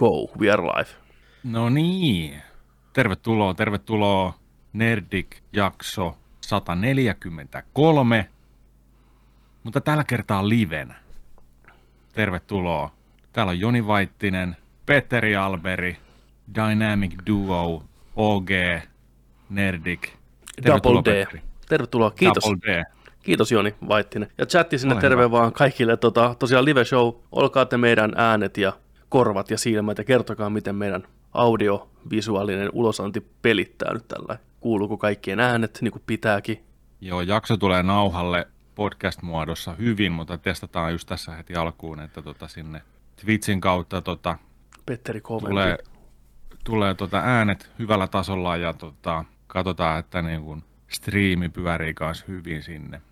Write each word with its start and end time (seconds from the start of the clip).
go, 0.00 0.30
we 0.38 0.50
are 0.50 0.62
live. 0.62 0.90
No 1.44 1.68
niin, 1.68 2.42
tervetuloa, 2.92 3.54
tervetuloa 3.54 4.34
Nerdik-jakso 4.72 6.16
143, 6.40 8.28
mutta 9.64 9.80
tällä 9.80 10.04
kertaa 10.04 10.48
livenä. 10.48 10.94
Tervetuloa. 12.12 12.90
Täällä 13.32 13.50
on 13.50 13.60
Joni 13.60 13.86
Vaittinen, 13.86 14.56
Petteri 14.86 15.36
Alberi, 15.36 15.96
Dynamic 16.54 17.12
Duo, 17.26 17.84
OG, 18.16 18.48
Nerdik. 19.50 20.08
Double 20.66 21.00
D. 21.00 21.04
Petteri. 21.04 21.42
Tervetuloa, 21.68 22.10
kiitos. 22.10 22.44
Double 22.44 22.60
D. 22.72 22.84
Kiitos 23.22 23.52
Joni 23.52 23.74
Vaittinen. 23.88 24.28
Ja 24.38 24.46
chatti 24.46 24.78
sinne 24.78 24.94
Ole 24.94 25.00
terve 25.00 25.22
hyvä. 25.22 25.30
vaan 25.30 25.52
kaikille. 25.52 25.96
Tota, 25.96 26.34
tosiaan 26.38 26.64
live 26.64 26.84
show, 26.84 27.14
olkaa 27.32 27.66
te 27.66 27.76
meidän 27.76 28.12
äänet 28.16 28.56
ja 28.56 28.72
korvat 29.10 29.50
ja 29.50 29.58
silmät 29.58 29.98
ja 29.98 30.04
kertokaa, 30.04 30.50
miten 30.50 30.74
meidän 30.74 31.02
audiovisuaalinen 31.32 32.70
ulosanti 32.72 33.26
pelittää 33.42 33.94
nyt 33.94 34.08
tällä. 34.08 34.38
Kuuluuko 34.60 34.96
kaikkien 34.96 35.40
äänet 35.40 35.78
niin 35.80 35.92
kuin 35.92 36.02
pitääkin? 36.06 36.64
Joo, 37.00 37.20
jakso 37.20 37.56
tulee 37.56 37.82
nauhalle 37.82 38.48
podcast-muodossa 38.74 39.74
hyvin, 39.74 40.12
mutta 40.12 40.38
testataan 40.38 40.92
just 40.92 41.08
tässä 41.08 41.32
heti 41.32 41.54
alkuun, 41.54 42.00
että 42.00 42.22
tota 42.22 42.48
sinne 42.48 42.82
Twitchin 43.16 43.60
kautta 43.60 44.00
tota, 44.00 44.38
Petteri 44.86 45.20
tulee, 45.20 45.78
tulee 46.64 46.94
tota 46.94 47.18
äänet 47.18 47.70
hyvällä 47.78 48.06
tasolla 48.06 48.56
ja 48.56 48.72
tota, 48.72 49.24
katsotaan, 49.46 49.98
että 49.98 50.22
niin 50.22 50.42
kun 50.42 50.62
striimi 50.88 51.48
pyörii 51.48 51.94
kanssa 51.94 52.24
hyvin 52.28 52.62
sinne. 52.62 53.02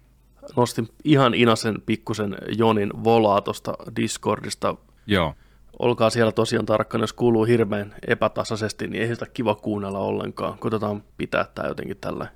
Nostin 0.56 0.88
ihan 1.04 1.34
inasen 1.34 1.82
pikkusen 1.86 2.36
Jonin 2.58 3.04
volaa 3.04 3.40
tuosta 3.40 3.74
Discordista. 3.96 4.76
Joo 5.06 5.34
olkaa 5.78 6.10
siellä 6.10 6.32
tosiaan 6.32 6.66
tarkkana, 6.66 7.02
jos 7.02 7.12
kuuluu 7.12 7.44
hirveän 7.44 7.94
epätasaisesti, 8.08 8.86
niin 8.86 9.02
ei 9.02 9.08
sitä 9.08 9.26
kiva 9.26 9.54
kuunnella 9.54 9.98
ollenkaan. 9.98 10.58
Koitetaan 10.58 11.02
pitää 11.16 11.46
tämä 11.54 11.68
jotenkin 11.68 11.96
tällä 12.00 12.28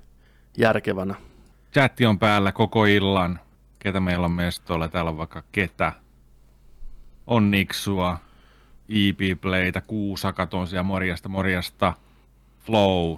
järkevänä. 0.57 1.15
Chatti 1.73 2.05
on 2.05 2.19
päällä 2.19 2.51
koko 2.51 2.85
illan. 2.85 3.39
Ketä 3.79 3.99
meillä 3.99 4.25
on 4.25 4.31
mestoilla? 4.31 4.87
Täällä 4.87 5.11
on 5.11 5.17
vaikka 5.17 5.43
ketä. 5.51 5.93
On 7.27 7.51
Niksua, 7.51 8.17
EP 8.89 9.41
Playtä, 9.41 9.81
Kuusaka, 9.81 10.47
siellä 10.65 10.83
morjasta, 10.83 11.29
morjasta. 11.29 11.93
Flow. 12.65 13.17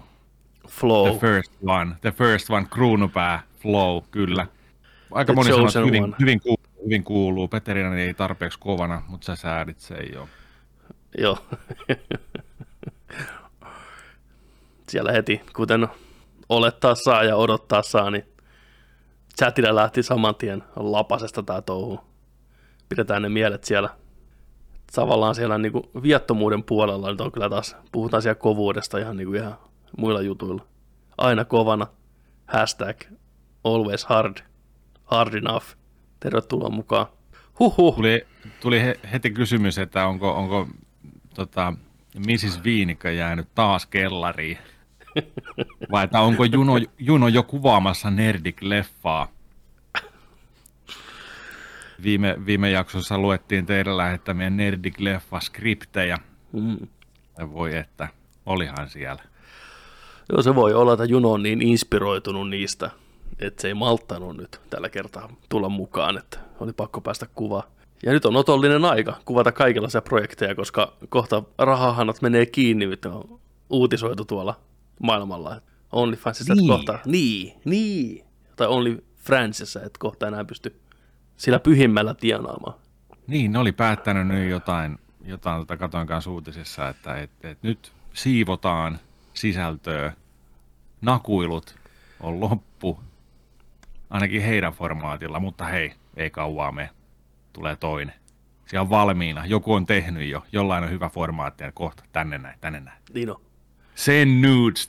Flow. 0.67 1.09
The 1.09 1.19
first 1.19 1.51
one. 1.65 1.95
The 2.01 2.11
first 2.11 2.49
one, 2.49 2.67
kruunupää. 2.69 3.43
Flow, 3.59 4.03
kyllä. 4.11 4.47
Aika 5.11 5.33
The 5.33 5.35
moni 5.35 5.71
sanoo, 5.71 5.87
hyvin, 5.87 6.15
hyvin 6.19 6.41
kuuluu 6.41 6.64
hyvin 6.86 7.03
kuuluu. 7.03 7.47
Peterina 7.47 7.95
ei 7.95 8.14
tarpeeksi 8.14 8.59
kovana, 8.59 9.02
mutta 9.08 9.25
sä 9.25 9.36
säädit 9.36 9.80
sen 9.80 10.14
jo. 10.14 10.30
Joo. 11.17 11.38
Siellä 14.89 15.11
heti, 15.11 15.41
kuten 15.56 15.88
olettaa 16.50 16.95
saa 16.95 17.23
ja 17.23 17.36
odottaa 17.36 17.81
saa, 17.81 18.11
niin 18.11 18.23
chatilla 19.38 19.75
lähti 19.75 20.03
saman 20.03 20.36
tien 20.36 20.63
lapasesta 20.75 21.44
tämä 21.44 21.61
touhu. 21.61 22.00
Pidetään 22.89 23.22
ne 23.22 23.30
mielet 23.30 23.63
siellä 23.63 23.89
tavallaan 24.95 25.36
siellä 25.36 25.58
niin 25.58 25.72
kuin 25.72 25.83
viattomuuden 26.03 26.63
puolella 26.63 27.11
nyt 27.11 27.22
on 27.22 27.31
kyllä 27.31 27.50
taas, 27.50 27.75
puhutaan 27.91 28.22
siellä 28.22 28.36
kovuudesta 28.36 28.97
ihan, 28.97 29.17
niin 29.17 29.28
kuin 29.28 29.41
ihan 29.41 29.58
muilla 29.97 30.22
jutuilla. 30.22 30.66
Aina 31.17 31.45
kovana, 31.45 31.88
hashtag 32.45 33.02
always 33.63 34.06
hard, 34.06 34.38
hard 35.03 35.33
enough. 35.33 35.66
Tervetuloa 36.25 36.69
mukaan. 36.69 37.05
Huhhuh. 37.59 37.95
Tuli, 37.95 38.25
tuli 38.59 38.81
heti 39.11 39.31
kysymys, 39.31 39.77
että 39.77 40.07
onko, 40.07 40.33
onko 40.33 40.67
tota, 41.35 41.73
Mrs. 42.17 42.63
Viinikka 42.63 43.11
jäänyt 43.11 43.47
taas 43.55 43.85
kellariin? 43.85 44.57
Vai 45.91 46.03
että 46.03 46.22
onko 46.22 46.44
Juno, 46.45 46.73
Juno 47.00 47.27
jo 47.27 47.44
kuvaamassa 47.44 48.09
Nerdik-leffaa? 48.09 49.27
Viime, 52.03 52.35
viime 52.45 52.69
jaksossa 52.69 53.17
luettiin 53.17 53.66
teidän 53.66 53.97
lähettämiä 53.97 54.50
Nerdik-leffa-skriptejä. 54.50 56.17
Mm. 56.51 56.88
Ja 57.38 57.53
voi 57.53 57.75
että, 57.75 58.07
olihan 58.45 58.89
siellä. 58.89 59.23
Joo, 60.29 60.41
se 60.41 60.55
voi 60.55 60.73
olla, 60.73 60.94
että 60.94 61.05
Juno 61.05 61.31
on 61.31 61.44
niin 61.44 61.61
inspiroitunut 61.61 62.50
niistä 62.50 62.91
että 63.40 63.62
se 63.62 63.68
ei 63.68 63.74
malttanut 63.74 64.38
nyt 64.38 64.62
tällä 64.69 64.90
kertaa 64.90 65.30
tulla 65.50 65.69
mukaan, 65.69 66.18
että 66.18 66.40
oli 66.59 66.74
pakko 66.74 67.02
päästä 67.02 67.28
kuvaan. 67.36 67.63
Ja 68.06 68.12
nyt 68.12 68.25
on 68.25 68.36
otollinen 68.36 68.86
aika 68.86 69.18
kuvata 69.25 69.52
kaikenlaisia 69.52 70.02
projekteja, 70.02 70.56
koska 70.56 70.94
kohta 71.09 71.44
rahahanat 71.58 72.22
menee 72.22 72.46
kiinni, 72.46 72.88
mitä 72.88 73.09
on 73.09 73.40
uutisoitu 73.69 74.25
tuolla 74.25 74.59
maailmalla. 75.00 75.62
OnlyFansissa, 75.91 76.56
niin. 76.56 76.68
kohta, 76.68 77.00
niin, 77.06 77.53
niin, 77.66 78.25
tai 78.56 78.68
Only 78.68 79.03
Francisissa, 79.18 79.80
että 79.80 80.00
kohta 80.00 80.28
enää 80.28 80.46
pysty 80.46 80.81
sillä 81.38 81.59
pyhimmällä 81.59 82.13
tienaamaan. 82.13 82.80
Niin, 83.28 83.52
ne 83.52 83.59
oli 83.59 83.72
päättänyt 83.72 84.28
nyt 84.28 84.50
jotain, 84.50 84.97
jotain 85.24 85.62
tota 85.62 85.78
katoin 85.78 86.07
kanssa 86.07 86.31
uutisissa, 86.31 86.90
että 86.90 87.16
et, 87.18 87.31
et 87.44 87.63
nyt 87.63 87.92
siivotaan 88.13 89.00
sisältöä, 89.34 90.13
nakuilut 91.02 91.75
on 92.19 92.40
loppu, 92.40 93.00
ainakin 94.15 94.41
heidän 94.41 94.73
formaatilla, 94.73 95.39
mutta 95.39 95.65
hei, 95.65 95.93
ei 96.17 96.29
kauaa 96.29 96.71
me, 96.71 96.89
tulee 97.53 97.75
toinen. 97.75 98.15
Siellä 98.65 98.81
on 98.81 98.89
valmiina, 98.89 99.45
joku 99.45 99.73
on 99.73 99.85
tehnyt 99.85 100.29
jo, 100.29 100.43
jollain 100.51 100.83
on 100.83 100.89
hyvä 100.89 101.09
formaatti 101.09 101.63
ja 101.63 101.71
kohta 101.71 102.03
tänne 102.11 102.37
näin, 102.37 102.59
tänne 102.61 102.79
näin. 102.79 102.97
Niin 103.13 103.29
on. 103.29 103.41
Sen 103.95 104.41
nudes. 104.41 104.87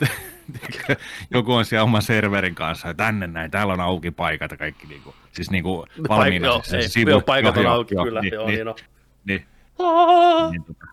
joku 1.34 1.53
on 1.53 1.64
siellä 1.64 1.84
oman 1.84 2.03
serverin 2.03 2.54
kanssa 2.54 2.88
ja 2.88 2.94
tänne 2.94 3.26
näin, 3.26 3.50
täällä 3.50 3.72
on 3.72 3.81
auki 3.81 4.10
paikat 4.10 4.50
ja 4.50 4.56
kaikki 4.56 4.87
niinku, 4.87 5.14
siis 5.32 5.50
niinku 5.50 5.87
valmiina. 6.08 6.48
Paik- 6.48 6.72
joo, 6.72 6.81
ei, 6.81 6.88
sivu, 6.88 7.10
joo, 7.10 7.20
paikat 7.20 7.56
on 7.56 7.66
auki, 7.66 7.94
joo, 7.94 8.04
kyllä, 8.04 8.20
niin, 8.20 8.34
joo, 8.34 8.47
niin, 8.47 8.66
niin, 8.66 8.76
niin, 9.25 9.47
niin, 10.50 10.64
tota, 10.64 10.87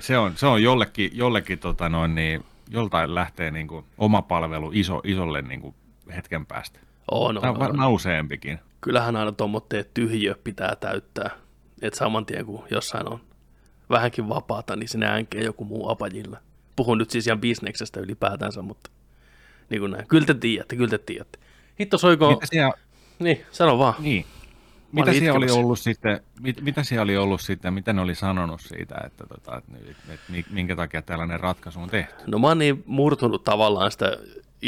se 0.00 0.18
on, 0.18 0.36
se 0.36 0.46
on 0.46 0.62
jollekin, 0.62 1.10
jollekin 1.12 1.58
tota 1.58 1.88
noin, 1.88 2.14
niin, 2.14 2.44
joltain 2.68 3.14
lähtee 3.14 3.50
niinku 3.50 3.84
oma 3.98 4.22
palvelu 4.22 4.70
iso, 4.74 5.00
isolle 5.04 5.42
niinku 5.42 5.74
hetken 6.16 6.46
päästä. 6.46 6.80
On, 7.10 7.38
on, 7.38 7.62
on. 7.62 7.80
on. 7.80 7.92
useampikin. 7.92 8.58
Kyllähän 8.80 9.16
aina 9.16 9.32
tuommoitteet 9.32 9.94
tyhjö 9.94 10.34
pitää 10.44 10.76
täyttää. 10.76 11.30
Että 11.82 11.98
saman 11.98 12.26
tien 12.26 12.46
kun 12.46 12.64
jossain 12.70 13.12
on 13.12 13.20
vähänkin 13.90 14.28
vapaata, 14.28 14.76
niin 14.76 14.88
sinne 14.88 15.06
änkee 15.06 15.44
joku 15.44 15.64
muu 15.64 15.88
apajilla. 15.88 16.38
Puhun 16.76 16.98
nyt 16.98 17.10
siis 17.10 17.26
ihan 17.26 17.40
bisneksestä 17.40 18.00
ylipäätänsä, 18.00 18.62
mutta 18.62 18.90
niin 19.70 19.80
kuin 19.80 19.92
näin. 19.92 20.06
Kyllä 20.08 20.26
te 20.26 20.34
tiedätte, 20.34 20.76
kyllä 20.76 20.90
te 20.90 20.98
tiedätte. 20.98 21.38
Hitto 21.80 21.98
soiko... 21.98 22.30
Mitä 22.30 22.46
siellä... 22.46 22.72
Niin, 23.18 23.40
sano 23.50 23.78
vaan. 23.78 23.94
Niin. 23.98 24.26
Mitä 24.92 25.12
siellä 25.12 25.38
oli 25.38 25.50
ollut 25.50 25.78
sitten, 25.78 26.20
mit, 26.40 26.60
mitä 26.60 26.82
siellä 26.82 27.02
oli 27.02 27.16
ollut 27.16 27.40
sitten, 27.40 27.74
mitä 27.74 27.92
ne 27.92 28.00
oli 28.00 28.14
sanonut 28.14 28.60
siitä, 28.60 28.94
että, 29.06 29.26
tota, 29.26 29.56
että, 29.56 30.12
että 30.12 30.50
minkä 30.50 30.76
takia 30.76 31.02
tällainen 31.02 31.40
ratkaisu 31.40 31.80
on 31.80 31.88
tehty? 31.88 32.14
No 32.26 32.38
mä 32.38 32.46
oon 32.46 32.58
niin 32.58 32.82
murtunut 32.86 33.44
tavallaan 33.44 33.90
sitä 33.90 34.16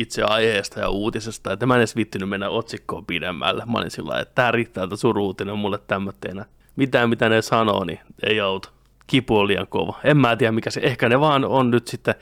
itse 0.01 0.23
aiheesta 0.23 0.81
ja 0.81 0.89
uutisesta, 0.89 1.53
että 1.53 1.67
mä 1.67 1.75
en 1.75 1.81
edes 1.81 1.97
vittinyt 1.97 2.29
mennä 2.29 2.49
otsikkoon 2.49 3.07
pidemmälle. 3.07 3.65
Mä 3.67 3.79
olin 3.79 3.91
sillä 3.91 4.21
että 4.21 4.35
tämä 4.35 4.51
riittää, 4.51 4.85
että 4.85 4.97
sun 4.97 5.19
uutinen 5.19 5.59
mulle 5.59 5.79
tämmöteenä. 5.87 6.45
Mitään, 6.77 7.09
mitä 7.09 7.29
ne 7.29 7.43
sanoo, 7.43 7.85
niin 7.85 8.01
ei 8.23 8.41
auta. 8.41 8.71
Kipu 9.07 9.39
on 9.39 9.47
liian 9.47 9.67
kova. 9.67 10.01
En 10.05 10.17
mä 10.17 10.37
tiedä, 10.37 10.53
mikä 10.53 10.71
se, 10.71 10.81
ehkä 10.85 11.09
ne 11.09 11.21
vaan 11.21 11.45
on 11.45 11.71
nyt 11.71 11.87
sitten 11.87 12.15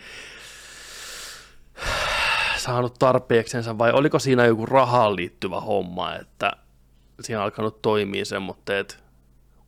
saanut 2.57 2.95
tarpeeksensa, 2.99 3.79
vai 3.79 3.93
oliko 3.93 4.19
siinä 4.19 4.47
joku 4.47 4.67
rahaan 4.67 5.17
liittyvä 5.17 5.61
homma, 5.61 6.15
että 6.15 6.53
siinä 7.21 7.39
on 7.39 7.45
alkanut 7.45 7.83
toimia 7.83 8.25
semmoitteet 8.25 9.05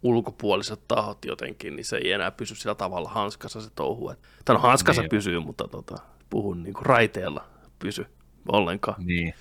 ulkopuoliset 0.03 0.81
tahot 0.89 1.25
jotenkin, 1.25 1.77
niin 1.77 1.85
se 1.85 1.97
ei 1.97 2.13
enää 2.13 2.31
pysy 2.31 2.55
sillä 2.55 2.75
tavalla 2.75 3.09
hanskassa 3.09 3.61
se 3.61 3.71
touhu. 3.75 4.13
Tai 4.45 4.57
no 4.57 4.61
hanskassa 4.61 5.03
niin. 5.03 5.11
pysyy, 5.11 5.41
mutta 5.41 5.69
tota, 5.69 5.97
puhun 6.31 6.63
niin 6.63 6.75
kuin 6.75 6.87
raiteella 6.87 7.45
pysy 7.79 8.07
ollenkaan. 8.49 9.05
Niin. 9.07 9.35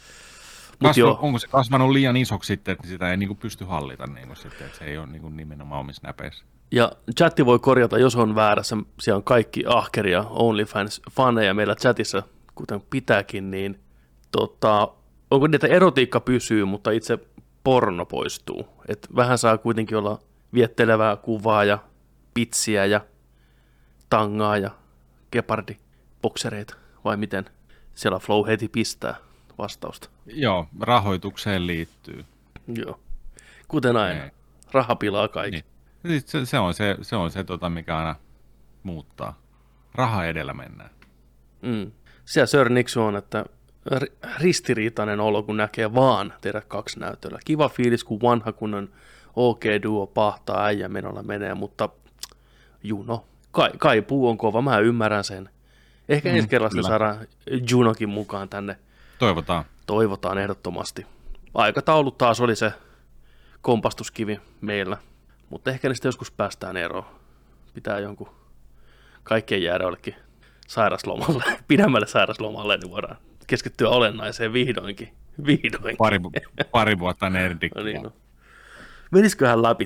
Kasvu, 0.83 0.99
joo. 0.99 1.19
onko 1.21 1.39
se 1.39 1.47
kasvanut 1.47 1.91
liian 1.91 2.17
isoksi 2.17 2.47
sitten, 2.47 2.71
että 2.71 2.87
sitä 2.87 3.11
ei 3.11 3.17
niin 3.17 3.27
kuin 3.27 3.37
pysty 3.37 3.65
hallita, 3.65 4.07
niin 4.07 4.27
kuin 4.27 4.37
sitten, 4.37 4.67
että 4.67 4.77
se 4.77 4.85
ei 4.85 4.97
ole 4.97 5.07
niin 5.07 5.21
kuin 5.21 5.37
nimenomaan 5.37 5.81
omissa 5.81 6.07
näpeissä? 6.07 6.45
Ja 6.71 6.91
chatti 7.17 7.45
voi 7.45 7.59
korjata, 7.59 7.97
jos 7.97 8.15
on 8.15 8.35
väärässä. 8.35 8.77
Siellä 8.99 9.17
on 9.17 9.23
kaikki 9.23 9.63
ahkeria 9.67 10.21
OnlyFans-faneja 10.21 11.53
meillä 11.53 11.75
chatissa, 11.75 12.23
kuten 12.55 12.81
pitääkin, 12.89 13.51
niin 13.51 13.79
tota, 14.31 14.91
onko 15.31 15.47
niitä 15.47 15.67
erotiikka 15.67 16.19
pysyy, 16.19 16.65
mutta 16.65 16.91
itse 16.91 17.19
porno 17.63 18.05
poistuu. 18.05 18.67
Et 18.87 19.07
vähän 19.15 19.37
saa 19.37 19.57
kuitenkin 19.57 19.97
olla 19.97 20.19
viettelevää 20.53 21.15
kuvaa 21.15 21.63
ja 21.63 21.79
pitsiä 22.33 22.85
ja 22.85 23.01
tangaa 24.09 24.57
ja 24.57 24.71
gepardi 25.31 25.77
boksereita, 26.21 26.75
vai 27.03 27.17
miten? 27.17 27.45
Siellä 27.97 28.19
Flow 28.19 28.47
heti 28.47 28.67
pistää 28.67 29.15
vastausta. 29.57 30.09
Joo, 30.25 30.67
rahoitukseen 30.79 31.67
liittyy. 31.67 32.25
Joo, 32.67 32.99
kuten 33.67 33.97
aina. 33.97 34.23
Ei. 34.23 34.31
Raha 34.71 34.95
pilaa 34.95 35.27
kaikki. 35.27 35.63
Niin. 36.03 36.23
Se, 36.25 36.45
se, 36.45 36.59
on 36.59 36.73
se, 36.73 36.97
se, 37.01 37.15
on 37.15 37.31
se 37.31 37.43
tota, 37.43 37.69
mikä 37.69 37.97
aina 37.97 38.15
muuttaa. 38.83 39.39
Raha 39.95 40.25
edellä 40.25 40.53
mennään. 40.53 40.89
Mm. 41.61 41.91
Siellä 42.25 42.45
Sir 42.45 42.69
Nixon 42.69 43.03
on, 43.03 43.15
että 43.15 43.45
ri- 43.95 44.29
ristiriitainen 44.39 45.19
olo, 45.19 45.43
kun 45.43 45.57
näkee 45.57 45.93
vaan 45.93 46.33
tehdä 46.41 46.61
kaksi 46.67 46.99
näytöllä. 46.99 47.39
Kiva 47.45 47.69
fiilis, 47.69 48.03
kun 48.03 48.21
vanha 48.21 48.51
kunnon 48.51 48.89
OK-duo 49.35 50.07
pahtaa 50.07 50.65
äijä 50.65 50.87
menolla 50.87 51.23
menee, 51.23 51.53
mutta 51.53 51.89
Juno, 52.83 53.25
kai, 53.51 53.71
kaipuu 53.77 54.29
on 54.29 54.37
kova, 54.37 54.61
mä 54.61 54.79
ymmärrän 54.79 55.23
sen. 55.23 55.49
Ehkä 56.09 56.29
mm, 56.29 56.35
ensi 56.35 56.47
kerralla 56.47 56.69
sitten 56.69 56.83
saadaan 56.83 57.27
Junokin 57.71 58.09
mukaan 58.09 58.49
tänne. 58.49 58.75
Toivotaan. 59.19 59.65
Toivotaan 59.87 60.37
ehdottomasti. 60.37 61.05
Aikataulu 61.53 62.11
taas 62.11 62.41
oli 62.41 62.55
se 62.55 62.73
kompastuskivi 63.61 64.41
meillä, 64.61 64.97
mutta 65.49 65.71
ehkä 65.71 65.89
niistä 65.89 66.07
joskus 66.07 66.31
päästään 66.31 66.77
eroon. 66.77 67.05
Pitää 67.73 67.99
jonkun 67.99 68.29
kaikkien 69.23 69.63
jäädä 69.63 69.83
jollekin 69.83 70.15
sairaslomalle, 70.67 71.43
pidemmälle 71.67 72.07
sairaslomalle, 72.07 72.77
niin 72.77 72.91
voidaan 72.91 73.17
keskittyä 73.47 73.89
olennaiseen 73.89 74.53
vihdoinkin. 74.53 75.13
Vihdoinkin. 75.45 75.97
Pari, 75.97 76.19
pari 76.71 76.99
vuotta 76.99 77.29
nerdikkiä. 77.29 77.81
No 77.81 77.85
niin, 77.85 78.03
no. 78.03 78.13
Menisiköhän 79.11 79.61
läpi 79.61 79.85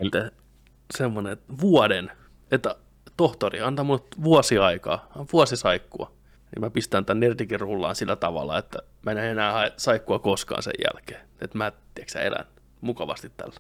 semmoinen 0.98 1.38
vuoden, 1.62 2.12
että 2.52 2.76
tohtori 3.22 3.62
antaa 3.62 3.86
mulle 3.86 4.02
vuosi 4.24 4.58
aikaa, 4.58 5.08
vuosi 5.34 5.58
saikkua, 5.58 6.12
niin 6.56 6.62
mä 6.62 6.70
pistän 6.70 7.06
tämän 7.06 7.20
nerdikin 7.20 7.60
rullaan 7.60 7.96
sillä 7.96 8.16
tavalla, 8.16 8.58
että 8.58 8.80
mä 9.02 9.12
en 9.12 9.18
enää 9.18 9.52
hae 9.52 9.74
saikkua 9.78 10.20
koskaan 10.20 10.64
sen 10.64 10.74
jälkeen. 10.86 11.28
Että 11.42 11.58
mä, 11.58 11.72
tiedätkö 11.96 12.20
elän 12.20 12.46
mukavasti 12.82 13.32
tällä. 13.38 13.56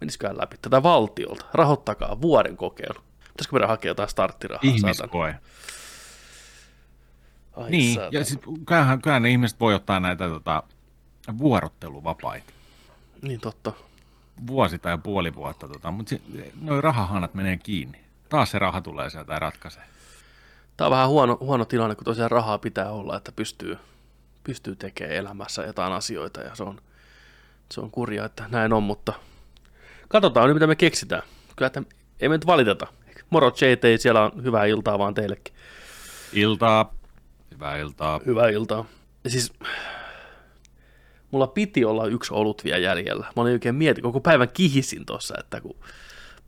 Menisiköhän 0.00 0.38
läpi 0.38 0.56
tätä 0.62 0.82
valtiolta, 0.82 1.46
rahoittakaa 1.54 2.20
vuoden 2.20 2.56
kokeilu. 2.56 3.00
Pitäisikö 3.28 3.52
meidän 3.52 3.68
hakea 3.68 3.90
jotain 3.90 4.08
starttirahaa? 4.08 4.70
Ihmiskoe. 4.74 5.34
Ai 7.56 7.70
niin, 7.70 7.94
saatan. 7.94 8.12
ja 8.12 8.24
siis, 8.24 8.40
kyllähän, 8.66 9.02
kyllähän 9.02 9.22
ne 9.22 9.30
ihmiset 9.30 9.60
voi 9.60 9.74
ottaa 9.74 10.00
näitä 10.00 10.28
tota, 10.28 10.62
vuorotteluvapaita. 11.38 12.52
Niin 13.22 13.40
totta. 13.40 13.72
Vuosi 14.46 14.78
tai 14.78 14.98
puoli 14.98 15.34
vuotta, 15.34 15.68
tota, 15.68 15.90
mutta 15.90 16.14
noin 16.60 16.84
rahahanat 16.84 17.34
menee 17.34 17.56
kiinni. 17.56 18.02
Taas 18.32 18.50
se 18.50 18.58
raha 18.58 18.80
tulee 18.80 19.10
sieltä 19.10 19.32
ja 19.32 19.38
ratkaisee. 19.38 19.82
Tämä 20.76 20.86
on 20.86 20.90
vähän 20.90 21.08
huono, 21.08 21.36
huono 21.40 21.64
tilanne, 21.64 21.94
kun 21.94 22.04
tosiaan 22.04 22.30
rahaa 22.30 22.58
pitää 22.58 22.90
olla, 22.90 23.16
että 23.16 23.32
pystyy, 23.32 23.78
pystyy 24.44 24.76
tekemään 24.76 25.16
elämässä 25.16 25.62
jotain 25.62 25.92
asioita 25.92 26.40
ja 26.40 26.54
se 26.54 26.62
on, 26.62 26.80
se 27.72 27.80
on 27.80 27.90
kurja, 27.90 28.24
että 28.24 28.44
näin 28.48 28.72
on, 28.72 28.82
mutta 28.82 29.12
katsotaan 30.08 30.48
nyt, 30.48 30.54
mitä 30.54 30.66
me 30.66 30.76
keksitään. 30.76 31.22
Kyllä, 31.56 31.66
että 31.66 31.82
ei 32.20 32.28
me 32.28 32.34
nyt 32.34 32.46
valiteta. 32.46 32.86
Moro 33.30 33.48
JT, 33.48 34.00
siellä 34.00 34.22
on 34.22 34.44
hyvää 34.44 34.64
iltaa 34.64 34.98
vaan 34.98 35.14
teillekin. 35.14 35.54
Iltaa. 36.32 36.94
Hyvää 37.50 37.76
iltaa. 37.76 38.20
Hyvää 38.26 38.48
iltaa. 38.48 38.84
Ja 39.24 39.30
siis 39.30 39.52
mulla 41.30 41.46
piti 41.46 41.84
olla 41.84 42.06
yksi 42.06 42.34
olut 42.34 42.64
vielä 42.64 42.78
jäljellä. 42.78 43.26
Mä 43.36 43.42
olin 43.42 43.52
oikein 43.52 43.74
mietin, 43.74 44.02
koko 44.02 44.20
päivän 44.20 44.48
kihisin 44.48 45.06
tuossa, 45.06 45.34
että 45.40 45.60
kun 45.60 45.76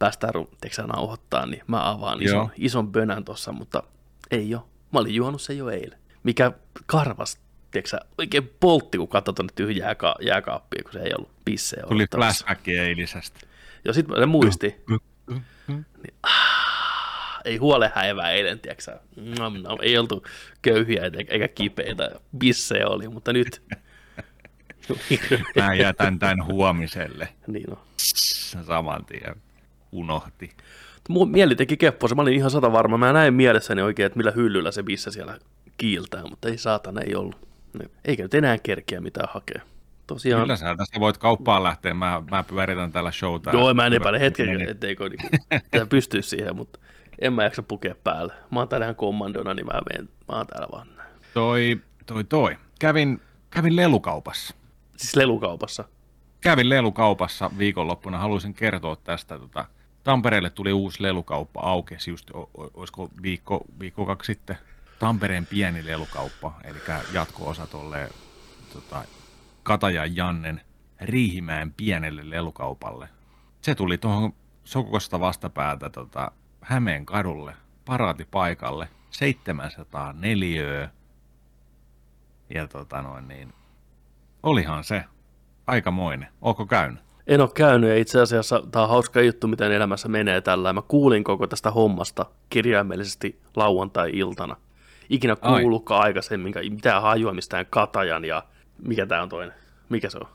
päästään 0.04 0.32
teksä 0.60 0.82
nauhoittaa, 0.82 1.46
niin 1.46 1.62
mä 1.66 1.90
avaan 1.90 2.22
ison, 2.22 2.50
ison 2.56 2.92
bönän 2.92 3.24
tuossa, 3.24 3.52
mutta 3.52 3.82
ei 4.30 4.54
ole. 4.54 4.62
Mä 4.92 4.98
olin 4.98 5.14
juonut 5.14 5.42
sen 5.42 5.58
jo 5.58 5.68
eilen. 5.70 5.98
Mikä 6.22 6.52
karvas, 6.86 7.38
teksä, 7.70 8.00
oikein 8.18 8.50
poltti, 8.60 8.98
kun 8.98 9.08
katsoi 9.08 9.34
tuonne 9.34 9.52
tyhjää 9.56 9.94
ka- 9.94 10.16
jääkaappia, 10.20 10.82
kun 10.82 10.92
se 10.92 10.98
ei 10.98 11.12
ollut 11.18 11.30
pisseä. 11.44 11.82
Tuli 11.88 12.06
flashback 12.14 12.68
eilisestä. 12.68 13.40
Ja 13.84 13.92
sitten 13.92 14.18
mä 14.18 14.26
muisti. 14.26 14.74
niin, 15.68 16.14
ah, 16.22 17.40
ei 17.44 17.56
huole 17.56 17.92
häivää 17.94 18.30
eilen, 18.30 18.60
tiedätkö 18.60 18.98
no, 19.16 19.48
no, 19.48 19.78
Ei 19.82 19.98
oltu 19.98 20.24
köyhiä 20.62 21.02
eikä 21.28 21.48
kipeitä, 21.48 22.10
bissejä 22.38 22.88
oli, 22.88 23.08
mutta 23.08 23.32
nyt. 23.32 23.62
mä 25.56 25.74
jätän 25.74 26.18
tämän 26.18 26.46
huomiselle. 26.46 27.28
Niin 27.46 27.70
on. 27.70 27.78
Saman 28.66 29.04
tien 29.04 29.36
unohti. 29.94 30.50
Mun 31.08 31.30
mieli 31.30 31.56
teki 31.56 31.76
keppoa, 31.76 32.08
mä 32.16 32.22
olin 32.22 32.34
ihan 32.34 32.50
sata 32.50 32.72
varma. 32.72 32.98
Mä 32.98 33.12
näin 33.12 33.34
mielessäni 33.34 33.82
oikein, 33.82 34.06
että 34.06 34.16
millä 34.16 34.30
hyllyllä 34.30 34.70
se 34.70 34.82
bisse 34.82 35.10
siellä 35.10 35.38
kiiltää, 35.78 36.22
mutta 36.30 36.48
ei 36.48 36.58
saatana, 36.58 37.00
ei 37.00 37.14
ollut. 37.14 37.48
Eikä 38.04 38.22
nyt 38.22 38.34
enää 38.34 38.58
kerkeä 38.58 39.00
mitään 39.00 39.28
hakea. 39.32 39.62
Tosiaan... 40.06 40.42
Kyllä 40.42 40.56
sä 40.56 40.76
tästä 40.76 41.00
voit 41.00 41.18
kauppaan 41.18 41.62
lähteä, 41.62 41.94
mä, 41.94 42.22
mä 42.30 42.42
pyöritän 42.42 42.92
täällä 42.92 43.12
showta. 43.12 43.50
Joo, 43.50 43.74
mä 43.74 43.86
en 43.86 43.92
epäile 43.92 44.20
hetken, 44.20 44.68
etteikö 44.68 45.08
niinku, 45.08 45.86
pysty 45.88 46.22
siihen, 46.22 46.56
mutta 46.56 46.78
en 47.20 47.32
mä 47.32 47.44
jaksa 47.44 47.62
pukea 47.62 47.94
päälle. 48.04 48.32
Mä 48.50 48.60
oon 48.60 48.68
täällä 48.68 48.86
ihan 48.86 48.96
kommandona, 48.96 49.54
niin 49.54 49.66
mä, 49.66 49.80
menen, 49.92 50.08
mä 50.28 50.36
oon 50.36 50.46
täällä 50.46 50.68
vaan. 50.72 50.88
Toi, 51.34 51.80
toi, 52.06 52.24
toi. 52.24 52.56
Kävin, 52.78 53.20
kävin 53.50 53.76
lelukaupassa. 53.76 54.54
Siis 54.96 55.16
lelukaupassa? 55.16 55.84
Kävin 56.40 56.68
lelukaupassa 56.68 57.50
viikonloppuna, 57.58 58.18
haluaisin 58.18 58.54
kertoa 58.54 58.96
tästä. 58.96 59.38
Tota, 59.38 59.64
Tampereelle 60.04 60.50
tuli 60.50 60.72
uusi 60.72 61.02
lelukauppa, 61.02 61.60
aukesi 61.60 62.10
just, 62.10 62.30
olisiko 62.74 63.10
viikko, 63.22 63.64
viikko 63.80 64.06
kaksi 64.06 64.32
sitten. 64.32 64.58
Tampereen 64.98 65.46
pieni 65.46 65.86
lelukauppa, 65.86 66.52
eli 66.64 66.78
jatko-osa 67.12 67.66
tuolle 67.66 68.08
tota, 68.72 69.04
Kataja 69.62 70.06
Jannen 70.06 70.60
Riihimäen 71.00 71.72
pienelle 71.72 72.30
lelukaupalle. 72.30 73.08
Se 73.60 73.74
tuli 73.74 73.98
tuohon 73.98 74.32
Sokosta 74.64 75.20
vastapäätä 75.20 75.90
tota, 75.90 76.32
Hämeen 76.60 77.06
kadulle, 77.06 77.54
paraatipaikalle, 77.84 78.88
704 79.10 80.90
Ja 82.54 82.68
tota 82.68 83.02
noin, 83.02 83.28
niin, 83.28 83.52
olihan 84.42 84.84
se 84.84 85.04
aikamoinen. 85.66 86.28
Ootko 86.42 86.66
käynyt? 86.66 87.02
En 87.26 87.40
ole 87.40 87.50
käynyt 87.54 87.90
ja 87.90 87.96
itse 87.96 88.20
asiassa 88.20 88.62
tämä 88.70 88.82
on 88.82 88.88
hauska 88.88 89.20
juttu, 89.20 89.46
miten 89.46 89.72
elämässä 89.72 90.08
menee 90.08 90.40
tällä. 90.40 90.72
Mä 90.72 90.82
kuulin 90.88 91.24
koko 91.24 91.46
tästä 91.46 91.70
hommasta 91.70 92.26
kirjaimellisesti 92.50 93.38
lauantai-iltana. 93.56 94.56
Ikinä 95.10 95.36
kuullutkaan 95.36 96.00
Ai. 96.00 96.06
aikaisemmin 96.06 96.54
mitään 96.70 97.02
hajua 97.02 97.32
mistään 97.32 97.66
Katajan 97.70 98.24
ja 98.24 98.42
mikä 98.82 99.06
tämä 99.06 99.22
on 99.22 99.28
toinen? 99.28 99.54
Mikä 99.88 100.10
se 100.10 100.18
on? 100.18 100.26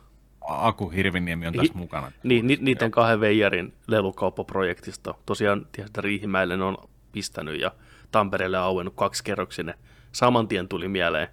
Aku 0.41 0.89
Hirviniemi 0.89 1.47
on 1.47 1.53
tässä 1.53 1.74
Hi- 1.74 1.80
mukana. 1.80 2.12
Niin, 2.24 2.47
ni- 2.47 2.57
niiden 2.62 2.92
kahden 2.92 3.19
veijarin 3.19 3.74
lelukauppaprojektista. 3.88 5.13
Tosiaan 5.25 5.68
tietysti 5.71 6.02
Riihimäelle 6.02 6.57
ne 6.57 6.64
on 6.64 6.78
pistänyt 7.11 7.61
ja 7.61 7.71
Tampereelle 8.11 8.57
on 8.57 8.64
auennut 8.64 8.94
kaksi 8.97 9.23
kerroksinen. 9.23 9.75
Saman 10.11 10.47
tien 10.47 10.68
tuli 10.68 10.87
mieleen 10.87 11.28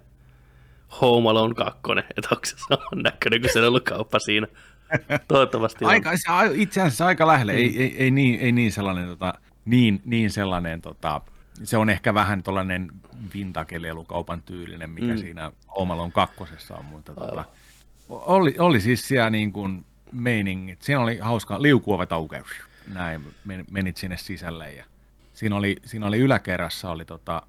Home 1.01 1.29
Alone 1.29 1.53
2, 1.53 1.79
että 2.17 2.29
onko 2.31 2.45
se 2.45 2.55
saman 2.57 3.03
näköinen 3.03 3.41
kuin 3.41 3.53
se 3.53 3.61
lelukauppa 3.61 4.19
siinä. 4.19 4.47
Toivottavasti 5.27 5.85
aika, 5.85 6.17
se, 6.17 6.23
itse 6.53 6.81
asiassa 6.81 7.05
aika 7.05 7.27
lähellä, 7.27 7.51
mm. 7.51 7.57
ei, 7.57 7.81
ei, 7.81 7.95
ei, 7.97 8.11
niin, 8.11 8.39
ei 8.39 8.51
niin 8.51 8.71
sellainen, 8.71 9.07
tota, 9.07 9.33
niin, 9.65 10.01
niin 10.05 10.31
sellainen 10.31 10.81
tota, 10.81 11.21
se 11.63 11.77
on 11.77 11.89
ehkä 11.89 12.13
vähän 12.13 12.43
tuollainen 12.43 12.91
vintage-lelukaupan 13.33 14.41
tyylinen, 14.41 14.89
mikä 14.89 15.13
mm. 15.13 15.17
siinä 15.17 15.51
Omalon 15.67 16.11
kakkosessa 16.11 16.75
on, 16.75 16.85
mutta 16.85 17.15
tota, 17.15 17.45
oli, 18.09 18.55
oli 18.59 18.81
siis 18.81 19.07
siellä 19.07 19.29
niin 19.29 19.51
kuin 19.51 19.85
meiningit. 20.11 20.81
Siinä 20.81 21.01
oli 21.01 21.17
hauska 21.17 21.61
liukuovet 21.61 22.11
aukeus. 22.11 22.47
Näin 22.93 23.33
menit 23.71 23.97
sinne 23.97 24.17
sisälle 24.17 24.73
ja 24.73 24.85
siinä 25.33 25.55
oli, 25.55 25.77
siinä 25.85 26.07
oli 26.07 26.17
yläkerrassa 26.17 26.89
oli 26.89 27.05
tota 27.05 27.41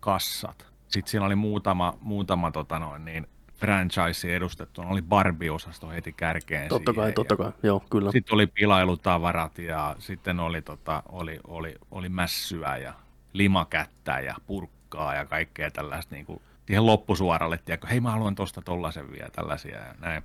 kassat. 0.00 0.66
Sitten 0.88 1.10
siinä 1.10 1.26
oli 1.26 1.34
muutama, 1.34 1.98
muutama 2.00 2.50
tota 2.50 2.78
noin, 2.78 3.04
niin 3.04 3.26
franchise 3.56 4.36
edustettu. 4.36 4.80
Oli 4.80 5.02
Barbie-osasto 5.02 5.88
heti 5.88 6.12
kärkeen 6.12 6.68
Totta 6.68 6.92
kai, 6.92 7.12
totta 7.12 7.36
kai, 7.36 7.52
joo, 7.62 7.80
kyllä. 7.90 8.12
Sitten 8.12 8.34
oli 8.34 8.46
pilailutavarat 8.46 9.58
ja 9.58 9.96
sitten 9.98 10.40
oli, 10.40 10.62
tota, 10.62 11.02
oli, 11.08 11.40
oli, 11.46 11.74
oli 11.90 12.08
mässyä 12.08 12.76
ja 12.76 12.94
limakättä 13.32 14.20
ja 14.20 14.34
purkkaa 14.46 15.14
ja 15.14 15.24
kaikkea 15.24 15.70
tällaista 15.70 16.14
niin 16.14 16.26
kuin 16.26 16.40
siihen 16.66 16.86
loppusuoralle, 16.86 17.58
tiedätkö, 17.64 17.86
hei 17.86 18.00
mä 18.00 18.10
haluan 18.10 18.34
tosta 18.34 18.62
tollasen 18.62 19.12
vielä, 19.12 19.28
tällaisia 19.32 19.78
ja 19.78 19.94
näin. 19.98 20.22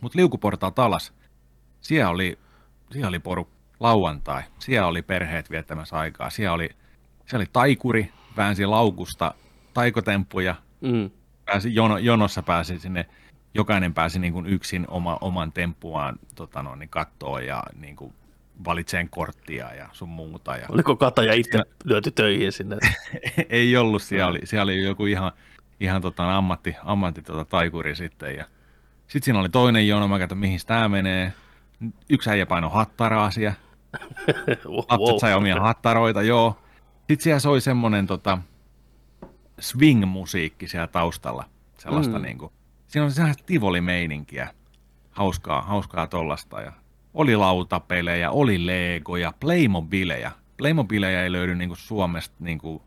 Mutta 0.00 0.18
liukuportaat 0.18 0.78
alas, 0.78 1.12
siellä 1.80 2.10
oli, 2.10 2.38
siellä 2.92 3.08
oli 3.08 3.18
poru 3.18 3.48
lauantai, 3.80 4.42
siellä 4.58 4.88
oli 4.88 5.02
perheet 5.02 5.50
viettämässä 5.50 5.96
aikaa, 5.96 6.30
siellä 6.30 6.52
oli, 6.52 6.68
siellä 7.26 7.42
oli 7.42 7.50
taikuri, 7.52 8.12
väänsi 8.36 8.66
laukusta 8.66 9.34
taikotemppuja, 9.74 10.54
mm. 10.80 11.10
Pääsi, 11.44 11.74
jono, 11.74 11.98
jonossa 11.98 12.42
pääsi 12.42 12.78
sinne, 12.78 13.06
jokainen 13.54 13.94
pääsi 13.94 14.18
niin 14.18 14.32
kuin 14.32 14.46
yksin 14.46 14.84
oma, 14.88 15.18
oman 15.20 15.52
temppuaan 15.52 16.18
tota 16.34 16.62
no, 16.62 16.74
niin 16.74 16.88
kattoon 16.88 17.46
ja 17.46 17.62
niin 17.80 17.96
kuin 17.96 18.14
valitseen 18.64 19.08
korttia 19.08 19.74
ja 19.74 19.88
sun 19.92 20.08
muuta. 20.08 20.56
Ja... 20.56 20.66
Oliko 20.68 20.96
Kataja 20.96 21.32
itse 21.32 21.58
ja... 21.58 21.64
lyöty 21.84 22.10
töihin 22.10 22.52
sinne? 22.52 22.76
ei 23.48 23.76
ollut, 23.76 24.02
siellä 24.02 24.26
oli, 24.26 24.40
siellä 24.44 24.62
oli 24.62 24.84
joku 24.84 25.06
ihan, 25.06 25.32
ihan 25.80 26.02
tota, 26.02 26.36
ammatti, 26.36 26.76
ammatti 26.84 27.22
tota, 27.22 27.44
taikuri 27.44 27.96
sitten. 27.96 28.36
Ja... 28.36 28.44
Sitten 29.06 29.24
siinä 29.24 29.40
oli 29.40 29.48
toinen 29.48 29.88
jono, 29.88 30.08
mä 30.08 30.18
katsoin, 30.18 30.38
mihin 30.38 30.60
tämä 30.66 30.88
menee. 30.88 31.32
Yksi 32.10 32.30
äijä 32.30 32.46
paino 32.46 32.68
hattaraa 32.68 33.30
siellä. 33.30 33.54
Lapset 34.88 35.18
sai 35.20 35.34
omia 35.34 35.60
hattaroita, 35.60 36.22
joo. 36.22 36.58
Sitten 36.98 37.20
siellä 37.20 37.40
soi 37.40 37.60
semmoinen 37.60 38.06
tota, 38.06 38.38
swing-musiikki 39.62 40.68
siellä 40.68 40.86
taustalla. 40.86 41.44
Sellaista 41.78 42.18
mm. 42.18 42.22
niinku, 42.22 42.52
siinä 42.86 43.04
on 43.04 43.12
sellaista 43.12 43.44
tivoli-meininkiä. 43.46 44.54
Hauskaa, 45.10 45.62
hauskaa 45.62 46.06
tollasta. 46.06 46.60
Ja 46.60 46.72
oli 47.14 47.36
lautapelejä, 47.36 48.30
oli 48.30 48.66
legoja, 48.66 49.32
Playmobilejä. 49.40 50.32
Playmobilejä 50.56 51.22
ei 51.22 51.32
löydy 51.32 51.54
niinku 51.54 51.76
Suomesta 51.76 52.36
niinku 52.40 52.82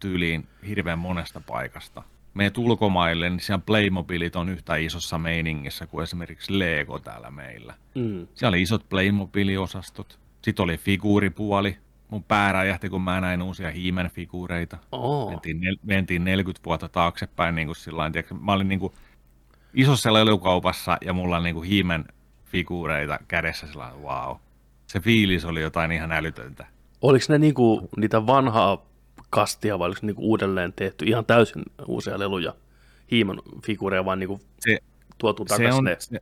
tyyliin 0.00 0.46
hirveän 0.66 0.98
monesta 0.98 1.40
paikasta. 1.40 2.02
Meet 2.34 2.58
ulkomaille, 2.58 3.30
niin 3.30 3.40
siellä 3.40 3.62
Playmobilit 3.66 4.36
on 4.36 4.48
yhtä 4.48 4.76
isossa 4.76 5.18
meiningissä 5.18 5.86
kuin 5.86 6.02
esimerkiksi 6.02 6.58
Lego 6.58 6.98
täällä 6.98 7.30
meillä. 7.30 7.74
Mm. 7.94 8.26
Siellä 8.34 8.54
oli 8.54 8.62
isot 8.62 8.84
Playmobil-osastot. 8.88 10.18
Sitten 10.42 10.64
oli 10.64 10.76
figuuripuoli. 10.76 11.78
Mun 12.10 12.24
pää 12.24 12.52
räjähti, 12.52 12.88
kun 12.88 13.02
mä 13.02 13.20
näin 13.20 13.42
uusia 13.42 13.70
hiimen 13.70 14.10
figuureita. 14.10 14.78
Oh. 14.92 15.30
Mentiin, 15.30 15.60
nel, 15.60 15.76
mentiin 15.82 16.24
40 16.24 16.64
vuotta 16.64 16.88
taaksepäin. 16.88 17.54
Niin 17.54 17.68
kuin 17.68 17.76
sillain, 17.76 18.12
tiedätkö, 18.12 18.34
mä 18.34 18.52
olin 18.52 18.68
niin 18.68 18.80
kuin 18.80 18.92
isossa 19.74 20.12
lelukaupassa 20.12 20.98
ja 21.04 21.12
mulla 21.12 21.36
on 21.36 21.42
niin 21.42 21.54
kuin 21.54 21.68
hiimen 21.68 22.04
figuureita 22.44 23.18
kädessä. 23.28 23.66
Sillä 23.66 23.92
wow. 24.02 24.36
Se 24.86 25.00
fiilis 25.00 25.44
oli 25.44 25.60
jotain 25.60 25.92
ihan 25.92 26.12
älytöntä. 26.12 26.66
Oliko 27.02 27.24
ne 27.28 27.38
niinku 27.38 27.88
niitä 27.96 28.26
vanhaa 28.26 28.86
kastia 29.30 29.78
vai 29.78 29.86
oliko 29.86 30.00
ne 30.02 30.06
niinku 30.06 30.22
uudelleen 30.30 30.72
tehty 30.72 31.04
ihan 31.04 31.24
täysin 31.24 31.62
uusia 31.86 32.18
leluja, 32.18 32.54
hiiman 33.10 33.42
figuureja, 33.64 34.04
vaan 34.04 34.18
niinku 34.18 34.40
Se, 34.60 34.78
tuotu 35.18 35.44
se 35.44 35.48
takaisin 35.48 35.78
on, 35.78 35.84
ne? 35.84 35.96
se, 35.98 36.20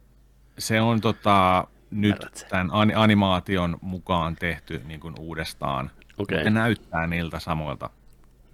se 0.59 0.81
on 0.81 1.01
tota, 1.01 1.67
nyt 2.01 2.47
tämän 2.49 2.69
an- 2.73 2.97
animaation 2.97 3.79
mukaan 3.81 4.37
tehty 4.37 4.83
niin 4.85 5.01
kuin 5.01 5.15
uudestaan. 5.19 5.91
Okei. 6.19 6.45
Ne 6.45 6.51
näyttää 6.51 7.07
niiltä 7.07 7.39
samoilta, 7.41 7.91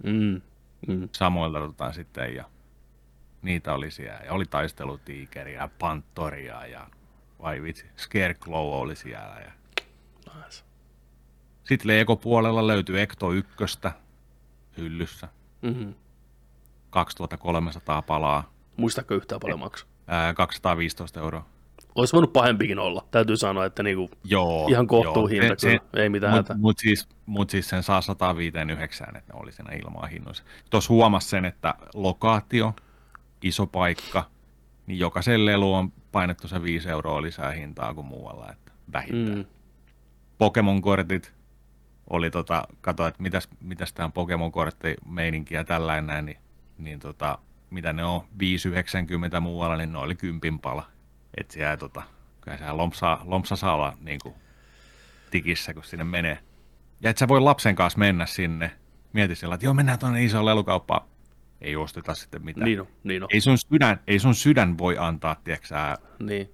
Mm. 0.03 0.41
Mm. 0.87 1.09
samoilta 1.11 1.59
tota, 1.59 1.91
sitten 1.93 2.35
ja 2.35 2.45
niitä 3.41 3.73
oli 3.73 3.91
siellä. 3.91 4.19
Ja 4.25 4.33
oli 4.33 4.45
taistelutiikeriä, 4.45 5.69
panttoria 5.79 6.65
ja 6.65 6.87
vai 7.41 7.61
vitsi, 7.61 7.85
Scarecrow 7.97 8.73
oli 8.73 8.95
siellä. 8.95 9.35
Ja... 9.45 9.51
Nice. 10.35 10.63
Sitten 11.63 11.87
Lego-puolella 11.87 12.67
löytyi 12.67 13.01
Ecto 13.01 13.31
1 13.31 13.53
hyllyssä. 14.77 15.27
Mm-hmm. 15.61 15.93
2300 16.89 18.01
palaa, 18.01 18.53
Muistatko 18.77 19.13
yhtään 19.13 19.39
paljon 19.41 19.59
maksaa? 19.59 19.89
ää, 20.07 20.33
215 20.33 21.19
euroa. 21.19 21.45
Olisi 21.95 22.13
voinut 22.13 22.33
pahempikin 22.33 22.79
olla. 22.79 23.07
Täytyy 23.11 23.37
sanoa, 23.37 23.65
että 23.65 23.83
niinku 23.83 24.09
Joo, 24.23 24.67
ihan 24.67 24.87
kohtuu 24.87 25.27
hinta 25.27 25.55
Se- 25.57 25.79
se- 25.93 26.01
Ei 26.01 26.09
mitään 26.09 26.33
Mutta 26.35 26.53
hätää. 26.53 26.61
mut 26.61 26.79
siis, 26.79 27.07
mut 27.25 27.49
siis 27.49 27.69
sen 27.69 27.83
saa 27.83 28.01
159, 28.01 29.15
että 29.15 29.33
ne 29.33 29.39
oli 29.39 29.51
siinä 29.51 29.73
ilmaa 29.73 30.05
hinnoissa. 30.07 30.43
Tuossa 30.69 30.93
huomasi 30.93 31.29
sen, 31.29 31.45
että 31.45 31.73
lokaatio, 31.93 32.73
iso 33.43 33.67
paikka, 33.67 34.25
niin 34.87 34.99
jokaisen 34.99 35.45
lelu 35.45 35.73
on 35.73 35.91
painettu 36.11 36.47
se 36.47 36.61
5 36.63 36.89
euroa 36.89 37.21
lisää 37.21 37.51
hintaa 37.51 37.93
kuin 37.93 38.07
muualla, 38.07 38.51
että 38.51 38.71
vähintään. 38.93 39.37
Mm. 39.37 39.45
Pokemon-kortit 40.37 41.33
oli 42.09 42.31
tota, 42.31 42.67
kato, 42.81 43.07
että 43.07 43.23
mitäs, 43.23 43.49
mitäs 43.61 43.93
tämä 43.93 44.09
Pokemon-kortti 44.09 44.95
meininki 45.09 45.55
ja 45.55 45.63
tällainen 45.63 46.25
niin, 46.25 46.37
niin 46.77 46.99
tota, 46.99 47.37
mitä 47.69 47.93
ne 47.93 48.05
on 48.05 48.21
5,90 49.33 49.39
muualla, 49.39 49.77
niin 49.77 49.91
ne 49.91 49.97
oli 49.97 50.15
kympin 50.15 50.59
pala. 50.59 50.92
Et 51.37 51.51
siellä 51.51 51.77
tota, 51.77 52.03
kyllä 52.41 52.57
siellä 52.57 52.77
lompsa, 52.77 53.17
lompsa 53.23 53.55
saa 53.55 53.75
olla 53.75 53.97
niin 54.01 54.19
kuin, 54.23 54.35
tikissä, 55.31 55.73
kun 55.73 55.83
sinne 55.83 56.03
menee. 56.03 56.39
Ja 57.01 57.09
et 57.09 57.17
sä 57.17 57.27
voi 57.27 57.41
lapsen 57.41 57.75
kanssa 57.75 57.99
mennä 57.99 58.25
sinne. 58.25 58.71
Mieti 59.13 59.35
sillä, 59.35 59.55
että 59.55 59.65
joo, 59.65 59.73
mennään 59.73 59.99
tuonne 59.99 60.23
isoon 60.23 60.45
lelukauppaan. 60.45 61.07
Ei 61.61 61.75
osteta 61.75 62.15
sitten 62.15 62.45
mitään. 62.45 62.65
Niin 62.65 62.81
on, 62.81 62.87
niin 63.03 63.23
on. 63.23 63.29
Ei 63.33 63.41
sun 63.41 63.57
sydän, 63.57 63.99
ei 64.07 64.19
sun 64.19 64.35
sydän 64.35 64.77
voi 64.77 64.97
antaa, 64.97 65.35
tiedätkö 65.43 65.67
Niin. 66.19 66.49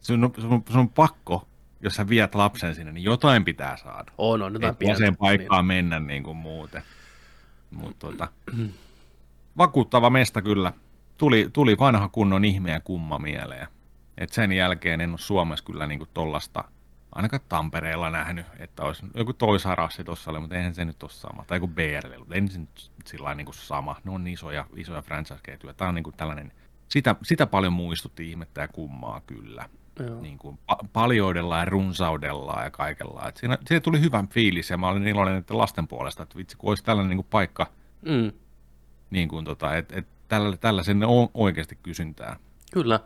sun, 0.00 0.32
sun, 0.38 0.62
sun 0.70 0.80
on 0.80 0.88
pakko, 0.88 1.48
jos 1.80 1.94
sä 1.94 2.08
viet 2.08 2.34
lapsen 2.34 2.74
sinne, 2.74 2.92
niin 2.92 3.04
jotain 3.04 3.44
pitää 3.44 3.76
saada. 3.76 4.12
On, 4.18 4.42
on 4.42 4.52
jotain 4.52 4.76
pientä. 4.76 4.98
sen 4.98 5.16
paikkaan 5.16 5.66
mennä 5.66 6.00
niin 6.00 6.22
kuin 6.22 6.36
muuten. 6.36 6.82
Mut, 7.70 7.98
tuota, 7.98 8.28
vakuuttava 9.58 10.10
mesta 10.10 10.42
kyllä. 10.42 10.72
Tuli, 11.18 11.50
tuli 11.52 11.78
vanha 11.78 12.08
kunnon 12.08 12.44
ihme 12.44 12.70
ja 12.70 12.80
kumma 12.80 13.18
mieleen. 13.18 13.66
Et 14.18 14.32
sen 14.32 14.52
jälkeen 14.52 15.00
en 15.00 15.10
ole 15.10 15.18
Suomessa 15.18 15.64
kyllä 15.64 15.86
niin 15.86 16.08
tollasta, 16.14 16.64
ainakaan 17.12 17.42
Tampereella 17.48 18.10
nähnyt, 18.10 18.46
että 18.58 18.82
olisi 18.82 19.06
joku 19.14 19.32
toisarassi 19.32 20.04
tuossa 20.04 20.30
oli, 20.30 20.40
mutta 20.40 20.56
eihän 20.56 20.74
se 20.74 20.84
nyt 20.84 21.02
ole 21.02 21.10
sama. 21.10 21.44
Tai 21.46 21.56
joku 21.56 21.68
BRL, 21.68 22.18
mutta 22.18 22.34
ei 22.34 22.48
se 22.48 22.58
nyt 22.58 22.90
sillä 23.06 23.34
niin 23.34 23.44
kuin 23.44 23.54
sama. 23.54 23.96
Ne 24.04 24.10
on 24.10 24.26
isoja, 24.26 24.66
isoja 24.76 25.02
franchise-ketjuja. 25.02 25.74
Tämä 25.74 25.88
on 25.88 25.94
niin 25.94 26.02
kuin 26.02 26.16
tällainen, 26.16 26.52
sitä, 26.88 27.16
sitä 27.22 27.46
paljon 27.46 27.72
muistutti 27.72 28.30
ihmettä 28.30 28.60
ja 28.60 28.68
kummaa 28.68 29.20
kyllä 29.26 29.68
Joo. 30.00 30.20
niin 30.20 30.38
kuin 30.38 30.58
pa- 30.72 30.86
paljoudellaan 30.92 31.60
ja 31.60 31.64
runsaudellaan 31.64 32.64
ja 32.64 32.70
kaikella. 32.70 33.28
Et 33.28 33.36
siinä, 33.36 33.58
siinä 33.66 33.80
tuli 33.80 34.00
hyvän 34.00 34.28
fiilis 34.28 34.70
ja 34.70 34.78
mä 34.78 34.88
olin 34.88 35.08
iloinen 35.08 35.36
että 35.36 35.58
lasten 35.58 35.88
puolesta, 35.88 36.22
että 36.22 36.36
vitsi 36.36 36.56
kun 36.56 36.68
olisi 36.68 36.84
tällainen 36.84 37.10
niin 37.10 37.18
kuin 37.18 37.28
paikka, 37.30 37.66
Mm. 38.02 38.32
niin 39.10 39.28
kuin 39.28 39.44
tota, 39.44 39.76
että 39.76 39.98
et 39.98 40.06
tällä, 40.28 40.56
tällä 40.56 40.82
sinne 40.82 41.06
on 41.06 41.28
oikeasti 41.34 41.78
kysyntää. 41.82 42.36
Kyllä. 42.72 43.00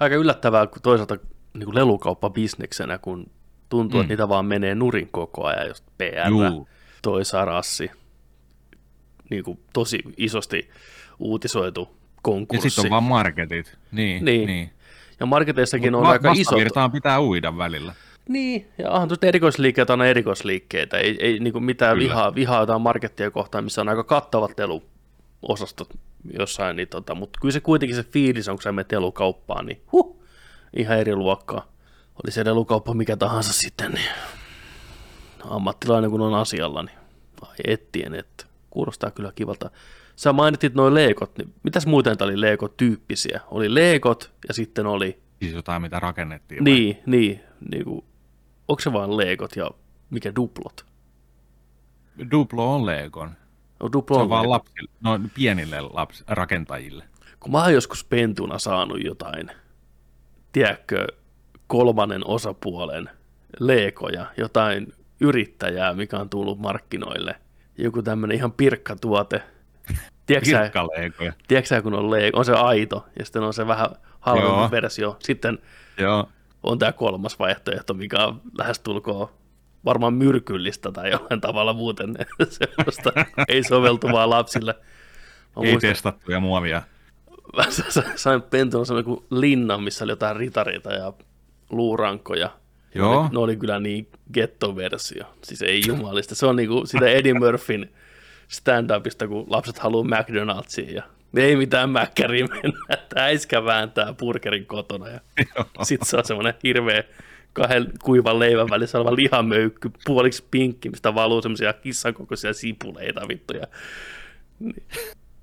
Aika 0.00 0.14
yllättävää, 0.16 0.66
kun 0.66 0.82
toisaalta 0.82 1.16
niin 1.54 1.64
kuin 1.64 1.74
lelukauppa 1.74 2.30
bisneksenä, 2.30 2.98
kun 2.98 3.30
tuntuu, 3.68 3.98
mm. 3.98 4.02
että 4.02 4.12
niitä 4.12 4.28
vaan 4.28 4.46
menee 4.46 4.74
nurin 4.74 5.08
koko 5.12 5.44
ajan, 5.44 5.68
just 5.68 5.84
PR, 5.98 6.28
Juu. 6.28 6.68
toi 7.02 7.24
sarassi, 7.24 7.90
niin 9.30 9.44
kuin 9.44 9.58
tosi 9.72 9.98
isosti 10.16 10.68
uutisoitu 11.18 11.80
Ja 11.90 12.20
konkurssi. 12.22 12.70
sitten 12.70 12.84
on 12.84 12.90
vaan 12.90 13.02
marketit. 13.02 13.78
Niin, 13.92 14.24
Niin. 14.24 14.46
niin. 14.46 14.70
ja 15.20 15.26
marketeissakin 15.26 15.92
Mut 15.92 15.98
on 15.98 16.06
va- 16.06 16.10
aika 16.12 16.28
vastavirtaan 16.30 16.92
pitää 16.92 17.20
uida 17.22 17.56
välillä. 17.56 17.94
Niin, 18.28 18.68
ja 18.78 18.90
onhan 18.90 19.08
tuosta 19.08 19.26
erikoisliikkeitä 19.26 19.92
on 19.92 20.02
erikoisliikkeitä. 20.02 20.98
Ei, 20.98 21.16
ei 21.20 21.38
niin 21.38 21.52
kuin 21.52 21.64
mitään 21.64 21.96
Kyllä. 21.96 22.08
vihaa, 22.08 22.34
vihaa 22.34 22.60
jotain 22.60 22.80
markettia 22.82 23.30
kohtaan, 23.30 23.64
missä 23.64 23.80
on 23.80 23.88
aika 23.88 24.04
kattavat 24.04 24.50
leluosastot 24.58 25.88
jossain. 26.38 26.76
Niin 26.76 26.88
tota, 26.88 27.14
mutta 27.14 27.38
kyllä 27.40 27.52
se 27.52 27.60
kuitenkin 27.60 27.96
se 27.96 28.02
fiilis 28.02 28.48
on, 28.48 28.56
kun 28.56 28.62
sä 28.62 28.72
menet 28.72 28.92
lelukauppaan, 28.92 29.66
niin 29.66 29.82
huh, 29.92 30.22
ihan 30.76 30.98
eri 30.98 31.16
luokkaa. 31.16 31.72
Oli 32.24 32.32
se 32.32 32.44
lelukauppa 32.44 32.94
mikä 32.94 33.16
tahansa 33.16 33.52
sitten, 33.52 33.92
niin 33.92 34.08
ammattilainen 35.44 36.10
kun 36.10 36.20
on 36.20 36.34
asialla, 36.34 36.82
niin 36.82 36.98
ai 37.42 37.56
ettien, 37.64 38.14
että 38.14 38.44
kuulostaa 38.70 39.10
kyllä 39.10 39.32
kivalta. 39.34 39.70
Sä 40.16 40.32
mainitit 40.32 40.74
noin 40.74 40.94
leekot, 40.94 41.38
niin 41.38 41.54
mitäs 41.62 41.86
muuten 41.86 42.18
tää 42.18 42.26
oli 42.26 42.40
leekot-tyyppisiä? 42.40 43.40
Oli 43.50 43.74
leekot 43.74 44.32
ja 44.48 44.54
sitten 44.54 44.86
oli 44.86 45.18
Siis 45.42 45.54
jotain, 45.54 45.82
mitä 45.82 46.00
rakennettiin. 46.00 46.58
vai? 46.58 46.72
niin, 46.72 46.98
niin, 47.06 47.40
niin 47.70 47.84
kuin, 47.84 48.04
onko 48.68 48.80
se 48.80 48.92
vaan 48.92 49.16
leekot 49.16 49.56
ja 49.56 49.70
mikä 50.10 50.34
duplot? 50.36 50.86
Duplo 52.30 52.74
on 52.74 52.86
Legon. 52.86 53.30
No, 53.80 53.90
Se 54.08 54.14
on 54.14 54.28
vaan 54.28 54.50
lapsille, 54.50 54.90
no 55.00 55.20
pienille 55.34 55.80
laps, 55.80 56.24
rakentajille. 56.26 57.04
Kun 57.40 57.52
mä 57.52 57.62
oon 57.62 57.74
joskus 57.74 58.04
pentuna 58.04 58.58
saanut 58.58 59.04
jotain, 59.04 59.50
tiedätkö, 60.52 61.06
kolmannen 61.66 62.26
osapuolen 62.26 63.10
leekoja, 63.60 64.26
jotain 64.36 64.92
yrittäjää, 65.20 65.94
mikä 65.94 66.16
on 66.16 66.30
tullut 66.30 66.58
markkinoille. 66.58 67.34
Joku 67.78 68.02
tämmönen 68.02 68.36
ihan 68.36 68.52
pirkkatuote. 68.52 69.42
Pirkkaleekoja. 70.26 71.32
tiedätkö 71.48 71.82
kun 71.82 71.94
on 71.94 72.10
leeko, 72.10 72.38
on 72.38 72.44
se 72.44 72.52
aito 72.52 73.06
ja 73.18 73.24
sitten 73.24 73.42
on 73.42 73.54
se 73.54 73.66
vähän 73.66 73.90
halvempi 74.20 74.70
versio. 74.70 75.16
Sitten 75.18 75.58
Joo. 75.98 76.28
on 76.62 76.78
tämä 76.78 76.92
kolmas 76.92 77.38
vaihtoehto, 77.38 77.94
mikä 77.94 78.26
on 78.26 78.40
lähestulkoon 78.58 79.28
varmaan 79.84 80.14
myrkyllistä 80.14 80.92
tai 80.92 81.10
jollain 81.10 81.40
tavalla 81.40 81.72
muuten 81.72 82.14
sellaista 82.48 83.12
ei 83.48 83.62
soveltuvaa 83.62 84.30
lapsille. 84.30 84.74
Mä 85.56 85.62
Ei 85.62 85.70
muistan, 85.72 85.90
testattuja 85.90 86.40
muovia. 86.40 86.82
mä 87.56 87.64
sa- 87.70 88.02
sain 88.16 88.42
pentuna 88.42 88.84
semmoinen 88.84 89.04
kuin 89.04 89.24
linnan, 89.30 89.82
missä 89.82 90.04
oli 90.04 90.12
jotain 90.12 90.36
ritareita 90.36 90.92
ja 90.92 91.12
luurankoja. 91.70 92.50
Ja 92.94 93.00
Joo. 93.00 93.12
Ne, 93.12 93.18
oli, 93.18 93.28
ne 93.32 93.38
oli 93.38 93.56
kyllä 93.56 93.80
niin 93.80 94.08
ghetto-versio. 94.34 95.24
Siis 95.42 95.62
ei 95.62 95.82
jumalista. 95.86 96.34
Se 96.34 96.46
on 96.46 96.56
niinku 96.56 96.86
sitä 96.86 97.06
Eddie 97.08 97.34
Murphyn 97.34 97.90
stand-upista, 98.48 99.28
kun 99.28 99.44
lapset 99.48 99.78
haluaa 99.78 100.04
McDonald'siin 100.04 100.94
ja 100.94 101.02
ei 101.36 101.56
mitään 101.56 101.90
mäkkäriin 101.90 102.48
mennä, 102.50 102.78
että 102.88 103.24
äiskä 103.24 103.64
vääntää 103.64 104.12
burgerin 104.12 104.66
kotona 104.66 105.08
ja 105.08 105.20
sitten 105.82 106.08
se 106.08 106.16
on 106.16 106.24
semmoinen 106.24 106.54
hirveä 106.62 107.04
kahden 107.54 107.92
kuivan 108.02 108.38
leivän 108.38 108.70
välissä 108.70 108.98
oleva 108.98 109.16
lihamöykky, 109.16 109.90
puoliksi 110.04 110.44
pinkki, 110.50 110.90
mistä 110.90 111.14
valuu 111.14 111.42
semmoisia 111.42 111.72
kissan 111.72 112.14
kokoisia 112.14 112.52
sipuleita 112.52 113.28
vittuja. 113.28 113.66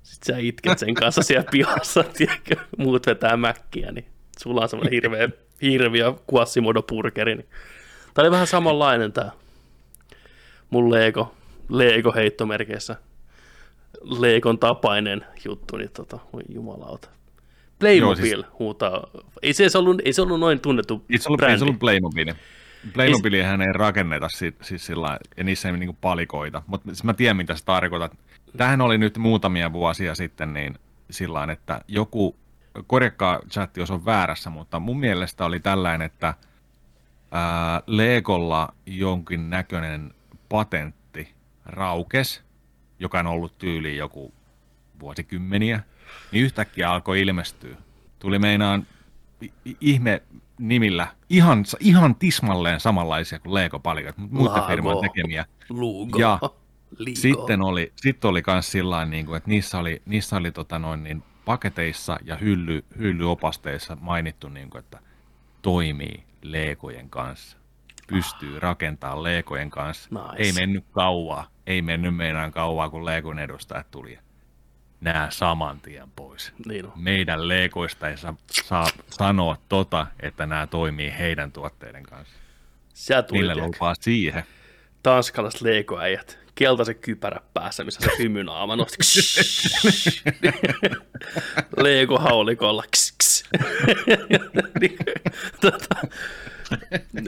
Sitten 0.02 0.34
sä 0.34 0.38
itket 0.38 0.78
sen 0.78 0.94
kanssa 0.94 1.22
siellä 1.22 1.48
pihassa, 1.50 2.04
tiedätkö, 2.16 2.56
muut 2.78 3.06
vetää 3.06 3.36
mäkkiä, 3.36 3.92
niin 3.92 4.06
sulla 4.38 4.60
on 4.60 4.68
semmoinen 4.68 4.92
hirveä 4.92 5.28
hirviö 5.62 6.14
Quasimodo 6.34 6.82
burgeri. 6.82 7.34
Niin. 7.34 7.48
Tämä 8.14 8.24
oli 8.24 8.30
vähän 8.30 8.46
samanlainen 8.46 9.12
tämä 9.12 9.30
mun 10.70 10.90
Lego, 10.90 11.34
Lego 11.68 12.12
heittomerkeissä 12.12 12.96
Leikon 14.02 14.58
tapainen 14.58 15.24
juttu, 15.44 15.76
niin 15.76 15.90
tota, 15.90 16.18
voi 16.32 16.42
jumalauta. 16.48 17.08
Playmobil 17.82 18.32
Joo, 18.32 18.42
siis... 18.42 18.58
huutaa. 18.58 19.06
Ei 19.42 19.52
se, 19.52 19.78
ollut, 19.78 20.00
ei 20.04 20.12
se 20.12 20.22
ollut 20.22 20.40
noin 20.40 20.60
tunnettu 20.60 21.04
ei 21.10 21.18
se 21.18 21.28
ollut, 21.28 21.38
brändi. 21.38 21.52
Ei 21.52 21.58
se 21.58 21.64
ollut 21.64 21.78
Playmobil. 21.78 22.34
Playmobilihän 22.92 23.62
ei 23.62 23.72
rakenneta 23.72 24.28
siis, 24.28 24.54
siis 24.62 24.86
sillä 24.86 25.18
ja 25.36 25.44
niissä 25.44 25.68
ei 25.68 25.76
niinku 25.76 25.96
palikoita, 26.00 26.62
mutta 26.66 26.86
siis 26.86 27.04
mä 27.04 27.14
tiedän 27.14 27.36
mitä 27.36 27.56
sä 27.56 27.64
tarkoitat. 27.64 28.12
Tähän 28.56 28.80
oli 28.80 28.98
nyt 28.98 29.18
muutamia 29.18 29.72
vuosia 29.72 30.14
sitten 30.14 30.54
niin 30.54 30.78
sillä 31.10 31.52
että 31.52 31.80
joku, 31.88 32.36
korjakkaa 32.86 33.40
chatti, 33.50 33.80
jos 33.80 33.90
on 33.90 34.04
väärässä, 34.04 34.50
mutta 34.50 34.80
mun 34.80 35.00
mielestä 35.00 35.44
oli 35.44 35.60
tällainen, 35.60 36.06
että 36.06 36.34
ää, 37.30 37.82
Legolla 37.86 38.74
jonkin 38.86 39.50
näköinen 39.50 40.14
patentti 40.48 41.28
raukes, 41.66 42.42
joka 42.98 43.18
on 43.18 43.26
ollut 43.26 43.58
tyyliin 43.58 43.96
joku 43.96 44.34
vuosikymmeniä, 45.00 45.80
niin 46.32 46.44
yhtäkkiä 46.44 46.90
alkoi 46.90 47.20
ilmestyä. 47.20 47.76
Tuli 48.18 48.38
meinaan 48.38 48.86
ihme 49.80 50.22
nimillä 50.58 51.06
ihan, 51.30 51.64
ihan 51.80 52.14
tismalleen 52.14 52.80
samanlaisia 52.80 53.38
kuin 53.38 53.54
Lego-palikat, 53.54 54.18
mutta 54.18 54.36
muiden 54.36 54.62
firman 54.62 54.96
tekemiä. 55.00 55.46
Lugo. 55.68 56.18
Ja 56.18 56.38
Ligo. 56.98 57.20
sitten 57.20 57.62
oli, 57.62 57.92
sitten 57.96 58.28
oli 58.28 58.42
myös 58.46 58.72
sillä 58.72 59.04
niin 59.04 59.26
kuin, 59.26 59.36
että 59.36 59.50
niissä 59.50 59.78
oli, 59.78 60.02
niissä 60.06 60.36
oli 60.36 60.52
tota 60.52 60.78
noin, 60.78 61.02
niin 61.02 61.22
paketeissa 61.44 62.18
ja 62.24 62.36
hylly, 62.36 62.84
hyllyopasteissa 62.98 63.96
mainittu, 64.00 64.48
niin 64.48 64.70
kuin, 64.70 64.78
että 64.78 64.98
toimii 65.62 66.24
Legojen 66.42 67.10
kanssa. 67.10 67.56
Pystyy 68.06 68.54
ah. 68.56 68.62
rakentamaan 68.62 69.22
Legojen 69.22 69.70
kanssa. 69.70 70.08
Nice. 70.10 70.42
Ei 70.42 70.52
mennyt 70.52 70.84
kauaa. 70.92 71.46
Ei 71.66 71.82
mennyt 71.82 72.16
meinaan 72.16 72.52
kauaa, 72.52 72.90
kun 72.90 73.04
Legon 73.04 73.38
edustajat 73.38 73.90
tuli 73.90 74.18
nää 75.02 75.30
saman 75.30 75.80
tien 75.80 76.08
pois. 76.16 76.52
Niin 76.66 76.86
on. 76.86 76.92
Meidän 76.96 77.48
leikoista 77.48 78.08
ei 78.08 78.16
saa, 78.16 78.36
saa 78.50 78.86
sanoa 79.10 79.56
tota, 79.68 80.06
että 80.20 80.46
nämä 80.46 80.66
toimii 80.66 81.14
heidän 81.18 81.52
tuotteiden 81.52 82.02
kanssa. 82.02 82.34
Sä 82.94 83.22
tuli, 83.22 83.38
Niille 83.38 83.54
lupaa 83.54 83.94
siihen. 84.00 84.42
Tanskalaiset 85.02 85.60
leikoäijät. 85.60 86.38
Keltaisen 86.54 86.94
kypärä 86.94 87.40
päässä, 87.54 87.84
missä 87.84 88.00
se 88.00 88.10
hymynaama 88.18 88.76
nosti. 88.76 88.96
Leiko 91.82 92.18
haulikolla. 92.18 92.80
tota, 95.60 95.96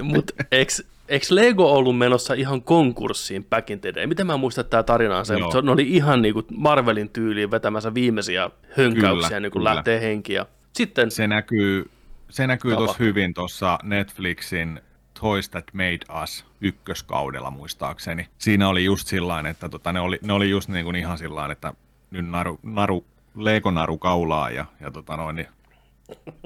Mutta 0.02 0.34
eikö 0.52 0.72
eikö 1.08 1.26
Lego 1.30 1.72
ollut 1.72 1.98
menossa 1.98 2.34
ihan 2.34 2.62
konkurssiin 2.62 3.44
back 3.44 3.70
in 3.70 3.80
the 3.80 3.94
day? 3.94 4.06
Miten 4.06 4.26
mä 4.26 4.36
muistan 4.36 4.64
tämä 4.64 4.82
tarina 4.82 5.18
on 5.18 5.26
se, 5.26 5.36
mutta 5.36 5.62
ne 5.62 5.70
oli 5.70 5.82
ihan 5.82 6.22
niin 6.22 6.34
kuin 6.34 6.46
Marvelin 6.56 7.10
tyyliin 7.10 7.50
vetämässä 7.50 7.94
viimeisiä 7.94 8.50
hönkäyksiä, 8.76 9.28
kyllä, 9.28 9.40
niin 9.40 9.52
kuin 9.52 9.60
kyllä. 9.60 9.74
lähtee 9.74 10.00
henkiä. 10.00 10.46
Sitten 10.72 11.10
se 11.10 11.28
näkyy, 11.28 11.90
se 12.30 12.46
näkyy 12.46 12.76
tuossa 12.76 12.96
hyvin 12.98 13.34
tuossa 13.34 13.78
Netflixin 13.82 14.80
Toys 15.20 15.48
That 15.48 15.64
Made 15.72 16.22
Us 16.22 16.44
ykköskaudella 16.60 17.50
muistaakseni. 17.50 18.28
Siinä 18.38 18.68
oli 18.68 18.84
just 18.84 19.08
sillain, 19.08 19.46
että 19.46 19.68
tota, 19.68 19.92
ne, 19.92 20.00
oli, 20.00 20.18
ne 20.22 20.32
oli 20.32 20.50
just 20.50 20.68
niin 20.68 20.84
kuin 20.84 20.96
ihan 20.96 21.18
sillain, 21.18 21.50
että 21.50 21.74
nyt 22.10 22.28
naru, 22.28 22.58
naru, 22.62 23.04
Lego-naru 23.34 23.98
kaulaa 23.98 24.50
ja, 24.50 24.64
ja 24.80 24.90
tota 24.90 25.16
noin, 25.16 25.36
niin 25.36 25.48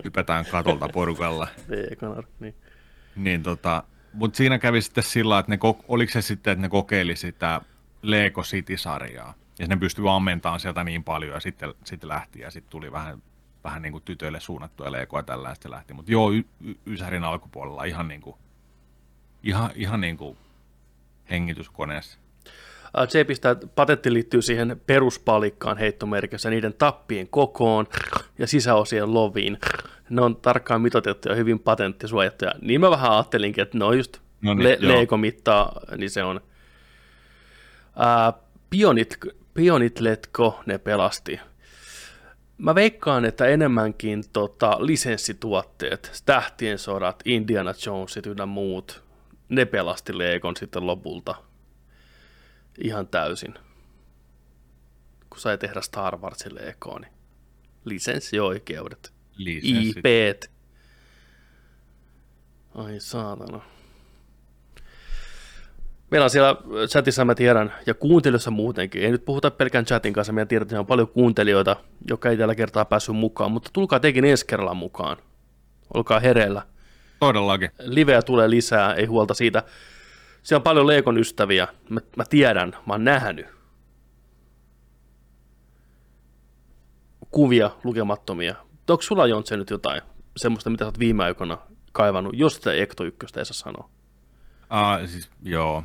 hypätään 0.05 0.45
katolta 0.51 0.89
porukalla. 0.89 1.49
Lego-naru, 1.69 2.29
niin. 2.41 2.55
Niin 3.17 3.43
tota, 3.43 3.83
mutta 4.13 4.37
siinä 4.37 4.59
kävi 4.59 4.83
sitten 4.83 5.05
sillä, 5.05 5.39
että 5.39 5.53
ne, 5.53 5.59
oliko 5.89 6.13
se 6.13 6.23
sitten, 6.23 6.53
että 6.53 6.63
ne 6.63 6.69
kokeili 6.69 7.17
sitä 7.17 7.61
Lego 8.03 8.43
City-sarjaa. 8.43 9.35
Ja 9.59 9.67
ne 9.67 9.77
pystyi 9.77 10.05
ammentamaan 10.09 10.61
sieltä 10.61 10.85
niin 10.85 11.05
paljon 11.05 11.35
ja 11.35 11.41
sitten, 11.41 11.75
sitten 11.85 12.09
lähti 12.09 12.41
ja 12.41 12.51
sitten 12.51 12.71
tuli 12.71 12.93
vähän, 12.93 13.23
vähän 13.65 13.83
niin 13.83 13.93
kuin 13.93 14.05
tytöille 14.05 14.41
suunnattuja 14.41 14.93
Legoa 14.93 15.23
tällä 15.23 15.55
ja 15.65 15.71
lähti. 15.71 15.95
Mutta 15.95 16.13
joo, 16.13 16.33
y- 16.33 16.45
y- 16.61 16.75
Ysärin 16.87 17.25
alkupuolella 17.25 17.85
ihan 17.85 18.09
niin 18.09 18.21
kuin, 18.21 18.37
ihan, 19.43 19.71
ihan 19.75 20.01
niin 20.01 20.17
kuin 20.17 20.37
hengityskoneessa. 21.31 22.19
Se 23.09 23.25
pistää, 23.25 23.57
patentti 23.75 24.13
liittyy 24.13 24.43
siihen 24.43 24.81
peruspalikkaan 24.87 25.79
heittomerkissä, 25.79 26.51
niiden 26.51 26.75
tappien 26.75 27.29
kokoon 27.29 27.87
ja 28.39 28.47
sisäosien 28.47 29.15
loviin 29.15 29.59
ne 30.11 30.23
on 30.23 30.37
tarkkaan 30.37 30.81
mitoitettuja, 30.81 31.35
hyvin 31.35 31.59
patenttisuojattuja. 31.59 32.53
Niin 32.61 32.81
mä 32.81 32.91
vähän 32.91 33.13
ajattelinkin, 33.13 33.63
että 33.63 33.79
ne 33.79 33.85
on 33.85 33.97
just 33.97 34.19
no 34.41 34.55
niin, 34.55 34.65
le- 34.65 34.79
Lego-mittaa, 34.81 35.81
niin 35.97 36.11
se 36.11 36.23
on. 36.23 36.41
Ää, 37.97 38.33
Pionit, 38.71 39.19
Pionitletko 39.55 40.63
ne 40.67 40.79
pelasti. 40.79 41.41
Mä 42.59 42.75
veikkaan, 42.75 43.25
että 43.25 43.47
enemmänkin 43.47 44.25
tota, 44.33 44.77
lisenssituotteet, 44.81 46.23
Tähtien 46.27 46.79
sodat, 46.79 47.23
Indiana 47.25 47.75
Jonesit 47.87 48.27
ynnä 48.27 48.47
muut, 48.47 49.03
ne 49.49 49.65
pelasti 49.65 50.19
Legon 50.19 50.57
sitten 50.57 50.87
lopulta 50.87 51.35
ihan 52.79 53.07
täysin. 53.07 53.55
Kun 55.31 55.41
sai 55.41 55.59
tehdä 55.59 55.81
Star 55.81 56.17
Warsin 56.17 56.55
Legoon, 56.55 57.01
niin 57.01 57.13
lisenssioikeudet. 57.85 59.18
IP. 59.39 60.05
Ai 62.75 63.01
saatana. 63.01 63.61
Meillä 66.11 66.25
on 66.25 66.31
siellä 66.31 66.57
chatissa, 66.87 67.25
mä 67.25 67.35
tiedän, 67.35 67.75
ja 67.87 67.95
kuuntelijoissa 67.95 68.51
muutenkin. 68.51 69.03
Ei 69.03 69.11
nyt 69.11 69.25
puhuta 69.25 69.51
pelkään 69.51 69.85
chatin 69.85 70.13
kanssa, 70.13 70.33
meidän 70.33 70.49
tiedät, 70.49 70.69
että 70.69 70.81
on 70.81 70.87
paljon 70.87 71.09
kuuntelijoita, 71.09 71.77
jotka 72.09 72.31
ei 72.31 72.37
tällä 72.37 72.55
kertaa 72.55 72.85
päässyt 72.85 73.17
mukaan, 73.17 73.53
mutta 73.53 73.71
tulkaa 73.73 74.01
tekin 74.01 74.25
ensi 74.25 74.47
kerralla 74.47 74.75
mukaan. 74.75 75.17
Olkaa 75.95 76.21
hereillä. 76.21 76.63
Todellakin. 77.21 77.71
Liveä 77.79 78.23
tulee 78.23 78.51
lisää, 78.51 78.95
ei 78.95 79.07
huolta 79.07 79.35
siitä. 79.35 79.63
Siellä 80.43 80.59
on 80.59 80.63
paljon 80.65 80.87
Leekon 80.87 81.19
ystäviä, 81.19 81.69
mä, 81.89 82.01
mä 82.17 82.25
tiedän, 82.25 82.73
mä 82.87 82.95
oon 82.95 83.05
nähnyt. 83.05 83.47
Kuvia 87.31 87.71
lukemattomia, 87.85 88.55
onko 88.93 89.03
sulla 89.03 89.27
Jontse 89.27 89.57
nyt 89.57 89.71
jotain 89.71 90.03
semmoista, 90.37 90.71
mitä 90.71 90.85
sä 90.85 90.89
oot 90.89 90.99
viime 90.99 91.25
aikoina 91.25 91.59
kaivannut, 91.93 92.35
jos 92.37 92.55
sitä 92.55 92.73
Ekto 92.73 93.05
1 93.05 93.27
ei 93.39 93.45
saa 93.45 93.55
sanoa? 93.55 93.91
Uh, 94.63 95.09
siis, 95.09 95.31
joo. 95.43 95.85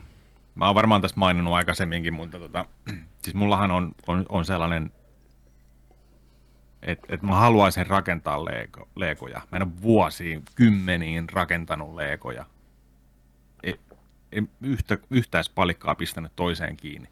Mä 0.56 0.66
oon 0.66 0.76
varmaan 0.76 1.02
tässä 1.02 1.18
maininnut 1.18 1.54
aikaisemminkin, 1.54 2.14
mutta 2.14 2.40
tota, 2.40 2.66
siis 3.24 3.36
mullahan 3.36 3.72
on, 3.72 3.92
on, 4.08 4.26
on 4.30 4.46
sellainen, 4.46 4.92
että 6.82 7.08
et 7.10 7.22
mä 7.22 7.36
haluaisin 7.36 7.88
rakentaa 7.88 8.46
Lego, 8.46 8.90
Legoja. 8.96 9.42
Mä 9.52 9.56
en 9.56 9.64
ole 9.64 9.82
vuosiin, 9.82 10.44
kymmeniin 10.56 11.30
rakentanut 11.30 11.96
Legoja. 11.96 12.46
Ei, 13.64 13.80
ei 14.32 14.44
yhtä, 14.62 14.98
yhtään 15.10 15.44
palikkaa 15.56 15.96
pistänyt 15.96 16.32
toiseen 16.36 16.78
kiinni. 16.78 17.10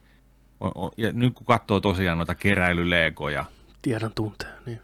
Ja 0.97 1.11
nyt 1.11 1.33
kun 1.33 1.45
katsoo 1.45 1.79
tosiaan 1.79 2.17
noita 2.17 2.35
keräilylegoja. 2.35 3.45
Tiedän 3.81 4.11
tunteen, 4.15 4.53
niin 4.65 4.81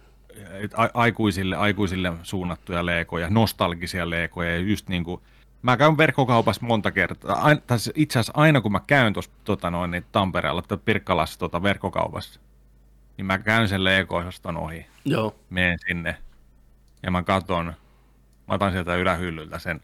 aikuisille, 0.93 1.55
aikuisille 1.55 2.13
suunnattuja 2.23 2.85
leekoja, 2.85 3.29
nostalgisia 3.29 4.09
leekoja. 4.09 4.51
Ja 4.51 4.57
just 4.57 4.89
niin 4.89 5.03
kuin, 5.03 5.21
mä 5.61 5.77
käyn 5.77 5.97
verkkokaupassa 5.97 6.65
monta 6.65 6.91
kertaa, 6.91 7.35
aina, 7.35 7.61
itse 7.95 8.19
asiassa 8.19 8.33
aina 8.35 8.61
kun 8.61 8.71
mä 8.71 8.81
käyn 8.87 9.13
tuossa 9.13 9.31
tota 9.43 9.71
noin, 9.71 9.91
niin 9.91 10.05
Tampereella 10.11 10.61
tai 10.61 10.77
Pirkkalassa 10.85 11.39
tota, 11.39 11.63
verkkokaupassa, 11.63 12.39
niin 13.17 13.25
mä 13.25 13.37
käyn 13.37 13.67
sen 13.67 13.83
Lego-osaston 13.83 14.57
ohi. 14.57 14.85
Joo. 15.05 15.35
Menen 15.49 15.79
sinne. 15.87 16.17
Ja 17.03 17.11
mä 17.11 17.23
katon, 17.23 17.65
mä 18.47 18.53
otan 18.53 18.71
sieltä 18.71 18.95
ylähyllyltä 18.95 19.59
sen 19.59 19.81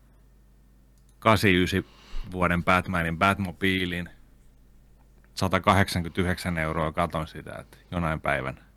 89 1.20 1.84
vuoden 2.32 2.64
Batmanin 2.64 3.18
Batmobiilin, 3.18 4.10
189 5.34 6.58
euroa 6.58 6.92
katon 6.92 7.28
sitä, 7.28 7.56
että 7.60 7.78
jonain 7.92 8.22
päivänä 8.22 8.73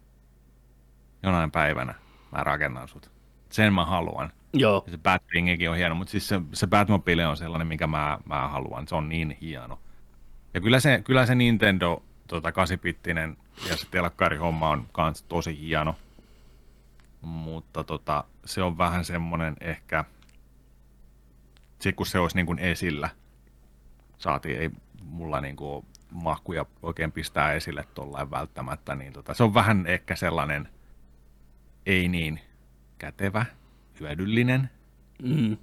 jonain 1.27 1.51
päivänä 1.51 1.95
mä 2.33 2.45
rakennan 2.45 2.89
sut. 2.89 3.11
Sen 3.51 3.73
mä 3.73 3.85
haluan. 3.85 4.33
Joo. 4.53 4.83
Ja 4.87 4.93
se 4.93 4.99
Batwingikin 4.99 5.71
on 5.71 5.77
hieno, 5.77 5.95
mutta 5.95 6.11
siis 6.11 6.29
se, 6.29 6.41
se 6.53 6.67
Batmobile 6.67 7.27
on 7.27 7.37
sellainen, 7.37 7.67
mikä 7.67 7.87
mä, 7.87 8.19
mä 8.25 8.49
haluan. 8.49 8.89
Se 8.89 8.95
on 8.95 9.09
niin 9.09 9.37
hieno. 9.41 9.79
Ja 10.55 10.61
kyllä 10.61 10.81
se, 10.81 11.03
kyllä 11.05 11.27
se 11.27 11.35
Nintendo 11.35 12.03
tota, 12.27 12.51
8-bittinen 12.51 13.37
ja 13.69 13.77
se 13.77 13.87
telkkarihomma 13.91 14.69
on 14.69 14.87
kans 14.93 15.23
tosi 15.23 15.61
hieno. 15.61 15.95
Mutta 17.21 17.85
tota, 17.85 18.25
se 18.45 18.63
on 18.63 18.79
vähän 18.79 19.05
semmoinen 19.05 19.57
ehkä, 19.61 20.05
se 21.79 21.93
kun 21.93 22.07
se 22.07 22.19
olisi 22.19 22.37
niin 22.37 22.47
kuin 22.47 22.59
esillä, 22.59 23.09
saatiin, 24.19 24.61
ei 24.61 24.71
mulla 25.03 25.41
niin 25.41 25.57
kuin 25.57 25.87
mahkuja 26.11 26.67
oikein 26.83 27.13
pistää 27.13 27.53
esille 27.53 27.85
tuollain 27.95 28.31
välttämättä, 28.31 28.95
niin 28.95 29.13
tota, 29.13 29.35
se 29.35 29.43
on 29.43 29.55
vähän 29.55 29.87
ehkä 29.87 30.17
sellainen 30.17 30.69
ei 31.87 32.09
niin 32.09 32.41
kätevä, 32.99 33.47
hyödyllinen. 34.01 34.71
Mm. 35.23 35.57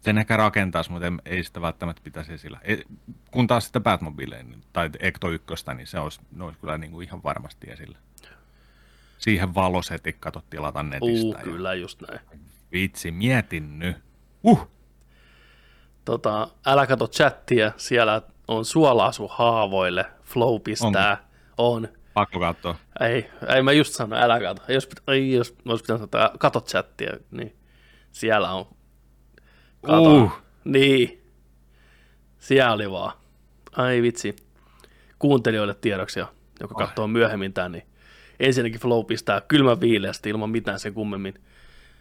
Sen 0.00 0.18
ehkä 0.18 0.36
rakentaisi, 0.36 0.90
mutta 0.90 1.06
ei 1.24 1.44
sitä 1.44 1.60
välttämättä 1.60 2.02
pitäisi 2.04 2.32
esillä. 2.32 2.60
kun 3.30 3.46
taas 3.46 3.66
sitä 3.66 3.80
Batmobile 3.80 4.42
niin- 4.42 4.64
tai 4.72 4.90
Ecto 5.00 5.30
1, 5.30 5.46
niin 5.74 5.86
se 5.86 5.98
olisi, 5.98 6.20
ne 6.32 6.44
olisi 6.44 6.58
kyllä 6.60 6.78
niin 6.78 6.92
kuin 6.92 7.06
ihan 7.08 7.22
varmasti 7.22 7.70
esillä. 7.70 7.98
Siihen 9.18 9.54
valosetit 9.54 10.16
kato 10.20 10.42
tilata 10.50 10.82
netistä. 10.82 11.26
Uu, 11.26 11.34
ja- 11.34 11.42
kyllä, 11.42 11.74
just 11.74 12.02
näin. 12.08 12.20
Vitsi, 12.72 13.10
mietin 13.10 13.78
nyt. 13.78 13.96
Uh, 14.42 14.68
Tota, 16.04 16.48
älä 16.66 16.86
kato 16.86 17.08
chattia, 17.08 17.72
siellä 17.76 18.22
on 18.48 18.64
suolaasu 18.64 19.28
haavoille, 19.28 20.06
flow 20.22 20.60
pistää, 20.60 21.28
on. 21.58 21.88
Pakko 22.14 22.40
katsoa. 22.40 22.76
Ei, 23.00 23.30
ei 23.54 23.62
mä 23.62 23.72
just 23.72 23.92
sano, 23.92 24.16
älä 24.16 24.40
kato. 24.40 24.62
Jos, 24.72 24.88
ei, 25.08 25.32
jos 25.32 25.56
olisi 25.64 25.84
pitänyt 25.84 26.10
sanoa, 26.10 26.30
kato 26.38 26.60
chattia, 26.60 27.12
niin 27.30 27.56
siellä 28.12 28.52
on. 28.52 28.66
Kato. 29.86 30.22
Uh. 30.22 30.32
Niin. 30.64 31.22
Siellä 32.38 32.72
oli 32.72 32.90
vaan. 32.90 33.12
Ai 33.76 34.02
vitsi. 34.02 34.36
Kuuntelijoille 35.18 35.74
tiedoksi 35.74 36.18
jo, 36.20 36.34
joka 36.60 36.74
katsoo 36.74 37.06
myöhemmin 37.06 37.52
tämän, 37.52 37.72
niin 37.72 37.86
ensinnäkin 38.40 38.80
Flow 38.80 39.04
pistää 39.06 39.40
kylmän 39.40 39.80
viileästi 39.80 40.30
ilman 40.30 40.50
mitään 40.50 40.80
sen 40.80 40.94
kummemmin 40.94 41.34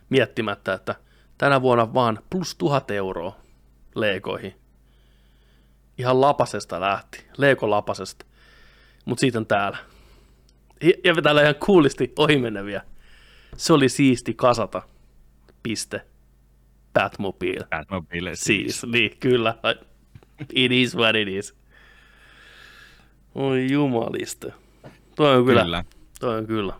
miettimättä, 0.09 0.73
että 0.73 0.95
tänä 1.37 1.61
vuonna 1.61 1.93
vaan 1.93 2.19
plus 2.29 2.55
tuhat 2.55 2.91
euroa 2.91 3.35
leikoihin. 3.95 4.55
Ihan 5.97 6.21
lapasesta 6.21 6.81
lähti, 6.81 7.25
leiko 7.37 7.69
lapasesta. 7.69 8.25
Mutta 9.05 9.19
siitä 9.19 9.37
on 9.37 9.45
täällä. 9.45 9.77
Ja- 10.81 10.93
Ja 11.03 11.21
täällä 11.21 11.41
ihan 11.41 11.55
kuulisti 11.55 12.13
ohimeneviä. 12.17 12.81
Se 13.57 13.73
oli 13.73 13.89
siisti 13.89 14.33
kasata. 14.33 14.81
Piste. 15.63 16.01
Batmobile. 16.93 17.67
Batmobile. 17.69 18.31
Siis, 18.35 18.85
niin, 18.85 19.17
kyllä. 19.19 19.55
It 20.53 20.71
is 20.71 20.95
what 20.97 21.15
it 21.15 21.27
is. 21.27 21.55
Oi 23.35 23.67
jumalista. 23.71 24.47
Toi 25.15 25.35
on 25.37 25.45
kyllä. 25.45 25.61
Kyllä. 25.63 25.83
Toi 26.19 26.37
on 26.37 26.47
kyllä. 26.47 26.73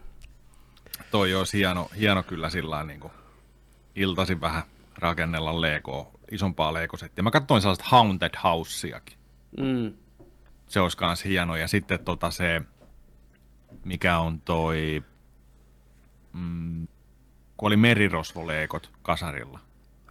Toi 1.12 1.34
olisi 1.36 1.58
hieno, 1.58 1.90
hieno 2.00 2.24
kyllä 2.24 2.50
sillä 2.50 2.84
niin 2.84 3.00
kuin 3.00 3.14
iltaisin 3.96 4.42
vähän 4.42 4.64
rakennella 4.98 5.62
Lego, 5.62 6.12
isompaa 6.32 6.74
Lego-settiä. 6.74 7.24
Mä 7.24 7.32
katsoin 7.32 7.62
sellaista 7.62 7.86
Haunted 7.88 8.34
Houseakin. 8.44 9.18
Mm. 9.60 9.94
Se 10.68 10.80
olisi 10.80 10.98
kans 10.98 11.26
hieno. 11.26 11.56
Ja 11.56 11.68
sitten 11.68 12.00
tota 12.06 12.32
se, 12.32 12.62
mikä 13.86 14.18
on 14.20 14.42
toi, 14.42 15.04
mm, 16.34 16.88
kun 17.58 17.68
oli 17.68 17.78
merirosvoleekot 17.78 18.92
kasarilla. 19.02 19.60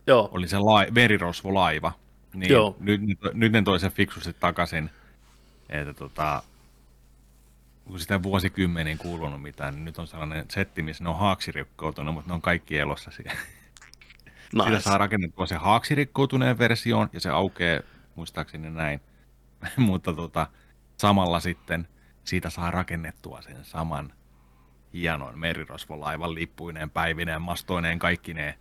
Joo, 0.06 0.28
Oli 0.32 0.48
se 0.48 0.58
lai, 0.58 0.90
merirosvolaiva. 0.90 1.92
Niin 2.34 2.52
Joo. 2.52 2.76
Nyt, 2.80 3.00
nyt, 3.00 3.18
nyt 3.32 3.52
ne 3.52 3.62
toi 3.62 3.80
sen 3.80 3.92
fiksusti 3.92 4.32
takaisin. 4.32 4.90
Että 5.68 5.94
tota, 5.94 6.42
kun 7.84 8.00
sitä 8.00 8.22
vuosikymmeniin 8.22 8.98
kuulunut 8.98 9.42
mitään, 9.42 9.74
niin 9.74 9.84
nyt 9.84 9.98
on 9.98 10.06
sellainen 10.06 10.44
setti, 10.48 10.82
missä 10.82 11.04
ne 11.04 11.10
on 11.10 11.18
haaksirikkoutunut, 11.18 12.14
mutta 12.14 12.28
ne 12.30 12.34
on 12.34 12.42
kaikki 12.42 12.78
elossa 12.78 13.10
siellä. 13.10 13.40
Nice. 14.52 14.64
Sitä 14.64 14.80
saa 14.80 14.98
rakennettua 14.98 15.46
se 15.46 15.54
haaksirikkoutuneen 15.54 16.58
versioon, 16.58 17.10
ja 17.12 17.20
se 17.20 17.30
aukeaa 17.30 17.80
muistaakseni 18.14 18.70
näin. 18.70 19.00
mutta 19.76 20.12
tota, 20.12 20.46
samalla 20.96 21.40
sitten 21.40 21.88
siitä 22.24 22.50
saa 22.50 22.70
rakennettua 22.70 23.42
sen 23.42 23.64
saman 23.64 24.12
hienon 24.92 25.38
merirosvolaivan 25.38 26.34
lippuineen, 26.34 26.90
päivineen, 26.90 27.42
mastoineen, 27.42 27.98
kaikkineen. 27.98 28.54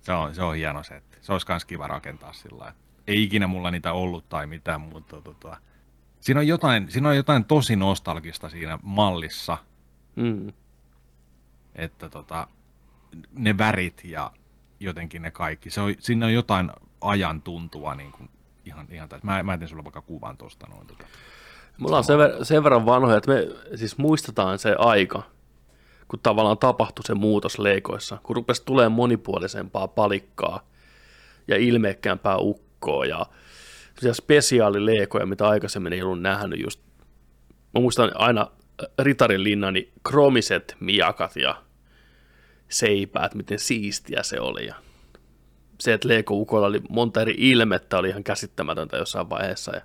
Se 0.00 0.12
on, 0.12 0.34
se 0.34 0.42
on 0.42 0.54
hieno 0.54 0.82
setti. 0.82 1.18
Se 1.20 1.32
olisi 1.32 1.46
myös 1.48 1.64
kiva 1.64 1.86
rakentaa 1.86 2.32
sillä. 2.32 2.74
Ei 3.06 3.22
ikinä 3.22 3.46
mulla 3.46 3.70
niitä 3.70 3.92
ollut 3.92 4.28
tai 4.28 4.46
mitään, 4.46 4.80
mutta 4.80 5.20
tota, 5.20 5.56
siinä, 6.20 6.40
on 6.40 6.46
jotain, 6.46 6.90
siinä 6.90 7.08
on 7.08 7.16
jotain 7.16 7.44
tosi 7.44 7.76
nostalgista 7.76 8.48
siinä 8.48 8.78
mallissa, 8.82 9.58
Mm. 10.16 10.52
että 11.74 12.08
tota, 12.08 12.48
ne 13.32 13.58
värit 13.58 14.04
ja 14.04 14.30
jotenkin 14.80 15.22
ne 15.22 15.30
kaikki. 15.30 15.70
Se 15.70 15.80
on, 15.80 15.94
siinä 15.98 16.26
on 16.26 16.32
jotain 16.32 16.70
ajan 17.00 17.42
tuntua 17.42 17.94
niin 17.94 18.12
kuin 18.12 18.30
ihan, 18.64 18.86
ihan 18.90 19.08
täysin. 19.08 19.26
Mä, 19.26 19.42
mä 19.42 19.58
teen 19.58 19.68
sulle 19.68 19.84
vaikka 19.84 20.02
kuvan 20.02 20.36
tuosta 20.36 20.66
noin. 20.66 20.86
Tota. 20.86 21.04
Me 21.80 21.86
ollaan 21.86 22.04
sen, 22.04 22.18
ver- 22.18 22.44
sen 22.44 22.64
verran 22.64 22.86
vanhoja, 22.86 23.16
että 23.16 23.30
me 23.30 23.48
siis 23.74 23.98
muistetaan 23.98 24.58
se 24.58 24.74
aika, 24.78 25.22
kun 26.08 26.20
tavallaan 26.22 26.58
tapahtui 26.58 27.04
se 27.04 27.14
muutos 27.14 27.58
leikoissa, 27.58 28.18
kun 28.22 28.36
rupesi 28.36 28.62
tulemaan 28.64 28.92
monipuolisempaa 28.92 29.88
palikkaa 29.88 30.68
ja 31.48 31.56
ilmeikkäämpää 31.56 32.36
ukkoa 32.38 33.04
ja 33.04 33.26
spesiaalileikoja, 34.12 35.26
mitä 35.26 35.48
aikaisemmin 35.48 35.92
ei 35.92 36.02
ollut 36.02 36.22
nähnyt 36.22 36.60
just. 36.60 36.80
Mä 37.74 37.80
muistan 37.80 38.10
aina 38.14 38.50
Ritarin 38.98 39.44
linnani 39.44 39.92
kromiset 40.08 40.76
miakat 40.80 41.36
ja 41.36 41.62
seipäät, 42.68 43.34
miten 43.34 43.58
siistiä 43.58 44.22
se 44.22 44.40
oli. 44.40 44.66
Ja 44.66 44.74
se, 45.80 45.92
että 45.92 46.08
Lego-ukolla 46.08 46.66
oli 46.66 46.80
monta 46.88 47.20
eri 47.20 47.34
ilmettä, 47.38 47.98
oli 47.98 48.08
ihan 48.08 48.24
käsittämätöntä 48.24 48.96
jossain 48.96 49.30
vaiheessa. 49.30 49.76
Ja 49.76 49.82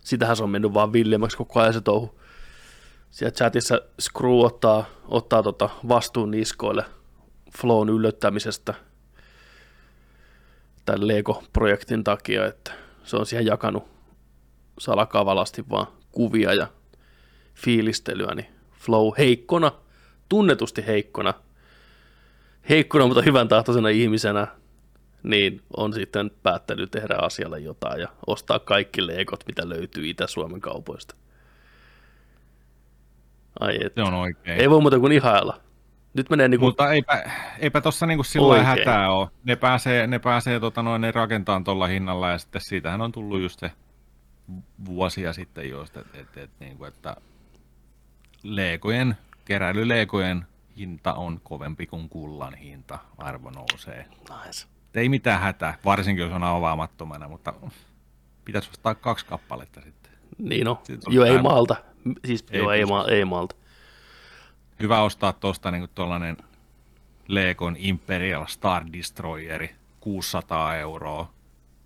sitähän 0.00 0.36
se 0.36 0.42
on 0.42 0.50
mennyt 0.50 0.74
vaan 0.74 0.92
villiämmäksi 0.92 1.36
koko 1.36 1.60
ajan 1.60 1.72
se 1.72 1.80
touhu. 1.80 2.20
Siellä 3.10 3.32
chatissa 3.32 3.80
Screw 4.00 4.44
ottaa, 4.44 4.84
ottaa 5.08 5.42
tota 5.42 5.70
vastuun 5.88 6.30
niskoille 6.30 6.84
Flown 7.58 7.88
yllättämisestä 7.88 8.74
tämän 10.84 11.08
Lego-projektin 11.08 12.04
takia, 12.04 12.46
että 12.46 12.72
se 13.04 13.16
on 13.16 13.26
siihen 13.26 13.46
jakanut 13.46 13.84
salakavalasti 14.78 15.64
vaan 15.70 15.86
kuvia 16.12 16.54
ja 16.54 16.66
fiilistelyä, 17.54 18.34
niin 18.34 18.46
Flow 18.72 19.12
heikkona, 19.18 19.72
tunnetusti 20.28 20.86
heikkona, 20.86 21.34
heikkona, 22.68 23.06
mutta 23.06 23.22
hyvän 23.22 23.48
tahtoisena 23.48 23.88
ihmisenä, 23.88 24.46
niin 25.22 25.62
on 25.76 25.92
sitten 25.92 26.30
päättänyt 26.42 26.90
tehdä 26.90 27.14
asialle 27.22 27.60
jotain 27.60 28.00
ja 28.00 28.08
ostaa 28.26 28.58
kaikki 28.58 29.06
leikot, 29.06 29.44
mitä 29.46 29.68
löytyy 29.68 30.08
Itä-Suomen 30.08 30.60
kaupoista. 30.60 31.14
Ai 33.60 33.78
et. 33.84 33.94
Se 33.94 34.02
on 34.02 34.14
oikein. 34.14 34.60
Ei 34.60 34.70
voi 34.70 34.80
muuta 34.80 34.98
kuin 34.98 35.12
ihailla. 35.12 35.60
Nyt 36.14 36.30
menee 36.30 36.48
niinku, 36.48 36.66
Mutta 36.66 36.92
eipä, 36.92 37.30
eipä 37.58 37.80
tuossa 37.80 38.06
niinku 38.06 38.22
sillä 38.22 38.62
hätää 38.62 39.12
ole. 39.12 39.28
Ne 39.44 39.56
pääsee, 39.56 40.06
ne 40.06 40.18
pääsee 40.18 40.60
tota 40.60 40.82
noin, 40.82 41.00
ne 41.00 41.10
rakentaa 41.10 41.62
tuolla 41.64 41.86
hinnalla 41.86 42.30
ja 42.30 42.38
sitten 42.38 42.60
siitähän 42.60 43.00
on 43.00 43.12
tullut 43.12 43.40
just 43.40 43.60
se 43.60 43.70
vuosia 44.84 45.32
sitten 45.32 45.70
just, 45.70 45.96
että 45.96 46.18
et, 46.18 46.36
et, 46.36 46.50
niinku, 46.60 46.84
että 46.84 47.16
leekojen, 48.42 49.16
keräilyleekojen 49.44 50.46
hinta 50.76 51.14
on 51.14 51.40
kovempi 51.42 51.86
kuin 51.86 52.08
kullan 52.08 52.54
hinta. 52.54 52.98
Arvo 53.18 53.50
nousee. 53.50 54.06
nice. 54.18 54.66
Ei 54.94 55.08
mitään 55.08 55.40
hätää, 55.40 55.78
varsinkin 55.84 56.24
jos 56.24 56.32
on 56.32 56.44
avaamattomana, 56.44 57.28
mutta 57.28 57.54
pitäisi 58.44 58.70
ostaa 58.70 58.94
kaksi 58.94 59.26
kappaletta 59.26 59.80
sitten. 59.80 60.12
Niin 60.38 60.64
no, 60.64 60.82
joo 61.08 61.24
ei 61.24 61.42
malta. 61.42 61.76
Siis 62.24 62.44
Ei 62.50 62.58
joo 62.58 62.70
ei, 62.70 62.84
ma- 62.84 63.06
ei 63.08 63.24
malta. 63.24 63.56
Hyvä 64.80 65.02
ostaa 65.02 65.32
tuosta 65.32 65.70
niinku 65.70 65.88
tuollainen 65.94 66.36
Legon 67.28 67.76
Imperial 67.78 68.46
Star 68.46 68.84
Destroyeri 68.92 69.74
600 70.00 70.76
euroa 70.76 71.30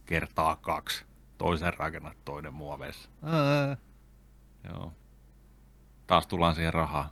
kertaa 0.06 0.56
kaksi. 0.56 1.04
Toisen 1.38 1.74
rakennat, 1.74 2.16
toinen 2.24 2.54
muoveissa. 2.54 3.08
Ää. 3.22 3.76
Joo. 4.68 4.92
Taas 6.06 6.26
tullaan 6.26 6.54
siihen 6.54 6.74
rahaan. 6.74 7.08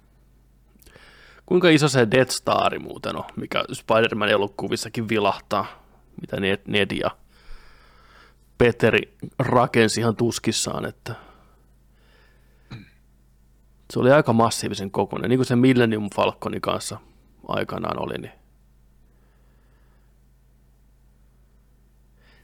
Kuinka 1.46 1.68
iso 1.68 1.88
se 1.88 2.10
Death 2.10 2.30
Star 2.30 2.78
muuten 2.78 3.16
on, 3.16 3.24
mikä 3.36 3.64
Spider-Man 3.72 4.28
elokuvissakin 4.28 5.08
vilahtaa, 5.08 5.81
mitä 6.20 6.36
Ned, 6.66 6.96
ja 7.00 7.10
Peteri 8.58 9.16
rakensi 9.38 10.00
ihan 10.00 10.16
tuskissaan, 10.16 10.84
että 10.84 11.14
se 13.92 13.98
oli 13.98 14.12
aika 14.12 14.32
massiivisen 14.32 14.90
kokoinen, 14.90 15.28
niin 15.28 15.38
kuin 15.38 15.46
se 15.46 15.56
Millennium 15.56 16.10
Falconin 16.14 16.60
kanssa 16.60 16.98
aikanaan 17.48 18.02
oli. 18.02 18.14
Niin. 18.14 18.32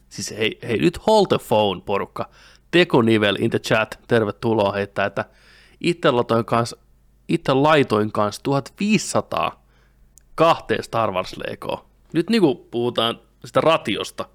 Siis 0.08 0.30
hei, 0.30 0.58
hei, 0.62 0.78
nyt 0.78 1.06
hold 1.06 1.26
the 1.26 1.38
phone, 1.48 1.80
porukka. 1.80 2.30
Tekonivel 2.70 3.36
in 3.38 3.50
the 3.50 3.58
chat, 3.58 4.00
tervetuloa 4.08 4.72
heittää, 4.72 5.06
että 5.06 5.24
itse 5.80 6.10
laitoin 6.10 6.44
kanssa, 6.44 6.76
itse 7.28 7.54
laitoin 7.54 8.12
kanssa 8.12 8.42
1500 8.42 9.64
kahteen 10.34 10.82
Star 10.82 11.12
Wars 11.12 11.36
Legoa. 11.36 11.84
Nyt 12.12 12.30
niinku 12.30 12.54
puhutaan 12.54 13.20
sitä 13.48 13.60
ratiosta. 13.60 14.28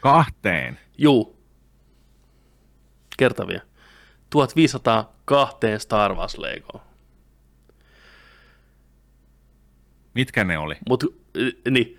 Kahteen. 0.00 0.78
Juu. 0.98 1.44
Kertavia. 3.16 3.60
1500 4.30 5.16
kahteen 5.24 5.80
Star 5.80 6.14
Wars 6.14 6.38
Legoa. 6.38 6.84
Mitkä 10.14 10.44
ne 10.44 10.58
oli? 10.58 10.76
Mut, 10.88 11.04
niin, 11.70 11.98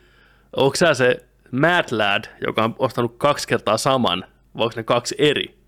onko 0.56 0.76
sä 0.76 0.94
se 0.94 1.28
Mad 1.52 1.86
Lad, 1.91 2.24
joka 2.46 2.63
on 2.63 2.76
ostanut 2.80 3.15
kaksi 3.18 3.48
kertaa 3.48 3.78
saman, 3.78 4.26
vai 4.58 4.63
onko 4.63 4.74
ne 4.76 4.84
kaksi 4.84 5.15
eri? 5.18 5.65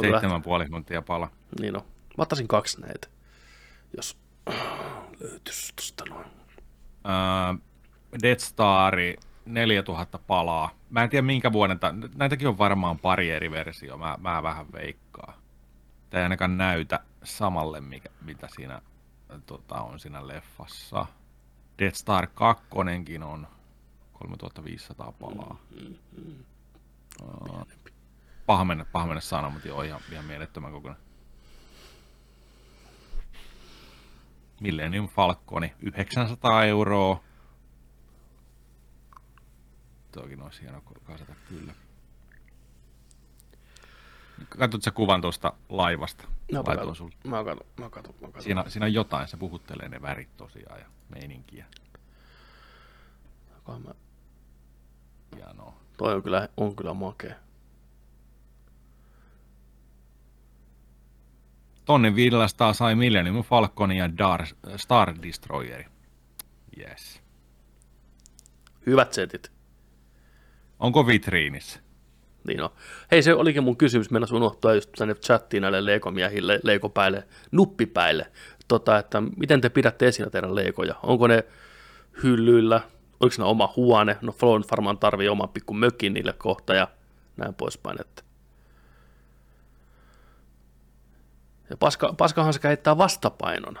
Seitsemän 0.00 0.42
puoli 0.42 0.68
tuntia 0.68 1.02
pala. 1.02 1.30
Niin 1.60 1.74
no. 1.74 1.80
Mä 2.18 2.22
ottaisin 2.22 2.48
kaksi 2.48 2.80
näitä, 2.80 3.08
jos 3.96 4.18
löytyisi 5.20 5.72
tosta 5.76 6.04
noin. 6.08 6.26
Öö, 7.06 7.65
Death 8.22 8.42
Star 8.42 8.94
4000 9.46 10.18
palaa. 10.18 10.70
Mä 10.90 11.02
en 11.02 11.10
tiedä 11.10 11.26
minkä 11.26 11.52
vuoden, 11.52 11.78
ta- 11.78 11.94
näitäkin 12.14 12.48
on 12.48 12.58
varmaan 12.58 12.98
pari 12.98 13.30
eri 13.30 13.50
versio, 13.50 13.96
mä, 13.96 14.16
mä 14.20 14.42
vähän 14.42 14.72
veikkaa. 14.72 15.32
Tämä 16.10 16.20
ei 16.20 16.22
ainakaan 16.22 16.58
näytä 16.58 17.00
samalle, 17.24 17.80
mikä, 17.80 18.08
mitä 18.24 18.48
siinä 18.56 18.82
tota, 19.46 19.74
on 19.74 20.00
siinä 20.00 20.26
leffassa. 20.26 21.06
Death 21.78 21.96
Star 21.96 22.26
2 22.34 22.64
on 23.24 23.46
3500 24.12 25.12
palaa. 25.12 25.58
Paha 28.46 28.64
mennä, 28.64 28.84
paha 28.84 29.06
mennä 29.06 29.20
sana, 29.20 29.50
mutta 29.50 29.68
joo, 29.68 29.82
ihan, 29.82 30.00
ihan 30.12 30.24
mielettömän 30.24 30.72
kokoinen. 30.72 31.02
Millennium 34.60 35.08
Falconi 35.08 35.74
900 35.80 36.64
euroa. 36.64 37.20
Toikin 40.16 40.42
olisi 40.42 40.62
hieno 40.62 40.80
kasata 40.80 41.32
kyllä. 41.48 41.72
Katsot 44.48 44.82
sä 44.82 44.90
kuvan 44.90 45.20
tuosta 45.20 45.52
laivasta? 45.68 46.24
No, 46.52 46.58
Laitoin 46.58 46.78
katon. 46.78 46.96
sulle. 46.96 47.14
Mä 47.24 47.44
katon, 47.44 47.66
mä 47.80 47.90
katon, 47.90 48.14
mä 48.20 48.26
katon. 48.26 48.42
Siinä, 48.42 48.64
siinä 48.68 48.86
on 48.86 48.94
jotain, 48.94 49.28
se 49.28 49.36
puhuttelee 49.36 49.88
ne 49.88 50.02
värit 50.02 50.36
tosiaan 50.36 50.80
ja 50.80 50.86
meininkiä. 51.08 51.66
Mä... 53.84 53.94
Hienoa. 55.36 55.74
Toi 55.96 56.14
on 56.14 56.22
kyllä, 56.22 56.48
on 56.56 56.76
kyllä 56.76 56.94
makea. 56.94 57.34
Tonnin 61.84 62.14
500 62.14 62.72
sai 62.72 62.94
Millennium 62.94 63.44
Falconi 63.44 63.98
ja 63.98 64.18
Dar, 64.18 64.46
Star 64.76 65.14
Destroyeri. 65.22 65.86
Yes. 66.78 67.22
Hyvät 68.86 69.12
setit. 69.12 69.55
Onko 70.80 71.06
vitriinissä? 71.06 71.80
Niin 72.46 72.62
on. 72.62 72.70
Hei, 73.10 73.22
se 73.22 73.34
olikin 73.34 73.64
mun 73.64 73.76
kysymys, 73.76 74.10
mennä 74.10 74.26
unohtua 74.32 74.74
just 74.74 74.92
tänne 74.98 75.14
chattiin 75.14 75.60
näille 75.60 75.84
leikomiehille, 75.84 76.60
leikopäille, 76.62 77.24
nuppipäille, 77.50 78.32
tota, 78.68 78.98
että 78.98 79.22
miten 79.36 79.60
te 79.60 79.68
pidätte 79.68 80.08
esillä 80.08 80.30
teidän 80.30 80.54
leikoja? 80.54 80.94
Onko 81.02 81.26
ne 81.26 81.44
hyllyillä, 82.22 82.80
oliko 83.20 83.36
ne 83.38 83.44
oma 83.44 83.72
huone? 83.76 84.16
No 84.20 84.32
Flow 84.32 84.60
varmaan 84.70 84.98
tarvii 84.98 85.28
oman 85.28 85.48
pikku 85.48 85.74
mökin 85.74 86.14
niille 86.14 86.32
kohta 86.32 86.74
ja 86.74 86.88
näin 87.36 87.54
poispäin. 87.54 88.00
Että. 88.00 88.22
Ja 91.70 91.76
paska, 91.76 92.14
paskahan 92.18 92.52
se 92.52 92.58
käyttää 92.58 92.98
vastapainona. 92.98 93.80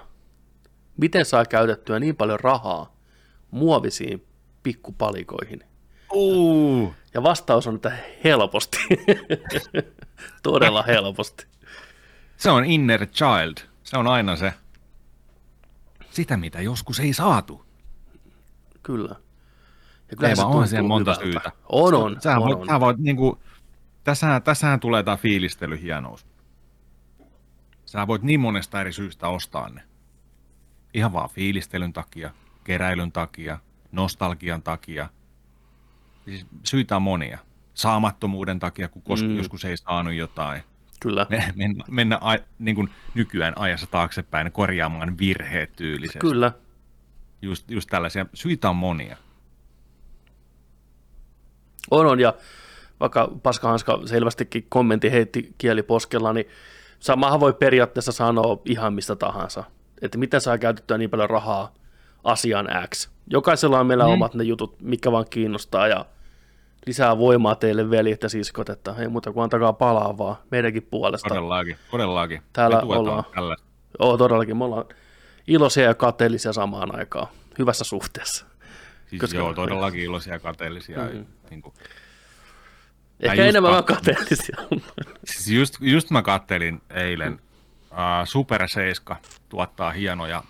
Miten 0.96 1.24
saa 1.24 1.44
käytettyä 1.44 2.00
niin 2.00 2.16
paljon 2.16 2.40
rahaa 2.40 2.96
muovisiin 3.50 4.26
pikkupalikoihin? 4.62 5.64
Uh, 6.12 6.94
Ja 7.14 7.22
vastaus 7.22 7.66
on, 7.66 7.74
että 7.74 7.92
helposti. 8.24 8.78
Todella 10.42 10.82
helposti. 10.82 11.46
se 12.36 12.50
on 12.50 12.64
inner 12.64 13.06
child. 13.06 13.54
Se 13.82 13.98
on 13.98 14.06
aina 14.06 14.36
se. 14.36 14.52
Sitä, 16.10 16.36
mitä 16.36 16.60
joskus 16.60 17.00
ei 17.00 17.12
saatu. 17.12 17.66
Kyllä. 18.82 19.16
Ja 20.20 20.28
Ei 20.28 20.36
se 20.36 20.42
on 20.42 20.68
siellä 20.68 20.88
monta 20.88 21.10
hyvältä. 21.14 21.24
syytä. 21.24 21.52
On, 21.68 21.94
on. 21.94 22.16
Sähän 22.20 22.38
on, 22.42 22.48
voit, 22.48 22.58
on. 22.60 22.66
Sä 22.66 22.80
voit 22.80 22.98
niinku, 22.98 23.38
tässähän, 24.04 24.42
tässähän 24.42 24.80
tulee 24.80 25.02
tämä 25.02 25.16
fiilistelyhienous. 25.16 26.26
Sä 27.86 28.06
voit 28.06 28.22
niin 28.22 28.40
monesta 28.40 28.80
eri 28.80 28.92
syystä 28.92 29.28
ostaa 29.28 29.68
ne. 29.68 29.82
Ihan 30.94 31.12
vaan 31.12 31.30
fiilistelyn 31.30 31.92
takia, 31.92 32.30
keräilyn 32.64 33.12
takia, 33.12 33.58
nostalgian 33.92 34.62
takia. 34.62 35.08
Siis 36.26 36.46
syitä 36.64 36.96
on 36.96 37.02
monia. 37.02 37.38
Saamattomuuden 37.74 38.58
takia, 38.58 38.88
kun 38.88 39.02
kos- 39.02 39.24
Mm. 39.24 39.36
joskus 39.36 39.64
ei 39.64 39.76
saanut 39.76 40.14
jotain. 40.14 40.62
Kyllä. 41.00 41.26
Me, 41.30 41.52
mennä 41.56 41.84
mennä 41.90 42.18
a, 42.20 42.36
niin 42.58 42.74
kuin 42.76 42.88
nykyään 43.14 43.52
ajassa 43.58 43.86
taaksepäin 43.86 44.52
korjaamaan 44.52 45.18
virheet 45.18 45.72
tyylisesti. 45.76 46.18
Kyllä. 46.18 46.52
Just, 47.42 47.70
just 47.70 47.88
tällaisia. 47.90 48.26
Syitä 48.34 48.70
on 48.70 48.76
monia. 48.76 49.16
On, 51.90 52.06
on. 52.06 52.20
Ja 52.20 52.34
vaikka 53.00 53.32
Paskahanska 53.42 54.00
selvästikin 54.06 54.66
kommentti 54.68 55.12
heitti 55.12 55.54
kieliposkella, 55.58 56.32
niin 56.32 56.46
samahan 56.98 57.40
voi 57.40 57.52
periaatteessa 57.52 58.12
sanoa 58.12 58.58
ihan 58.64 58.94
mistä 58.94 59.16
tahansa. 59.16 59.64
Että 60.02 60.18
miten 60.18 60.40
saa 60.40 60.58
käytettyä 60.58 60.98
niin 60.98 61.10
paljon 61.10 61.30
rahaa 61.30 61.74
asian 62.24 62.68
X. 62.94 63.08
Jokaisella 63.30 63.80
on 63.80 63.86
meillä 63.86 64.04
Mm. 64.04 64.10
omat 64.10 64.34
ne 64.34 64.44
jutut, 64.44 64.80
mikä 64.80 65.12
vaan 65.12 65.24
kiinnostaa 65.30 65.88
ja 65.88 66.06
lisää 66.86 67.18
voimaa 67.18 67.54
teille 67.54 67.90
veljet 67.90 68.22
ja 68.22 68.28
siskot, 68.28 68.68
että 68.68 68.94
ei 68.98 69.08
muuta 69.08 69.32
kuin 69.32 69.44
antakaa 69.44 69.72
palaa 69.72 70.18
vaan 70.18 70.36
meidänkin 70.50 70.82
puolesta. 70.82 71.28
Todellakin, 71.28 71.76
todellakin. 71.90 72.42
Täällä 72.52 72.80
ollaan. 72.80 73.24
Tällä. 73.34 73.56
Joo, 74.00 74.16
todellakin. 74.16 74.56
Me 74.56 74.64
ollaan 74.64 74.84
iloisia 75.46 75.84
ja 75.84 75.94
kateellisia 75.94 76.52
samaan 76.52 76.98
aikaan. 76.98 77.28
Hyvässä 77.58 77.84
suhteessa. 77.84 78.46
Siis 79.06 79.20
Koska- 79.20 79.36
joo, 79.36 79.54
todellakin 79.54 80.00
iloisia 80.00 80.32
ja 80.32 80.38
kateellisia. 80.38 80.98
Mm-hmm. 80.98 81.26
Niin 81.50 81.62
kuin, 81.62 81.74
Ehkä 83.20 83.42
just 83.42 83.48
enemmän 83.48 83.72
vaan 83.72 83.84
katsoin. 83.84 84.16
kateellisia. 84.16 84.56
siis 85.24 85.48
just, 85.48 85.76
just 85.80 86.10
mä 86.10 86.22
kattelin 86.22 86.82
eilen, 86.90 87.32
uh, 87.90 87.98
Super 88.24 88.68
7 88.68 89.16
tuottaa 89.48 89.90
hienoja 89.90 90.42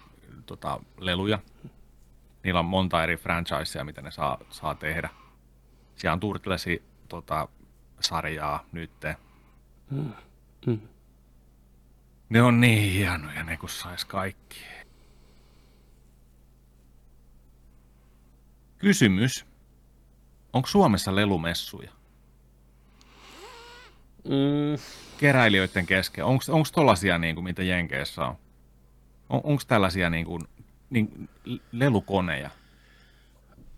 tota, 0.46 0.80
leluja. 1.00 1.38
Niillä 2.42 2.60
on 2.60 2.66
monta 2.66 3.02
eri 3.02 3.16
franchisea, 3.16 3.84
mitä 3.84 4.02
ne 4.02 4.10
saa, 4.10 4.38
saa 4.50 4.74
tehdä. 4.74 5.08
Siellä 5.96 6.12
on 6.12 6.20
Turtlesi 6.20 6.82
tota, 7.08 7.48
sarjaa 8.00 8.64
nyt. 8.72 8.90
Mm. 9.90 10.12
Ne 12.28 12.42
on 12.42 12.60
niin 12.60 12.92
hienoja, 12.92 13.42
ne 13.44 13.56
kun 13.56 13.68
sais 13.68 14.04
kaikki. 14.04 14.60
Kysymys. 18.78 19.46
Onko 20.52 20.68
Suomessa 20.68 21.14
lelumessuja? 21.14 21.90
Mm, 24.24 24.78
keräilijöiden 25.18 25.86
kesken, 25.86 26.24
onko 26.24 26.64
tollasia, 26.72 27.18
niin 27.18 27.34
kuin, 27.34 27.44
mitä 27.44 27.62
Jenkeissä 27.62 28.24
on? 28.24 28.36
on 29.28 29.40
onko 29.44 29.62
tällaisia 29.66 30.10
niin 30.10 30.26
kuin, 30.26 30.42
niin, 30.90 31.28
lelukoneja? 31.72 32.50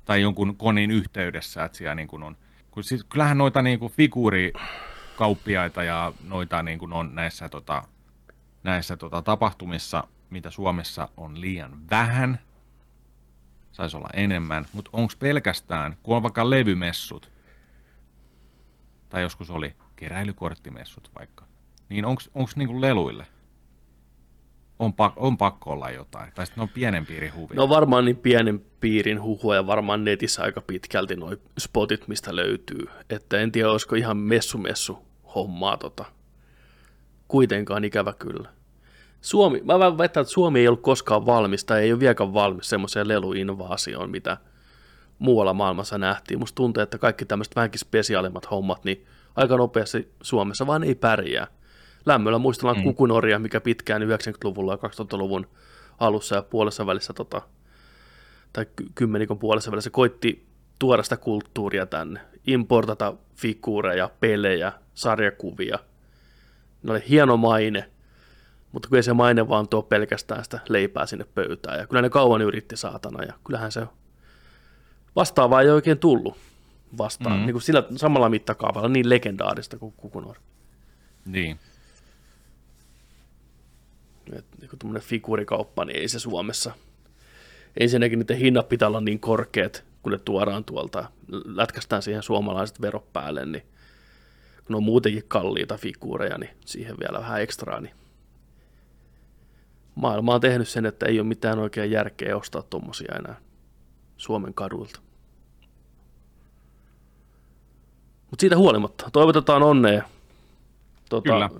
Tai 0.08 0.22
jonkun 0.22 0.56
konin 0.56 0.90
yhteydessä, 0.90 1.64
että 1.64 1.78
siellä 1.78 1.94
niin 1.94 2.08
kuin 2.08 2.22
on. 2.22 2.36
Kun 2.70 2.84
siis, 2.84 3.04
kyllähän 3.04 3.38
noita 3.38 3.62
niin 3.62 3.78
kuin 3.78 3.92
figuurikauppiaita 3.92 5.82
ja 5.82 6.12
noita 6.24 6.62
niin 6.62 6.78
kuin 6.78 6.92
on 6.92 7.14
näissä, 7.14 7.48
tota, 7.48 7.82
näissä 8.62 8.96
tota, 8.96 9.22
tapahtumissa, 9.22 10.04
mitä 10.30 10.50
Suomessa 10.50 11.08
on 11.16 11.40
liian 11.40 11.90
vähän, 11.90 12.40
saisi 13.72 13.96
olla 13.96 14.08
enemmän, 14.12 14.66
mutta 14.72 14.90
onko 14.92 15.12
pelkästään, 15.18 15.96
kun 16.02 16.16
on 16.16 16.22
vaikka 16.22 16.50
levymessut, 16.50 17.30
tai 19.08 19.22
joskus 19.22 19.50
oli 19.50 19.76
keräilykorttimessut 19.96 21.10
vaikka, 21.18 21.44
niin 21.88 22.04
onko 22.04 22.22
niinku 22.56 22.80
leluille? 22.80 23.26
On, 24.78 24.94
pak- 24.94 25.12
on 25.16 25.38
pakko 25.38 25.70
olla 25.70 25.90
jotain, 25.90 26.32
tai 26.34 26.46
sitten 26.46 26.62
on 26.62 26.68
pienen 26.68 27.06
piirin 27.06 27.34
huvia. 27.34 27.56
no 27.56 27.68
varmaan 27.68 28.04
niin 28.04 28.16
pienen 28.16 28.64
piirin 28.80 29.22
huhua 29.22 29.54
ja 29.54 29.66
varmaan 29.66 30.04
netissä 30.04 30.42
aika 30.42 30.60
pitkälti 30.60 31.16
noi 31.16 31.38
spotit, 31.58 32.08
mistä 32.08 32.36
löytyy. 32.36 32.88
Että 33.10 33.38
en 33.38 33.52
tiedä, 33.52 33.70
olisiko 33.70 33.96
ihan 33.96 34.16
messu-messu 34.16 34.98
hommaa 35.34 35.76
tota. 35.76 36.04
Kuitenkaan 37.28 37.84
ikävä 37.84 38.12
kyllä. 38.12 38.48
Suomi, 39.20 39.60
mä 39.64 39.78
vähän 39.78 39.98
väittän, 39.98 40.20
että 40.20 40.32
Suomi 40.32 40.60
ei 40.60 40.68
ollut 40.68 40.82
koskaan 40.82 41.26
valmis 41.26 41.64
tai 41.64 41.82
ei 41.82 41.92
ole 41.92 42.00
vieläkään 42.00 42.34
valmis 42.34 42.68
semmoiseen 42.68 43.08
leluinvaasioon, 43.08 44.10
mitä 44.10 44.36
muualla 45.18 45.54
maailmassa 45.54 45.98
nähtiin. 45.98 46.38
Musta 46.38 46.56
tuntuu, 46.56 46.82
että 46.82 46.98
kaikki 46.98 47.24
tämmöiset 47.24 47.56
vähänkin 47.56 47.78
spesiaalimmat 47.78 48.50
hommat, 48.50 48.84
niin 48.84 49.06
aika 49.36 49.56
nopeasti 49.56 50.12
Suomessa 50.22 50.66
vaan 50.66 50.84
ei 50.84 50.94
pärjää. 50.94 51.46
Lämmöllä 52.06 52.38
muistellaan 52.38 52.76
mm. 52.76 52.82
kukunoria, 52.82 53.38
mikä 53.38 53.60
pitkään 53.60 54.02
90-luvulla 54.02 54.72
ja 54.72 54.88
2000-luvun 54.88 55.46
alussa 55.98 56.34
ja 56.36 56.42
puolessa 56.42 56.86
välissä, 56.86 57.12
tota, 57.12 57.42
tai 58.52 58.66
ky- 58.76 58.86
kymmenikon 58.94 59.38
puolessa 59.38 59.70
välissä, 59.70 59.90
koitti 59.90 60.46
tuoda 60.78 61.02
sitä 61.02 61.16
kulttuuria 61.16 61.86
tänne, 61.86 62.20
importata 62.46 63.14
figuureja, 63.36 64.10
pelejä, 64.20 64.72
sarjakuvia. 64.94 65.78
Ne 66.82 66.92
oli 66.92 67.02
hieno 67.08 67.36
maine, 67.36 67.90
mutta 68.72 68.88
kun 68.88 68.96
ei 68.96 69.02
se 69.02 69.12
maine 69.12 69.48
vaan 69.48 69.68
tuo 69.68 69.82
pelkästään 69.82 70.44
sitä 70.44 70.60
leipää 70.68 71.06
sinne 71.06 71.26
pöytään. 71.34 71.78
Ja 71.78 71.86
kyllä 71.86 72.02
ne 72.02 72.10
kauan 72.10 72.42
yritti 72.42 72.76
saatana, 72.76 73.24
ja 73.24 73.32
kyllähän 73.44 73.72
se 73.72 73.86
vastaavaa 75.16 75.62
ei 75.62 75.70
oikein 75.70 75.98
tullut 75.98 76.36
vastaan. 76.98 77.38
Mm. 77.38 77.46
Niin 77.46 77.52
kuin 77.52 77.62
sillä 77.62 77.82
samalla 77.96 78.28
mittakaavalla 78.28 78.88
niin 78.88 79.08
legendaarista 79.08 79.78
kuin 79.78 79.94
Kukunor. 79.96 80.36
Niin. 81.24 81.58
Että 84.34 84.56
niin 84.60 84.70
tuommoinen 84.78 85.08
figuurikauppa, 85.08 85.84
niin 85.84 85.98
ei 85.98 86.08
se 86.08 86.18
Suomessa. 86.18 86.72
Ensinnäkin 87.80 88.18
niiden 88.18 88.36
hinnat 88.36 88.68
pitää 88.68 88.88
olla 88.88 89.00
niin 89.00 89.20
korkeat, 89.20 89.84
kun 90.02 90.12
ne 90.12 90.18
tuodaan 90.18 90.64
tuolta, 90.64 91.10
lätkästään 91.44 92.02
siihen 92.02 92.22
suomalaiset 92.22 92.80
verot 92.80 93.12
päälle, 93.12 93.46
niin 93.46 93.62
kun 94.64 94.76
on 94.76 94.82
muutenkin 94.82 95.24
kalliita 95.28 95.76
figuureja, 95.76 96.38
niin 96.38 96.50
siihen 96.64 96.96
vielä 96.98 97.18
vähän 97.18 97.42
ekstraa, 97.42 97.80
niin 97.80 97.94
maailma 99.94 100.34
on 100.34 100.40
tehnyt 100.40 100.68
sen, 100.68 100.86
että 100.86 101.06
ei 101.06 101.20
ole 101.20 101.28
mitään 101.28 101.58
oikein 101.58 101.90
järkeä 101.90 102.36
ostaa 102.36 102.62
tuommoisia 102.62 103.14
enää 103.18 103.36
Suomen 104.16 104.54
kaduilta. 104.54 105.00
Mutta 108.30 108.40
siitä 108.40 108.56
huolimatta, 108.56 109.10
toivotetaan 109.12 109.62
onnea 109.62 110.02
tota, 111.08 111.32
Kyllä. 111.32 111.50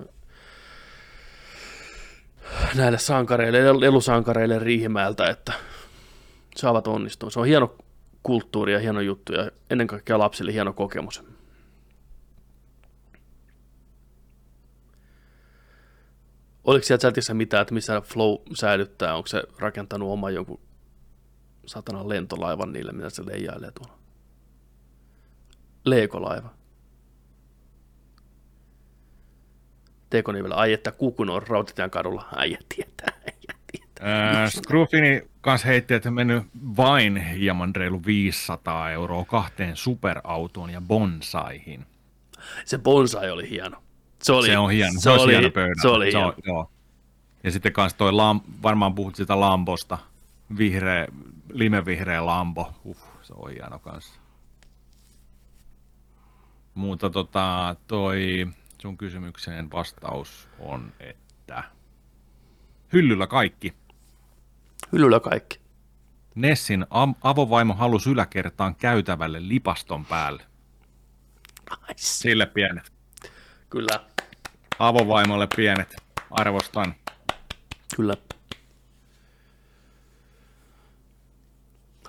Näille 2.75 2.97
sankareille, 2.97 3.79
lelusankareille 3.79 4.59
Riihimäeltä, 4.59 5.29
että 5.29 5.53
saavat 6.55 6.87
onnistua. 6.87 7.29
Se 7.29 7.39
on 7.39 7.45
hieno 7.45 7.75
kulttuuri 8.23 8.73
ja 8.73 8.79
hieno 8.79 9.01
juttu 9.01 9.33
ja 9.33 9.51
ennen 9.69 9.87
kaikkea 9.87 10.19
lapsille 10.19 10.53
hieno 10.53 10.73
kokemus. 10.73 11.23
Oliko 16.63 16.85
siellä 16.85 16.99
chatissa 16.99 17.33
mitään, 17.33 17.61
että 17.61 17.73
missä 17.73 18.01
Flow 18.01 18.35
säilyttää? 18.55 19.15
Onko 19.15 19.27
se 19.27 19.43
rakentanut 19.59 20.09
oma 20.09 20.29
jonkun 20.29 20.59
satanan 21.65 22.09
lentolaivan 22.09 22.73
niille, 22.73 22.91
mitä 22.91 23.09
se 23.09 23.25
leijailee 23.25 23.71
tuolla? 23.71 23.99
Leekolaiva. 25.85 26.58
Tekonivelä. 30.09 30.55
Ai 30.55 30.73
että 30.73 30.91
Kukun 30.91 31.29
on 31.29 31.47
Rautatien 31.47 31.89
kadulla. 31.89 32.25
Äijä 32.35 32.59
tietää, 32.75 33.13
äijä 33.27 33.59
tietää. 33.71 34.33
Ää, 34.33 34.49
Scrufini 34.49 35.21
kanssa 35.41 35.67
heitti, 35.67 35.93
että 35.93 36.11
mennyt 36.11 36.43
vain 36.77 37.17
hieman 37.17 37.75
reilu 37.75 38.01
500 38.05 38.91
euroa 38.91 39.25
kahteen 39.25 39.75
superautoon 39.75 40.69
ja 40.69 40.81
bonsaihin. 40.81 41.85
Se 42.65 42.77
bonsai 42.77 43.31
oli 43.31 43.49
hieno. 43.49 43.83
Se, 44.23 44.31
oli, 44.31 44.47
se 44.47 44.57
on 44.57 44.71
hieno, 44.71 44.91
se, 44.93 44.99
se 44.99 45.09
oli, 45.09 45.31
hieno 45.31 45.49
pöydä. 45.51 45.81
Se 45.81 45.87
oli 45.87 46.11
se 46.11 46.17
hieno. 46.17 46.27
on, 46.27 46.33
joo. 46.45 46.71
Ja 47.43 47.51
sitten 47.51 47.73
kanssa 47.73 47.97
toi, 47.97 48.11
lam, 48.11 48.41
varmaan 48.63 48.95
puhut 48.95 49.15
sitä 49.15 49.39
Lambosta, 49.39 49.97
vihreä, 50.57 51.07
limevihreä 51.51 52.25
Lambo. 52.25 52.73
Uh, 52.83 52.97
se 53.21 53.33
on 53.37 53.51
hieno 53.51 53.79
kanssa. 53.79 54.19
Mutta 56.73 57.09
tota, 57.09 57.75
toi 57.87 58.47
sun 58.81 58.97
kysymykseen 58.97 59.71
vastaus 59.71 60.47
on, 60.59 60.93
että 60.99 61.63
hyllyllä 62.93 63.27
kaikki. 63.27 63.73
Hyllyllä 64.91 65.19
kaikki. 65.19 65.59
Nessin 66.35 66.85
am- 66.89 67.15
avovaimo 67.21 67.73
halusi 67.73 68.09
yläkertaan 68.09 68.75
käytävälle 68.75 69.47
lipaston 69.47 70.05
päälle. 70.05 70.43
Nice. 71.87 71.93
Sille 71.97 72.45
pienet. 72.45 72.91
Kyllä, 73.69 73.99
Avovaimolle 74.79 75.47
pienet. 75.55 75.95
Arvostan. 76.31 76.95
kyllä. 77.95 78.17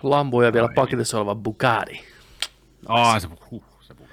Lambo 0.03 0.43
ja 0.43 0.53
vielä 0.53 0.69
Ai. 0.69 0.75
paketissa 0.75 1.19
oleva 1.19 1.35
Bugatti. 1.35 2.05
Aa, 2.89 3.21
se, 3.21 3.29
huh, 3.51 3.65
se 3.81 3.95
puhe. 3.95 4.11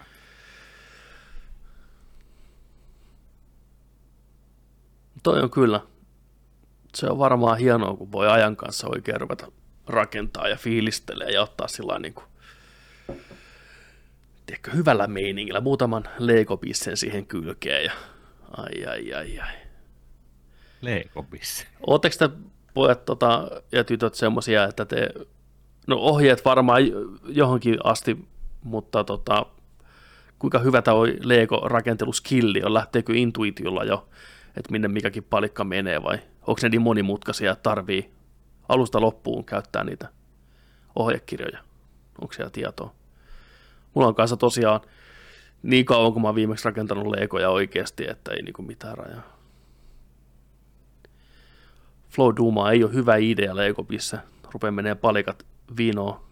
Toi 5.27 5.41
on 5.41 5.51
kyllä. 5.51 5.81
Se 6.95 7.07
on 7.07 7.19
varmaan 7.19 7.57
hienoa, 7.57 7.95
kun 7.95 8.11
voi 8.11 8.27
ajan 8.27 8.55
kanssa 8.55 8.87
oikein 8.87 9.21
ruveta 9.21 9.51
rakentaa 9.87 10.47
ja 10.47 10.55
fiilistelee 10.55 11.29
ja 11.29 11.41
ottaa 11.41 11.67
sillä 11.67 11.99
niin 11.99 12.13
kuin, 12.13 12.25
tiedätkö, 14.45 14.71
hyvällä 14.71 15.07
meiningillä 15.07 15.61
muutaman 15.61 16.03
leikopissen 16.19 16.97
siihen 16.97 17.25
kylkeen 17.25 17.83
ja 17.83 17.91
ai 18.57 18.85
ai 18.85 19.13
ai 19.13 19.39
ai. 19.39 19.53
Leikobisse. 20.81 21.67
Oletteko 21.87 22.15
te 22.17 22.29
pojat 22.73 23.05
tota, 23.05 23.47
ja 23.71 23.83
tytöt 23.83 24.15
semmoisia, 24.15 24.63
että 24.63 24.85
te, 24.85 25.09
no 25.87 25.95
ohjeet 25.95 26.45
varmaan 26.45 26.81
johonkin 27.27 27.77
asti, 27.83 28.27
mutta 28.63 29.03
tota, 29.03 29.45
kuinka 30.39 30.59
hyvä 30.59 30.81
tämä 30.81 30.97
Lego-rakenteluskilli 31.23 32.63
on, 32.63 32.73
lähteekö 32.73 33.13
intuitiolla 33.15 33.83
jo, 33.83 34.07
että 34.57 34.71
minne 34.71 34.87
mikäkin 34.87 35.23
palikka 35.23 35.63
menee 35.63 36.03
vai 36.03 36.19
onko 36.41 36.59
ne 36.63 36.69
niin 36.69 36.81
monimutkaisia, 36.81 37.51
että 37.51 37.63
tarvii 37.63 38.11
alusta 38.69 39.01
loppuun 39.01 39.45
käyttää 39.45 39.83
niitä 39.83 40.09
ohjekirjoja, 40.95 41.59
onko 42.21 42.33
siellä 42.33 42.49
tietoa. 42.49 42.93
Mulla 43.93 44.07
on 44.07 44.15
kanssa 44.15 44.37
tosiaan 44.37 44.81
niin 45.63 45.85
kauan, 45.85 46.13
kun 46.13 46.21
mä 46.21 46.27
oon 46.27 46.35
viimeksi 46.35 46.65
rakentanut 46.65 47.07
Legoja 47.07 47.49
oikeasti, 47.49 48.09
että 48.09 48.31
ei 48.31 48.41
niinku 48.41 48.61
mitään 48.61 48.97
rajaa. 48.97 49.37
Flow 52.09 52.33
Duma 52.37 52.71
ei 52.71 52.83
ole 52.83 52.93
hyvä 52.93 53.15
idea 53.15 53.55
Legopissa. 53.55 54.17
Rupeaa 54.53 54.71
menee 54.71 54.95
palikat 54.95 55.45
vinoon. 55.77 56.27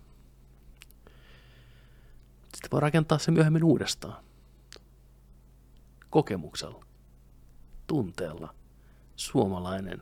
Sitten 2.53 2.71
voi 2.71 2.79
rakentaa 2.79 3.17
se 3.17 3.31
myöhemmin 3.31 3.63
uudestaan. 3.63 4.23
Kokemuksella. 6.09 6.84
Tunteella. 7.87 8.53
Suomalainen. 9.15 10.01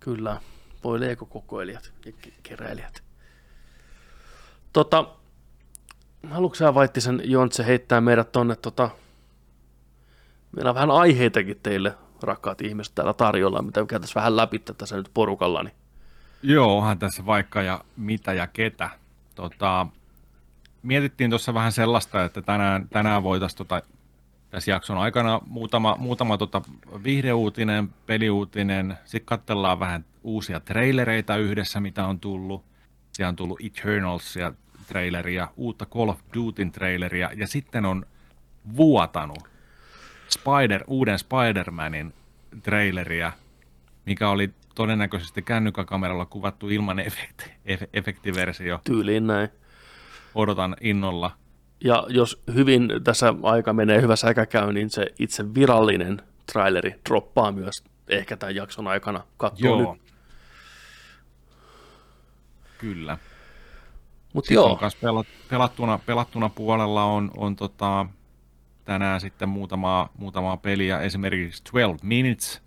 Kyllä. 0.00 0.40
Voi 0.84 1.00
Lego-kokoilijat 1.00 1.92
ja 2.06 2.12
ke- 2.12 2.32
keräilijät. 2.42 3.02
Tota, 4.72 5.08
haluatko 6.30 6.54
sä 6.54 6.74
Vaittisen 6.74 7.22
Jontse 7.24 7.66
heittää 7.66 8.00
meidät 8.00 8.32
tonne 8.32 8.56
tota... 8.56 8.90
Meillä 10.52 10.68
on 10.68 10.74
vähän 10.74 10.90
aiheitakin 10.90 11.60
teille, 11.62 11.94
rakkaat 12.22 12.60
ihmiset, 12.60 12.94
täällä 12.94 13.14
tarjolla, 13.14 13.62
mitä 13.62 13.86
käytäisiin 13.86 14.14
vähän 14.14 14.36
läpi 14.36 14.58
tässä 14.58 14.96
nyt 14.96 15.10
porukalla. 15.14 15.62
Niin. 15.62 15.74
Joo, 16.42 16.78
onhan 16.78 16.98
tässä 16.98 17.26
vaikka 17.26 17.62
ja 17.62 17.84
mitä 17.96 18.32
ja 18.32 18.46
ketä. 18.46 18.90
Tota, 19.34 19.86
mietittiin 20.82 21.30
tuossa 21.30 21.54
vähän 21.54 21.72
sellaista, 21.72 22.24
että 22.24 22.42
tänään, 22.42 22.88
tänään 22.88 23.22
voitaisiin 23.22 23.58
tota, 23.58 23.82
tässä 24.50 24.70
jakson 24.70 24.98
aikana 24.98 25.40
muutama, 25.46 25.96
muutama 25.98 26.38
tota, 26.38 26.62
viihdeuutinen, 27.04 27.88
peliuutinen, 28.06 28.98
sitten 29.04 29.26
katsellaan 29.26 29.80
vähän 29.80 30.04
uusia 30.22 30.60
trailereita 30.60 31.36
yhdessä, 31.36 31.80
mitä 31.80 32.06
on 32.06 32.20
tullut. 32.20 32.64
Siellä 33.12 33.28
on 33.28 33.36
tullut 33.36 33.60
Eternalsia 33.64 34.52
traileria, 34.86 35.48
uutta 35.56 35.86
Call 35.86 36.08
of 36.08 36.20
Dutyn 36.34 36.72
traileria, 36.72 37.30
ja 37.36 37.46
sitten 37.46 37.84
on 37.84 38.06
vuotanut 38.76 39.38
Spider, 40.28 40.84
uuden 40.86 41.18
Spider-Manin 41.18 42.12
traileria, 42.62 43.32
mikä 44.06 44.28
oli 44.28 44.50
todennäköisesti 44.74 45.42
kännykkäkameralla 45.42 46.26
kuvattu 46.26 46.68
ilman 46.68 46.98
efekti, 47.08 47.44
ef- 47.44 47.88
efektiversio. 47.92 48.80
Tyyliin 48.84 49.26
näin. 49.26 49.48
Odotan 50.38 50.76
innolla. 50.80 51.30
Ja 51.84 52.06
jos 52.08 52.42
hyvin 52.54 52.88
tässä 53.04 53.34
aika 53.42 53.72
menee, 53.72 54.02
hyvä 54.02 54.16
säkä 54.16 54.46
käy, 54.46 54.72
niin 54.72 54.90
se 54.90 55.06
itse 55.18 55.54
virallinen 55.54 56.22
traileri 56.52 56.94
droppaa 57.08 57.52
myös 57.52 57.84
ehkä 58.08 58.36
tämän 58.36 58.54
jakson 58.54 58.86
aikana. 58.86 59.20
Katsoo 59.36 59.80
Joo. 59.80 59.92
nyt. 59.92 60.02
Kyllä. 62.78 63.18
Mutta 64.32 64.50
on 64.50 64.54
joo, 64.54 64.76
kas 64.76 64.96
pelat, 64.96 65.26
pelattuna, 65.48 65.98
pelattuna 66.06 66.48
puolella 66.48 67.04
on, 67.04 67.30
on 67.36 67.56
tota, 67.56 68.06
tänään 68.84 69.20
sitten 69.20 69.48
muutamaa, 69.48 70.08
muutamaa 70.18 70.56
peliä, 70.56 71.00
esimerkiksi 71.00 71.62
12 71.62 72.06
Minutes, 72.06 72.62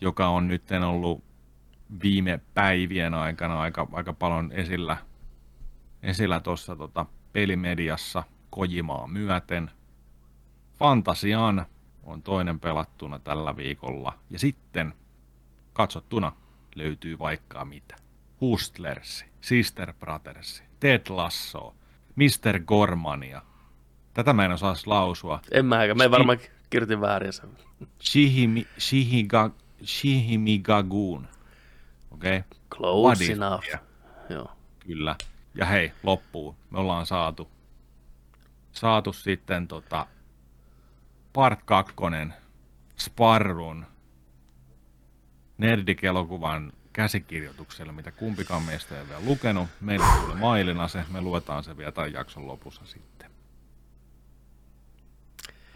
joka 0.00 0.28
on 0.28 0.48
nyt 0.48 0.62
ollut 0.86 1.24
viime 2.02 2.40
päivien 2.54 3.14
aikana 3.14 3.60
aika, 3.60 3.88
aika 3.92 4.12
paljon 4.12 4.52
esillä, 4.52 4.96
esillä 6.02 6.40
tuossa 6.40 6.76
tota, 6.76 7.06
pelimediassa 7.32 8.22
Kojimaa 8.50 9.06
myöten. 9.06 9.70
Fantasian 10.78 11.66
on 12.02 12.22
toinen 12.22 12.60
pelattuna 12.60 13.18
tällä 13.18 13.56
viikolla. 13.56 14.18
Ja 14.30 14.38
sitten 14.38 14.94
katsottuna 15.72 16.32
löytyy 16.74 17.18
vaikka 17.18 17.64
mitä. 17.64 17.96
Hustlers, 18.40 19.24
Sister 19.40 19.92
Brothers, 19.92 20.62
Ted 20.80 21.02
Lasso, 21.08 21.74
Mr. 22.16 22.60
Gormania. 22.60 23.42
Tätä 24.14 24.32
mä 24.32 24.44
en 24.44 24.52
osaa 24.52 24.74
lausua. 24.86 25.40
en 25.50 25.66
mä 25.66 25.82
eikä. 25.82 25.94
Me 25.94 26.10
varmaan 26.10 26.38
kirjoitin 26.70 27.00
väärin 27.00 27.32
sen. 27.32 27.50
Shihimi, 28.02 28.66
Shihiga, 28.78 29.50
Shihimigagoon. 29.84 31.28
Okei, 32.10 32.38
okay, 32.38 32.58
Close 32.74 33.24
What 33.24 33.30
enough. 33.30 33.64
Joo. 34.28 34.52
kyllä. 34.78 35.16
Ja 35.54 35.66
hei, 35.66 35.92
loppuu. 36.02 36.56
Me 36.70 36.78
ollaan 36.78 37.06
saatu 37.06 37.50
saatu 38.72 39.12
sitten 39.12 39.68
tota 39.68 40.06
Part 41.32 41.60
2, 41.64 41.94
Sparrun, 42.98 43.86
Nerdik-elokuvan 45.58 46.72
käsikirjoituksella, 46.92 47.92
mitä 47.92 48.12
kumpikaan 48.12 48.62
meistä 48.62 48.94
ei 48.94 49.00
ole 49.00 49.08
vielä 49.08 49.24
lukenut. 49.24 49.68
Meille 49.80 50.04
tuli 50.20 50.34
mailina 50.34 50.88
se, 50.88 51.04
me 51.12 51.20
luetaan 51.20 51.64
se 51.64 51.76
vielä 51.76 51.92
tämän 51.92 52.12
jakson 52.12 52.46
lopussa 52.46 52.86
sitten. 52.86 53.30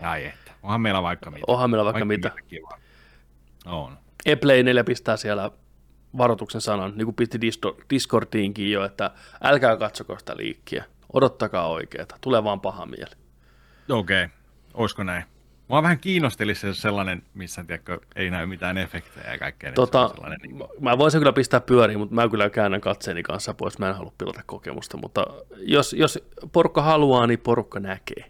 Ai 0.03 0.27
että, 0.27 0.53
onhan 0.63 0.81
meillä 0.81 1.03
vaikka 1.03 1.31
mitä. 1.31 1.45
Onhan 1.47 1.71
meillä 1.71 1.85
vaikka, 1.85 2.05
mitä. 2.05 2.33
Kiva. 2.49 2.79
On. 3.67 3.99
Eplay 4.27 4.63
4 4.63 4.85
pistää 4.85 5.17
siellä 5.17 5.51
varoituksen 6.19 6.61
sanan, 6.61 6.93
niin 6.97 7.05
kuin 7.05 7.15
pisti 7.15 7.41
Discordiinkin 7.91 8.73
jo, 8.73 8.85
että 8.85 9.11
älkää 9.43 9.77
katsoko 9.77 10.19
sitä 10.19 10.37
liikkiä, 10.37 10.85
odottakaa 11.13 11.69
oikeeta, 11.69 12.17
tulee 12.21 12.45
vaan 12.45 12.61
paha 12.61 12.87
mieli. 12.87 13.15
Okei, 13.91 14.25
okay. 14.25 14.37
olisiko 14.75 15.03
näin? 15.03 15.25
Mua 15.69 15.83
vähän 15.83 15.99
kiinnosteli 15.99 16.55
se 16.55 16.75
sellainen, 16.75 17.23
missä 17.35 17.65
tiedätkö, 17.65 18.01
ei 18.17 18.31
näy 18.31 18.47
mitään 18.47 18.79
efektejä 18.79 19.33
ja 19.33 19.39
kaikkea. 19.39 19.71
Niin 19.71 19.75
tota, 19.75 20.11
niin... 20.43 20.63
Mä 20.81 20.99
voisin 20.99 21.21
kyllä 21.21 21.33
pistää 21.33 21.61
pyöriin, 21.61 21.99
mutta 21.99 22.15
mä 22.15 22.29
kyllä 22.29 22.51
käännän 22.51 22.81
katseeni 22.81 23.23
kanssa 23.23 23.55
pois. 23.55 23.79
Mä 23.79 23.89
en 23.89 23.95
halua 23.95 24.13
pilata 24.19 24.41
kokemusta, 24.47 24.97
mutta 24.97 25.27
jos, 25.57 25.93
jos 25.93 26.19
porukka 26.53 26.83
haluaa, 26.83 27.27
niin 27.27 27.39
porukka 27.39 27.81
näkee. 27.81 28.25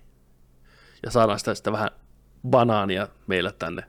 Ja 1.03 1.11
saadaan 1.11 1.39
sitä, 1.39 1.55
sitä 1.55 1.73
vähän 1.73 1.91
banaania 2.49 3.09
meille 3.27 3.53
tänne 3.53 3.85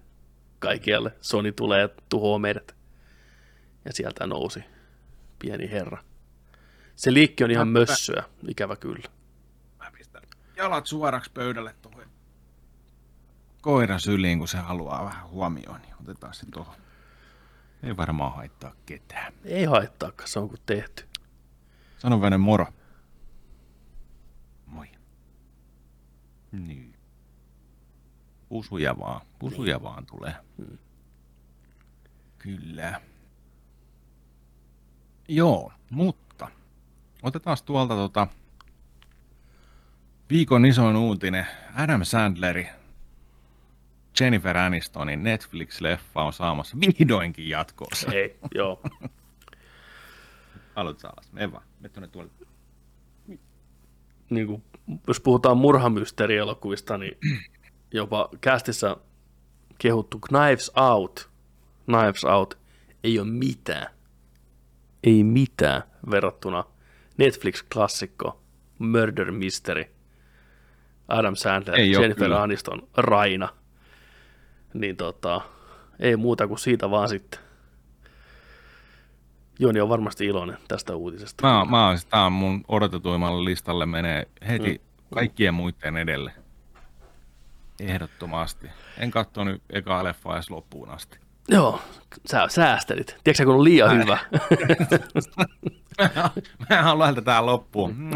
kaikkialle. 0.59 1.11
Sony 1.21 1.51
tulee 1.51 1.81
ja 1.81 1.89
tuhoaa 2.09 2.39
meidät. 2.39 2.74
Ja 3.85 3.93
sieltä 3.93 4.27
nousi 4.27 4.63
pieni 5.39 5.71
herra. 5.71 6.03
Se 6.95 7.13
liikki 7.13 7.43
on 7.43 7.51
ihan 7.51 7.67
mössöä, 7.67 8.23
ikävä 8.47 8.75
kyllä. 8.75 9.09
Mä 9.79 9.91
pistän 9.97 10.21
jalat 10.55 10.85
suoraksi 10.85 11.31
pöydälle 11.31 11.75
tuohon 11.81 11.95
koira 13.65 13.99
syliin, 13.99 14.39
kun 14.39 14.47
se 14.47 14.57
haluaa 14.57 15.05
vähän 15.05 15.29
huomioon, 15.29 15.81
niin 15.81 15.93
otetaan 16.01 16.33
se 16.33 16.45
tuohon. 16.53 16.75
Ei 17.83 17.97
varmaan 17.97 18.35
haittaa 18.35 18.73
ketään. 18.85 19.33
Ei 19.43 19.65
haittaakaan, 19.65 20.29
se 20.29 20.39
on 20.39 20.49
kuin 20.49 20.61
tehty. 20.65 21.05
Sano 21.97 22.21
vähän 22.21 22.39
moro. 22.39 22.67
Moi. 24.65 24.87
Niin. 26.51 26.95
Pusuja 28.49 28.99
vaan, 28.99 29.21
pusuja 29.39 29.75
niin. 29.75 29.83
vaan 29.83 30.05
tulee. 30.05 30.35
Hmm. 30.57 30.77
Kyllä. 32.37 33.01
Joo, 35.27 35.71
mutta 35.89 36.47
otetaan 37.23 37.57
tuolta 37.65 37.95
tota 37.95 38.27
viikon 40.29 40.65
isoin 40.65 40.95
uutinen. 40.95 41.47
Adam 41.75 42.03
Sandleri 42.03 42.67
Jennifer 44.19 44.57
Anistonin 44.57 45.23
Netflix-leffa 45.23 46.23
on 46.23 46.33
saamassa 46.33 46.77
vihdoinkin 46.79 47.49
jatkoossa. 47.49 48.11
Ei, 48.11 48.39
joo. 48.55 48.81
Haluatko 50.75 51.07
alas? 51.07 51.31
Mene 51.31 51.51
vaan, 51.51 51.63
mene 51.79 51.89
tuonne 51.89 52.07
tuolle. 52.07 52.31
Niin 54.29 54.47
kuin, 54.47 54.63
jos 55.07 55.19
puhutaan 55.19 55.57
murhamysteerielokuvista, 55.57 56.97
niin 56.97 57.17
jopa 57.93 58.29
kästissä 58.41 58.97
kehuttu 59.77 60.19
Knives 60.19 60.71
Out, 60.77 61.29
Knives 61.85 62.23
Out 62.23 62.57
ei 63.03 63.19
ole 63.19 63.27
mitään, 63.27 63.94
ei 65.05 65.23
mitään 65.23 65.83
verrattuna 66.11 66.63
Netflix-klassikko 67.17 68.41
Murder 68.79 69.31
Mystery, 69.31 69.85
Adam 71.07 71.35
Sandler, 71.35 71.79
ei 71.79 71.91
Jennifer 71.91 72.33
Aniston, 72.33 72.87
Raina– 72.97 73.49
niin 74.75 74.97
tota, 74.97 75.41
ei 75.99 76.15
muuta 76.15 76.47
kuin 76.47 76.59
siitä 76.59 76.89
vaan 76.89 77.09
sitten. 77.09 77.39
Joni 79.59 79.81
on 79.81 79.89
varmasti 79.89 80.25
iloinen 80.25 80.57
tästä 80.67 80.95
uutisesta. 80.95 81.47
Mä, 81.47 81.65
mä 81.65 81.95
tämä 82.09 82.25
on 82.25 82.33
mun 82.33 82.65
odotetuimmalle 82.67 83.45
listalle 83.45 83.85
menee 83.85 84.27
heti 84.47 84.73
mm. 84.73 85.13
kaikkien 85.13 85.53
muiden 85.53 85.97
edelle. 85.97 86.31
Ehdottomasti. 87.79 88.67
En 88.97 89.11
nyt 89.45 89.61
ekaa 89.69 90.03
leffa 90.03 90.35
edes 90.35 90.49
loppuun 90.49 90.89
asti. 90.89 91.19
Joo, 91.47 91.81
sä 92.31 92.47
säästelit. 92.49 93.17
Tiedätkö 93.23 93.45
kun 93.45 93.55
on 93.55 93.63
liian 93.63 93.97
hyvä? 93.97 94.17
mä 96.69 96.83
haluan 96.83 97.15
tätä 97.15 97.45
loppuun. 97.45 97.95
Mm. 97.97 98.09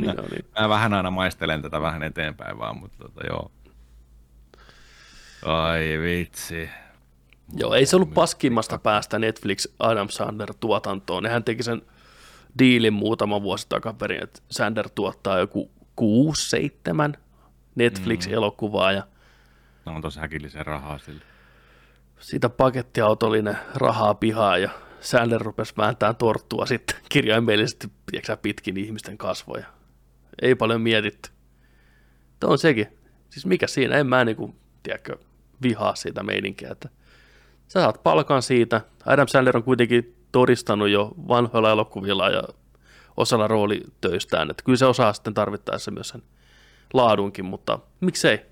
Niin. 0.00 0.44
Mä 0.60 0.68
vähän 0.68 0.94
aina 0.94 1.10
maistelen 1.10 1.62
tätä 1.62 1.80
vähän 1.80 2.02
eteenpäin 2.02 2.58
vaan, 2.58 2.78
mutta 2.78 2.98
tota, 2.98 3.26
joo. 3.26 3.50
Ai 5.44 5.98
vitsi. 6.02 6.68
Joo, 7.56 7.74
ei 7.74 7.86
se 7.86 7.96
ollut 7.96 8.14
paskimmasta 8.14 8.78
päästä 8.78 9.18
Netflix 9.18 9.66
Adam 9.78 10.08
Sandler 10.08 10.54
tuotantoon. 10.60 11.22
Nehän 11.22 11.44
teki 11.44 11.62
sen 11.62 11.82
diilin 12.58 12.92
muutama 12.92 13.42
vuosi 13.42 13.66
takaperin, 13.68 14.22
että 14.22 14.40
Sander 14.50 14.88
tuottaa 14.94 15.38
joku 15.38 15.70
6-7 16.00 17.16
Netflix-elokuvaa. 17.74 18.92
Ja 18.92 19.02
no 19.86 19.92
on 19.94 20.02
tosi 20.02 20.20
häkillisen 20.20 20.66
rahaa 20.66 20.98
sille. 20.98 21.22
Siitä 22.22 22.48
pakettiautollinen 22.48 23.58
rahaa 23.74 24.14
pihaa 24.14 24.58
ja 24.58 24.70
Sander 25.00 25.40
rupesi 25.40 25.74
vääntämään 25.76 26.16
torttua 26.16 26.66
sitten 26.66 26.96
kirjaimellisesti 27.08 27.88
tiedätkö, 28.10 28.36
pitkin 28.36 28.76
ihmisten 28.76 29.18
kasvoja. 29.18 29.66
Ei 30.42 30.54
paljon 30.54 30.80
mietitty. 30.80 31.30
Tämä 32.40 32.50
on 32.50 32.58
sekin. 32.58 32.86
Siis 33.30 33.46
mikä 33.46 33.66
siinä, 33.66 33.96
en 33.96 34.06
mä 34.06 34.24
niinku, 34.24 34.54
tiedätkö, 34.82 35.16
vihaa 35.62 35.94
siitä 35.94 36.22
meininkiä, 36.22 36.70
että 36.70 36.88
sä 37.68 37.80
saat 37.80 38.02
palkan 38.02 38.42
siitä. 38.42 38.80
Adam 39.06 39.28
Sandler 39.28 39.56
on 39.56 39.62
kuitenkin 39.62 40.16
todistanut 40.32 40.88
jo 40.88 41.12
vanhoilla 41.28 41.70
elokuvilla 41.70 42.30
ja 42.30 42.42
osalla 43.16 43.48
roolitöistään, 43.48 44.50
että 44.50 44.64
kyllä 44.64 44.78
se 44.78 44.86
osaa 44.86 45.12
sitten 45.12 45.34
tarvittaessa 45.34 45.90
myös 45.90 46.08
sen 46.08 46.22
laadunkin, 46.94 47.44
mutta 47.44 47.78
miksei? 48.00 48.51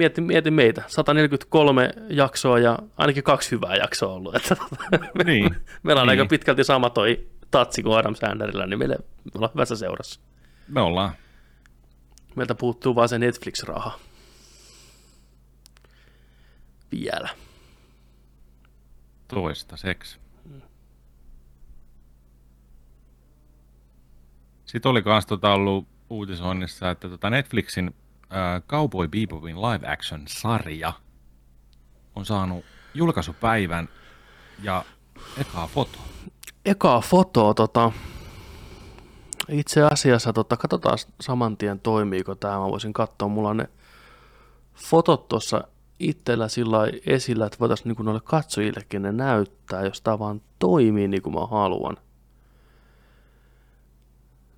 Mieti, 0.00 0.20
mieti 0.20 0.50
meitä, 0.50 0.82
143 0.86 1.90
jaksoa 2.08 2.58
ja 2.58 2.78
ainakin 2.96 3.22
kaksi 3.22 3.50
hyvää 3.50 3.76
jaksoa 3.76 4.12
ollut. 4.12 4.34
Että 4.34 4.56
niin. 5.24 5.56
meillä 5.82 6.02
on 6.02 6.08
niin. 6.08 6.20
aika 6.20 6.28
pitkälti 6.28 6.64
sama 6.64 6.90
toi 6.90 7.28
tatsi 7.50 7.82
kuin 7.82 7.98
Adam 7.98 8.14
Sandlerilla, 8.14 8.66
niin 8.66 8.78
meille, 8.78 8.96
me 9.24 9.30
ollaan 9.34 9.52
hyvässä 9.54 9.76
seurassa. 9.76 10.20
Me 10.68 10.80
ollaan. 10.80 11.12
Meiltä 12.36 12.54
puuttuu 12.54 12.94
vaan 12.94 13.08
se 13.08 13.18
Netflix-raha 13.18 13.98
vielä. 16.92 17.28
Toistaiseksi. 19.28 20.18
Sitten 24.64 24.90
oli 24.90 25.02
myös 25.04 25.26
tota 25.26 25.52
ollut 25.52 25.88
uutisoinnissa, 26.10 26.90
että 26.90 27.08
tota 27.08 27.30
Netflixin 27.30 27.94
äh, 28.32 28.62
Cowboy 28.68 29.08
Bebopin 29.08 29.62
live 29.62 29.88
action 29.88 30.22
sarja 30.28 30.92
on 32.16 32.26
saanut 32.26 32.64
julkaisupäivän 32.94 33.88
ja 34.62 34.84
ekaa 35.40 35.66
foto. 35.66 35.98
Ekaa 36.64 37.00
fotoa, 37.00 37.54
tota, 37.54 37.92
itse 39.48 39.82
asiassa, 39.82 40.32
tota, 40.32 40.56
katsotaan 40.56 40.98
saman 41.20 41.56
tien 41.56 41.80
toimiiko 41.80 42.34
tämä, 42.34 42.58
mä 42.58 42.64
voisin 42.64 42.92
katsoa, 42.92 43.28
mulla 43.28 43.54
ne 43.54 43.68
fotot 44.74 45.28
tuossa 45.28 45.64
itsellä 45.98 46.48
sillä 46.48 46.78
esillä, 47.06 47.46
että 47.46 47.58
voitaisiin 47.60 47.94
niin 47.96 48.04
noille 48.04 48.20
katsojillekin 48.24 49.02
ne 49.02 49.12
näyttää, 49.12 49.84
jos 49.84 50.00
tämä 50.00 50.18
vaan 50.18 50.40
toimii 50.58 51.08
niin 51.08 51.22
kuin 51.22 51.34
mä 51.34 51.46
haluan. 51.46 51.96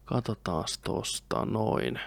Katsotaan 0.05 0.65
tosta 0.85 1.47
noin. 1.47 2.01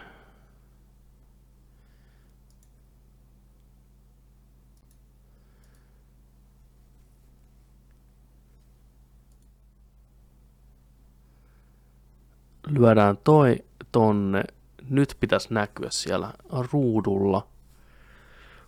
Lyödään 12.68 13.18
toi 13.24 13.58
tonne. 13.92 14.44
Nyt 14.90 15.18
pitäisi 15.20 15.54
näkyä 15.54 15.88
siellä 15.90 16.34
ruudulla– 16.72 17.48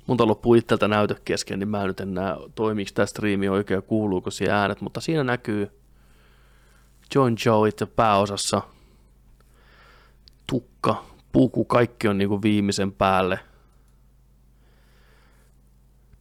Mun 0.07 0.17
loppuu 0.19 0.53
itseltä 0.53 0.87
näytö 0.87 1.15
kesken, 1.25 1.59
niin 1.59 1.69
mä 1.69 1.87
nyt 1.87 1.99
en 1.99 2.13
näe, 2.13 2.35
toimiiko 2.55 2.91
tämä 2.93 3.05
striimi 3.05 3.49
oikein, 3.49 3.83
kuuluuko 3.83 4.31
siellä 4.31 4.61
äänet, 4.61 4.81
mutta 4.81 5.01
siinä 5.01 5.23
näkyy 5.23 5.71
John 7.15 7.35
Joe 7.45 7.69
itse 7.69 7.85
pääosassa. 7.85 8.61
Tukka, 10.47 11.05
puku, 11.31 11.65
kaikki 11.65 12.07
on 12.07 12.17
niinku 12.17 12.41
viimeisen 12.41 12.91
päälle. 12.91 13.39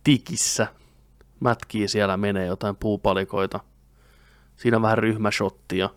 Tikissä. 0.05 0.66
Mätkii 1.41 1.89
siellä 1.89 2.16
menee 2.16 2.47
jotain 2.47 2.77
puupalikoita. 2.77 3.61
Siinä 4.57 4.83
vähän 4.83 4.99
ryhmäshottia. 4.99 5.91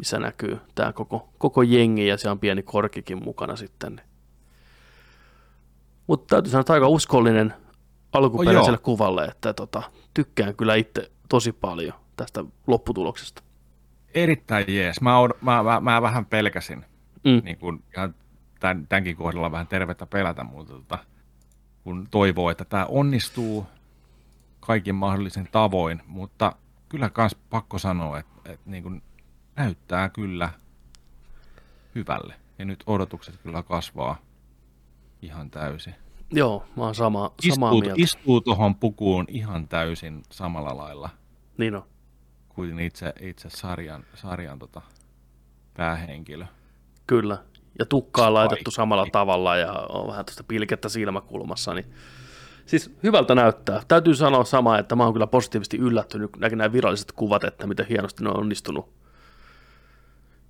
Missä 0.00 0.18
näkyy 0.18 0.58
tämä 0.74 0.92
koko, 0.92 1.28
koko 1.38 1.62
jengi 1.62 2.06
ja 2.06 2.16
siellä 2.16 2.32
on 2.32 2.38
pieni 2.38 2.62
korkikin 2.62 3.24
mukana 3.24 3.56
sitten. 3.56 4.00
Mutta 6.06 6.34
täytyy 6.34 6.50
sanoa, 6.50 6.60
että 6.60 6.72
aika 6.72 6.88
uskollinen 6.88 7.54
alkuperäiselle 8.12 8.78
Oh, 8.78 8.82
kuvalle, 8.82 9.24
että 9.24 9.52
tota, 9.52 9.82
tykkään 10.14 10.56
kyllä 10.56 10.74
itse 10.74 11.10
tosi 11.28 11.52
paljon 11.52 11.94
tästä 12.16 12.44
lopputuloksesta. 12.66 13.42
Erittäin 14.14 14.64
jees. 14.68 15.00
Mä, 15.00 15.10
od- 15.26 15.38
mä, 15.40 15.62
mä, 15.62 15.80
mä 15.80 16.02
vähän 16.02 16.26
pelkäsin, 16.26 16.84
Mm. 17.24 17.42
niin 17.44 17.58
kun 17.58 17.82
ihan 17.96 18.14
tämän, 18.60 18.86
tämänkin 18.88 19.16
kohdalla 19.16 19.52
vähän 19.52 19.66
tervettä 19.66 20.06
pelätä, 20.06 20.44
mutta 20.44 20.72
tota, 20.72 20.98
kun 21.84 22.08
toivoo, 22.10 22.50
että 22.50 22.64
tämä 22.64 22.86
onnistuu 22.88 23.66
kaikin 24.60 24.94
mahdollisin 24.94 25.48
tavoin, 25.52 26.02
mutta 26.06 26.52
kyllä 26.88 27.10
kans 27.10 27.34
pakko 27.50 27.78
sanoa, 27.78 28.18
että, 28.18 28.32
että 28.52 28.70
niin 28.70 28.82
kun 28.82 29.02
näyttää 29.56 30.08
kyllä 30.08 30.50
hyvälle. 31.94 32.34
Ja 32.58 32.64
nyt 32.64 32.84
odotukset 32.86 33.36
kyllä 33.42 33.62
kasvaa 33.62 34.16
ihan 35.22 35.50
täysin. 35.50 35.94
Joo, 36.32 36.64
mä 36.76 36.84
oon 36.84 36.94
sama, 36.94 37.32
samaa 37.48 37.70
Istuu, 37.70 37.80
mieltä. 37.80 38.02
istuu 38.02 38.40
tuohon 38.40 38.74
pukuun 38.74 39.24
ihan 39.28 39.68
täysin 39.68 40.22
samalla 40.30 40.76
lailla 40.76 41.10
Niin 41.58 41.74
on. 41.74 41.82
kuin 42.48 42.78
itse, 42.80 43.12
itse 43.20 43.50
sarjan, 43.50 44.04
sarjan 44.14 44.58
tota, 44.58 44.82
päähenkilö. 45.74 46.46
Kyllä. 47.06 47.38
Ja 47.78 47.86
tukkaa 47.86 48.26
on 48.26 48.34
laitettu 48.34 48.70
samalla 48.70 49.06
tavalla 49.12 49.56
ja 49.56 49.72
on 49.72 50.08
vähän 50.08 50.24
tuosta 50.24 50.44
pilkettä 50.44 50.88
silmäkulmassa. 50.88 51.74
Niin... 51.74 51.86
Siis 52.66 52.96
hyvältä 53.02 53.34
näyttää. 53.34 53.82
Täytyy 53.88 54.14
sanoa 54.14 54.44
sama, 54.44 54.78
että 54.78 54.96
mä 54.96 55.04
oon 55.04 55.12
kyllä 55.12 55.26
positiivisesti 55.26 55.76
yllättynyt, 55.76 56.30
näkin 56.36 56.58
nämä 56.58 56.72
viralliset 56.72 57.12
kuvat, 57.12 57.44
että 57.44 57.66
miten 57.66 57.86
hienosti 57.86 58.24
ne 58.24 58.30
on 58.30 58.38
onnistunut 58.38 58.99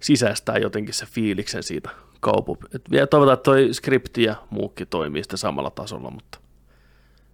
sisäistää 0.00 0.56
jotenkin 0.58 0.94
se 0.94 1.06
fiiliksen 1.06 1.62
siitä 1.62 1.90
kaupu. 2.20 2.56
Et 2.74 2.90
vielä 2.90 3.06
toivotaan, 3.06 3.34
että 3.34 3.44
toi 3.44 3.74
skripti 3.74 4.22
ja 4.22 4.36
muukin 4.50 4.88
toimii 4.88 5.22
sitten 5.22 5.38
samalla 5.38 5.70
tasolla, 5.70 6.10
mutta 6.10 6.38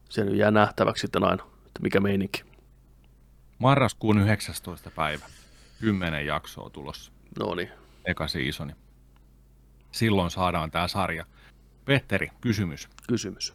se 0.08 0.24
nyt 0.24 0.34
jää 0.36 0.50
nähtäväksi 0.50 1.00
sitten 1.00 1.24
aina, 1.24 1.44
että 1.66 1.82
mikä 1.82 2.00
meininki. 2.00 2.44
Marraskuun 3.58 4.18
19. 4.18 4.90
päivä. 4.90 5.24
10 5.80 6.26
jaksoa 6.26 6.70
tulossa. 6.70 7.12
No 7.38 7.54
niin, 7.54 7.70
Eka 8.04 8.28
seasoni. 8.28 8.72
Silloin 9.92 10.30
saadaan 10.30 10.70
tämä 10.70 10.88
sarja. 10.88 11.24
Petteri, 11.84 12.30
kysymys. 12.40 12.88
kysymys. 13.08 13.54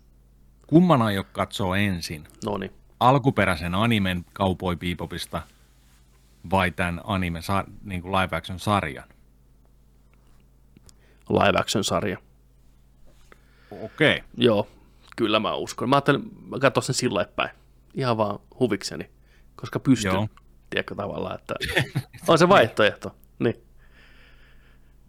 Kumman 0.68 1.02
aiot 1.02 1.28
katsoo 1.32 1.76
ensin? 1.76 2.28
No 2.46 2.58
niin. 2.58 2.72
Alkuperäisen 3.00 3.76
animen 3.76 4.26
Cowboy 4.34 4.76
Bebopista 4.76 5.42
vai 6.52 6.72
tämän 6.72 7.02
anime 7.04 7.40
niin 7.84 8.02
kuin 8.02 8.12
live 8.12 8.38
action 8.38 8.60
sarjan? 8.60 9.08
live 11.32 11.60
action 11.60 11.84
sarja. 11.84 12.18
Okei. 13.72 14.16
Okay. 14.16 14.28
Joo, 14.38 14.68
kyllä 15.16 15.40
mä 15.40 15.56
uskon. 15.56 15.90
Mä 15.90 15.96
ajattelin, 15.96 16.22
mä 16.50 16.60
katson 16.60 16.84
sen 16.84 16.96
sillä 16.96 17.26
päin. 17.36 17.50
Ihan 17.94 18.18
vaan 18.18 18.40
huvikseni, 18.60 19.10
koska 19.56 19.80
pystyn. 19.80 20.14
Joo. 20.14 20.28
Tiedätkö 20.70 20.96
tavallaan, 20.96 21.36
että 21.40 21.56
on 22.28 22.38
se 22.38 22.50
vaihtoehto. 22.50 23.16
Niin. 23.40 23.56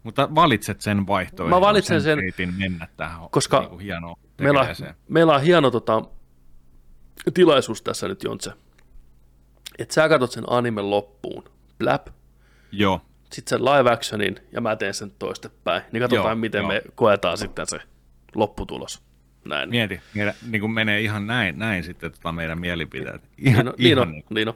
Mutta 0.03 0.35
valitset 0.35 0.81
sen 0.81 1.07
vaihtoehdon. 1.07 1.57
Mä 1.59 1.61
valitsen 1.61 2.01
sen, 2.01 2.17
reitin 2.17 2.53
mennä 2.57 2.87
tähän 2.97 3.29
koska 3.31 3.59
niin 3.59 3.79
hienoa 3.79 4.15
Meillä 4.41 4.67
meillä 5.07 5.35
on 5.35 5.41
hieno 5.41 5.71
tota, 5.71 6.01
tilaisuus 7.33 7.81
tässä 7.81 8.07
nyt, 8.07 8.23
Jontse. 8.23 8.51
Että 9.79 9.93
sä 9.93 10.09
katsot 10.09 10.31
sen 10.31 10.43
animen 10.47 10.89
loppuun, 10.89 11.43
blap, 11.79 12.07
Joo, 12.71 13.01
sitten 13.31 13.57
sen 13.57 13.65
live 13.65 13.91
actionin 13.91 14.35
ja 14.51 14.61
mä 14.61 14.75
teen 14.75 14.93
sen 14.93 15.11
toistepäin. 15.19 15.81
Niin 15.91 16.01
katsotaan, 16.01 16.27
Joo, 16.27 16.35
miten 16.35 16.59
joo. 16.59 16.67
me 16.67 16.81
koetaan 16.95 17.37
sitten 17.37 17.67
se 17.67 17.79
lopputulos. 18.35 19.01
Näin. 19.45 19.69
mieti. 19.69 20.01
Meidän, 20.15 20.33
niin 20.49 20.61
kuin 20.61 20.71
menee 20.71 21.01
ihan 21.01 21.27
näin, 21.27 21.59
näin 21.59 21.83
sitten 21.83 22.11
tota 22.11 22.31
meidän 22.31 22.59
mielipiteet. 22.59 23.21
Ihan, 23.37 23.65
Niin 23.65 23.67
on, 23.67 23.73
niin 23.77 23.91
ihan 23.91 24.07
on, 24.07 24.23
niin 24.29 24.47
on. 24.47 24.53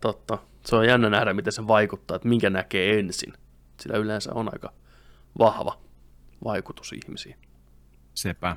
Totta. 0.00 0.38
Se 0.66 0.76
on 0.76 0.86
jännä 0.86 1.10
nähdä, 1.10 1.32
miten 1.32 1.52
se 1.52 1.66
vaikuttaa, 1.66 2.14
että 2.16 2.28
minkä 2.28 2.50
näkee 2.50 2.98
ensin. 2.98 3.32
Sillä 3.80 3.98
yleensä 3.98 4.30
on 4.34 4.48
aika 4.52 4.72
vahva 5.38 5.80
vaikutus 6.44 6.92
ihmisiin. 6.92 7.36
sepä. 8.14 8.56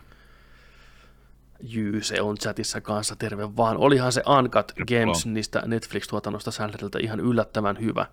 Jyy, 1.65 2.03
se 2.03 2.21
on 2.21 2.37
chatissa 2.37 2.81
kanssa, 2.81 3.15
terve 3.15 3.55
vaan. 3.57 3.77
Olihan 3.77 4.11
se 4.11 4.23
Uncut 4.39 4.71
Games 4.87 5.25
niistä 5.25 5.63
Netflix-tuotannosta 5.65 6.51
Sandlerilta 6.51 6.99
ihan 7.01 7.19
yllättävän 7.19 7.79
hyvä. 7.79 8.05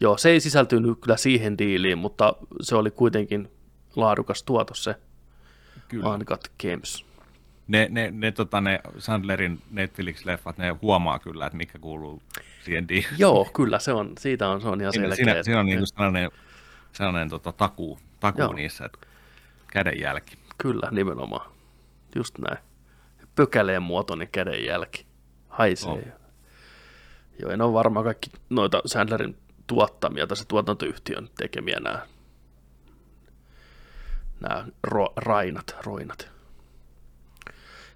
Joo, 0.00 0.18
se 0.18 0.30
ei 0.30 0.40
sisältynyt 0.40 0.98
kyllä 1.00 1.16
siihen 1.16 1.58
diiliin, 1.58 1.98
mutta 1.98 2.36
se 2.60 2.76
oli 2.76 2.90
kuitenkin 2.90 3.48
laadukas 3.96 4.42
tuotos 4.42 4.84
se 4.84 4.94
Kyllä. 5.88 6.08
Uncut 6.08 6.40
Games. 6.62 7.04
Ne, 7.68 7.88
ne, 7.90 8.10
ne, 8.10 8.32
tota, 8.32 8.60
ne 8.60 8.80
Sandlerin 8.98 9.62
Netflix-leffat, 9.70 10.58
ne 10.58 10.70
huomaa 10.82 11.18
kyllä, 11.18 11.46
että 11.46 11.56
mikä 11.56 11.78
kuuluu 11.78 12.22
siihen 12.64 12.88
di- 12.88 13.06
Joo, 13.18 13.44
kyllä 13.54 13.78
se 13.78 13.92
on, 13.92 14.12
siitä 14.20 14.48
on, 14.48 14.60
se 14.60 14.68
on 14.68 14.80
ihan 14.80 14.92
selkeä. 14.92 15.14
siinä, 15.14 15.42
siinä 15.42 15.60
on 15.60 15.66
niinku 15.66 15.86
sellainen, 15.86 16.30
sellainen 16.92 17.28
tota, 17.28 17.52
takuu, 17.52 17.98
takuu 18.20 18.42
Joo. 18.42 18.52
niissä, 18.52 18.84
että 18.84 18.98
kädenjälki. 19.72 20.38
Kyllä, 20.58 20.88
nimenomaan. 20.90 21.50
Just 22.16 22.38
näin. 22.38 22.69
Pökäleen 23.34 23.82
muotoinen 23.82 24.28
kädenjälki. 24.28 25.06
Haisee. 25.48 25.90
On. 25.90 26.02
Joo, 27.42 27.50
en 27.50 27.62
ole 27.62 27.72
varmaan 27.72 28.04
kaikki 28.04 28.30
noita 28.50 28.82
Sandlerin 28.86 29.36
tuottamia 29.66 30.26
tai 30.26 30.36
se 30.36 30.44
tuotantoyhtiön 30.44 31.30
tekemiä 31.38 31.80
nämä, 31.80 32.06
nämä 34.40 34.66
ro, 34.82 35.12
rainat, 35.16 35.76
roinat. 35.84 36.30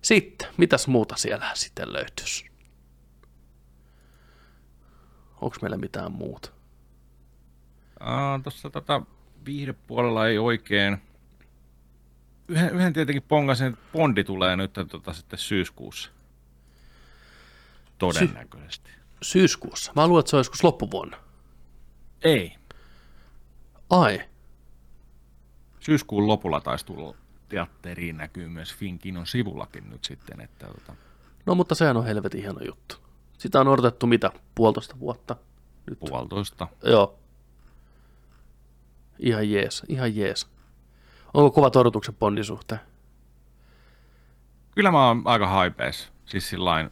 Sitten, 0.03 0.49
mitäs 0.57 0.87
muuta 0.87 1.17
siellä 1.17 1.51
sitten 1.55 1.93
löytyisi? 1.93 2.51
Onko 5.41 5.57
meillä 5.63 5.77
mitään 5.77 6.13
muuta? 6.13 6.51
Tuossa 8.43 8.71
tota, 8.71 9.03
viihdepuolella 9.47 10.29
ei 10.29 10.39
oikein. 10.39 11.03
Yhden, 12.49 12.75
yhden 12.75 12.93
tietenkin 12.93 13.23
pongasen, 13.23 13.73
että 13.73 13.85
Bondi 13.93 14.25
tulee 14.25 14.57
nyt 14.57 14.73
tota, 14.73 15.13
sitten 15.13 15.39
syyskuussa. 15.39 16.11
Todennäköisesti. 17.99 18.91
Syyskuussa. 19.23 19.93
Mä 19.97 20.07
luulen, 20.07 20.21
että 20.21 20.31
se 20.31 20.37
on 20.37 20.41
joskus 20.41 20.65
loppuvuonna. 20.65 21.17
Ei. 22.23 22.57
Ai, 23.91 24.21
Syyskuun 25.85 26.27
lopulla 26.27 26.61
taisi 26.61 26.87
tulla 26.87 27.15
teatteriin 27.49 28.17
näkyy 28.17 28.49
myös 28.49 28.75
Finkinon 28.75 29.27
sivullakin 29.27 29.91
nyt 29.91 30.05
sitten, 30.05 30.41
että 30.41 30.67
tota, 30.67 30.95
no 31.47 31.55
mutta 31.55 31.75
sehän 31.75 31.97
on 31.97 32.05
helvetin 32.05 32.41
hieno 32.41 32.61
juttu. 32.67 32.97
Sitä 33.39 33.61
on 33.61 33.69
odotettu 33.69 34.07
mitä? 34.07 34.31
Puolitoista 34.55 34.99
vuotta? 35.01 35.37
Nyt. 35.91 35.99
puolitoista. 36.01 36.69
Joo. 36.83 37.19
Ihan 39.19 39.51
jees, 39.51 39.83
ihan 39.89 40.17
jees. 40.17 40.47
Onko 41.35 41.51
kovat 41.51 41.77
odotukset 41.77 42.19
Bondin 42.19 42.45
suhteen? 42.45 42.81
Kyllä 44.71 44.91
mä 44.91 45.07
oon 45.07 45.23
aika 45.25 45.47
haipees. 45.47 46.13
Siis 46.27 46.51
sillain, 46.51 46.91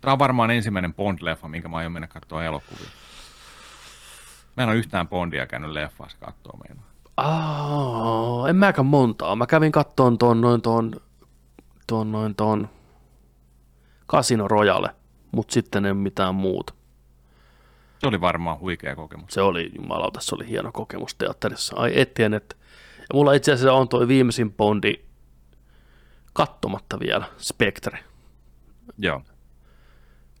Tämä 0.00 0.12
on 0.12 0.18
varmaan 0.18 0.50
ensimmäinen 0.50 0.94
Bond-leffa, 0.94 1.48
minkä 1.48 1.68
mä 1.68 1.76
aion 1.76 1.92
mennä 1.92 2.06
katsoa 2.08 2.44
elokuvia. 2.44 2.88
Mä 4.56 4.62
en 4.62 4.68
ole 4.68 4.76
yhtään 4.76 5.08
Bondia 5.08 5.46
käynyt 5.46 5.70
leffassa 5.70 6.18
katsoa 6.20 6.58
meidän. 6.62 6.84
Aa, 7.16 8.48
en 8.48 8.56
mäkään 8.56 8.86
montaa. 8.86 9.36
Mä 9.36 9.46
kävin 9.46 9.72
kattoon 9.72 10.18
tuon 10.18 10.40
noin 10.40 10.62
tuon, 10.62 10.92
tuon 11.86 12.12
noin 12.12 12.34
tuon 12.34 12.68
Casino 14.08 14.48
Royale, 14.48 14.94
mutta 15.32 15.52
sitten 15.52 15.86
ei 15.86 15.94
mitään 15.94 16.34
muuta. 16.34 16.74
Se 17.98 18.06
oli 18.06 18.20
varmaan 18.20 18.60
huikea 18.60 18.96
kokemus. 18.96 19.34
Se 19.34 19.40
oli, 19.40 19.72
jumalauta, 19.76 20.20
se 20.20 20.34
oli 20.34 20.48
hieno 20.48 20.72
kokemus 20.72 21.14
teatterissa. 21.14 21.76
Ai 21.76 22.00
ettien, 22.00 22.34
että... 22.34 22.56
Ja 23.10 23.14
mulla 23.14 23.32
itse 23.32 23.52
asiassa 23.52 23.72
on 23.72 23.88
tuo 23.88 24.08
viimeisin 24.08 24.52
Bondi 24.52 24.94
kattomatta 26.32 27.00
vielä, 27.00 27.26
Spectre. 27.36 27.98
Joo. 28.98 29.22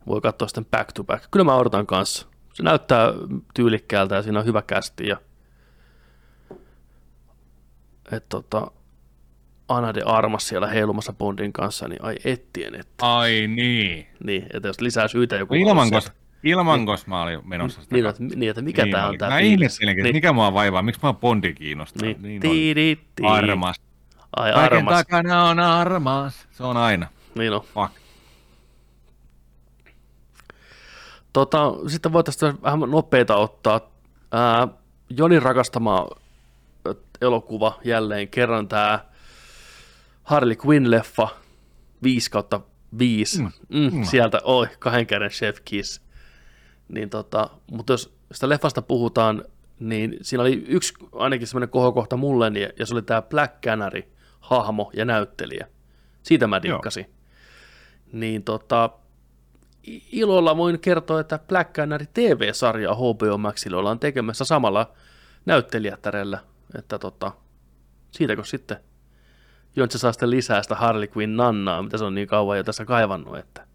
Voi 0.06 0.20
katsoa 0.20 0.48
sitten 0.48 0.64
back 0.64 0.92
to 0.92 1.04
back. 1.04 1.24
Kyllä 1.30 1.44
mä 1.44 1.56
odotan 1.56 1.86
kanssa. 1.86 2.26
Se 2.54 2.62
näyttää 2.62 3.12
tyylikkäältä 3.54 4.14
ja 4.14 4.22
siinä 4.22 4.38
on 4.38 4.44
hyvä 4.44 4.62
kästi. 4.62 5.06
Ja... 5.06 5.16
Et 8.12 8.28
tota, 8.28 8.70
Ana 9.68 9.94
de 9.94 10.02
Armas 10.02 10.48
siellä 10.48 10.66
heilumassa 10.66 11.12
Bondin 11.12 11.52
kanssa, 11.52 11.88
niin 11.88 12.04
ai 12.04 12.16
ettien, 12.24 12.74
että 12.74 13.16
Ai 13.16 13.46
niin. 13.46 14.06
niin, 14.24 14.46
että 14.54 14.68
jos 14.68 14.80
lisää 14.80 15.08
syitä 15.08 15.36
joku... 15.36 15.54
Ilmankos, 16.42 16.74
ilmankos 16.74 17.06
mä 17.06 17.22
olin 17.22 17.40
menossa 17.48 17.82
sitä 17.82 17.94
Niin, 17.94 18.06
että, 18.06 18.22
niin, 18.36 18.50
että 18.50 18.62
mikä 18.62 18.82
Niin 18.84 18.92
tää 18.92 19.06
oli. 19.06 19.14
on 19.14 19.18
tää 19.18 19.28
Mä 19.28 19.38
että 19.38 20.02
niin, 20.02 20.14
mikä 20.16 20.32
mua 20.32 20.54
vaivaa, 20.54 20.82
miksi 20.82 21.00
mä 21.02 21.12
Bondi 21.12 21.54
kiinnostaa. 21.54 22.02
niin, 22.06 22.22
Niin, 22.22 22.40
niin, 22.40 22.74
tii, 22.74 22.74
tii. 23.16 23.26
Armas. 23.26 23.76
Ai 24.36 24.52
Kaiken 24.52 24.78
armas. 24.78 24.94
takana 24.94 25.44
on 25.44 25.60
armas. 25.60 26.46
Se 26.50 26.62
on 26.64 26.76
aina. 26.76 27.06
Niin 27.34 27.52
on. 27.52 27.60
Fuck. 27.74 27.92
Tota, 31.32 31.72
sitten 31.88 32.12
voitaisiin 32.12 32.62
vähän 32.62 32.80
nopeita 32.80 33.36
ottaa 33.36 33.80
Ää, 34.32 34.68
Jonin 35.16 35.42
rakastama 35.42 36.06
elokuva 37.20 37.78
jälleen 37.84 38.28
kerran 38.28 38.68
tämä 38.68 39.04
Harley 40.22 40.56
Quinn-leffa 40.66 41.28
5 42.02 42.30
kautta 42.30 42.60
5. 42.98 43.42
Mm. 43.42 43.50
Mm, 43.68 43.96
mm. 43.98 44.04
Sieltä, 44.04 44.40
oi, 44.44 44.66
kahden 44.78 45.06
käden 45.06 45.30
chef 45.30 45.58
kiss. 45.64 46.02
Niin 46.90 47.10
tota, 47.10 47.50
mutta 47.70 47.92
jos 47.92 48.14
sitä 48.32 48.48
leffasta 48.48 48.82
puhutaan, 48.82 49.44
niin 49.80 50.16
siinä 50.22 50.42
oli 50.42 50.64
yksi 50.68 50.94
ainakin 51.12 51.46
semmoinen 51.46 51.68
kohokohta 51.68 52.16
mulle, 52.16 52.50
niin- 52.50 52.72
ja 52.78 52.86
se 52.86 52.94
oli 52.94 53.02
tämä 53.02 53.22
Black 53.22 53.60
Canary, 53.60 54.02
hahmo 54.40 54.90
ja 54.94 55.04
näyttelijä. 55.04 55.66
Siitä 56.22 56.46
mä 56.46 56.62
dikkasin. 56.62 57.06
Niin 58.12 58.44
tota, 58.44 58.90
ilolla 60.12 60.56
voin 60.56 60.80
kertoa, 60.80 61.20
että 61.20 61.38
Black 61.48 61.72
Canary 61.72 62.06
TV-sarja 62.14 62.94
HBO 62.94 63.38
Maxille 63.38 63.76
ollaan 63.76 63.98
tekemässä 63.98 64.44
samalla 64.44 64.92
näyttelijätärellä, 65.46 66.38
että 66.78 66.98
tota, 66.98 67.32
siitäkö 68.10 68.44
sitten 68.44 68.76
Jontse 69.76 69.98
saa 69.98 70.12
sitten 70.12 70.30
lisää 70.30 70.62
sitä 70.62 70.74
Harley 70.74 71.08
Quinn 71.16 71.36
nannaa, 71.36 71.82
mitä 71.82 71.98
se 71.98 72.04
on 72.04 72.14
niin 72.14 72.28
kauan 72.28 72.56
jo 72.56 72.64
tässä 72.64 72.84
kaivannut, 72.84 73.38
että 73.38 73.66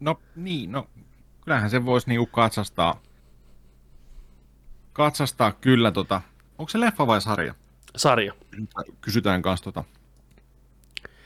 No 0.00 0.20
niin, 0.36 0.72
no 0.72 0.88
kyllähän 1.46 1.70
se 1.70 1.84
voisi 1.84 2.08
niinku 2.08 2.26
katsastaa. 2.26 3.00
Katsastaa 4.92 5.52
kyllä 5.52 5.92
tota. 5.92 6.22
Onko 6.58 6.70
se 6.70 6.80
leffa 6.80 7.06
vai 7.06 7.20
sarja? 7.20 7.54
sarja. 7.96 8.32
Kysytään 9.00 9.42
kanssa 9.42 9.64
tota 9.64 9.84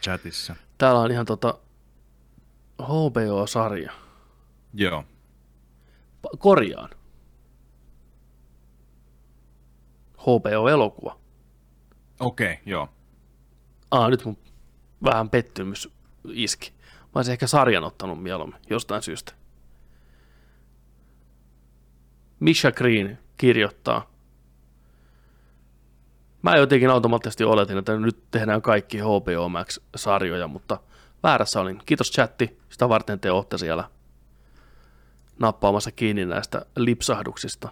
chatissa. 0.03 0.57
Täällä 0.79 1.01
on 1.01 1.11
ihan 1.11 1.27
tota 1.27 1.59
HBO-sarja. 2.83 3.93
Joo. 4.75 5.05
Korjaan. 6.39 6.91
HBO-elokuva. 10.19 11.21
Okei, 12.21 12.53
okay, 12.53 12.63
joo. 12.67 12.89
Aa, 13.91 14.09
nyt 14.09 14.25
mun 14.25 14.39
vähän 15.05 15.31
pettymys 15.31 15.89
iski. 16.33 16.73
Mä 17.01 17.09
olisin 17.15 17.33
ehkä 17.33 17.47
sarjan 17.47 17.85
ottanut 17.85 18.23
mieluummin, 18.23 18.61
jostain 18.71 19.03
syystä. 19.03 19.41
Misha 22.41 22.73
Green 22.73 23.19
kirjoittaa. 23.37 24.11
Mä 26.43 26.57
jotenkin 26.57 26.91
automaattisesti 26.91 27.45
oletin, 27.45 27.79
että 27.79 27.97
nyt 27.97 28.19
tehdään 28.31 28.63
kaikki 28.63 28.99
HBO 28.99 29.49
Max-sarjoja, 29.49 30.49
mutta 30.49 30.79
väärässä 31.23 31.61
olin. 31.61 31.83
Kiitos 31.87 32.11
chatti, 32.11 32.59
sitä 32.69 32.89
varten 32.89 33.21
te 33.21 33.31
olette 33.31 33.59
siellä 33.59 33.85
nappaamassa 35.39 35.93
kiinni 35.93 36.27
näistä 36.27 36.67
lipsahduksista. 36.77 37.69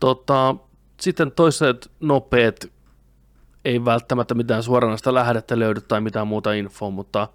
Tota, 0.00 0.56
sitten 1.00 1.32
toiset 1.32 1.90
nopeet, 2.00 2.72
ei 3.64 3.84
välttämättä 3.84 4.34
mitään 4.34 4.62
suoranaista 4.62 5.14
lähdettä 5.14 5.58
löydy 5.58 5.80
tai 5.80 6.00
mitään 6.00 6.26
muuta 6.26 6.52
infoa, 6.52 6.90
mutta 6.90 7.28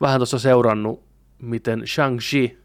vähän 0.00 0.18
tuossa 0.18 0.38
seurannut, 0.38 1.04
miten 1.38 1.82
Shang-Chi 1.86 2.58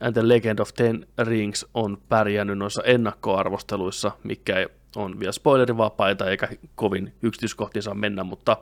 and 0.00 0.12
the 0.12 0.28
Legend 0.28 0.58
of 0.58 0.74
Ten 0.74 1.06
Rings 1.18 1.66
on 1.74 1.98
pärjännyt 2.08 2.58
noissa 2.58 2.82
ennakkoarvosteluissa, 2.82 4.12
mikä 4.22 4.58
ei 4.58 4.66
on 4.96 5.20
vielä 5.20 5.32
spoilerivapaita 5.32 6.30
eikä 6.30 6.48
kovin 6.74 7.14
yksityiskohtiin 7.22 7.82
saa 7.82 7.94
mennä, 7.94 8.24
mutta 8.24 8.56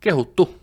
kehuttu, 0.00 0.60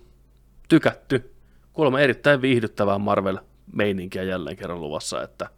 tykätty, 0.70 1.34
kuulemma 1.74 2.00
erittäin 2.00 2.42
viihdyttävää 2.42 2.98
Marvel-meininkiä 2.98 4.24
jälleen 4.24 4.56
kerran 4.58 4.82
luvassa, 4.82 5.24
että 5.24 5.50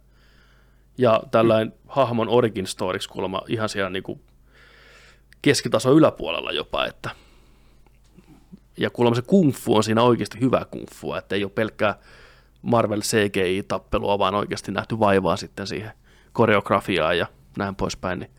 ja 0.98 1.22
tällainen 1.30 1.74
hahmon 1.88 2.28
origin 2.28 2.66
storiksi 2.66 3.08
kuulemma 3.08 3.42
ihan 3.48 3.68
siellä 3.68 3.90
niin 3.90 4.20
keskitaso 5.42 5.92
yläpuolella 5.92 6.52
jopa, 6.52 6.86
että 6.86 7.10
ja 8.80 8.90
kuulemma 8.90 9.14
se 9.14 9.22
kung 9.22 9.52
fu 9.52 9.76
on 9.76 9.84
siinä 9.84 10.02
oikeasti 10.02 10.40
hyvä 10.40 10.64
kung 10.70 10.86
fu, 10.94 11.14
että 11.14 11.34
ei 11.34 11.44
ole 11.44 11.52
pelkkää 11.54 11.98
Marvel 12.62 13.00
CGI-tappelua, 13.00 14.18
vaan 14.18 14.34
oikeasti 14.34 14.72
nähty 14.72 14.98
vaivaa 14.98 15.36
sitten 15.36 15.66
siihen 15.66 15.92
koreografiaan 16.32 17.18
ja 17.18 17.26
näin 17.58 17.76
poispäin. 17.76 18.18
Niin. 18.18 18.30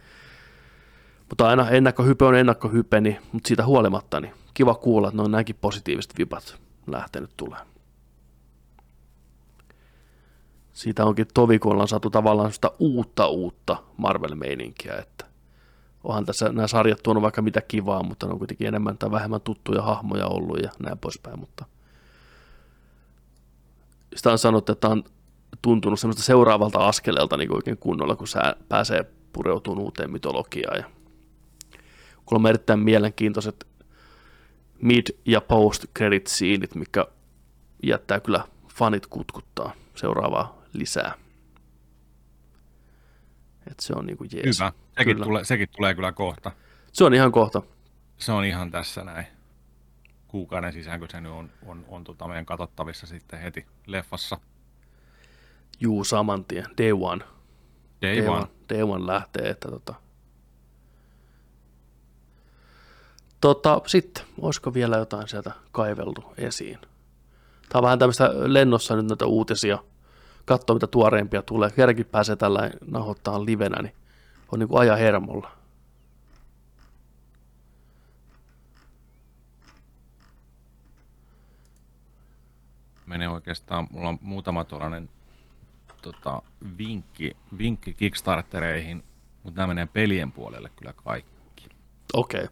Mutta 1.29 1.47
aina 1.47 1.69
ennakkohype 1.69 2.25
on 2.25 2.35
ennakkohype, 2.35 3.01
niin, 3.01 3.17
mutta 3.31 3.47
siitä 3.47 3.65
huolimatta 3.65 4.19
niin 4.19 4.33
kiva 4.53 4.75
kuulla, 4.75 5.07
että 5.07 5.17
ne 5.17 5.23
on 5.23 5.31
näinkin 5.31 5.55
positiiviset 5.61 6.13
vipat 6.17 6.59
lähtenyt 6.87 7.31
tulemaan. 7.37 7.67
Siitä 10.73 11.05
onkin 11.05 11.27
tovi, 11.33 11.59
kun 11.59 11.71
ollaan 11.71 11.87
saatu 11.87 12.09
tavallaan 12.09 12.51
sitä 12.51 12.71
uutta 12.79 13.27
uutta 13.27 13.77
Marvel-meininkiä, 13.97 14.97
että 14.97 15.25
onhan 16.03 16.25
tässä 16.25 16.49
nämä 16.49 16.67
sarjat 16.67 17.03
tuonut 17.03 17.23
vaikka 17.23 17.41
mitä 17.41 17.61
kivaa, 17.61 18.03
mutta 18.03 18.25
ne 18.25 18.31
on 18.31 18.37
kuitenkin 18.37 18.67
enemmän 18.67 18.97
tai 18.97 19.11
vähemmän 19.11 19.41
tuttuja 19.41 19.81
hahmoja 19.81 20.27
ollut 20.27 20.59
ja 20.59 20.69
näin 20.79 20.97
poispäin, 20.97 21.39
mutta 21.39 21.65
sitä 24.15 24.31
on 24.31 24.37
sanottu, 24.37 24.71
että 24.71 24.87
on 24.87 25.03
tuntunut 25.61 25.99
semmoista 25.99 26.23
seuraavalta 26.23 26.87
askeleelta 26.87 27.37
niin 27.37 27.55
oikein 27.55 27.77
kunnolla, 27.77 28.15
kun 28.15 28.27
sä 28.27 28.55
pääsee 28.69 29.05
pureutumaan 29.33 29.83
uuteen 29.83 30.11
mytologiaan. 30.11 30.77
Ja 30.77 30.85
kuulemma 32.25 32.49
erittäin 32.49 32.79
mielenkiintoiset 32.79 33.67
mid- 34.83 35.17
ja 35.25 35.41
post-credit 35.41 36.27
siinit, 36.27 36.75
mikä 36.75 37.07
jättää 37.83 38.19
kyllä 38.19 38.47
fanit 38.67 39.07
kutkuttaa 39.07 39.73
seuraavaa 39.95 40.61
lisää. 40.73 41.13
Et 43.68 43.80
se 43.80 43.93
on 43.93 44.05
niinku 44.05 44.24
jees. 44.24 44.59
Hyvä. 44.59 44.72
Sekin 44.97 45.16
Kyllä. 45.16 45.26
tulee, 45.26 45.43
sekin 45.43 45.68
tulee 45.76 45.95
kyllä 45.95 46.12
kohta. 46.12 46.51
Se 46.93 47.03
on 47.03 47.14
ihan 47.14 47.32
kohta. 47.32 47.62
Se 48.18 48.32
on 48.32 48.45
ihan 48.45 48.72
tässä 48.72 49.03
näin. 49.03 49.26
Kuukauden 50.28 50.74
sisään, 50.74 50.99
kun 50.99 51.09
se 51.12 51.22
nyt 51.22 51.32
on, 51.32 51.49
on, 51.66 51.86
on 51.88 52.03
tota 52.03 52.28
meidän 52.28 52.45
katsottavissa 52.45 53.07
sitten 53.07 53.39
heti 53.39 53.66
leffassa. 53.86 54.38
Juu, 55.80 56.03
saman 56.03 56.45
tien. 56.45 56.66
Day 56.78 56.91
one. 56.91 57.24
Day, 58.01 58.16
Day 58.16 58.28
one. 58.28 58.39
one. 58.39 58.47
Day 58.70 58.82
one 58.82 59.07
lähtee, 59.07 59.49
että 59.49 59.70
tota... 59.72 59.93
Tota, 63.41 63.82
sitten, 63.86 64.24
olisiko 64.41 64.74
vielä 64.74 64.97
jotain 64.97 65.28
sieltä 65.28 65.51
kaiveltu 65.72 66.34
esiin? 66.38 66.80
Tämä 67.70 67.80
on 67.80 67.84
vähän 67.84 67.99
tämmöistä 67.99 68.32
lennossa 68.34 68.95
nyt 68.95 69.07
näitä 69.07 69.26
uutisia, 69.26 69.84
katsoa 70.45 70.73
mitä 70.73 70.87
tuoreimpia 70.87 71.41
tulee. 71.41 71.69
Kerrankin 71.69 72.05
pääsee 72.05 72.35
tällä 72.35 72.71
nahoittaa 72.87 73.45
livenä, 73.45 73.81
niin 73.81 73.95
on 74.51 74.59
niin 74.59 74.69
kuin 74.69 74.81
ajan 74.81 74.97
hermolla. 74.97 75.61
menee 83.11 83.29
oikeastaan, 83.29 83.87
mulla 83.91 84.09
on 84.09 84.19
muutama 84.21 84.63
tuollainen 84.63 85.09
tota, 86.01 86.41
vinkki, 86.77 87.37
vinkki 87.57 87.93
Kickstartereihin, 87.93 89.03
mutta 89.43 89.61
nämä 89.61 89.67
menee 89.67 89.85
pelien 89.85 90.31
puolelle 90.31 90.69
kyllä 90.75 90.93
kaikki. 90.93 91.69
Okei, 92.13 92.47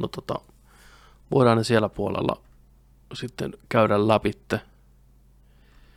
no 0.00 0.08
tota, 0.08 0.34
voidaan 1.30 1.58
ne 1.58 1.64
siellä 1.64 1.88
puolella 1.88 2.42
sitten 3.14 3.54
käydä 3.68 4.08
läpitte. 4.08 4.60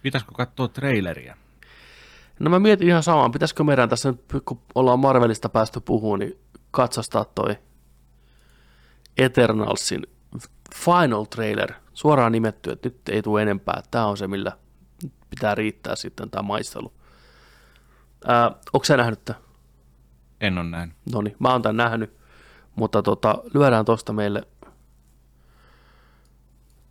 Pitäisikö 0.06 0.32
katsoa 0.34 0.68
traileria? 0.68 1.38
No 2.40 2.50
mä 2.50 2.60
mietin 2.60 2.88
ihan 2.88 3.04
samaan, 3.04 3.32
pitäisikö 3.32 3.64
meidän 3.64 3.90
tässä 3.90 4.12
nyt, 4.12 4.22
kun 4.46 4.62
ollaan 4.76 5.00
Marvelista 5.00 5.50
päästy 5.50 5.80
puhumaan, 5.80 6.20
niin 6.20 6.40
katsastaa 6.72 7.26
toi 7.26 7.58
Eternalsin 9.18 10.08
final 10.76 11.24
trailer, 11.24 11.74
suoraan 11.94 12.32
nimetty, 12.32 12.72
että 12.72 12.90
nyt 12.90 13.10
ei 13.10 13.22
tule 13.22 13.42
enempää. 13.42 13.82
Tämä 13.92 14.06
on 14.06 14.18
se, 14.18 14.28
millä 14.28 14.52
pitää 15.30 15.56
riittää 15.56 15.96
sitten 15.96 16.30
tämä 16.30 16.42
maistelu. 16.42 16.94
Ää, 18.28 18.52
onko 18.74 18.86
sä 18.86 18.98
nähnyt 18.98 19.26
tämän? 19.26 19.42
En 20.42 20.58
ole 20.58 20.70
näin. 20.70 20.94
No 21.14 21.22
niin, 21.22 21.36
mä 21.40 21.52
oon 21.52 21.62
tämän 21.62 21.78
nähnyt, 21.78 22.18
mutta 22.76 23.02
tota, 23.02 23.38
lyödään 23.54 23.86
tosta 23.86 24.14
meille 24.14 24.48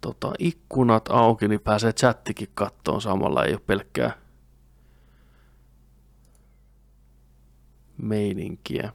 tota, 0.04 0.32
ikkunat 0.38 1.08
auki, 1.08 1.48
niin 1.48 1.60
pääsee 1.60 1.92
chattikin 1.92 2.48
kattoon 2.54 3.00
samalla, 3.00 3.44
ei 3.44 3.52
ole 3.52 3.60
pelkkää 3.66 4.12
meininkiä. 8.02 8.92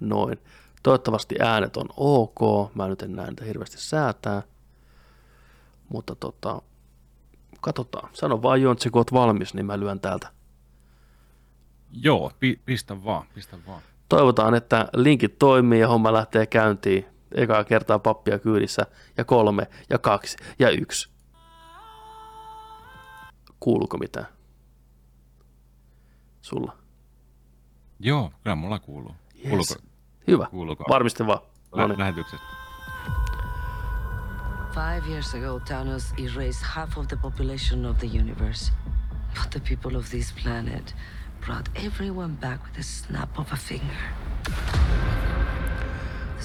Noin. 0.00 0.38
Toivottavasti 0.82 1.34
äänet 1.40 1.76
on 1.76 1.88
ok. 1.96 2.40
Mä 2.74 2.88
nyt 2.88 3.02
en 3.02 3.16
näe 3.16 3.26
niitä 3.26 3.44
hirveästi 3.44 3.80
säätää. 3.80 4.42
Mutta 5.88 6.14
tota, 6.14 6.62
katsotaan. 7.60 8.10
Sano 8.12 8.42
vaan 8.42 8.62
Jontsi, 8.62 8.90
kun 8.90 9.00
oot 9.00 9.12
valmis, 9.12 9.54
niin 9.54 9.66
mä 9.66 9.80
lyön 9.80 10.00
täältä. 10.00 10.28
Joo, 11.92 12.32
pi, 12.40 12.60
pistä 12.64 13.04
vaan, 13.04 13.26
pistä 13.34 13.58
vaan. 13.66 13.82
Toivotaan, 14.08 14.54
että 14.54 14.88
linkit 14.96 15.38
toimii 15.38 15.80
ja 15.80 15.88
homma 15.88 16.12
lähtee 16.12 16.46
käyntiin. 16.46 17.06
Ekaa 17.34 17.64
kertaa 17.64 17.98
pappia 17.98 18.38
kyydissä. 18.38 18.86
Ja 19.16 19.24
kolme, 19.24 19.66
ja 19.90 19.98
kaksi, 19.98 20.36
ja 20.58 20.70
yksi. 20.70 21.10
Kuuluuko 23.60 23.98
mitään? 23.98 24.26
Sulla? 26.40 26.76
Joo, 27.98 28.32
kyllä 28.42 28.56
mulla 28.56 28.78
kuuluu. 28.78 29.14
Kuuluuko? 29.42 29.74
Yes. 29.74 29.82
Hyvä. 30.26 30.46
Kuuluuko? 30.50 30.84
Varmistin 30.88 31.26
vaan. 31.26 31.40
No 31.72 31.82
Lä- 31.82 31.88
niin. 31.88 31.98
lähetyksestä. 31.98 32.46
Five 34.74 35.02
years 35.10 35.34
ago, 35.34 35.60
Thanos 35.60 36.12
erased 36.18 36.64
half 36.64 36.98
of 36.98 37.06
the 37.08 37.16
population 37.16 37.86
of 37.86 37.98
the 37.98 38.06
universe. 38.06 38.72
But 39.34 39.50
the 39.50 39.60
people 39.60 39.98
of 39.98 40.08
this 40.10 40.32
planet 40.42 40.96
brought 41.46 41.68
everyone 41.74 42.34
back 42.36 42.64
with 42.64 42.78
a 42.78 42.82
snap 42.82 43.38
of 43.38 43.52
a 43.52 43.56
finger. 43.56 43.96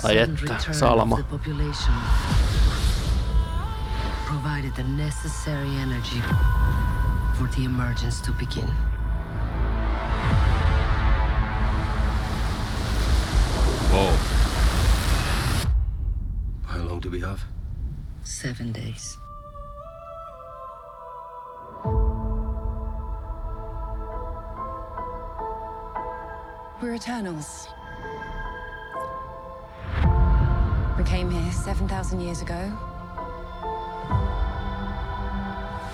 The 0.02 0.08
Ai 0.08 0.18
että, 0.18 0.42
return 0.42 0.74
Salama. 0.74 1.18
population 1.30 1.94
provided 4.26 4.74
the 4.76 4.84
necessary 4.84 5.70
energy 5.82 6.22
for 7.38 7.48
the 7.56 7.64
emergence 7.64 8.22
to 8.22 8.32
begin. 8.34 8.70
Wow. 13.92 14.18
How 16.66 16.80
long 16.84 17.00
do 17.02 17.10
we 17.10 17.22
have? 17.22 17.40
Seven 18.24 18.72
days. 18.74 19.18
We're 26.82 26.96
Eternals. 26.96 27.70
We 30.98 31.04
came 31.04 31.30
here 31.30 31.52
7,000 31.52 32.22
years 32.22 32.42
ago 32.42 32.72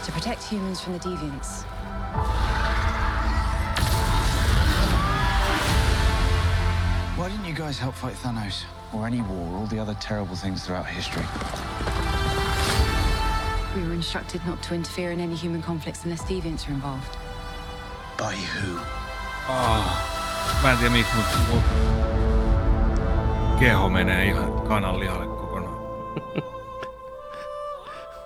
to 0.04 0.12
protect 0.12 0.44
humans 0.44 0.80
from 0.80 0.94
the 0.94 1.00
deviants. 1.00 1.64
Why 7.18 7.30
didn't 7.30 7.46
you 7.46 7.54
guys 7.54 7.80
help 7.80 7.96
fight 7.96 8.14
Thanos? 8.14 8.64
Or 8.94 9.08
any 9.08 9.22
war, 9.22 9.54
or 9.54 9.58
all 9.58 9.66
the 9.68 9.80
other 9.80 9.96
terrible 9.96 10.36
things 10.36 10.64
throughout 10.66 10.86
history? 10.86 11.26
We 13.76 13.88
were 13.88 13.94
instructed 13.94 14.46
not 14.46 14.62
to 14.64 14.76
interfere 14.76 15.12
in 15.12 15.20
any 15.20 15.36
human 15.36 15.62
conflicts 15.64 16.04
unless 16.04 16.22
deviants 16.24 16.68
are 16.68 16.74
involved. 16.74 17.18
By 18.18 18.36
who? 18.36 18.80
Mä 20.64 20.72
en 20.72 20.78
tiedä 20.78 20.90
miksi, 20.90 21.16
mutta 21.16 21.38
mun 21.38 21.64
keho 23.60 23.90
menee 23.90 24.26
ihan 24.26 24.61
kananlihalle 24.72 25.28
kokonaan. 25.28 25.76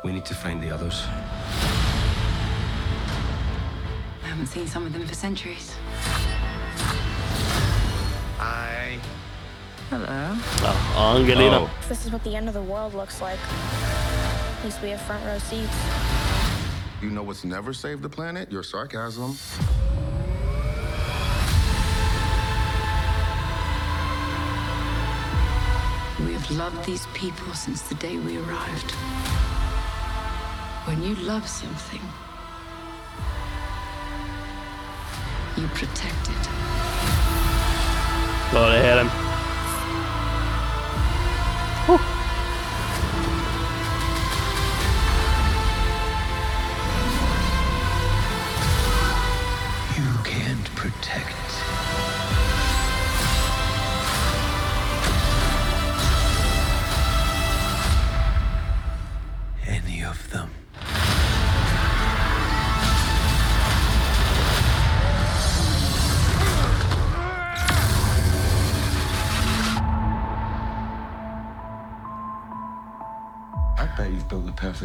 We 0.03 0.11
need 0.11 0.25
to 0.25 0.35
find 0.35 0.61
the 0.61 0.71
others. 0.75 1.07
I 4.23 4.27
haven't 4.27 4.45
seen 4.45 4.67
some 4.67 4.85
of 4.85 4.93
them 4.93 5.07
for 5.07 5.15
centuries. 5.15 5.75
I. 8.39 8.99
Hello. 9.89 10.37
Oh, 10.95 11.17
Angelina. 11.17 11.61
Oh. 11.61 11.69
This 11.89 12.05
is 12.05 12.11
what 12.11 12.23
the 12.23 12.35
end 12.35 12.47
of 12.47 12.53
the 12.53 12.61
world 12.61 12.93
looks 12.93 13.19
like. 13.21 13.39
At 14.59 14.63
least 14.65 14.83
we 14.83 14.89
have 14.91 15.01
front 15.01 15.25
row 15.25 15.39
seats. 15.39 15.77
You 17.01 17.09
know 17.09 17.23
what's 17.23 17.43
never 17.43 17.73
saved 17.73 18.03
the 18.03 18.09
planet? 18.09 18.51
Your 18.51 18.63
sarcasm. 18.63 19.35
We 26.47 26.55
have 26.57 26.73
loved 26.75 26.85
these 26.85 27.07
people 27.15 27.53
since 27.55 27.81
the 27.81 27.95
day 27.95 28.17
we 28.17 28.37
arrived. 28.37 28.91
When 30.85 31.01
you 31.01 31.15
love 31.15 31.47
something, 31.47 32.01
you 35.57 35.67
protect 35.69 36.29
it. 36.29 36.49
Tuo 38.51 38.63
oli 38.63 38.77
helm. 38.77 39.09
You 41.87 42.14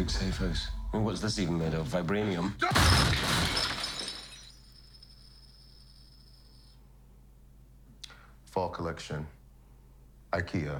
perfect 0.01 0.09
safe 0.19 0.37
house. 0.47 0.69
I 0.93 0.97
mean, 0.97 1.05
what's 1.05 1.21
this 1.21 1.39
even 1.39 1.57
made 1.57 1.73
of? 1.73 1.87
Vibranium? 1.87 2.53
Fall 8.53 8.69
collection. 8.69 9.27
IKEA. 10.39 10.79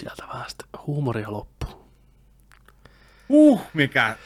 Sieltä 0.00 0.22
vähän 0.28 0.44
sitten 0.48 0.68
huumoria 0.86 1.30
loppu. 1.32 1.66
Uh, 3.28 3.62
mikä 3.74 4.16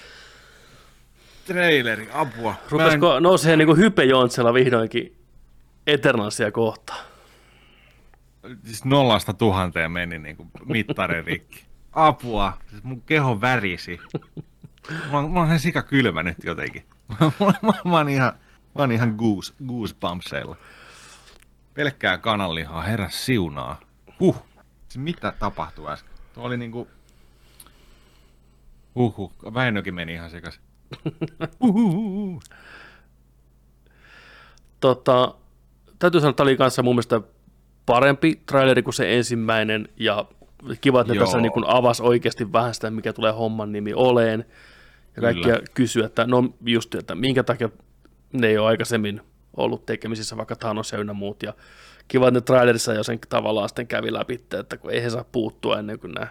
traileri, 1.45 2.09
apua. 2.13 2.51
Mä 2.51 2.59
en- 2.65 2.71
Rupesko 2.71 3.21
nousee 3.21 3.57
niinku 3.57 3.75
Hype 3.77 4.05
Jontsella 4.05 4.55
vihdoinkin 4.55 5.17
Eternalsia 5.87 6.53
kohtaan? 6.53 7.09
siis 8.65 8.85
nollasta 8.85 9.33
tuhanteen 9.35 9.93
meni 9.93 10.19
niin 10.19 10.37
kuin 10.37 10.51
mittari 10.65 11.23
rikki. 11.23 11.68
Apua, 11.99 12.59
siis 12.71 12.85
mun 12.85 13.03
keho 13.03 13.41
värisi. 13.41 14.01
Mä, 14.91 15.29
mä 15.29 15.39
oon 15.39 15.47
ihan 15.47 15.61
sika 15.61 15.83
kylmä 15.83 16.23
nyt 16.23 16.37
jotenkin. 16.45 16.85
mä, 17.09 17.17
mä, 17.63 17.73
mä, 17.85 17.97
oon 17.97 18.09
ihan, 18.09 18.33
mä 18.75 18.83
oon 18.83 18.93
ihan 18.93 19.15
goose, 19.19 19.55
goosebumpseilla. 19.67 20.57
Pelkkää 21.75 22.19
kananlihaa, 22.19 22.83
herra 22.83 23.09
siunaa. 23.09 23.81
Huh, 24.21 24.43
siis 24.89 25.05
mitä 25.05 25.33
tapahtui 25.39 25.91
äsken? 25.91 26.13
Tuo 26.35 26.45
oli 26.45 26.57
niinku... 26.57 26.89
Huhhuh, 28.95 29.33
Väinökin 29.55 29.95
meni 29.95 30.13
ihan 30.13 30.31
sekas. 30.31 30.61
Tota, 34.81 35.35
täytyy 35.99 36.21
sanoa, 36.21 36.31
että 36.31 36.37
tämä 36.37 36.49
oli 36.49 36.57
kanssa 36.57 36.83
mun 36.83 36.95
mielestä 36.95 37.21
parempi 37.87 38.43
traileri 38.47 38.83
kuin 38.83 38.95
se 38.95 39.17
ensimmäinen, 39.17 39.89
ja 39.97 40.25
kiva, 40.81 41.01
että 41.01 41.13
ne 41.13 41.17
Joo. 41.17 41.25
tässä 41.25 41.41
niin 41.41 41.53
avasi 41.67 42.03
oikeasti 42.03 42.53
vähän 42.53 42.75
sitä, 42.75 42.91
mikä 42.91 43.13
tulee 43.13 43.33
homman 43.33 43.73
nimi 43.73 43.95
oleen, 43.95 44.45
ja 45.17 45.23
kaikkia 45.23 45.55
Kyllä. 45.55 45.67
kysyä, 45.75 46.07
että 46.07 46.27
no 46.27 46.55
just, 46.67 46.95
että 46.95 47.15
minkä 47.15 47.43
takia 47.43 47.69
ne 48.33 48.47
ei 48.47 48.59
ole 48.59 48.67
aikaisemmin 48.69 49.21
ollut 49.57 49.87
tekemisissä 49.87 50.37
vaikka 50.37 50.57
Thanos 50.57 50.93
ja 50.93 50.99
ynnä 50.99 51.13
muut, 51.13 51.43
ja 51.43 51.55
kiva, 52.09 52.29
että 52.29 52.41
ne 52.41 52.45
trailerissa 52.45 52.95
jo 52.95 53.03
sen 53.03 53.19
tavallaan 53.29 53.69
sitten 53.69 53.87
kävi 53.87 54.13
läpi, 54.13 54.41
että 54.59 54.77
kun 54.77 54.91
ei 54.91 55.03
he 55.03 55.11
saa 55.11 55.25
puuttua 55.33 55.79
ennen 55.79 55.99
kuin 55.99 56.13
nämä 56.13 56.29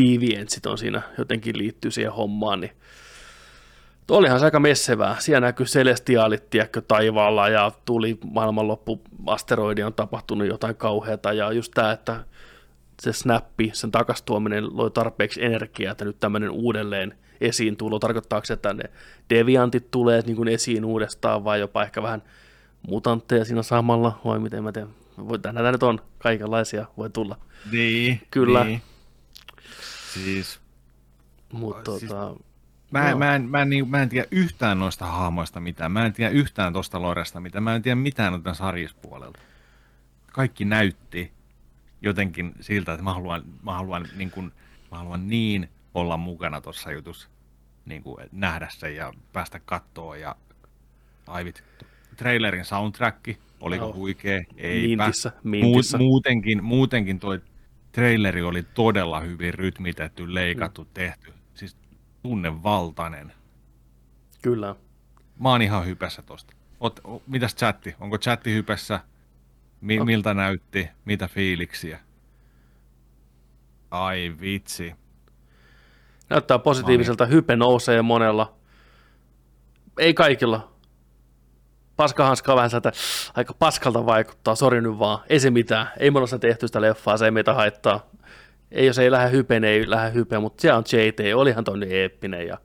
deviantsit 0.00 0.66
on 0.66 0.78
siinä 0.78 1.02
jotenkin 1.18 1.58
liittyy 1.58 1.90
siihen 1.90 2.12
hommaan, 2.12 2.60
niin 2.60 2.72
Tuo 4.06 4.18
olihan 4.18 4.38
se 4.38 4.44
aika 4.44 4.60
messevää. 4.60 5.16
Siellä 5.18 5.46
näkyy 5.46 5.66
celestiaalit, 5.66 6.50
tiedätkö, 6.50 6.82
taivaalla 6.88 7.48
ja 7.48 7.72
tuli 7.84 8.18
maailmanloppu, 8.32 9.00
asteroidi 9.26 9.82
on 9.82 9.94
tapahtunut 9.94 10.48
jotain 10.48 10.76
kauheata 10.76 11.32
ja 11.32 11.52
just 11.52 11.72
tämä, 11.74 11.92
että 11.92 12.24
se 13.02 13.12
snappi, 13.12 13.70
sen 13.74 13.90
takastuominen 13.90 14.76
loi 14.76 14.90
tarpeeksi 14.90 15.44
energiaa, 15.44 15.92
että 15.92 16.04
nyt 16.04 16.20
tämmöinen 16.20 16.50
uudelleen 16.50 17.18
esiin 17.40 17.76
tulo. 17.76 17.98
Tarkoittaako 17.98 18.44
se, 18.44 18.52
että 18.52 18.72
ne 18.72 18.84
deviantit 19.30 19.90
tulee 19.90 20.20
niin 20.20 20.36
kuin 20.36 20.48
esiin 20.48 20.84
uudestaan 20.84 21.44
vai 21.44 21.60
jopa 21.60 21.82
ehkä 21.82 22.02
vähän 22.02 22.22
mutantteja 22.88 23.44
siinä 23.44 23.62
samalla, 23.62 24.20
vai 24.24 24.38
miten 24.38 24.64
mä. 24.64 24.72
Voi, 25.18 25.38
näitä 25.52 25.72
nyt 25.72 25.82
on, 25.82 26.00
kaikenlaisia 26.18 26.86
voi 26.96 27.10
tulla. 27.10 27.38
Niin, 27.72 28.20
Kyllä. 28.30 28.64
Niin. 28.64 28.82
Siis 30.14 30.60
Mutta 31.52 31.98
Siis- 31.98 32.12
tota, 32.12 32.36
Mä, 32.90 33.08
Joo. 33.08 33.18
mä, 33.18 33.34
en, 33.34 33.42
mä, 33.42 33.62
en, 33.62 33.70
niin, 33.70 33.90
mä 33.90 34.02
en 34.02 34.08
tiedä 34.08 34.26
yhtään 34.30 34.78
noista 34.78 35.06
hahmoista 35.06 35.60
mitään. 35.60 35.92
Mä 35.92 36.06
en 36.06 36.12
tiedä 36.12 36.30
yhtään 36.30 36.72
tosta 36.72 37.02
Loresta 37.02 37.40
mitään. 37.40 37.62
Mä 37.64 37.74
en 37.74 37.82
tiedä 37.82 37.94
mitään 37.94 38.32
noita 38.32 38.54
sarjispuolelta. 38.54 39.38
Kaikki 40.32 40.64
näytti 40.64 41.32
jotenkin 42.04 42.52
siltä, 42.60 42.92
että 42.92 43.04
mä 43.04 43.12
haluan, 43.12 43.42
mä 43.62 43.72
haluan, 43.72 44.08
niin, 44.16 44.30
kuin, 44.30 44.52
mä 44.90 44.98
haluan 44.98 45.28
niin 45.28 45.68
olla 45.94 46.16
mukana 46.16 46.60
tuossa 46.60 46.92
jutussa. 46.92 47.28
Niin 47.86 48.02
kuin, 48.02 48.26
nähdä 48.32 48.68
sen 48.70 48.96
ja 48.96 49.12
päästä 49.32 49.60
kattoo 49.64 50.14
ja 50.14 50.36
aivit. 51.26 51.64
Trailerin 52.16 52.64
soundtrack, 52.64 53.28
oliko 53.60 53.84
Joo. 53.84 53.94
huikea? 53.94 54.44
Eipä. 54.56 55.04
Mintissä, 55.04 55.32
mintissä. 55.42 55.98
muutenkin, 55.98 56.64
muutenkin 56.64 57.20
toi 57.20 57.40
traileri 57.92 58.42
oli 58.42 58.62
todella 58.62 59.20
hyvin 59.20 59.54
rytmitetty, 59.54 60.34
leikattu, 60.34 60.84
tehty. 60.94 61.32
Siis 61.54 61.76
tunnevaltainen. 62.22 63.32
Kyllä. 64.42 64.76
Mä 65.40 65.48
oon 65.48 65.62
ihan 65.62 65.86
hypässä 65.86 66.22
tosta. 66.22 66.54
Oot, 66.80 67.00
o, 67.04 67.22
mitäs 67.26 67.54
chatti? 67.56 67.94
Onko 68.00 68.18
chatti 68.18 68.54
hypässä? 68.54 69.00
Mi, 69.84 70.00
miltä 70.04 70.34
näytti? 70.34 70.88
Mitä 71.04 71.28
fiiliksiä? 71.28 72.00
Ai 73.90 74.34
vitsi. 74.40 74.94
Näyttää 76.30 76.58
positiiviselta, 76.58 77.26
hype 77.26 77.56
nousee 77.56 78.02
monella. 78.02 78.54
Ei 79.98 80.14
kaikilla. 80.14 80.72
Paskahanska 81.96 82.56
vähän 82.56 82.70
sieltä 82.70 82.92
aika 83.34 83.54
paskalta 83.58 84.06
vaikuttaa, 84.06 84.54
sori 84.54 84.80
nyt 84.80 84.98
vaan. 84.98 85.18
Ei 85.28 85.40
se 85.40 85.50
mitään, 85.50 85.88
ei 85.98 86.10
me 86.10 86.18
olla 86.18 86.26
sitä 86.26 86.38
tehty 86.38 86.66
sitä 86.66 86.80
leffaa, 86.80 87.16
se 87.16 87.24
ei 87.24 87.30
meitä 87.30 87.54
haittaa. 87.54 88.06
Ei 88.70 88.86
jos 88.86 88.98
ei 88.98 89.10
lähde 89.10 89.30
hypeen, 89.30 89.62
niin 89.62 89.72
ei 89.72 89.90
lähde 89.90 90.12
hypeen, 90.14 90.42
mutta 90.42 90.60
siellä 90.60 90.78
on 90.78 90.84
JT, 90.92 91.34
olihan 91.34 91.64
toi 91.64 91.78
eeppinen 91.90 92.46
ja 92.46 92.58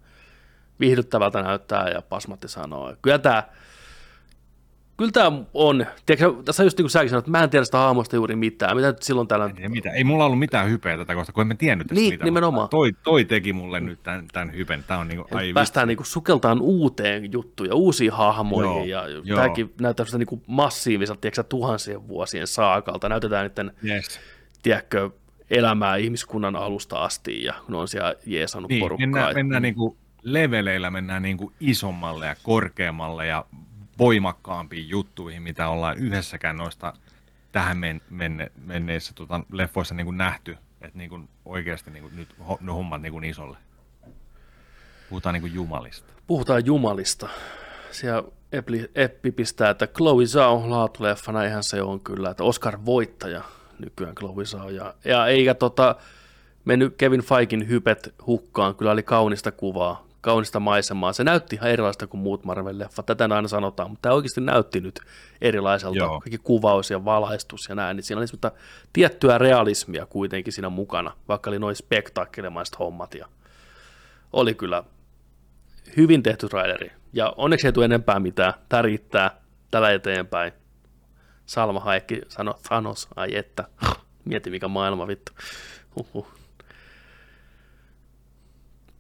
viihdyttävältä 0.80 1.42
näyttää 1.42 1.90
ja 1.90 2.02
Pasmatti 2.02 2.48
sanoo. 2.48 2.96
Kyllä 3.02 3.20
tämä 3.20 3.44
Kyllä 5.00 5.12
tämä 5.12 5.42
on. 5.54 5.86
Tiedätkö, 6.06 6.44
tässä 6.46 6.64
just 6.64 6.78
niin 6.78 6.84
kuin 6.84 6.90
säkin 6.92 7.10
sanoit, 7.10 7.24
että 7.24 7.32
mä 7.32 7.44
en 7.44 7.50
tiedä 7.50 7.66
sitä 7.66 7.78
hahmosta 7.78 8.16
juuri 8.16 8.36
mitään. 8.36 8.76
Mitä 8.76 8.88
nyt 8.88 9.04
silloin 9.04 9.28
täällä... 9.28 9.50
Ei, 9.58 9.70
mitä, 9.70 9.92
ei 9.92 10.04
mulla 10.04 10.26
ollut 10.26 10.40
mitään 10.40 10.70
hypeä 10.70 10.98
tätä 10.98 11.16
kohtaa, 11.16 11.34
kun 11.34 11.42
en 11.42 11.48
mä 11.48 11.56
tiennyt 11.56 11.88
tästä 11.88 12.02
Niin, 12.02 12.14
mitään. 12.14 12.26
nimenomaan. 12.26 12.70
Toi, 12.70 12.92
toi 13.04 13.26
teki 13.26 13.54
mulle 13.54 13.80
nyt 13.80 14.04
tämän, 14.04 14.26
tämän 14.34 14.54
hypen. 14.56 14.84
Tää 14.88 14.98
on 14.98 15.08
niinku, 15.08 15.28
ai 15.32 15.46
Ai 15.46 15.54
päästään 15.54 15.88
niinku 15.88 16.04
sukeltaan 16.04 16.62
uuteen 16.62 17.32
juttuun 17.32 17.70
ja 17.70 17.76
uusiin 17.76 18.12
hahmoihin. 18.12 18.90
Joo, 18.90 19.04
ja 19.04 19.08
joo. 19.24 19.38
tämäkin 19.42 19.74
näyttää 19.82 20.06
sitä 20.06 20.18
niinku 20.18 20.44
massiiviselta, 20.48 21.22
tiedätkö, 21.22 21.44
tuhansien 21.44 22.08
vuosien 22.08 22.48
saakalta. 22.48 23.10
Näytetään 23.10 23.48
niiden, 23.50 23.72
Yes. 23.86 24.20
tiedätkö, 24.64 25.10
elämää 25.50 25.96
ihmiskunnan 25.96 26.56
alusta 26.56 27.04
asti 27.04 27.44
ja 27.44 27.54
kun 27.66 27.72
ne 27.74 27.78
on 27.78 27.88
siellä 27.88 28.16
jeesannut 28.26 28.70
Niin, 28.70 28.80
porukkaa. 28.80 29.08
mennään, 29.08 29.30
Et- 29.30 29.36
mennään 29.36 29.62
niinku 29.62 29.98
leveleillä, 30.24 30.90
mennään 30.92 31.22
niinku 31.22 31.52
isommalle 31.60 32.26
ja 32.26 32.36
korkeammalle 32.44 33.26
ja 33.28 33.46
voimakkaampiin 34.00 34.90
juttuihin, 34.90 35.42
mitä 35.42 35.70
ollaan 35.70 35.98
yhdessäkään 35.98 36.58
noista 36.58 36.94
tähän 37.52 37.78
men, 37.78 38.02
menne, 38.10 38.52
menneissä 38.66 39.14
tota, 39.14 39.42
leffoissa 39.52 39.96
niinku 39.96 40.12
nähty. 40.12 40.58
Että 40.82 40.98
niinku 40.98 41.20
oikeasti 41.46 41.92
niinku 41.92 42.10
nyt 42.16 42.36
ho, 42.48 42.58
ne 42.62 42.72
hommat 42.72 43.02
niinku 43.02 43.20
isolle. 43.20 43.58
Puhutaan 45.10 45.34
niinku 45.34 45.48
jumalista. 45.48 46.14
Puhutaan 46.28 46.66
Jumalista. 46.66 47.30
Siellä 47.92 48.24
Eppi 48.96 49.32
pistää, 49.32 49.70
että 49.70 49.88
Chloe 49.88 50.26
Zhao 50.26 50.70
laatuleffana, 50.70 51.44
eihän 51.44 51.64
se 51.64 51.82
on 51.82 52.00
kyllä, 52.00 52.30
että 52.30 52.44
Oscar-voittaja 52.44 53.42
nykyään 53.80 54.16
Chloe 54.16 54.46
Zhao. 54.46 54.70
Ja, 54.70 54.94
ja 55.06 55.28
eikä 55.28 55.54
tota, 55.54 55.96
mennyt 56.66 56.96
Kevin 56.98 57.22
Feikin 57.22 57.70
hypet 57.70 58.16
hukkaan, 58.28 58.76
kyllä 58.76 58.92
oli 58.92 59.04
kaunista 59.04 59.52
kuvaa, 59.52 60.09
kaunista 60.22 60.60
maisemaa. 60.60 61.14
Se 61.14 61.24
näytti 61.24 61.56
ihan 61.56 61.70
erilaista 61.70 62.08
kuin 62.08 62.22
muut 62.22 62.44
Marvel-leffat, 62.44 63.04
tätä 63.06 63.24
aina 63.24 63.48
sanotaan, 63.48 63.90
mutta 63.90 64.02
tämä 64.02 64.16
oikeasti 64.16 64.42
näytti 64.42 64.82
nyt 64.82 65.00
erilaiselta. 65.42 65.98
Joo. 65.98 66.20
Kaikki 66.20 66.38
kuvaus 66.38 66.92
ja 66.92 67.06
valaistus 67.06 67.70
ja 67.70 67.76
näin, 67.76 67.96
niin 67.96 68.04
siinä 68.04 68.20
oli 68.20 68.28
semmoista 68.28 68.52
tiettyä 68.94 69.38
realismia 69.38 70.06
kuitenkin 70.06 70.54
siinä 70.54 70.70
mukana, 70.70 71.14
vaikka 71.28 71.50
oli 71.50 71.60
noin 71.60 71.76
spektaakkelemaiset 71.76 72.80
hommat 72.80 73.14
ja 73.14 73.26
oli 74.34 74.54
kyllä 74.54 74.84
hyvin 75.98 76.24
tehty 76.24 76.48
traileri. 76.50 76.92
Ja 77.14 77.34
onneksi 77.38 77.68
ei 77.68 77.74
tule 77.74 77.86
enempää 77.86 78.20
mitään. 78.20 78.54
Tämä 78.70 78.82
riittää 78.82 79.42
tällä 79.72 79.92
eteenpäin. 79.92 80.54
Salma 81.46 81.80
Haekki 81.80 82.22
sanoi 82.28 82.54
Thanos, 82.68 83.08
ai 83.16 83.36
että. 83.36 83.64
Mieti 84.26 84.50
mikä 84.50 84.68
maailma 84.68 85.08
vittu. 85.08 85.32
Huhhuh. 85.96 86.39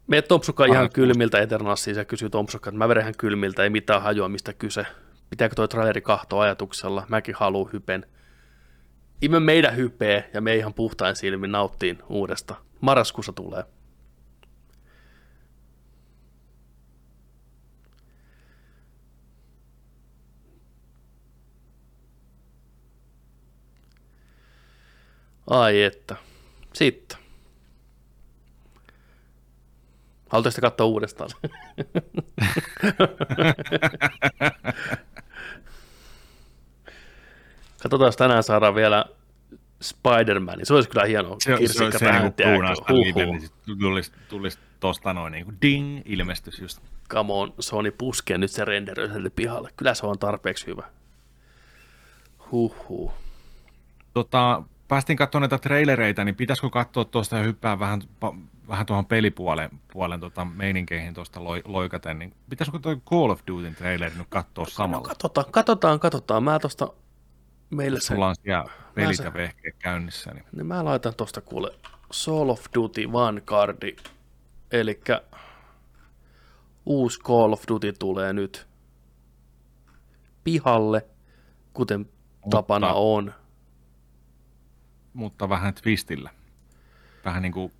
Me 0.10 0.22
Tompsukka 0.22 0.66
ihan 0.66 0.78
Aina 0.78 0.90
kylmiltä 0.90 1.40
Eternassiin 1.40 1.98
ja 1.98 2.06
kysyy 2.06 2.30
Tompsukka, 2.30 2.70
että 2.70 2.78
mä 2.78 3.02
ihan 3.02 3.14
kylmiltä, 3.18 3.64
ei 3.64 3.70
mitään 3.70 4.02
hajua 4.02 4.30
mistä 4.30 4.54
kyse. 4.54 4.86
Pitääkö 5.30 5.56
toi 5.56 5.68
traileri 5.68 6.02
kahtoa 6.02 6.44
ajatuksella? 6.44 7.06
Mäkin 7.10 7.36
haluan 7.36 7.70
hypen. 7.74 8.06
Ime 9.22 9.40
meidän 9.40 9.76
hypeä 9.76 10.24
ja 10.34 10.42
me 10.42 10.56
ihan 10.56 10.74
puhtain 10.74 11.16
silmin 11.16 11.52
nauttiin 11.52 12.00
uudesta. 12.10 12.56
Marraskuussa 12.82 13.34
tulee. 13.34 13.64
Ai 25.48 25.84
että. 25.84 26.16
Sitten. 26.74 27.19
Haluatteko 30.30 30.52
sitä 30.52 30.62
katsoa 30.62 30.88
uudestaan? 30.88 31.30
Katsotaan, 37.84 38.08
jos 38.08 38.18
tänään 38.18 38.44
saadaan 38.44 38.76
vielä 38.76 39.06
Spider-Man. 39.82 40.60
Se 40.64 40.74
olisi 40.74 40.90
kyllä 40.90 41.06
hieno 41.06 41.36
Se, 41.40 41.58
se, 41.68 41.92
se, 41.92 42.00
tähän, 42.00 42.34
niinku 42.38 42.64
live, 42.94 43.26
niin 43.26 43.50
tulisi, 43.80 44.12
tulisi 44.30 44.60
tosta 44.80 45.14
noin 45.14 45.32
niinku 45.32 45.54
ding, 45.62 46.02
ilmestys 46.06 46.60
just. 46.60 46.80
Come 47.10 47.34
on, 47.34 47.54
Sony 47.60 47.92
puskee 47.92 48.38
nyt 48.38 48.52
se 48.52 48.66
renderöi 48.66 49.10
pihalle. 49.36 49.70
Kyllä 49.76 49.94
se 49.94 50.06
on 50.06 50.20
tarpeeksi 50.20 50.68
hyvä. 50.68 50.84
Huhhuh. 52.52 53.12
Tota, 54.14 54.64
päästiin 54.90 55.18
katsomaan 55.18 55.50
näitä 55.50 55.62
trailereita, 55.68 56.24
niin 56.24 56.36
pitäisikö 56.36 56.70
katsoa 56.70 57.06
tuosta 57.06 57.38
ja 57.38 57.44
hyppää 57.44 57.80
vähän, 57.80 58.02
vähän 58.68 58.86
tuohon 58.86 59.06
pelipuolen 59.06 59.70
puolen, 59.94 60.20
tota, 60.20 60.46
meininkeihin 60.46 61.14
tuosta 61.14 61.44
loi, 61.44 61.62
loikaten, 61.66 62.20
niin 62.20 62.34
pitäisikö 62.50 62.80
tuo 62.80 62.96
Call 62.96 63.30
of 63.30 63.42
Dutyn 63.48 63.76
traileri 63.76 64.16
nyt 64.18 64.28
katsoa 64.30 64.64
No, 64.66 64.70
samalla? 64.70 65.08
katsotaan, 65.08 65.46
katsotaan, 65.52 66.00
katsotaan. 66.00 66.44
Mä 66.44 66.60
tosta 66.60 66.94
meille 67.70 68.00
se, 68.00 68.06
Sulla 68.08 68.28
on 68.28 68.36
siellä 68.44 68.66
pelit 68.96 69.18
se- 69.18 69.24
ja 69.24 69.34
vehkeet 69.34 69.76
käynnissä, 69.80 70.32
niin 70.34 70.44
niin 70.56 70.66
mä 70.66 70.86
laitan 70.86 71.16
tosta 71.16 71.42
kuule 71.42 71.72
Call 72.26 72.50
of 72.50 72.66
Duty 72.76 73.12
Vanguardi, 73.12 73.96
eli 74.72 75.02
uusi 76.86 77.20
Call 77.20 77.54
of 77.54 77.64
Duty 77.68 77.94
tulee 78.00 78.34
nyt 78.34 78.68
pihalle, 80.44 81.06
kuten 81.74 82.10
tapana 82.50 82.94
on. 82.94 83.34
Mutta 85.20 85.50
vähän 85.50 85.74
twistillä. 85.74 86.30
Vähän 87.26 87.42
niin 87.42 87.52
kuin 87.52 87.72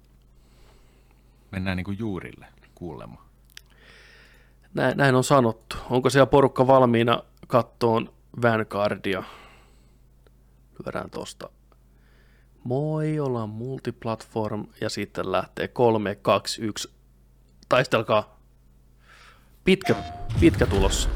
mennään 1.52 1.78
niin 1.78 1.86
kuin 1.86 2.00
juurille 2.00 2.46
kuulemaan. 2.76 3.26
Näin, 4.74 4.98
näin 4.98 5.16
on 5.16 5.24
sanottu. 5.24 5.76
Onko 5.90 6.10
siellä 6.10 6.26
porukka 6.26 6.68
valmiina 6.68 7.24
kattoon 7.48 8.14
Vanguardia? 8.42 9.24
Lyödään 10.80 11.10
tosta. 11.10 11.50
Moi, 12.64 13.20
ollaan 13.20 13.50
multiplatform 13.50 14.68
ja 14.82 14.90
sitten 14.90 15.32
lähtee 15.32 15.68
3, 15.68 16.16
2, 16.16 16.62
1. 16.62 16.92
Taistelkaa. 17.70 18.40
Pitkä, 19.64 19.96
pitkä 20.40 20.66
tulos. 20.66 21.10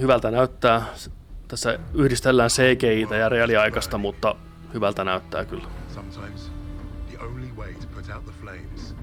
Hyvältä 0.00 0.30
näyttää. 0.30 0.82
Tässä 1.48 1.78
yhdistellään 1.94 2.50
CGI 2.50 3.06
ja 3.18 3.28
reaaliaikaista, 3.28 3.98
mutta 3.98 4.36
hyvältä 4.74 5.04
näyttää 5.04 5.44
kyllä. 5.44 5.68
Sometimes 5.94 6.50
the 7.10 7.18
only 7.18 7.46
way 7.56 7.74
to 7.74 7.86
put 7.94 8.14
out 8.14 8.24
the 8.24 8.32
flames 8.40 8.94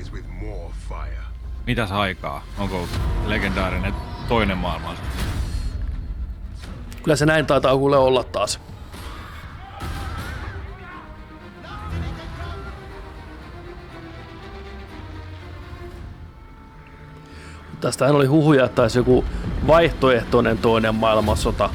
is 0.00 0.12
with 0.12 0.28
more 0.28 0.72
fire. 0.88 1.22
Mitäs 1.66 1.92
aikaa? 1.92 2.44
Onko 2.58 2.88
legendaarinen 3.26 3.94
toinen 4.28 4.58
maailmansota? 4.58 5.08
Kyllä 7.02 7.16
se 7.16 7.26
näin 7.26 7.46
taitaa 7.46 7.76
kuule 7.76 7.96
olla 7.96 8.24
taas. 8.24 8.60
Tästähän 17.80 18.16
oli 18.16 18.26
huhuja, 18.26 18.64
että 18.64 18.82
olisi 18.82 18.98
joku 18.98 19.24
vaihtoehtoinen 19.66 20.58
toinen 20.58 20.94
maailmansota, 20.94 21.70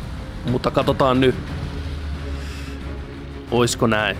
mutta 0.51 0.72
katsotaan 0.72 1.22
nyt. 1.22 1.36
Oisko 3.51 3.88
näin? 3.88 4.18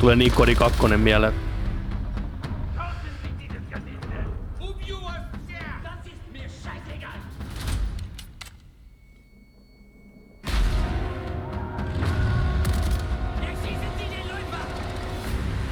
Tulee 0.00 0.16
niin 0.16 0.32
kodi 0.32 0.54
kakkonen 0.54 1.00
mieleen. 1.00 1.45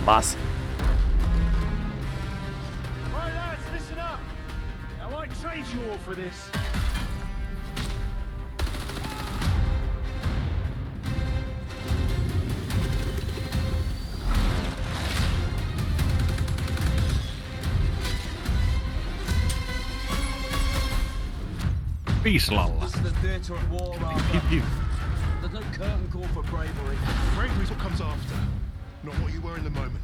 Boss. 0.05 0.37
Alright, 3.15 3.33
lads, 3.33 3.63
listen 3.73 3.99
up. 3.99 4.21
I 5.03 5.11
won't 5.11 5.31
trade 5.41 5.65
you 5.73 5.91
all 5.91 5.97
for 5.97 6.15
this. 6.15 6.51
Pislalla. 22.23 22.81
This 22.81 22.95
is 22.95 23.03
the 23.03 23.11
theatre 23.21 23.55
of 23.55 23.71
war, 23.71 23.97
Arthur. 24.05 24.63
There's 25.41 25.53
no 25.53 25.61
curtain 25.73 26.09
call 26.13 26.25
for 26.35 26.43
bravery. 26.43 26.99
Bravery's 27.35 27.71
what 27.71 27.79
comes 27.79 28.01
after, 28.03 28.35
not 29.05 29.15
what 29.17 29.35
you 29.35 29.41
were 29.43 29.57
in 29.57 29.65
the 29.65 29.71
moment. 29.71 30.01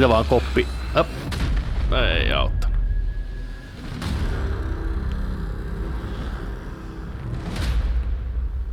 Sitä 0.00 0.08
vaan 0.08 0.24
koppi. 0.24 0.66
Höp. 0.94 1.06
Ei 1.92 2.32
auttanut. 2.32 2.78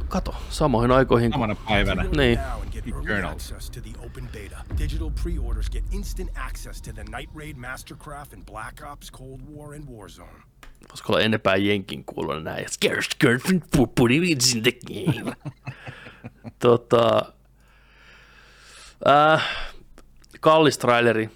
Kato, 0.07 0.35
samoihin 0.49 0.91
aikoihin. 0.91 1.31
Samana 1.31 1.55
päivänä. 1.55 2.03
Niin. 2.03 2.39
and 2.95 3.07
Journal. 3.07 3.31
access 3.31 3.69
to 3.69 3.81
the 3.81 4.05
open 4.05 4.29
beta. 4.33 4.57
Digital 4.79 5.11
pre-orders 5.23 5.69
get 5.69 5.83
instant 5.91 6.29
access 6.35 6.81
to 6.81 6.93
the 6.93 7.03
Night 7.03 7.29
Raid 7.35 7.55
Mastercraft 7.55 8.33
in 8.33 8.45
Black 8.45 8.81
Ops, 8.91 9.11
Cold 9.11 9.41
War, 9.55 9.73
and 9.73 9.83
Warzone. 9.89 10.43
Voisiko 10.89 11.13
olla 11.13 11.21
enempää 11.21 11.55
jenkin 11.55 12.05
kuulunut 12.05 12.43
näin? 12.43 12.65
Scarce 12.69 13.09
girlfriend 13.21 13.61
for 13.77 13.87
putting 13.95 14.31
it 14.31 14.55
in 14.55 14.63
the 14.63 14.71
game. 14.71 15.35
tota, 16.59 17.33
äh, 19.07 19.67
kallis 20.39 20.77
traileri, 20.77 21.29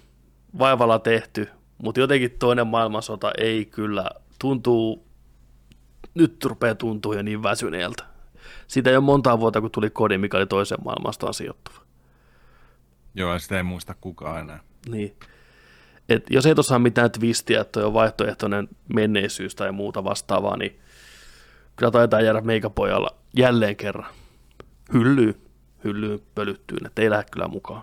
vaivalla 0.58 0.98
tehty, 0.98 1.48
mutta 1.78 2.00
jotenkin 2.00 2.30
toinen 2.38 2.66
maailmansota 2.66 3.32
ei 3.38 3.64
kyllä 3.64 4.10
tuntuu, 4.38 5.06
nyt 6.14 6.44
rupeaa 6.44 6.74
tuntuu 6.74 7.12
jo 7.12 7.22
niin 7.22 7.42
väsyneeltä. 7.42 8.04
Siitä 8.66 8.90
ei 8.90 8.96
ole 8.96 9.04
montaa 9.04 9.40
vuotta, 9.40 9.60
kun 9.60 9.70
tuli 9.70 9.90
kodi, 9.90 10.18
mikä 10.18 10.36
oli 10.36 10.46
toisen 10.46 10.78
maailmastaan 10.84 11.34
sijoittuva. 11.34 11.82
Joo, 13.14 13.38
sitä 13.38 13.56
ei 13.56 13.62
muista 13.62 13.94
kukaan 14.00 14.40
enää. 14.40 14.60
Niin. 14.88 15.16
Et 16.08 16.26
jos 16.30 16.46
ei 16.46 16.54
tuossa 16.54 16.78
mitään 16.78 17.10
twistiä, 17.10 17.60
että 17.60 17.86
on 17.86 17.94
vaihtoehtoinen 17.94 18.68
menneisyys 18.94 19.54
tai 19.54 19.72
muuta 19.72 20.04
vastaavaa, 20.04 20.56
niin 20.56 20.80
kyllä 21.76 21.90
taitaa 21.90 22.20
jäädä 22.20 22.40
meikäpojalla 22.40 23.16
jälleen 23.36 23.76
kerran 23.76 24.12
hyllyyn, 24.92 25.34
hyllyyn 25.84 26.20
pölyttyyn, 26.34 26.86
että 26.86 27.02
ei 27.02 27.10
lähde 27.10 27.24
kyllä 27.30 27.48
mukaan. 27.48 27.82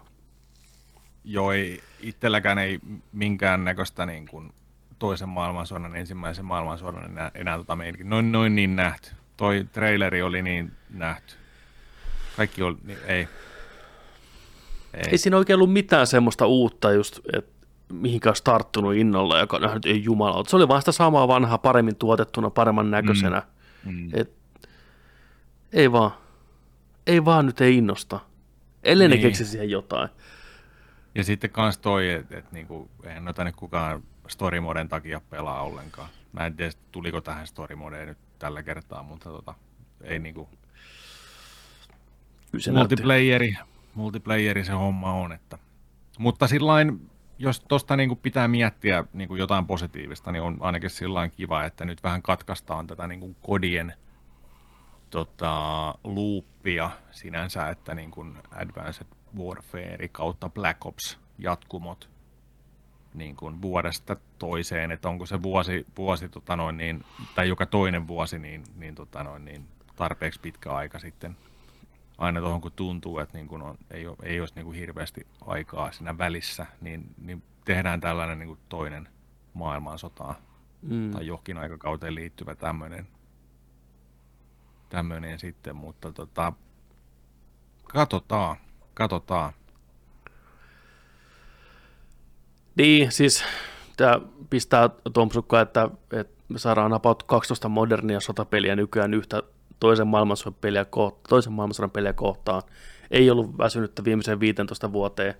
Joo, 1.23 1.51
ei, 1.51 1.81
itselläkään 1.99 2.57
ei 2.57 2.79
minkään 3.11 3.63
näköistä 3.63 4.05
niin 4.05 4.27
kuin 4.27 4.53
toisen 4.99 5.29
maailmansodan, 5.29 5.95
ensimmäisen 5.95 6.45
maailmansodan 6.45 7.05
enää, 7.05 7.31
enää 7.33 7.57
tota 7.57 7.75
meininkin. 7.75 8.09
Noin, 8.09 8.31
noin 8.31 8.55
niin 8.55 8.75
nähty. 8.75 9.11
Toi 9.37 9.67
traileri 9.71 10.21
oli 10.21 10.41
niin 10.41 10.71
nähty. 10.89 11.35
Kaikki 12.37 12.63
oli, 12.63 12.77
niin, 12.83 12.99
ei. 13.07 13.27
Ei. 14.93 15.03
ei 15.11 15.17
siinä 15.17 15.37
oikein 15.37 15.55
ollut 15.55 15.73
mitään 15.73 16.07
semmoista 16.07 16.45
uutta 16.45 16.91
just, 16.91 17.19
että 17.33 17.67
mihinkä 17.93 18.29
olisi 18.29 18.43
tarttunut 18.43 18.95
innolla, 18.95 19.39
joka 19.39 19.59
nähnyt 19.59 19.85
ei 19.85 20.03
jumala. 20.03 20.43
Se 20.47 20.55
oli 20.55 20.67
vaan 20.67 20.81
sitä 20.81 20.91
samaa 20.91 21.27
vanhaa, 21.27 21.57
paremmin 21.57 21.95
tuotettuna, 21.95 22.49
paremman 22.49 22.91
näköisenä. 22.91 23.43
Mm. 23.85 23.91
Mm. 23.91 24.09
Et, 24.13 24.31
ei 25.73 25.91
vaan. 25.91 26.11
Ei 27.07 27.25
vaan 27.25 27.45
nyt 27.45 27.61
ei 27.61 27.77
innosta. 27.77 28.19
Ellei 28.83 29.07
niin. 29.07 29.17
ne 29.17 29.27
keksi 29.27 29.45
siihen 29.45 29.69
jotain. 29.69 30.09
Ja 31.15 31.23
sitten 31.23 31.49
kans 31.49 31.77
toi, 31.77 32.09
että 32.09 32.37
et, 32.37 32.51
niinku, 32.51 32.89
eihän 33.03 33.25
noita 33.25 33.43
nyt 33.43 33.55
kukaan 33.55 34.03
story 34.27 34.59
moden 34.59 34.89
takia 34.89 35.21
pelaa 35.29 35.61
ollenkaan. 35.61 36.09
Mä 36.33 36.45
en 36.45 36.55
tiedä, 36.55 36.71
tuliko 36.91 37.21
tähän 37.21 37.47
story 37.47 37.75
modeen 37.75 38.07
nyt 38.07 38.17
tällä 38.39 38.63
kertaa, 38.63 39.03
mutta 39.03 39.29
tota, 39.29 39.53
ei 40.01 40.19
niinku... 40.19 40.49
Kyllä 42.51 42.63
se 42.63 42.71
multiplayeri, 42.71 43.57
multiplayeri 43.93 44.65
se 44.65 44.71
homma 44.71 45.13
on. 45.13 45.31
Että. 45.31 45.57
Mutta 46.19 46.47
sillain, 46.47 47.09
jos 47.37 47.59
tuosta 47.59 47.95
niinku 47.95 48.15
pitää 48.15 48.47
miettiä 48.47 49.03
niinku 49.13 49.35
jotain 49.35 49.65
positiivista, 49.65 50.31
niin 50.31 50.41
on 50.41 50.57
ainakin 50.59 50.89
sillain 50.89 51.31
kiva, 51.31 51.63
että 51.63 51.85
nyt 51.85 52.03
vähän 52.03 52.21
katkaistaan 52.21 52.87
tätä 52.87 53.07
niinku 53.07 53.35
kodien 53.41 53.93
tota, 55.09 55.95
loopia 56.03 56.89
sinänsä, 57.11 57.69
että 57.69 57.95
niinku 57.95 58.25
Advanced 58.51 59.07
Warfare 59.37 60.07
kautta 60.11 60.49
Black 60.49 60.85
Ops 60.85 61.19
jatkumot 61.37 62.09
niin 63.13 63.35
kuin 63.35 63.61
vuodesta 63.61 64.15
toiseen, 64.39 64.91
että 64.91 65.09
onko 65.09 65.25
se 65.25 65.43
vuosi, 65.43 65.85
vuosi 65.97 66.29
tota 66.29 66.55
noin, 66.55 66.77
niin, 66.77 67.05
tai 67.35 67.49
joka 67.49 67.65
toinen 67.65 68.07
vuosi 68.07 68.39
niin, 68.39 68.63
niin, 68.75 68.95
tota 68.95 69.23
noin, 69.23 69.45
niin 69.45 69.67
tarpeeksi 69.95 70.39
pitkä 70.39 70.71
aika 70.71 70.99
sitten 70.99 71.37
aina 72.17 72.39
tuohon 72.39 72.61
kun 72.61 72.71
tuntuu, 72.71 73.19
että 73.19 73.37
niin 73.37 73.47
kuin 73.47 73.61
on, 73.61 73.77
ei, 73.91 74.07
ole, 74.07 74.17
ei 74.23 74.39
olisi 74.39 74.55
niin 74.55 74.65
kuin 74.65 74.77
hirveästi 74.77 75.27
aikaa 75.45 75.91
siinä 75.91 76.17
välissä, 76.17 76.65
niin, 76.81 77.15
niin 77.21 77.43
tehdään 77.65 78.01
tällainen 78.01 78.39
niin 78.39 78.47
kuin 78.47 78.59
toinen 78.69 79.09
maailmansota 79.53 80.35
Mm. 80.81 81.11
tai 81.11 81.27
johonkin 81.27 81.57
aikakauteen 81.57 82.15
liittyvä 82.15 82.55
tämmöinen, 82.55 83.07
tämmöinen 84.89 85.39
sitten, 85.39 85.75
mutta 85.75 86.11
tota, 86.11 86.53
katsotaan, 87.83 88.57
katsotaan. 88.99 89.53
Niin, 92.75 93.11
siis 93.11 93.43
tämä 93.97 94.19
pistää 94.49 94.89
Tomsukka, 95.13 95.61
että, 95.61 95.89
että 96.13 96.33
me 96.49 96.59
saadaan 96.59 96.93
about 96.93 97.23
12 97.23 97.69
modernia 97.69 98.19
sotapeliä 98.19 98.75
nykyään 98.75 99.13
yhtä 99.13 99.43
toisen 99.79 100.07
maailmansodan 100.07 100.53
peliä, 100.61 100.83
ko- 100.83 101.17
toisen 101.29 101.53
maailmansodan 101.53 101.91
peliä 101.91 102.13
kohtaan. 102.13 102.61
Ei 103.11 103.29
ollut 103.29 103.57
väsynyttä 103.57 104.03
viimeiseen 104.03 104.39
15 104.39 104.91
vuoteen. 104.93 105.33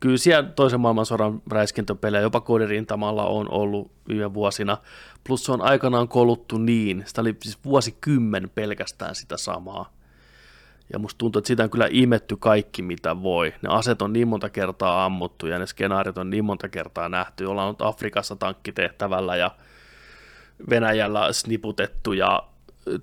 Kyllä 0.00 0.16
siellä 0.16 0.48
toisen 0.48 0.80
maailmansodan 0.80 1.42
räiskintöpelejä 1.50 2.22
jopa 2.22 2.40
kodirintamalla 2.40 3.26
on 3.26 3.50
ollut 3.50 3.90
viime 4.08 4.34
vuosina. 4.34 4.76
Plus 5.26 5.44
se 5.44 5.52
on 5.52 5.62
aikanaan 5.62 6.08
koluttu 6.08 6.58
niin, 6.58 7.02
sitä 7.06 7.20
oli 7.20 7.36
siis 7.42 7.64
vuosikymmen 7.64 8.50
pelkästään 8.54 9.14
sitä 9.14 9.36
samaa. 9.36 9.97
Ja 10.92 10.98
musta 10.98 11.18
tuntuu, 11.18 11.38
että 11.38 11.46
siitä 11.46 11.62
on 11.62 11.70
kyllä 11.70 11.88
imetty 11.90 12.36
kaikki, 12.36 12.82
mitä 12.82 13.22
voi. 13.22 13.54
Ne 13.62 13.68
aset 13.68 14.02
on 14.02 14.12
niin 14.12 14.28
monta 14.28 14.50
kertaa 14.50 15.04
ammuttu 15.04 15.46
ja 15.46 15.58
ne 15.58 15.66
skenaariot 15.66 16.18
on 16.18 16.30
niin 16.30 16.44
monta 16.44 16.68
kertaa 16.68 17.08
nähty. 17.08 17.44
Ollaan 17.44 17.66
ollut 17.66 17.82
Afrikassa 17.82 18.36
tankkitehtävällä 18.36 19.36
ja 19.36 19.50
Venäjällä 20.70 21.32
sniputettu 21.32 22.12
ja 22.12 22.42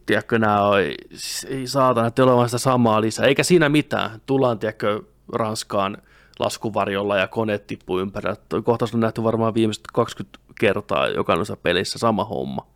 tiedätkö, 0.05 0.39
nämä 0.39 0.61
on, 0.61 0.77
siis 1.09 1.43
ei 1.49 1.67
saatana, 1.67 2.07
että 2.07 2.21
ei 2.21 2.27
ole 2.27 2.35
vaan 2.35 2.49
sitä 2.49 2.57
samaa 2.57 3.01
lisää. 3.01 3.25
Eikä 3.25 3.43
siinä 3.43 3.69
mitään. 3.69 4.21
Tullaan, 4.25 4.59
tiedätkö, 4.59 5.01
Ranskaan 5.33 5.97
laskuvarjolla 6.39 7.17
ja 7.17 7.27
kone 7.27 7.57
tippuu 7.57 7.99
ympärillä. 7.99 8.35
Kohtaus 8.63 8.93
on 8.93 8.99
nähty 8.99 9.23
varmaan 9.23 9.53
viimeiset 9.53 9.83
20 9.93 10.39
kertaa 10.59 11.07
jokaisessa 11.07 11.57
pelissä 11.57 11.99
sama 11.99 12.23
homma. 12.23 12.67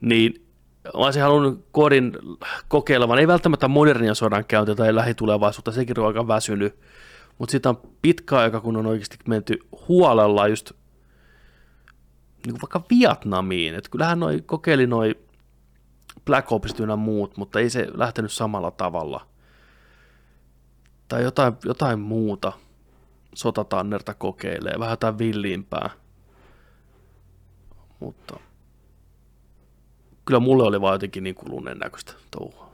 Niin 0.00 0.43
olisin 0.92 1.22
halunnut 1.22 1.66
kodin 1.72 2.12
kokeilevan, 2.68 3.18
ei 3.18 3.28
välttämättä 3.28 3.68
modernia 3.68 4.14
sodan 4.14 4.44
käyntiä 4.44 4.74
tai 4.74 4.94
lähitulevaisuutta, 4.94 5.72
sekin 5.72 6.00
on 6.00 6.06
aika 6.06 6.28
väsynyt, 6.28 6.78
mutta 7.38 7.50
siitä 7.50 7.68
on 7.68 7.80
pitkä 8.02 8.38
aika, 8.38 8.60
kun 8.60 8.76
on 8.76 8.86
oikeasti 8.86 9.18
menty 9.28 9.58
huolella 9.88 10.48
just 10.48 10.72
niin 12.46 12.60
vaikka 12.62 12.82
Vietnamiin, 12.90 13.74
että 13.74 13.90
kyllähän 13.90 14.20
noi 14.20 14.42
kokeili 14.46 14.86
noi 14.86 15.18
Black 16.24 16.52
Ops 16.52 16.80
ynnä 16.80 16.96
muut, 16.96 17.36
mutta 17.36 17.60
ei 17.60 17.70
se 17.70 17.88
lähtenyt 17.94 18.32
samalla 18.32 18.70
tavalla. 18.70 19.26
Tai 21.08 21.22
jotain, 21.22 21.52
jotain 21.64 22.00
muuta 22.00 22.52
sotatannerta 23.34 24.14
kokeilee, 24.14 24.74
vähän 24.78 24.92
jotain 24.92 25.18
villiimpää. 25.18 25.90
Mutta 28.00 28.40
kyllä 30.24 30.40
mulle 30.40 30.62
oli 30.62 30.80
vaan 30.80 30.94
jotenkin 30.94 31.24
niin 31.24 31.34
kuluneen 31.34 31.78
näköistä 31.78 32.12
touhua. 32.30 32.70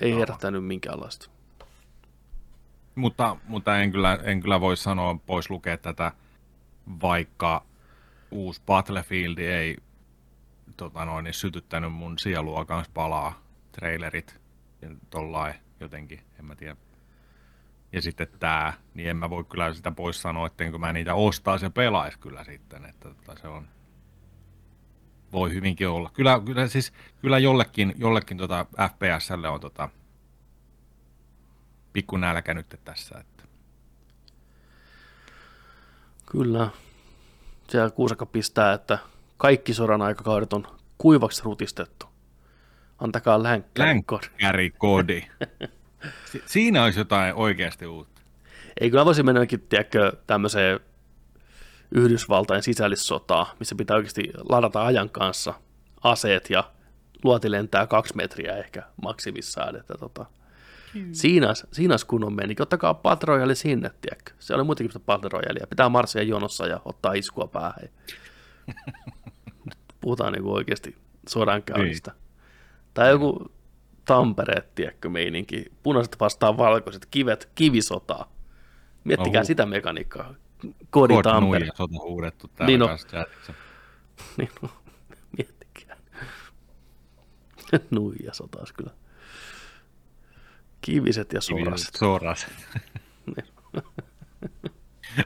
Ei 0.00 0.12
no. 0.12 0.18
herättänyt 0.18 0.66
minkäänlaista. 0.66 1.30
Mutta, 2.94 3.36
mutta 3.48 3.78
en, 3.78 3.92
kyllä, 3.92 4.18
en 4.22 4.40
kyllä 4.40 4.60
voi 4.60 4.76
sanoa 4.76 5.18
pois 5.26 5.50
lukea 5.50 5.78
tätä, 5.78 6.12
vaikka 7.02 7.64
uusi 8.30 8.62
Battlefield 8.66 9.38
ei 9.38 9.76
tota 10.76 11.04
noin, 11.04 11.24
niin 11.24 11.34
sytyttänyt 11.34 11.92
mun 11.92 12.18
sielua 12.18 12.64
kanssa 12.64 12.90
palaa 12.94 13.42
trailerit 13.72 14.40
tollain 15.10 15.54
jotenkin, 15.80 16.20
en 16.38 16.44
mä 16.44 16.56
tiedä. 16.56 16.76
Ja 17.92 18.02
sitten 18.02 18.26
tämä, 18.40 18.72
niin 18.94 19.08
en 19.08 19.16
mä 19.16 19.30
voi 19.30 19.44
kyllä 19.44 19.74
sitä 19.74 19.90
pois 19.90 20.22
sanoa, 20.22 20.46
ettenkö 20.46 20.78
mä 20.78 20.92
niitä 20.92 21.14
ostaisi 21.14 21.66
ja 21.66 21.70
pelaisi 21.70 22.18
kyllä 22.18 22.44
sitten, 22.44 22.84
että 22.84 23.08
tota, 23.08 23.40
se 23.40 23.48
on, 23.48 23.68
voi 25.34 25.54
hyvinkin 25.54 25.88
olla. 25.88 26.10
Kyllä, 26.14 26.40
kyllä, 26.46 26.68
siis, 26.68 26.92
kyllä 27.20 27.38
jollekin, 27.38 27.94
jollekin 27.98 28.38
tota 28.38 28.66
FPSlle 28.80 29.48
on 29.48 29.60
tota, 29.60 29.88
pikku 31.92 32.16
nälkä 32.16 32.54
nyt 32.54 32.80
tässä. 32.84 33.18
Että. 33.18 33.44
Kyllä. 36.26 36.70
Siellä 37.68 37.90
Kuusaka 37.90 38.26
pistää, 38.26 38.72
että 38.72 38.98
kaikki 39.36 39.74
sodan 39.74 40.02
aikakaudet 40.02 40.52
on 40.52 40.66
kuivaksi 40.98 41.42
rutistettu. 41.44 42.06
Antakaa 42.98 43.42
länkkärikodi. 43.42 44.26
Länkkärikodi. 44.26 45.22
si- 46.30 46.42
siinä 46.46 46.84
olisi 46.84 47.00
jotain 47.00 47.34
oikeasti 47.34 47.86
uutta. 47.86 48.20
Ei 48.80 48.90
kyllä 48.90 49.04
voisi 49.04 49.22
mennäkin, 49.22 49.60
tiedätkö, 49.60 50.12
tämmöiseen 50.26 50.80
Yhdysvaltain 51.90 52.62
sisällissotaa, 52.62 53.54
missä 53.58 53.74
pitää 53.74 53.96
oikeasti 53.96 54.32
ladata 54.48 54.86
ajan 54.86 55.10
kanssa 55.10 55.54
aseet 56.02 56.50
ja 56.50 56.64
luoti 57.24 57.50
lentää 57.50 57.86
kaksi 57.86 58.16
metriä 58.16 58.56
ehkä 58.56 58.82
maksimissaan. 59.02 59.76
Että 59.76 59.94
tota, 60.00 60.26
siinä, 61.12 61.52
siinä 61.72 61.92
olisi 61.92 62.06
kunnon 62.06 62.34
meni. 62.34 62.54
Ottakaa 62.60 62.94
Battle 62.94 63.54
sinne, 63.54 63.90
tiedätkö. 64.00 64.32
Se 64.38 64.54
oli 64.54 64.64
muutenkin 64.64 65.00
Royale. 65.06 65.66
Pitää 65.70 65.88
marssia 65.88 66.22
jonossa 66.22 66.66
ja 66.66 66.80
ottaa 66.84 67.12
iskua 67.12 67.46
päähän. 67.46 67.88
puhutaan 70.00 70.32
niin 70.32 70.44
oikeasti 70.44 70.96
sodankäynnistä. 71.28 72.10
Niin. 72.10 72.20
Tai 72.94 73.10
joku 73.10 73.52
Tampereet, 74.04 74.74
tiedätkö, 74.74 75.08
meininki. 75.08 75.64
Punaiset 75.82 76.20
vastaan 76.20 76.58
valkoiset, 76.58 77.06
kivet, 77.06 77.48
kivisotaa. 77.54 78.32
Miettikää 79.04 79.40
no, 79.40 79.44
sitä 79.44 79.66
mekaniikkaa. 79.66 80.34
Kodi 80.90 81.14
Tampere. 81.22 81.66
sota 81.74 81.94
huudettu 82.02 82.48
täällä 82.48 82.66
niin 82.66 82.80
no. 82.80 82.88
niin 84.36 84.50
no, 84.62 84.68
miettikää. 85.38 85.96
Nuija 87.90 88.34
sotaas 88.34 88.72
kyllä. 88.72 88.90
Kiviset 90.80 91.32
ja 91.32 91.40
soraset. 91.40 91.94
Soraset. 91.94 92.52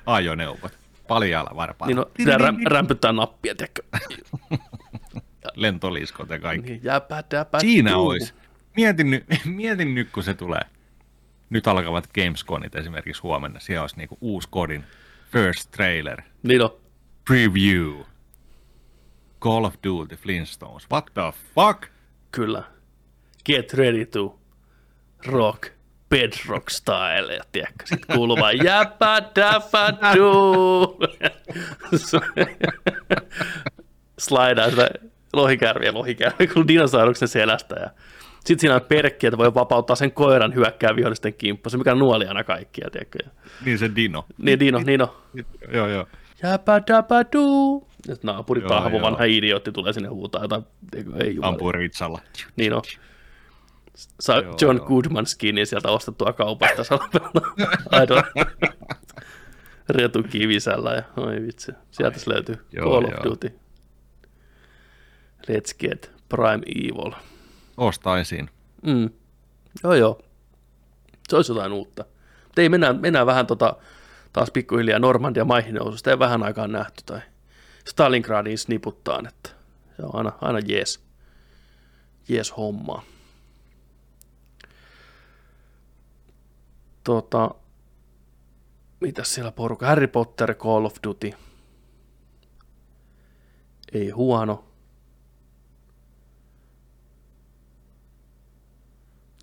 Ajoneuvot. 0.06 0.78
Paljalla 1.08 1.50
varpaalla. 1.56 2.06
Niin 2.18 2.28
no, 2.28 2.38
rä- 2.38 2.70
rämpyttää 2.70 3.12
nappia, 3.12 3.54
tiedätkö? 3.54 3.82
Lentoliskot 5.54 6.28
ja 6.30 6.38
kaikki. 6.40 6.70
Niin, 6.70 6.84
jäpä, 6.84 7.24
jäpä, 7.32 7.60
Siinä 7.60 7.92
tuu. 7.92 8.06
olisi. 8.08 8.34
Mietin, 8.76 9.10
nyt, 9.10 9.24
mietin 9.44 9.94
nyt, 9.94 10.08
kun 10.12 10.22
se 10.22 10.34
tulee. 10.34 10.60
Nyt 11.50 11.66
alkavat 11.66 12.10
Gamesconit 12.14 12.74
esimerkiksi 12.74 13.22
huomenna. 13.22 13.60
Siellä 13.60 13.82
olisi 13.82 13.96
niinku 13.96 14.18
uusi 14.20 14.48
kodin 14.50 14.84
first 15.32 15.70
trailer. 15.70 16.22
Niin 16.42 16.62
on. 16.62 16.70
Preview. 17.24 18.04
Call 19.40 19.64
of 19.64 19.74
Duty 19.86 20.16
Flintstones. 20.16 20.86
What 20.92 21.04
the 21.14 21.32
fuck? 21.54 21.86
Kyllä. 22.32 22.62
Get 23.44 23.74
ready 23.74 24.06
to 24.06 24.38
rock 25.26 25.78
bedrock 26.08 26.70
style, 26.70 27.34
ja 27.34 27.44
tiedätkö, 27.52 27.86
sit 27.86 28.06
kuuluu 28.06 28.36
vaan 28.40 28.64
jäpä 28.64 29.22
däpä 29.34 30.14
duu. 30.16 31.00
Slaidaa 34.18 34.70
sitä 34.70 34.90
lohikärviä 35.32 35.94
lohikärviä, 35.94 36.46
kun 36.54 36.68
dinosauruksen 36.68 37.28
selästä 37.28 37.74
ja 37.80 37.90
sitten 38.48 38.60
siinä 38.60 38.74
on 38.74 38.80
perkki, 38.88 39.26
että 39.26 39.38
voi 39.38 39.54
vapauttaa 39.54 39.96
sen 39.96 40.12
koiran 40.12 40.54
hyökkää 40.54 40.96
vihollisten 40.96 41.34
kimppu, 41.34 41.70
se 41.70 41.76
mikä 41.76 41.94
nuoli 41.94 42.26
aina 42.26 42.44
kaikkia, 42.44 42.88
tiedätkö? 42.90 43.18
Niin 43.64 43.78
se 43.78 43.90
Dino. 43.96 44.24
Niin 44.38 44.60
Dino, 44.60 44.80
Dino. 44.86 45.16
joo, 45.72 45.88
joo. 45.88 46.06
Jäpä 46.42 46.82
däpä 46.86 47.24
duu. 47.32 47.88
Ja 48.08 48.16
naapuri 48.22 48.60
tahvo, 48.60 49.00
vanha 49.00 49.24
idiootti 49.24 49.72
tulee 49.72 49.92
sinne 49.92 50.08
huutaa 50.08 50.42
jotain. 50.42 50.62
Ei 51.20 51.38
Ampuu 51.42 51.72
ritsalla. 51.72 52.20
Niin 52.56 52.72
on 52.72 52.82
saa 54.20 54.40
joo, 54.40 54.56
John 54.60 54.76
joo. 54.76 54.86
Goodman 54.86 55.26
skinin 55.26 55.66
sieltä 55.66 55.90
ostettua 55.90 56.32
kaupasta 56.32 56.98
Aidon 57.90 58.22
Retu 59.88 60.22
Kivisällä 60.22 60.94
ja 60.94 61.02
oi 61.16 61.42
vitsi, 61.46 61.72
sieltä 61.90 62.18
se 62.18 62.30
löytyy 62.30 62.56
joo, 62.72 62.84
Call 62.84 63.04
of 63.04 63.10
joo. 63.10 63.24
Duty. 63.24 63.58
Let's 65.50 65.78
get 65.80 66.12
Prime 66.28 66.62
Evil. 66.66 67.12
Ostaisin. 67.78 68.50
Mm. 68.82 69.10
Joo 69.84 69.94
joo, 69.94 70.20
se 71.28 71.36
olisi 71.36 71.52
jotain 71.52 71.72
uutta. 71.72 72.04
Mutta 72.44 72.62
ei, 72.62 72.68
mennään, 72.68 73.00
mennään 73.00 73.26
vähän 73.26 73.46
tota, 73.46 73.76
taas 74.32 74.50
pikkuhiljaa 74.50 74.98
Normandia 74.98 75.44
maihin 75.44 75.74
noususta, 75.74 76.10
ei 76.10 76.18
vähän 76.18 76.42
aikaa 76.42 76.68
nähty 76.68 77.02
tai 77.06 77.20
Stalingradiin 77.84 78.58
sniputtaan, 78.58 79.26
että 79.26 79.50
se 79.96 80.02
on 80.02 80.14
aina, 80.14 80.32
aina 80.40 80.58
jees, 80.58 81.00
jees 82.28 82.56
hommaa. 82.56 83.02
Tota, 87.04 87.50
mitä 89.00 89.24
siellä 89.24 89.52
porukka? 89.52 89.86
Harry 89.86 90.06
Potter, 90.06 90.54
Call 90.54 90.84
of 90.84 90.96
Duty. 91.06 91.32
Ei 93.92 94.10
huono. 94.10 94.67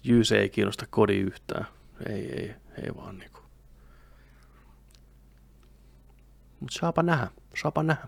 Jyse 0.06 0.40
ei 0.40 0.50
kiinnosta 0.50 0.86
kodi 0.90 1.18
yhtään. 1.18 1.68
Ei, 2.10 2.32
ei, 2.40 2.56
ei 2.84 2.96
vaan 2.96 3.18
niinku. 3.18 3.40
Mut 6.60 6.72
saapa 6.72 7.04
nähdä, 7.04 7.28
saapa 7.62 7.84
nähdä. 7.84 8.08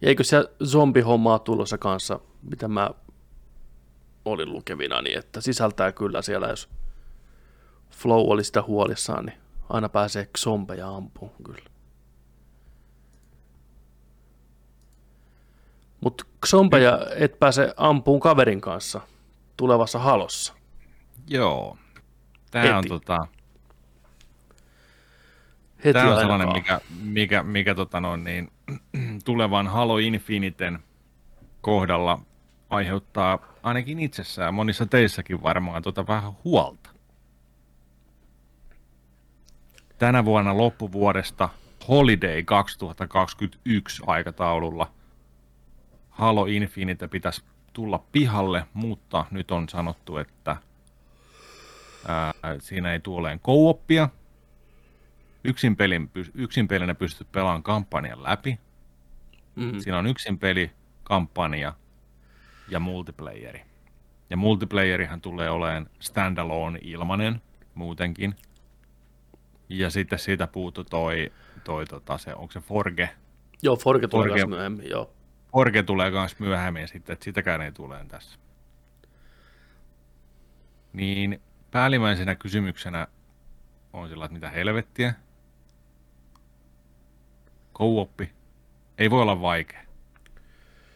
Ja 0.00 0.08
eikö 0.08 0.24
siellä 0.24 0.50
zombihommaa 0.64 1.38
tulossa 1.38 1.78
kanssa, 1.78 2.20
mitä 2.42 2.68
mä 2.68 2.90
olin 4.24 4.52
lukevina, 4.52 5.02
niin 5.02 5.18
että 5.18 5.40
sisältää 5.40 5.92
kyllä 5.92 6.22
siellä, 6.22 6.48
jos 6.48 6.68
Flow 7.90 8.30
oli 8.30 8.44
sitä 8.44 8.62
huolissaan, 8.62 9.26
niin 9.26 9.38
aina 9.68 9.88
pääsee 9.88 10.28
zombeja 10.38 10.88
ampuun 10.88 11.32
kyllä. 11.44 11.70
Mutta 16.00 16.24
zombeja 16.46 16.98
et 17.16 17.38
pääse 17.38 17.74
ampuun 17.76 18.20
kaverin 18.20 18.60
kanssa 18.60 19.00
tulevassa 19.56 19.98
halossa. 19.98 20.54
Joo. 21.26 21.78
Tämä 22.50 22.78
on 22.78 22.84
tota... 22.88 23.26
Heti 25.84 25.92
Tämä 25.92 26.14
on 26.14 26.20
sellainen, 26.20 26.52
mikä, 26.52 26.80
mikä, 27.02 27.42
mikä 27.42 27.74
tota 27.74 28.00
noin, 28.00 28.24
niin, 28.24 28.52
tulevan 29.24 29.66
Halo 29.66 29.98
Infiniten 29.98 30.78
kohdalla 31.60 32.18
aiheuttaa 32.70 33.38
ainakin 33.62 33.98
itsessään, 33.98 34.54
monissa 34.54 34.86
teissäkin 34.86 35.42
varmaan, 35.42 35.82
tota 35.82 36.06
vähän 36.06 36.32
huolta. 36.44 36.90
Tänä 39.98 40.24
vuonna 40.24 40.56
loppuvuodesta 40.56 41.48
Holiday 41.88 42.42
2021 42.42 44.02
aikataululla 44.06 44.90
Halo 46.10 46.46
Infinite 46.46 47.08
pitäisi 47.08 47.42
tulla 47.72 48.04
pihalle, 48.12 48.66
mutta 48.74 49.24
nyt 49.30 49.50
on 49.50 49.68
sanottu, 49.68 50.16
että 50.16 50.56
ää, 52.08 52.32
siinä 52.58 52.92
ei 52.92 53.00
tuoleen 53.00 53.40
kouoppia. 53.40 54.08
Yksin, 55.44 55.76
pelin, 55.76 56.10
yksin 56.34 56.68
pelinä 56.68 56.94
pystyt 56.94 57.32
pelaamaan 57.32 57.62
kampanjan 57.62 58.22
läpi. 58.22 58.58
Mm-hmm. 59.56 59.80
Siinä 59.80 59.98
on 59.98 60.06
yksin 60.06 60.38
peli, 60.38 60.70
kampanja 61.02 61.72
ja 62.68 62.80
multiplayeri. 62.80 63.62
Ja 64.30 64.36
multiplayerihan 64.36 65.20
tulee 65.20 65.50
olemaan 65.50 65.90
standalone 66.00 66.78
ilmanen 66.82 67.42
muutenkin. 67.74 68.34
Ja 69.68 69.90
sitten 69.90 70.18
siitä 70.18 70.46
puuttu 70.46 70.84
toi, 70.84 71.32
toi 71.64 71.86
tota, 71.86 72.18
se, 72.18 72.34
onko 72.34 72.52
se 72.52 72.60
Forge 72.60 73.10
Joo, 73.62 73.76
Forge 73.76 74.08
tulee 74.08 74.28
Forge- 74.28 74.46
myöhemmin, 74.46 74.90
joo. 74.90 75.10
Forge 75.52 75.82
tulee 75.82 76.10
myös 76.10 76.38
myöhemmin 76.38 76.88
sitten, 76.88 77.12
että 77.12 77.24
sitäkään 77.24 77.60
ei 77.60 77.72
tule 77.72 78.04
tässä. 78.08 78.38
Niin 80.92 81.40
päällimmäisenä 81.74 82.34
kysymyksenä 82.34 83.06
on 83.92 84.08
sillä, 84.08 84.24
että 84.24 84.34
mitä 84.34 84.50
helvettiä. 84.50 85.14
Kouoppi. 87.72 88.32
Ei 88.98 89.10
voi 89.10 89.22
olla 89.22 89.40
vaikea. 89.40 89.80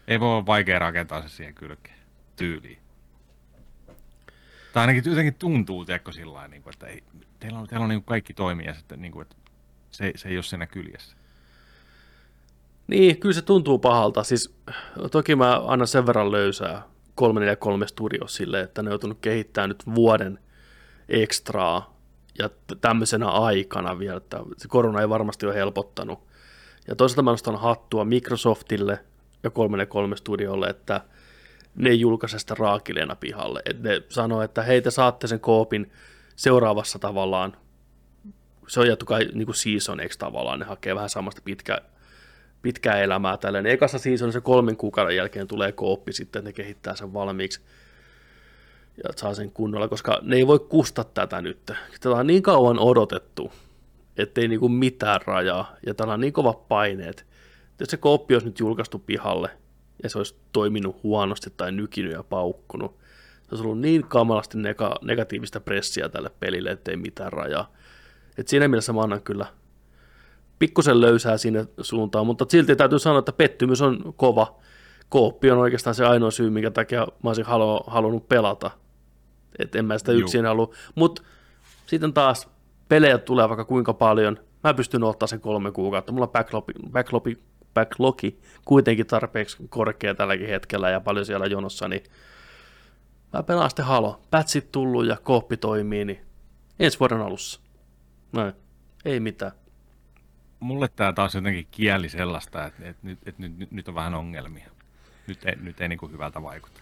Ei 0.09 0.21
voi 0.21 0.29
olla 0.29 0.47
vaikea 0.47 0.79
rakentaa 0.79 1.23
se 1.23 1.29
siihen 1.29 1.55
kylkeen. 1.55 1.99
Tyyliin. 2.37 2.79
Tai 4.73 4.81
ainakin 4.81 5.03
jotenkin 5.07 5.35
tuntuu, 5.35 5.85
tiedätkö, 5.85 6.13
sillä 6.13 6.35
lailla, 6.35 6.49
niin 6.49 6.63
että 6.73 6.87
ei, 6.87 7.03
teillä 7.41 7.59
on, 7.59 7.67
teillä 7.67 7.85
on 7.85 7.91
niin 7.91 8.05
kaikki 8.05 8.35
toimia, 8.35 8.75
sitten, 8.75 9.03
niin 9.03 9.13
kuin, 9.13 9.23
että 9.23 9.37
se, 9.91 10.13
se 10.17 10.29
ei 10.29 10.37
ole 10.37 10.43
siinä 10.43 10.67
kyljessä. 10.67 11.17
Niin, 12.87 13.21
kyllä 13.21 13.35
se 13.35 13.43
tuntuu 13.43 13.79
pahalta. 13.79 14.25
Siis 14.25 14.55
toki 15.11 15.37
mä 15.37 15.61
annan 15.67 15.89
sen 15.89 16.07
verran 16.07 16.33
löysää 16.33 16.83
343 17.15 17.87
Studio 17.87 18.27
sille, 18.27 18.61
että 18.61 18.83
ne 18.83 18.89
on 18.89 18.93
joutunut 18.93 19.19
kehittämään 19.21 19.69
nyt 19.69 19.87
vuoden 19.95 20.39
ekstraa 21.09 21.99
ja 22.39 22.51
tämmöisenä 22.81 23.29
aikana 23.29 23.99
vielä, 23.99 24.17
että 24.17 24.41
se 24.57 24.69
korona 24.69 25.01
ei 25.01 25.09
varmasti 25.09 25.47
ole 25.47 25.55
helpottanut. 25.55 26.29
Ja 26.89 26.97
toisaalta 26.97 27.23
mä 27.23 27.31
nostan 27.31 27.61
hattua 27.61 28.05
Microsoftille 28.05 28.93
ja 29.43 29.51
343 29.51 30.17
Studiolle, 30.17 30.67
että 30.67 31.01
ne 31.75 31.91
ei 31.91 32.01
julkaise 32.01 32.39
sitä 32.39 32.55
raakileena 32.59 33.17
pihalle. 33.17 33.63
Et 33.65 33.83
ne 33.83 34.03
sanoo, 34.09 34.43
että 34.43 34.63
hei 34.63 34.83
te 34.83 34.91
saatte 34.91 35.27
sen 35.27 35.41
koopin 35.41 35.93
seuraavassa 36.37 36.99
tavallaan, 36.99 37.57
se 38.67 38.81
on 38.81 38.87
jattu 38.87 39.07
kai 39.07 39.29
niin 39.35 39.47
kuin 39.47 39.57
seasoneiksi 39.57 40.19
tavallaan, 40.19 40.59
ne 40.59 40.65
hakee 40.65 40.95
vähän 40.95 41.11
samasta 41.11 41.43
pitkä, 41.45 41.81
pitkää 42.63 42.99
elämää 42.99 43.37
tälleen. 43.37 43.67
Ekassa 43.67 43.99
seasonissa 43.99 44.41
kolmen 44.41 44.77
kuukauden 44.77 45.17
jälkeen 45.17 45.49
tulee 45.49 45.73
kooppi 45.73 46.13
sitten, 46.13 46.45
ne 46.45 46.53
kehittää 46.53 46.97
sen 46.97 47.13
valmiiksi 47.13 47.61
ja 49.05 49.11
saa 49.17 49.35
sen 49.35 49.51
kunnolla, 49.51 49.89
koska 49.89 50.19
ne 50.23 50.37
ei 50.37 50.47
voi 50.47 50.59
kusta 50.59 51.05
tätä 51.05 51.43
nyt. 51.43 51.59
Tätä 52.01 52.11
on 52.11 52.27
niin 52.27 52.43
kauan 52.43 52.79
odotettu, 52.79 53.53
ettei 54.17 54.49
niinku 54.49 54.69
mitään 54.69 55.21
rajaa, 55.27 55.77
ja 55.87 55.95
täällä 55.95 56.15
on 56.15 56.21
niin 56.21 56.33
kovat 56.33 56.69
paineet. 56.69 57.27
Jos 57.81 57.89
se 57.89 57.97
kooppi 57.97 58.35
olisi 58.35 58.47
nyt 58.47 58.61
julkaistu 58.61 58.99
pihalle, 58.99 59.51
ja 60.03 60.11
se 60.11 60.19
olisi 60.19 60.37
toiminut 60.53 61.03
huonosti 61.03 61.51
tai 61.57 61.73
nykinyt 61.73 62.13
ja 62.13 62.23
paukkunut, 62.23 62.99
se 63.43 63.49
olisi 63.51 63.65
ollut 63.65 63.81
niin 63.81 64.05
kamalasti 64.05 64.59
nega- 64.59 64.99
negatiivista 65.03 65.61
pressiä 65.61 66.09
tälle 66.09 66.31
pelille, 66.41 66.71
ettei 66.71 66.97
mitään 66.97 67.33
rajaa. 67.33 67.73
Et 68.39 68.49
siinä 68.49 68.69
mielessä 68.69 68.93
mä 68.93 69.03
annan 69.03 69.23
kyllä 69.23 69.47
pikkusen 70.59 71.01
löysää 71.01 71.39
sinne 71.39 71.67
suuntaan, 71.81 72.27
mutta 72.27 72.47
silti 72.49 72.77
täytyy 72.77 72.99
sanoa, 72.99 73.19
että 73.19 73.33
pettymys 73.33 73.83
on 73.83 74.15
kova. 74.17 74.59
Kooppi 75.09 75.51
on 75.51 75.59
oikeastaan 75.59 75.95
se 75.95 76.07
ainoa 76.07 76.31
syy, 76.31 76.51
minkä 76.51 76.71
takia 76.71 77.07
mä 77.23 77.31
olisin 77.31 77.45
halu- 77.45 77.85
halunnut 77.87 78.29
pelata. 78.29 78.71
Että 79.59 79.79
en 79.79 79.85
mä 79.85 79.99
sitä 79.99 80.13
Juu. 80.13 80.21
yksin 80.21 80.45
halua. 80.45 80.75
Mutta 80.95 81.23
sitten 81.87 82.13
taas 82.13 82.49
pelejä 82.89 83.19
tulee 83.19 83.49
vaikka 83.49 83.65
kuinka 83.65 83.95
paljon. 83.95 84.39
Mä 84.65 84.75
pystyn 84.75 85.05
ottaa 85.05 85.27
sen 85.27 85.41
kolme 85.41 85.73
kuukautta. 85.73 86.13
Mulla 86.13 86.27
on 86.27 86.33
backlogi, 86.33 86.73
backlogi, 86.91 87.39
backlogi 87.75 88.41
kuitenkin 88.65 89.07
tarpeeksi 89.07 89.57
korkea 89.69 90.15
tälläkin 90.15 90.49
hetkellä 90.49 90.91
ja 90.91 91.01
paljon 91.01 91.27
siellä 91.27 91.47
jonossa, 91.47 91.89
niin 91.89 92.03
mä 93.33 93.43
pelaan 93.43 93.71
sitten 93.71 93.85
Halo. 93.85 94.21
Pätsit 94.31 94.73
tullut 94.73 95.07
ja 95.07 95.17
kooppi 95.23 95.57
toimii, 95.57 96.05
niin 96.05 96.21
ensi 96.79 97.01
vuoden 97.01 97.21
alussa. 97.21 97.61
Näin. 98.33 98.53
Ei 99.05 99.21
mitään. 99.21 99.53
mulle 100.61 100.89
tämä 100.89 101.13
taas 101.13 101.35
jotenkin 101.35 101.67
kieli 101.71 102.09
sellaista, 102.09 102.65
että, 102.65 102.89
että, 102.89 103.07
nyt, 103.07 103.19
että 103.27 103.43
nyt, 103.43 103.59
nyt, 103.59 103.71
nyt 103.73 103.89
on 103.89 103.95
vähän 103.95 104.15
ongelmia. 104.15 104.71
Nyt 105.27 105.45
ei, 105.45 105.57
nyt 105.57 105.81
ei 105.81 105.89
niin 105.89 105.99
kuin 105.99 106.13
hyvältä 106.13 106.43
vaikuta. 106.43 106.81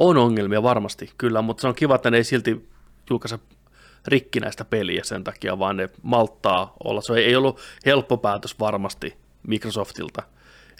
On 0.00 0.16
ongelmia 0.16 0.62
varmasti, 0.62 1.10
kyllä, 1.18 1.42
mutta 1.42 1.60
se 1.60 1.68
on 1.68 1.74
kiva, 1.74 1.94
että 1.94 2.10
ne 2.10 2.16
ei 2.16 2.24
silti 2.24 2.68
julkaise 3.10 3.38
rikkinäistä 4.06 4.64
peliä 4.64 5.04
sen 5.04 5.24
takia, 5.24 5.58
vaan 5.58 5.76
ne 5.76 5.88
malttaa 6.02 6.76
olla. 6.84 7.00
Se 7.00 7.14
ei 7.14 7.36
ollut 7.36 7.60
helppo 7.86 8.16
päätös 8.16 8.60
varmasti 8.60 9.16
Microsoftilta, 9.46 10.22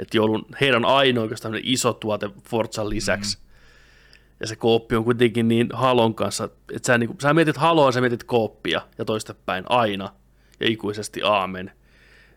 että 0.01 0.17
joulun 0.17 0.47
heidän 0.61 0.85
ainoa 0.85 1.23
oikeastaan 1.23 1.55
iso 1.63 1.93
tuote 1.93 2.31
Forzan 2.49 2.91
lisäksi. 2.91 3.39
Mm. 3.39 3.43
Ja 4.41 4.47
se 4.47 4.57
kooppi 4.57 4.97
on 4.97 5.05
kuitenkin 5.05 5.49
niin 5.49 5.69
Halon 5.73 6.15
kanssa, 6.15 6.45
että 6.45 6.87
sä, 6.87 6.99
niin, 6.99 7.17
sä 7.23 7.35
mietit 7.35 7.57
Haloa, 7.57 7.93
sä 7.93 8.01
mietit 8.01 8.25
kooppia 8.25 8.81
ja 8.99 9.05
toistepäin 9.05 9.65
aina 9.69 10.13
ja 10.61 10.69
ikuisesti 10.69 11.21
aamen. 11.25 11.73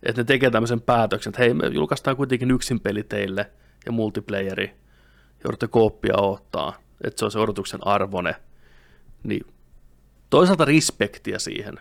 Että 0.03 0.21
ne 0.21 0.25
tekee 0.25 0.49
tämmöisen 0.49 0.81
päätöksen, 0.81 1.31
että 1.31 1.41
hei, 1.41 1.53
me 1.53 1.67
julkaistaan 1.67 2.17
kuitenkin 2.17 2.51
yksin 2.51 2.79
peli 2.79 3.03
teille 3.03 3.51
ja 3.85 3.91
multiplayeri, 3.91 4.80
joudutte 5.43 5.67
kooppia 5.67 6.17
ottaa, 6.17 6.73
että 7.03 7.19
se 7.19 7.25
on 7.25 7.31
se 7.31 7.39
odotuksen 7.39 7.87
arvone. 7.87 8.35
Niin 9.23 9.45
toisaalta 10.29 10.65
respektiä 10.65 11.39
siihen. 11.39 11.79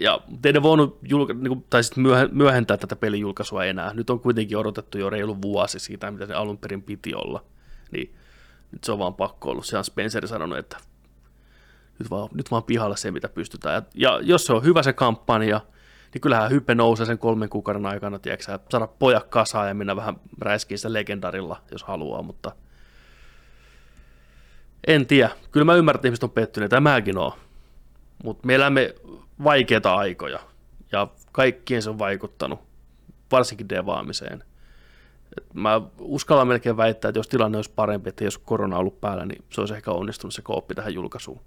Ja 0.00 0.20
teidän 0.42 0.62
voinut 0.62 0.98
julka- 1.02 1.34
niin 1.34 1.64
tai 1.70 1.84
sit 1.84 1.96
myöh- 1.96 2.32
myöhentää 2.32 2.76
tätä 2.76 2.96
pelin 2.96 3.20
julkaisua 3.20 3.64
enää. 3.64 3.94
Nyt 3.94 4.10
on 4.10 4.20
kuitenkin 4.20 4.56
odotettu 4.56 4.98
jo 4.98 5.10
reilu 5.10 5.42
vuosi 5.42 5.78
siitä, 5.78 6.10
mitä 6.10 6.26
se 6.26 6.34
alun 6.34 6.58
perin 6.58 6.82
piti 6.82 7.14
olla. 7.14 7.44
Niin 7.90 8.14
nyt 8.72 8.84
se 8.84 8.92
on 8.92 8.98
vaan 8.98 9.14
pakko 9.14 9.50
ollut. 9.50 9.66
Sehän 9.66 9.84
Spencer 9.84 10.28
sanonut, 10.28 10.58
että 10.58 10.76
nyt 11.98 12.10
vaan, 12.10 12.28
nyt 12.34 12.50
vaan 12.50 12.64
pihalle 12.64 12.96
se, 12.96 13.10
mitä 13.10 13.28
pystytään. 13.28 13.74
Ja, 13.94 14.10
ja 14.14 14.20
jos 14.22 14.46
se 14.46 14.52
on 14.52 14.64
hyvä 14.64 14.82
se 14.82 14.92
kampanja, 14.92 15.60
niin 16.16 16.20
kyllähän 16.20 16.50
hype 16.50 16.74
nousee 16.74 17.06
sen 17.06 17.18
kolmen 17.18 17.48
kuukauden 17.48 17.86
aikana, 17.86 18.18
tiedätkö, 18.18 18.58
saada 18.70 18.86
pojat 18.86 19.24
kasaan 19.24 19.68
ja 19.68 19.74
mennä 19.74 19.96
vähän 19.96 20.16
räiskiin 20.40 20.78
sitä 20.78 20.92
legendarilla, 20.92 21.62
jos 21.72 21.84
haluaa, 21.84 22.22
mutta 22.22 22.52
en 24.86 25.06
tiedä. 25.06 25.30
Kyllä 25.52 25.64
mä 25.64 25.74
ymmärrän, 25.74 25.98
että 25.98 26.08
ihmiset 26.08 26.24
on 26.24 26.30
pettyneitä, 26.30 26.80
mäkin 26.80 27.18
oon. 27.18 27.32
Mutta 28.24 28.46
me 28.46 28.54
elämme 28.54 28.94
vaikeita 29.44 29.94
aikoja, 29.94 30.38
ja 30.92 31.08
kaikkien 31.32 31.82
se 31.82 31.90
on 31.90 31.98
vaikuttanut, 31.98 32.60
varsinkin 33.32 33.68
devaamiseen. 33.68 34.44
Et 35.38 35.54
mä 35.54 35.80
uskallan 35.98 36.48
melkein 36.48 36.76
väittää, 36.76 37.08
että 37.08 37.18
jos 37.18 37.28
tilanne 37.28 37.58
olisi 37.58 37.72
parempi, 37.76 38.08
että 38.08 38.24
jos 38.24 38.38
korona 38.38 38.76
on 38.76 38.80
ollut 38.80 39.00
päällä, 39.00 39.26
niin 39.26 39.44
se 39.52 39.60
olisi 39.60 39.74
ehkä 39.74 39.90
onnistunut 39.90 40.34
se 40.34 40.42
kooppi 40.42 40.74
tähän 40.74 40.94
julkaisuun. 40.94 41.40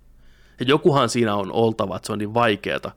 Ja 0.60 0.66
jokuhan 0.66 1.10
siinä 1.10 1.36
on 1.36 1.52
oltava, 1.52 1.96
että 1.96 2.08
se 2.08 2.14
on 2.14 2.20
niin 2.20 2.34
vaikeeta, 2.34 2.92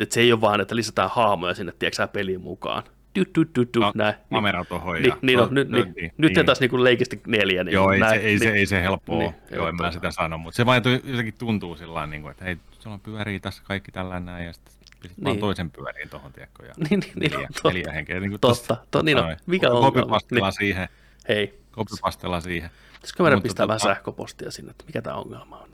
että, 0.00 0.14
se 0.14 0.20
ei 0.20 0.32
ole 0.32 0.40
vaan, 0.40 0.60
että 0.60 0.76
lisätään 0.76 1.10
haamoja 1.10 1.54
sinne, 1.54 1.72
tiedätkö 1.78 2.06
peliin 2.06 2.40
mukaan. 2.40 2.82
Du, 3.18 3.24
du, 3.38 3.44
du, 3.56 3.64
du, 3.74 3.80
No, 3.80 3.92
näin. 3.94 4.14
kamera 4.30 4.64
tohon 4.64 4.94
Niin, 4.94 5.06
ja- 5.08 5.16
niin, 5.22 5.38
no, 5.38 5.44
no, 5.44 5.50
nyt, 5.50 5.68
no, 5.68 5.78
niin, 5.78 5.94
niin, 5.96 6.12
nyt 6.16 6.32
niin. 6.34 6.46
taas 6.46 6.60
niin 6.60 6.84
leikisti 6.84 7.20
neljä. 7.26 7.64
Niin 7.64 7.72
Joo, 7.72 7.92
ei, 7.92 8.00
näin, 8.00 8.20
se, 8.20 8.26
ei, 8.26 8.38
se, 8.38 8.44
niin. 8.44 8.54
ei 8.56 8.66
se 8.66 8.82
helppoa 8.82 9.18
Niin, 9.18 9.30
niin, 9.30 9.54
Joo, 9.56 9.68
en 9.68 9.76
mä 9.76 9.90
sitä 9.90 10.10
sano, 10.10 10.38
mutta 10.38 10.56
se 10.56 10.66
vaan 10.66 10.82
jotenkin 11.04 11.34
tuntuu 11.38 11.76
sillä 11.76 11.94
lailla, 11.94 12.10
niin 12.10 12.30
että 12.30 12.44
hei, 12.44 12.56
sulla 12.78 12.98
pyörii 12.98 13.40
tässä 13.40 13.62
kaikki 13.66 13.92
tällainen 13.92 14.26
näin, 14.26 14.46
ja 14.46 14.52
sitten 14.52 14.72
sit 14.74 14.82
niin. 15.02 15.24
vaan 15.24 15.32
Niin. 15.34 15.40
toisen 15.40 15.70
pyöriin 15.70 16.08
tuohon, 16.08 16.32
tiedätkö, 16.32 16.66
ja 16.66 16.74
Niin, 16.76 17.00
niin, 17.00 17.12
niin, 17.16 17.32
neljä, 17.32 17.48
totta. 17.52 17.68
neljä 17.68 17.92
henkeä. 17.92 18.20
Niin 18.20 18.40
Totta, 18.40 18.76
to, 18.90 19.02
niin 19.02 19.18
on. 19.18 19.36
Mikä 19.46 19.70
on 19.70 19.92
Kopipastella 19.92 20.50
siihen. 20.50 20.88
Hei. 21.28 21.60
Kopipastella 21.72 22.40
siihen. 22.40 22.70
Pitäisikö 22.94 23.22
meidän 23.22 23.42
pistää 23.42 23.68
vähän 23.68 23.80
tota- 23.80 23.84
sähköpostia 23.84 24.50
sinne, 24.50 24.70
että 24.70 24.84
mikä 24.86 25.02
tämä 25.02 25.16
ongelma 25.16 25.58
on? 25.58 25.68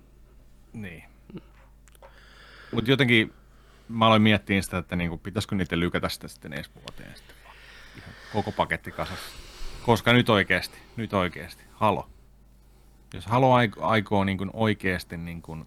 Niin. 0.72 1.02
Mutta 2.72 2.90
jotenkin 2.90 3.32
mä 3.90 4.06
aloin 4.06 4.22
miettiä 4.22 4.62
sitä, 4.62 4.78
että 4.78 4.96
niinku, 4.96 5.18
pitäisikö 5.18 5.54
niitä 5.54 5.78
lykätä 5.78 6.08
sitä 6.08 6.28
sitten 6.28 6.52
ensi 6.52 6.70
vuoteen 6.74 7.16
sitten. 7.16 7.36
Ihan 7.98 8.10
koko 8.32 8.52
paketti 8.52 8.92
kasassa. 8.92 9.30
Koska 9.82 10.12
nyt 10.12 10.28
oikeasti, 10.28 10.78
nyt 10.96 11.12
oikeasti, 11.12 11.64
halo. 11.72 12.10
Jos 13.14 13.26
halo 13.26 13.54
aiko- 13.54 13.82
aikoo 13.84 14.24
niin 14.24 14.38
kuin 14.38 14.50
oikeasti 14.52 15.16
niin 15.16 15.42
kuin 15.42 15.66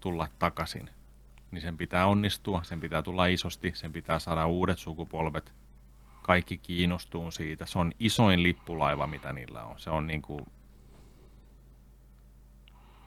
tulla 0.00 0.28
takaisin, 0.38 0.90
niin 1.50 1.62
sen 1.62 1.76
pitää 1.76 2.06
onnistua, 2.06 2.62
sen 2.62 2.80
pitää 2.80 3.02
tulla 3.02 3.26
isosti, 3.26 3.72
sen 3.74 3.92
pitää 3.92 4.18
saada 4.18 4.46
uudet 4.46 4.78
sukupolvet. 4.78 5.52
Kaikki 6.22 6.58
kiinnostuu 6.58 7.30
siitä. 7.30 7.66
Se 7.66 7.78
on 7.78 7.92
isoin 7.98 8.42
lippulaiva, 8.42 9.06
mitä 9.06 9.32
niillä 9.32 9.64
on. 9.64 9.80
Se 9.80 9.90
on 9.90 10.06
niin 10.06 10.22
kuin 10.22 10.46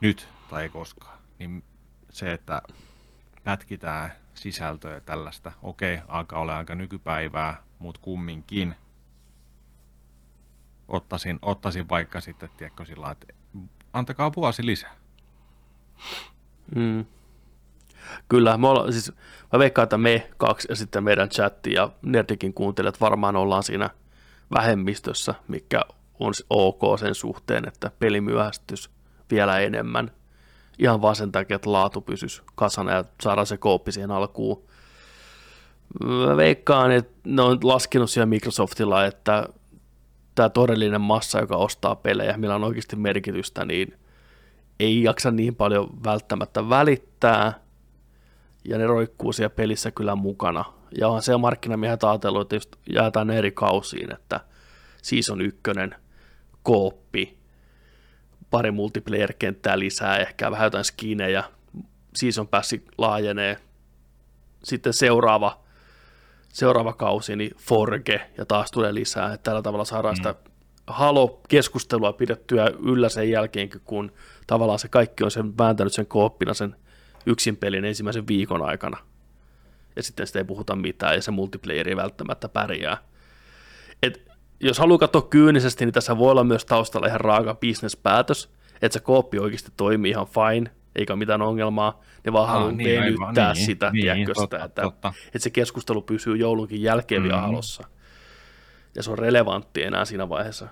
nyt 0.01 0.29
tai 0.49 0.63
ei 0.63 0.69
koskaan. 0.69 1.17
Niin 1.39 1.63
se, 2.09 2.33
että 2.33 2.61
pätkitään 3.45 4.11
sisältöä 4.33 4.99
tällaista, 4.99 5.51
okei, 5.61 5.99
alkaa 6.07 6.39
olla 6.39 6.57
aika 6.57 6.75
nykypäivää, 6.75 7.63
mutta 7.79 8.01
kumminkin 8.01 8.75
ottaisin, 10.87 11.39
ottaisin 11.41 11.89
vaikka 11.89 12.21
sitten, 12.21 12.49
tiedätkö, 12.57 12.85
sillä 12.85 13.11
että 13.11 13.27
antakaa 13.93 14.31
vuosi 14.35 14.65
lisää. 14.65 14.95
Mm. 16.75 17.05
Kyllä, 18.29 18.57
me 18.57 18.67
olla, 18.67 18.91
siis, 18.91 19.11
mä 19.53 19.59
veikkaan, 19.59 19.83
että 19.83 19.97
me 19.97 20.29
kaksi 20.37 20.67
ja 20.69 20.75
sitten 20.75 21.03
meidän 21.03 21.29
chatti 21.29 21.73
ja 21.73 21.89
Nerdikin 22.01 22.53
kuuntelijat 22.53 23.01
varmaan 23.01 23.35
ollaan 23.35 23.63
siinä 23.63 23.89
vähemmistössä, 24.53 25.35
mikä 25.47 25.81
on 26.19 26.33
ok 26.49 26.81
sen 26.99 27.15
suhteen, 27.15 27.67
että 27.67 27.91
peli 27.99 28.21
myöhästys 28.21 28.91
vielä 29.31 29.59
enemmän. 29.59 30.11
Ihan 30.79 31.01
vaan 31.01 31.15
sen 31.15 31.31
takia, 31.31 31.55
että 31.55 31.71
laatu 31.71 32.01
pysyisi 32.01 32.41
kasana 32.55 32.91
ja 32.91 33.05
saadaan 33.21 33.47
se 33.47 33.57
kooppi 33.57 33.91
siihen 33.91 34.11
alkuun 34.11 34.63
Mä 36.03 36.37
veikkaan, 36.37 36.91
että 36.91 37.13
ne 37.23 37.41
on 37.41 37.59
laskenut 37.63 38.09
siellä 38.09 38.25
Microsoftilla, 38.25 39.05
että 39.05 39.49
tämä 40.35 40.49
todellinen 40.49 41.01
massa, 41.01 41.39
joka 41.39 41.57
ostaa 41.57 41.95
pelejä, 41.95 42.37
millä 42.37 42.55
on 42.55 42.63
oikeasti 42.63 42.95
merkitystä, 42.95 43.65
niin 43.65 43.99
ei 44.79 45.03
jaksa 45.03 45.31
niin 45.31 45.55
paljon 45.55 45.89
välttämättä 46.03 46.69
välittää, 46.69 47.59
ja 48.65 48.77
ne 48.77 48.87
roikkuu 48.87 49.33
siellä 49.33 49.55
pelissä 49.55 49.91
kyllä 49.91 50.15
mukana. 50.15 50.65
Ja 50.99 51.07
on 51.07 51.21
se 51.21 51.37
markkinamiehet 51.37 52.03
ajatellut, 52.03 52.53
että 52.53 52.77
jaetaan 52.89 53.29
eri 53.29 53.51
kausiin, 53.51 54.13
että 54.13 54.39
season 55.01 55.41
ykkönen, 55.41 55.95
kooppi, 56.63 57.37
pari 58.55 58.71
multiplayer-kenttää 58.71 59.79
lisää, 59.79 60.17
ehkä 60.17 60.51
vähän 60.51 60.65
jotain 60.65 60.83
skinejä, 60.83 61.43
season 62.15 62.47
passi 62.47 62.85
laajenee, 62.97 63.57
sitten 64.63 64.93
seuraava, 64.93 65.59
seuraava 66.53 66.93
kausi, 66.93 67.35
niin 67.35 67.51
Forge, 67.57 68.21
ja 68.37 68.45
taas 68.45 68.71
tulee 68.71 68.93
lisää, 68.93 69.33
että 69.33 69.43
tällä 69.43 69.61
tavalla 69.61 69.85
saadaan 69.85 70.13
mm. 70.13 70.15
sitä 70.15 70.35
Halo-keskustelua 70.87 72.13
pidettyä 72.13 72.71
yllä 72.83 73.09
sen 73.09 73.29
jälkeen, 73.29 73.69
kun 73.85 74.11
tavallaan 74.47 74.79
se 74.79 74.87
kaikki 74.87 75.23
on 75.23 75.31
sen 75.31 75.57
vääntänyt 75.57 75.93
sen 75.93 76.05
kooppina 76.05 76.53
sen 76.53 76.75
yksin 77.25 77.57
pelin 77.57 77.85
ensimmäisen 77.85 78.27
viikon 78.27 78.61
aikana. 78.61 78.97
Ja 79.95 80.03
sitten 80.03 80.27
sitä 80.27 80.39
ei 80.39 80.45
puhuta 80.45 80.75
mitään, 80.75 81.15
ja 81.15 81.21
se 81.21 81.31
multiplayer 81.31 81.89
ei 81.89 81.95
välttämättä 81.95 82.49
pärjää. 82.49 82.97
Jos 84.59 84.79
haluaa 84.79 84.97
katsoa 84.97 85.21
kyynisesti, 85.21 85.85
niin 85.85 85.93
tässä 85.93 86.17
voi 86.17 86.31
olla 86.31 86.43
myös 86.43 86.65
taustalla 86.65 87.07
ihan 87.07 87.21
raaka 87.21 87.55
bisnespäätös, 87.55 88.49
että 88.81 88.93
se 88.93 88.99
kooppi 88.99 89.39
oikeasti 89.39 89.71
toimii 89.77 90.11
ihan 90.11 90.27
fine, 90.27 90.71
eikä 90.95 91.15
mitään 91.15 91.41
ongelmaa, 91.41 92.01
ne 92.25 92.33
vaan 92.33 92.47
haluaa 92.47 92.71
niin, 92.71 93.01
venyttää 93.01 93.53
niin, 93.53 93.65
sitä, 93.65 93.91
niin, 93.91 94.01
tiedätkö 94.01 94.33
totta, 94.33 94.57
sitä, 94.57 94.65
että, 94.65 94.81
totta. 94.81 95.13
että 95.25 95.39
se 95.39 95.49
keskustelu 95.49 96.01
pysyy 96.01 96.35
joulunkin 96.35 96.81
jälkeen 96.81 97.23
mm. 97.23 97.29
halossa. 97.29 97.83
Ja 98.95 99.03
se 99.03 99.11
on 99.11 99.19
relevantti 99.19 99.83
enää 99.83 100.05
siinä 100.05 100.29
vaiheessa. 100.29 100.67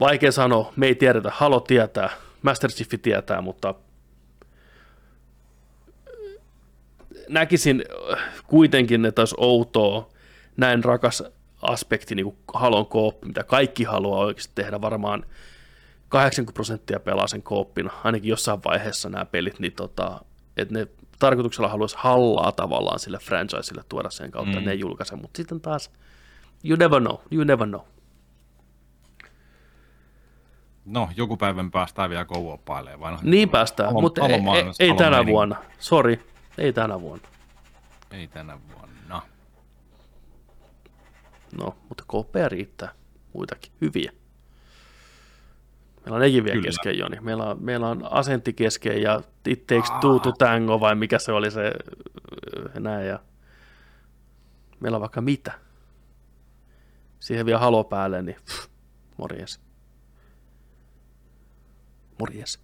Vaikea 0.00 0.32
sanoa, 0.32 0.72
me 0.76 0.86
ei 0.86 0.94
tiedetä, 0.94 1.32
Halo 1.34 1.60
tietää, 1.60 2.10
Master 2.42 2.70
Chief 2.70 3.02
tietää, 3.02 3.40
mutta 3.40 3.74
näkisin 7.28 7.84
kuitenkin, 8.46 9.04
että 9.04 9.22
olisi 9.22 9.34
outoa 9.38 10.08
näin 10.56 10.84
rakas 10.84 11.22
aspekti, 11.62 12.14
niin 12.14 12.24
kuin 12.24 12.36
Halon 12.54 12.86
kooppi, 12.86 13.26
mitä 13.26 13.44
kaikki 13.44 13.84
haluaa 13.84 14.20
oikeasti 14.20 14.52
tehdä, 14.54 14.80
varmaan 14.80 15.24
80 16.08 16.54
prosenttia 16.54 17.00
pelaa 17.00 17.26
sen 17.26 17.42
kooppina, 17.42 17.90
ainakin 18.04 18.28
jossain 18.28 18.60
vaiheessa 18.64 19.08
nämä 19.08 19.24
pelit, 19.24 19.58
niin 19.58 19.72
tota, 19.72 20.20
että 20.56 20.74
ne 20.74 20.86
tarkoituksella 21.18 21.68
haluaisi 21.68 21.96
hallaa 21.98 22.52
tavallaan 22.52 22.98
sille 22.98 23.18
franchiselle 23.18 23.82
tuoda 23.88 24.10
sen 24.10 24.30
kautta, 24.30 24.60
mm. 24.60 24.66
ne 24.66 24.74
julkaise, 24.74 25.16
mutta 25.16 25.36
sitten 25.36 25.60
taas, 25.60 25.90
you 26.64 26.76
never 26.76 27.00
know, 27.00 27.16
you 27.32 27.44
never 27.44 27.68
know. 27.68 27.80
No, 30.84 31.08
joku 31.16 31.36
päivän 31.36 31.70
päästään 31.70 32.10
vielä 32.10 32.24
kovuopailemaan. 32.24 33.00
Vai 33.00 33.12
no, 33.12 33.18
niin 33.22 33.48
päästään, 33.48 33.92
mutta 33.92 34.26
ei, 34.26 34.34
ei, 34.34 34.88
ei 34.88 34.94
tänä 34.94 35.26
vuonna. 35.26 35.56
Sori, 35.78 36.24
ei 36.58 36.72
tänä 36.72 37.00
vuonna. 37.00 37.28
Ei 38.10 38.28
tänä 38.28 38.58
vuonna. 38.68 38.87
No, 41.52 41.76
mutta 41.88 42.04
kopea 42.06 42.48
riittää. 42.48 42.92
Muitakin 43.32 43.72
hyviä. 43.80 44.12
Meillä 46.04 46.16
on 46.16 46.20
nekin 46.20 46.44
vielä 46.44 46.62
kesken, 46.62 46.98
Joni. 46.98 47.20
Meillä 47.20 47.44
on, 47.44 47.56
meillä 47.64 47.88
on 47.88 48.12
asentti 48.12 48.52
kesken 48.52 49.02
ja 49.02 49.22
It 49.46 49.66
Takes 49.66 49.90
Two 50.00 50.18
to 50.18 50.32
Tango, 50.32 50.80
vai 50.80 50.94
mikä 50.94 51.18
se 51.18 51.32
oli 51.32 51.50
se 51.50 51.72
näin. 52.80 53.06
Ja 53.06 53.18
meillä 54.80 54.96
on 54.96 55.00
vaikka 55.00 55.20
mitä. 55.20 55.52
Siihen 57.20 57.46
vielä 57.46 57.58
halo 57.58 57.84
päälle, 57.84 58.22
niin 58.22 58.36
pff, 58.44 58.68
morjes. 59.16 59.60
Morjes. 62.20 62.60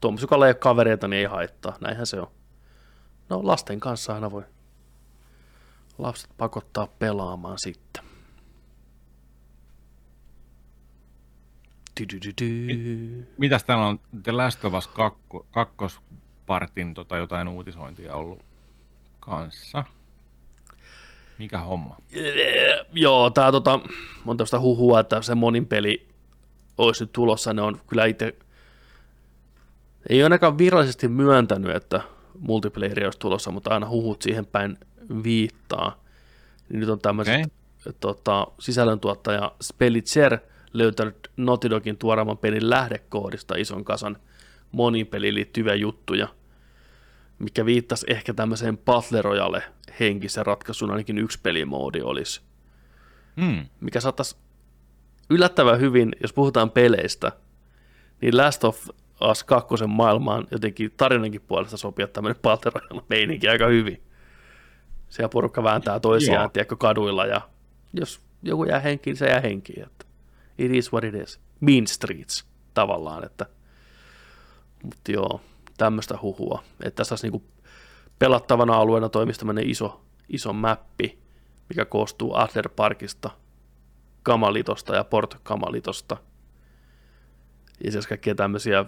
Tuommoisen, 0.00 0.24
joka 0.24 0.36
ei 0.36 0.40
ole 0.40 0.54
kavereita, 0.54 1.08
niin 1.08 1.18
ei 1.18 1.24
haittaa. 1.24 1.76
Näinhän 1.80 2.06
se 2.06 2.20
on. 2.20 2.30
No 3.28 3.40
lasten 3.42 3.80
kanssa 3.80 4.14
aina 4.14 4.30
voi 4.30 4.44
lapset 5.98 6.30
pakottaa 6.38 6.86
pelaamaan 6.86 7.58
sitten. 7.58 8.04
Mitäs 13.38 13.64
täällä 13.64 13.86
on 13.86 14.00
The 14.22 14.32
Last 14.32 14.64
of 14.64 14.74
Us 14.74 14.88
2, 14.88 15.20
kakkospartin 15.50 16.94
tota 16.94 17.16
jotain 17.16 17.48
uutisointia 17.48 18.14
ollut 18.14 18.42
kanssa? 19.20 19.84
Mikä 21.38 21.58
homma? 21.58 21.96
Joo, 22.92 23.30
tää 23.30 23.52
tota, 23.52 23.80
on 24.26 24.36
tämmöistä 24.36 24.60
huhua, 24.60 25.00
että 25.00 25.22
se 25.22 25.34
monin 25.34 25.66
peli 25.66 26.08
olisi 26.78 27.04
nyt 27.04 27.12
tulossa. 27.12 27.52
Ne 27.52 27.62
on 27.62 27.80
kyllä 27.86 28.04
itse, 28.04 28.34
ei 30.08 30.22
ainakaan 30.22 30.58
virallisesti 30.58 31.08
myöntänyt, 31.08 31.76
että 31.76 32.00
multiplayer 32.38 33.04
olisi 33.04 33.18
tulossa, 33.18 33.50
mutta 33.50 33.74
aina 33.74 33.88
huhut 33.88 34.22
siihen 34.22 34.46
päin 34.46 34.78
viittaa. 35.24 36.04
Niin 36.68 36.80
nyt 36.80 36.88
on 36.88 36.98
tämmöiset 36.98 37.34
okay. 37.34 37.94
tota, 38.00 38.46
sisällöntuottaja 38.58 39.52
Spelitzer– 39.60 40.38
löytänyt 40.74 41.30
Naughty 41.36 41.70
Dogin 41.70 41.96
tuoreemman 41.96 42.38
pelin 42.38 42.70
lähdekoodista 42.70 43.54
ison 43.56 43.84
kasan 43.84 44.16
moniin 44.72 45.06
peliin 45.06 45.34
liittyviä 45.34 45.74
juttuja, 45.74 46.28
mikä 47.38 47.66
viittasi 47.66 48.06
ehkä 48.08 48.34
tämmöiseen 48.34 48.78
Battle 48.78 49.22
Royale 49.22 49.62
henkisen 50.00 50.46
ratkaisun, 50.46 50.90
ainakin 50.90 51.18
yksi 51.18 51.38
pelimoodi 51.42 52.00
olisi. 52.00 52.40
Hmm. 53.40 53.66
Mikä 53.80 54.00
saattaisi 54.00 54.36
yllättävän 55.30 55.80
hyvin, 55.80 56.12
jos 56.22 56.32
puhutaan 56.32 56.70
peleistä, 56.70 57.32
niin 58.20 58.36
Last 58.36 58.64
of 58.64 58.88
Us 59.30 59.44
2 59.44 59.86
maailmaan 59.86 60.46
jotenkin 60.50 60.92
tarinankin 60.96 61.40
puolesta 61.40 61.76
sopia 61.76 62.06
tämmöinen 62.06 62.42
Battle 62.42 62.72
Royale 62.74 63.06
meininki 63.08 63.48
aika 63.48 63.66
hyvin. 63.66 64.02
Siellä 65.14 65.28
porukka 65.28 65.62
vääntää 65.62 66.00
toisiaan, 66.00 66.50
tiedätkö, 66.50 66.76
kaduilla 66.76 67.26
ja 67.26 67.40
jos 67.92 68.20
joku 68.42 68.64
jää 68.64 68.80
henkiin, 68.80 69.16
se 69.16 69.26
jää 69.26 69.40
henkiin. 69.40 69.82
Että 69.82 70.04
it 70.58 70.72
is 70.72 70.92
what 70.92 71.04
it 71.04 71.14
is. 71.14 71.40
Mean 71.60 71.86
Streets 71.86 72.46
tavallaan, 72.74 73.24
että 73.24 73.46
mutta 74.82 75.12
joo, 75.12 75.40
tämmöistä 75.76 76.18
huhua. 76.22 76.62
Että 76.80 76.96
tässä 76.96 77.12
olisi 77.12 77.26
niinku 77.26 77.42
pelattavana 78.18 78.76
alueena 78.76 79.08
toimisi 79.08 79.38
tämmöinen 79.38 79.70
iso, 79.70 80.00
iso 80.28 80.52
mäppi, 80.52 81.18
mikä 81.68 81.84
koostuu 81.84 82.34
Adler 82.34 82.68
Parkista, 82.68 83.30
Kamalitosta 84.22 84.94
ja 84.94 85.04
Port 85.04 85.36
Kamalitosta. 85.42 86.16
Ja 87.84 87.92
siis 87.92 88.06
kaikkia 88.06 88.34
tämmöisiä 88.34 88.84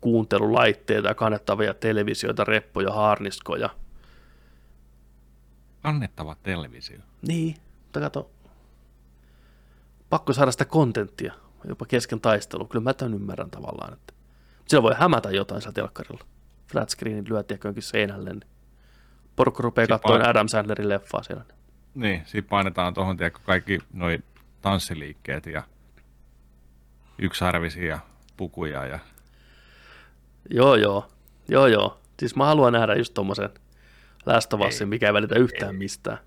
kuuntelulaitteita, 0.00 1.14
kannettavia 1.14 1.74
televisioita, 1.74 2.44
reppoja, 2.44 2.92
haarniskoja. 2.92 3.70
Kannettava 5.82 6.36
televisio? 6.42 6.98
Niin, 7.28 7.56
mutta 7.82 8.00
kato, 8.00 8.30
pakko 10.10 10.32
saada 10.32 10.52
sitä 10.52 10.64
kontenttia 10.64 11.34
jopa 11.68 11.86
kesken 11.86 12.20
taistelu. 12.20 12.64
Kyllä 12.64 12.82
mä 12.82 12.94
tämän 12.94 13.14
ymmärrän 13.14 13.50
tavallaan, 13.50 13.92
että 13.92 14.12
siellä 14.66 14.82
voi 14.82 14.94
hämätä 14.98 15.30
jotain 15.30 15.60
siellä 15.62 15.74
telkkarilla. 15.74 16.24
Flat 16.66 16.88
screenin 16.88 17.28
lyöt 17.28 17.50
johonkin 17.50 17.82
seinälle, 17.82 18.30
niin 18.30 18.44
porukka 19.36 19.62
rupeaa 19.62 19.86
katsomaan 19.86 20.20
pain... 20.20 20.30
Adam 20.30 20.48
Sandlerin 20.48 20.88
leffaa 20.88 21.22
siellä. 21.22 21.44
Niin, 21.94 22.22
siinä 22.26 22.46
painetaan 22.50 22.94
tuohon 22.94 23.16
kaikki 23.44 23.78
noi 23.92 24.18
tanssiliikkeet 24.62 25.46
ja 25.46 25.62
yksiarvisia 27.18 27.98
pukuja. 28.36 28.86
Ja... 28.86 28.98
Joo, 30.50 30.76
joo. 30.76 31.10
Joo, 31.48 31.66
joo. 31.66 32.00
Siis 32.18 32.36
mä 32.36 32.46
haluan 32.46 32.72
nähdä 32.72 32.94
just 32.94 33.14
tommosen 33.14 33.50
Last 34.34 34.52
of 34.52 34.60
Usin, 34.60 34.88
mikä 34.88 35.06
ei 35.06 35.12
välitä 35.12 35.38
yhtään 35.38 35.74
ei. 35.74 35.78
mistään. 35.78 36.18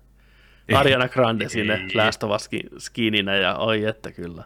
Ariana 0.74 1.08
Grande 1.08 1.48
sinne 1.58 1.86
Last 1.94 2.22
of 2.22 2.30
Us 2.30 2.48
skininä 2.78 3.36
ja 3.36 3.56
oi 3.56 3.84
että 3.84 4.12
kyllä. 4.12 4.44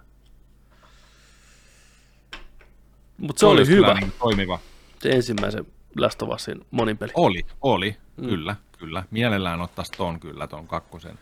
Mutta 3.17 3.41
se, 3.41 3.41
se 3.41 3.47
oli 3.47 3.67
hyvä. 3.67 3.95
Niin 3.95 4.13
toimiva. 4.19 4.59
Se 4.99 5.11
ensimmäisen 5.11 5.67
Last 5.97 6.23
of 6.23 6.29
Usin 6.29 6.67
monin 6.71 6.99
peli. 6.99 7.13
Oli, 7.15 7.47
oli, 7.61 7.97
mm. 8.17 8.29
kyllä, 8.29 8.57
kyllä. 8.79 9.05
Mielellään 9.11 9.61
ottaisi 9.61 9.93
ton 9.93 10.21
kyllä, 10.21 10.47
ton 10.47 10.69
kakkosen 10.69 11.19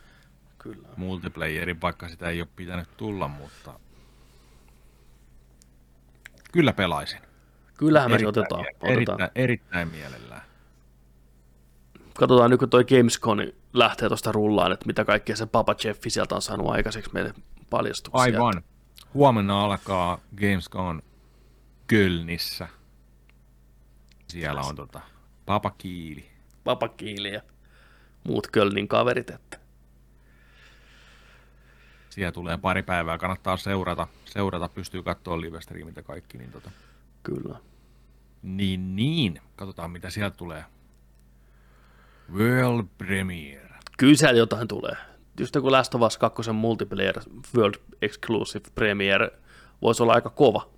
kyllä. 0.57 0.87
multiplayerin, 0.97 1.81
vaikka 1.81 2.09
sitä 2.09 2.29
ei 2.29 2.41
ole 2.41 2.47
pitänyt 2.55 2.87
tulla, 2.97 3.27
mutta 3.27 3.79
kyllä 6.51 6.73
pelaisin. 6.73 7.19
Kyllähän 7.77 8.11
me 8.11 8.27
otetaan. 8.27 8.61
otetaan. 8.61 8.91
Erittäin, 8.91 9.29
erittäin 9.35 9.87
mielellään 9.87 10.46
katsotaan 12.19 12.51
nyt, 12.51 12.59
kun 12.59 12.69
toi 12.69 12.85
Gamescom 12.85 13.37
lähtee 13.73 14.07
tuosta 14.07 14.31
rullaan, 14.31 14.71
että 14.71 14.85
mitä 14.85 15.05
kaikkea 15.05 15.35
se 15.35 15.45
Papa 15.45 15.75
Jeffi 15.83 16.09
sieltä 16.09 16.35
on 16.35 16.41
saanut 16.41 16.67
aikaiseksi 16.67 17.11
meille 17.13 17.33
paljastuksia. 17.69 18.21
Aivan. 18.21 18.63
Huomenna 19.13 19.63
alkaa 19.63 20.19
Gamescom 20.35 21.01
Kölnissä. 21.87 22.67
Siellä 24.27 24.61
on 24.61 24.75
tota 24.75 25.01
Papa 25.45 25.69
Kiili. 25.77 26.29
Papa 26.63 26.87
Kiili 26.87 27.33
ja 27.33 27.41
muut 28.23 28.47
Kölnin 28.47 28.87
kaverit. 28.87 29.29
Että. 29.29 29.59
Siellä 32.09 32.31
tulee 32.31 32.57
pari 32.57 32.83
päivää, 32.83 33.17
kannattaa 33.17 33.57
seurata, 33.57 34.07
seurata 34.25 34.69
pystyy 34.69 35.03
katsoa 35.03 35.41
live 35.41 35.59
ja 35.95 36.03
kaikki. 36.03 36.37
Niin 36.37 36.51
tota. 36.51 36.71
Kyllä. 37.23 37.59
Niin, 38.41 38.95
niin. 38.95 39.41
Katsotaan, 39.55 39.91
mitä 39.91 40.09
sieltä 40.09 40.37
tulee. 40.37 40.65
World 42.33 42.85
Premiere. 42.97 43.75
Kyllä 43.97 44.15
siellä 44.15 44.37
jotain 44.37 44.67
tulee. 44.67 44.95
Just 45.39 45.55
joku 45.55 45.71
Last 45.71 45.95
of 45.95 46.01
Us 46.01 46.17
2 46.17 46.51
multiplayer 46.51 47.15
World 47.57 47.75
Exclusive 48.01 48.65
Premiere 48.75 49.31
voisi 49.81 50.03
olla 50.03 50.13
aika 50.13 50.29
kova. 50.29 50.69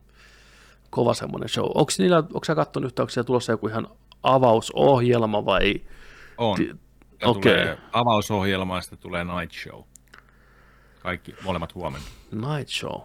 Kova 0.90 1.14
semmoinen 1.14 1.50
show. 1.50 1.66
Onko 1.66 1.92
niillä, 1.98 2.18
onko 2.18 2.44
sä 2.46 2.56
katsonut 2.56 2.88
yhtä, 2.88 3.02
onko 3.02 3.10
siellä 3.10 3.26
tulossa 3.26 3.52
joku 3.52 3.68
ihan 3.68 3.88
avausohjelma 4.24 5.46
vai? 5.46 5.74
On. 6.38 6.58
Okei. 7.24 7.64
Okay. 7.64 7.78
avausohjelma 7.94 8.76
ja 8.76 8.82
sitten 8.82 9.00
tulee 9.00 9.24
Night 9.24 9.52
Show. 9.52 9.84
Kaikki, 11.00 11.36
molemmat 11.44 11.76
huomenna. 11.76 12.08
Night 12.32 12.70
Show. 12.70 13.02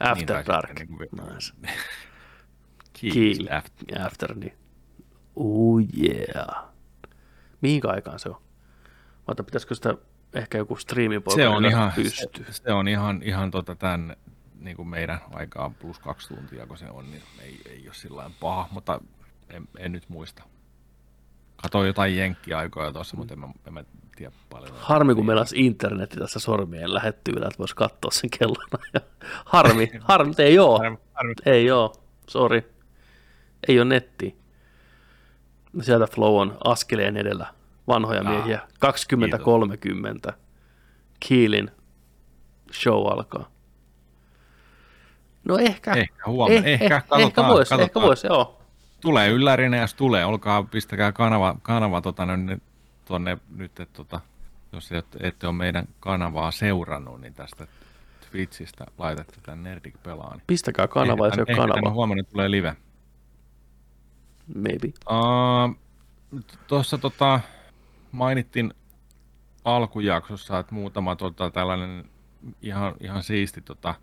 After 0.00 0.36
niin, 0.36 0.46
Dark. 0.46 0.78
Niin 0.78 0.88
kuin... 0.88 1.08
nice. 1.12 1.52
Kill. 2.92 3.46
After. 3.50 4.02
After, 4.06 4.34
niin. 4.34 4.54
Oh 5.36 5.80
yeah. 5.98 6.71
Mihin 7.62 7.82
aikaan 7.84 8.18
se 8.18 8.28
on? 8.28 8.40
Mutta 9.26 9.42
pitäisikö 9.42 9.74
sitä 9.74 9.94
ehkä 10.34 10.58
joku 10.58 10.76
striimipoika 10.76 11.42
se 11.42 11.48
on 11.48 11.64
ihan, 11.64 11.92
pystyy? 11.96 12.44
Se, 12.44 12.52
se, 12.52 12.72
on 12.72 12.88
ihan, 12.88 13.22
ihan 13.22 13.50
tota 13.50 13.74
tämän, 13.74 14.16
niin 14.60 14.76
kuin 14.76 14.88
meidän 14.88 15.20
aikaa 15.32 15.70
plus 15.70 15.98
kaksi 15.98 16.34
tuntia, 16.34 16.66
kun 16.66 16.78
se 16.78 16.90
on, 16.90 17.10
niin 17.10 17.22
ei, 17.40 17.60
ei 17.66 17.82
ole 17.86 17.94
sillä 17.94 18.30
paha, 18.40 18.68
mutta 18.70 19.00
en, 19.50 19.68
en 19.78 19.92
nyt 19.92 20.08
muista. 20.08 20.42
Katoin 21.56 21.86
jotain 21.86 22.16
jenkkiaikoja 22.16 22.92
tuossa, 22.92 23.16
mutta 23.16 23.34
en 23.34 23.40
mä, 23.40 23.48
en 23.66 23.74
mä 23.74 23.84
tiedä 24.16 24.32
paljon. 24.50 24.72
Harmi, 24.74 25.14
kun 25.14 25.26
meillä 25.26 25.40
olisi 25.40 25.66
internetti 25.66 26.16
tässä 26.16 26.38
sormien 26.38 26.94
lähettyvillä, 26.94 27.46
että 27.46 27.58
voisi 27.58 27.76
katsoa 27.76 28.10
sen 28.10 28.30
kellona. 28.38 28.78
harmi, 29.44 29.90
harmi, 30.08 30.34
ei 30.38 30.58
oo. 30.58 30.78
Harmi, 30.78 30.98
harmi. 31.14 31.34
Ei 31.46 31.70
oo, 31.70 31.92
sori. 32.28 32.72
Ei 33.68 33.80
ole 33.80 33.88
netti. 33.88 34.41
Sieltä 35.80 36.06
Flow 36.06 36.40
on 36.40 36.58
askeleen 36.64 37.16
edellä 37.16 37.46
vanhoja 37.88 38.22
miehiä. 38.22 38.60
20-30. 40.30 40.32
Kiilin 41.20 41.70
show 42.72 43.12
alkaa. 43.12 43.50
No 45.44 45.58
ehkä. 45.58 45.92
Ehkä 45.92 46.22
huomenna. 46.26 46.68
Eh, 46.68 46.82
ehkä, 46.82 47.02
eh, 47.18 47.26
ehkä 47.26 47.42
voisi, 47.48 47.74
ehkä 47.74 48.00
vois, 48.00 48.24
joo. 48.24 48.60
Tulee 49.00 49.28
yllärinä, 49.28 49.76
jos 49.76 49.94
tulee. 49.94 50.24
Olkaa, 50.24 50.62
pistäkää 50.62 51.12
kanava, 51.12 51.56
kanava 51.62 52.00
tota, 52.00 52.22
tuonne 53.04 53.38
nyt, 53.56 53.80
että 53.80 53.96
tota, 53.96 54.20
jos 54.72 54.92
ette, 54.92 55.18
ette 55.22 55.46
ole 55.46 55.54
meidän 55.54 55.88
kanavaa 56.00 56.50
seurannut, 56.50 57.20
niin 57.20 57.34
tästä 57.34 57.66
Twitchistä 58.30 58.86
laitatte 58.98 59.36
tämän 59.42 59.62
Nerdik 59.62 59.94
pelaan. 60.02 60.42
Pistäkää 60.46 60.88
kanava, 60.88 61.26
jos 61.26 61.38
ei 61.38 61.44
ole 61.48 61.56
kanava. 61.56 61.90
huomenna 61.90 62.24
tulee 62.24 62.50
live. 62.50 62.76
Maybe. 64.54 64.92
Uh, 65.10 65.76
Tuossa 66.66 66.98
tota, 66.98 67.40
mainittiin 68.12 68.74
alkujaksossa, 69.64 70.58
että 70.58 70.74
muutama 70.74 71.16
tota, 71.16 71.50
tällainen 71.50 72.04
ihan, 72.62 72.94
ihan 73.00 73.22
siisti 73.22 73.60
tota, 73.60 73.94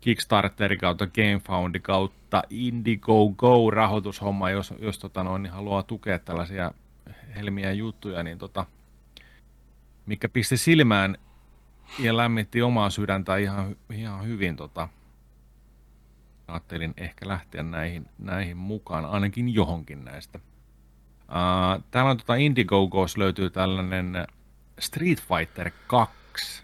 Kickstarteri 0.00 0.76
kautta 0.76 1.06
GameFoundi 1.06 1.80
kautta 1.80 2.42
Indiegogo 2.50 3.70
rahoitushomma, 3.70 4.50
jos, 4.50 4.74
jos 4.78 4.98
tota 4.98 5.24
noin, 5.24 5.42
niin 5.42 5.52
haluaa 5.52 5.82
tukea 5.82 6.18
tällaisia 6.18 6.72
helmiä 7.36 7.72
juttuja, 7.72 8.22
niin 8.22 8.38
tota, 8.38 8.66
mikä 10.06 10.28
pisti 10.28 10.56
silmään 10.56 11.18
ja 11.98 12.16
lämmitti 12.16 12.62
omaa 12.62 12.90
sydäntä 12.90 13.36
ihan, 13.36 13.76
ihan 13.94 14.26
hyvin. 14.26 14.56
Tota, 14.56 14.88
ajattelin 16.50 16.94
ehkä 16.96 17.28
lähteä 17.28 17.62
näihin, 17.62 18.06
näihin 18.18 18.56
mukaan, 18.56 19.04
ainakin 19.04 19.54
johonkin 19.54 20.04
näistä. 20.04 20.38
Uh, 21.22 21.84
täällä 21.90 22.10
on 22.10 22.16
tota 22.16 22.34
Indiegogos 22.34 23.16
löytyy 23.16 23.50
tällainen 23.50 24.26
Street 24.78 25.18
Fighter 25.20 25.70
2 25.86 26.62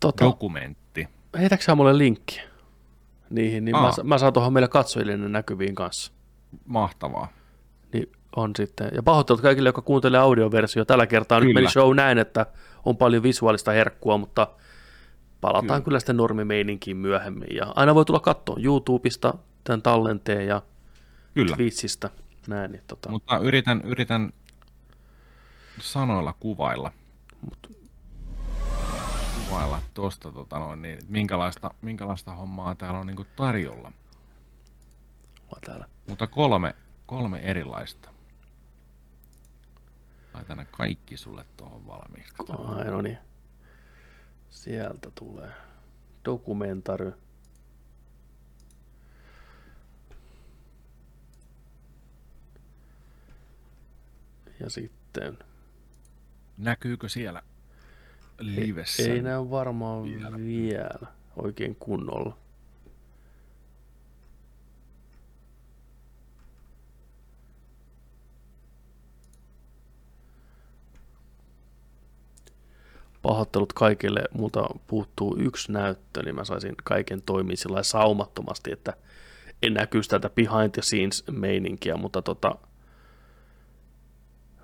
tota, 0.00 0.24
dokumentti. 0.24 1.08
Heitäksä 1.38 1.74
mulle 1.74 1.98
linkki 1.98 2.40
niihin, 3.30 3.64
niin 3.64 3.76
mä, 3.76 3.90
mä 4.04 4.18
saan 4.18 4.32
tuohon 4.32 4.52
meille 4.52 4.68
katsojille 4.68 5.16
näkyviin 5.16 5.74
kanssa. 5.74 6.12
Mahtavaa. 6.64 7.28
Niin 7.92 8.12
on 8.36 8.52
sitten. 8.56 8.90
Ja 8.94 9.02
pahoittelut 9.02 9.40
kaikille, 9.40 9.68
jotka 9.68 9.82
kuuntelee 9.82 10.20
audioversio. 10.20 10.84
Tällä 10.84 11.06
kertaa 11.06 11.38
kyllä. 11.40 11.48
nyt 11.48 11.54
meni 11.54 11.70
show 11.70 11.96
näin, 11.96 12.18
että 12.18 12.46
on 12.84 12.96
paljon 12.96 13.22
visuaalista 13.22 13.70
herkkua, 13.70 14.18
mutta 14.18 14.46
palataan 15.40 15.66
kyllä, 15.66 15.80
kyllä 15.84 15.98
sitten 16.00 16.16
normimeininkiin 16.16 16.96
myöhemmin. 16.96 17.56
Ja 17.56 17.72
aina 17.76 17.94
voi 17.94 18.04
tulla 18.04 18.20
katsoa 18.20 18.56
YouTubesta 18.62 19.34
tämän 19.64 19.82
tallenteen 19.82 20.46
ja 20.46 20.62
kyllä. 21.34 21.56
Twitchistä 21.56 22.10
näin. 22.46 22.72
Niin 22.72 22.82
tota... 22.86 23.10
Mutta 23.10 23.38
yritän, 23.38 23.82
yritän 23.84 24.32
sanoilla 25.80 26.34
kuvailla. 26.40 26.92
Mut... 27.40 27.78
Kuvailla 29.44 29.82
tuosta, 29.94 30.32
tota 30.32 30.58
noin, 30.58 30.82
niin, 30.82 30.98
minkälaista, 31.08 31.70
minkälaista 31.82 32.32
hommaa 32.32 32.74
täällä 32.74 33.00
on 33.00 33.06
niin 33.06 33.26
tarjolla. 33.36 33.92
Täällä. 35.66 35.86
Mutta 36.08 36.26
kolme, 36.26 36.74
kolme 37.06 37.38
erilaista. 37.38 38.10
Laitan 40.34 40.58
ne 40.58 40.66
kaikki 40.70 41.16
sulle 41.16 41.44
tuohon 41.56 41.86
valmiiksi. 41.86 42.34
Ai 42.48 42.84
no 42.84 43.02
niin. 43.02 43.18
Sieltä 44.50 45.10
tulee 45.14 45.50
dokumentary. 46.24 47.12
Ja 54.60 54.70
sitten... 54.70 55.38
Näkyykö 56.58 57.08
siellä 57.08 57.42
livessä? 58.38 59.02
Ei, 59.02 59.10
ei 59.10 59.22
näy 59.22 59.50
varmaan 59.50 60.04
vielä. 60.04 60.36
vielä 60.36 61.12
oikein 61.36 61.76
kunnolla. 61.76 62.36
Pahoittelut 73.28 73.72
kaikille, 73.72 74.20
multa 74.32 74.66
puuttuu 74.86 75.36
yksi 75.38 75.72
näyttö, 75.72 76.22
niin 76.22 76.34
mä 76.34 76.44
saisin 76.44 76.74
kaiken 76.84 77.22
toimia 77.22 77.56
sillä 77.56 77.82
saumattomasti, 77.82 78.72
että 78.72 78.92
en 79.62 79.74
näkyisi 79.74 80.10
tätä 80.10 80.30
behind 80.30 80.70
the 80.72 80.82
scenes 80.82 81.24
meininkiä, 81.30 81.96
mutta 81.96 82.22
tota, 82.22 82.54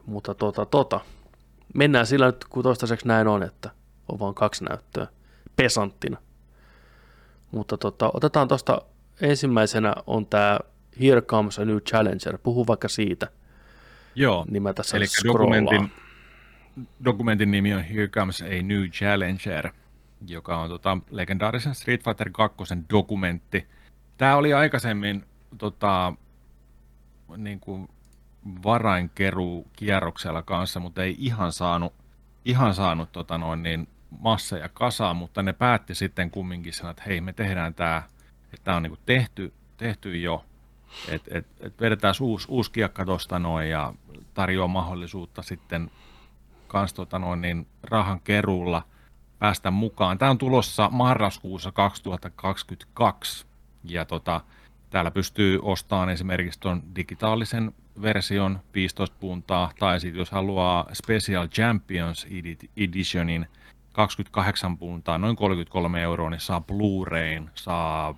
mutta 0.06 0.34
tota, 0.34 0.66
tota. 0.66 1.00
Mennään 1.74 2.06
sillä 2.06 2.26
nyt, 2.26 2.44
kun 2.44 2.62
toistaiseksi 2.62 3.08
näin 3.08 3.28
on, 3.28 3.42
että 3.42 3.70
on 4.12 4.18
vain 4.18 4.34
kaksi 4.34 4.64
näyttöä 4.64 5.06
pesanttina. 5.56 6.16
Mutta 7.50 7.78
tota, 7.78 8.10
otetaan 8.14 8.48
tuosta 8.48 8.82
ensimmäisenä 9.20 9.94
on 10.06 10.26
tämä 10.26 10.58
Here 11.00 11.20
Comes 11.20 11.58
a 11.58 11.64
New 11.64 11.78
Challenger. 11.78 12.38
Puhu 12.42 12.66
vaikka 12.66 12.88
siitä. 12.88 13.28
Joo, 14.14 14.44
niin 14.50 14.62
mä 14.62 14.72
tässä 14.72 14.96
eli 14.96 15.04
dokumentin, 15.24 15.92
dokumentin 17.04 17.50
nimi 17.50 17.74
on 17.74 17.84
Here 17.84 18.08
Comes 18.08 18.42
a 18.42 18.62
New 18.62 18.84
Challenger, 18.88 19.72
joka 20.26 20.56
on 20.56 20.68
tota, 20.68 20.98
legendaarisen 21.10 21.74
Street 21.74 22.04
Fighter 22.04 22.30
2 22.30 22.56
dokumentti. 22.90 23.66
Tämä 24.16 24.36
oli 24.36 24.54
aikaisemmin 24.54 25.24
tota, 25.58 26.12
niin 27.36 27.60
kuin 27.60 27.88
varainkeruu 28.64 29.68
kierroksella 29.72 30.42
kanssa, 30.42 30.80
mutta 30.80 31.02
ei 31.02 31.16
ihan 31.18 31.52
saanut, 31.52 31.94
ihan 32.44 32.74
saanut 32.74 33.12
tota 33.12 33.38
noin 33.38 33.62
niin, 33.62 33.88
masseja 34.20 34.68
kasaan, 34.68 35.16
mutta 35.16 35.42
ne 35.42 35.52
päätti 35.52 35.94
sitten 35.94 36.30
kumminkin 36.30 36.72
sanoa, 36.72 36.90
että 36.90 37.02
hei, 37.06 37.20
me 37.20 37.32
tehdään 37.32 37.74
tämä, 37.74 38.02
että 38.44 38.64
tämä 38.64 38.76
on 38.76 38.82
niin 38.82 38.98
tehty, 39.06 39.52
tehty 39.76 40.18
jo, 40.18 40.44
että 41.08 41.38
et, 41.38 41.46
et 41.60 41.80
vedetään 41.80 42.14
uusi, 42.20 42.46
uusi 42.50 42.72
kiekka 42.72 43.04
tuosta 43.04 43.38
noin 43.38 43.70
ja 43.70 43.94
tarjoaa 44.34 44.68
mahdollisuutta 44.68 45.42
sitten 45.42 45.90
kans 46.74 46.94
tota 46.94 47.18
noin, 47.18 47.40
niin 47.40 47.66
rahan 47.82 48.20
keruulla 48.20 48.82
päästä 49.38 49.70
mukaan. 49.70 50.18
Tämä 50.18 50.30
on 50.30 50.38
tulossa 50.38 50.88
marraskuussa 50.92 51.72
2022 51.72 53.46
ja 53.84 54.04
tota, 54.04 54.40
täällä 54.90 55.10
pystyy 55.10 55.58
ostamaan 55.62 56.10
esimerkiksi 56.10 56.60
tuon 56.60 56.82
digitaalisen 56.96 57.72
version 58.02 58.60
15 58.74 59.16
puntaa, 59.20 59.70
tai 59.78 60.00
sitten 60.00 60.18
jos 60.18 60.30
haluaa 60.30 60.86
Special 60.92 61.48
Champions 61.48 62.26
Editionin 62.76 63.46
28 63.92 64.78
puntaa, 64.78 65.18
noin 65.18 65.36
33 65.36 66.02
euroa, 66.02 66.30
niin 66.30 66.40
saa 66.40 66.60
Blu-rayn, 66.60 67.50
saa 67.54 68.14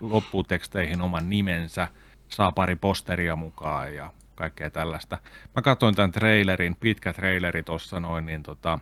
lopputeksteihin 0.00 1.00
oman 1.02 1.30
nimensä, 1.30 1.88
saa 2.28 2.52
pari 2.52 2.76
posteria 2.76 3.36
mukaan 3.36 3.94
ja 3.94 4.12
kaikkea 4.40 4.70
tällaista. 4.70 5.18
Mä 5.56 5.62
katsoin 5.62 5.94
tämän 5.94 6.12
trailerin, 6.12 6.76
pitkä 6.76 7.12
traileri 7.12 7.62
tuossa 7.62 8.00
noin, 8.00 8.26
niin 8.26 8.42
tota, 8.42 8.78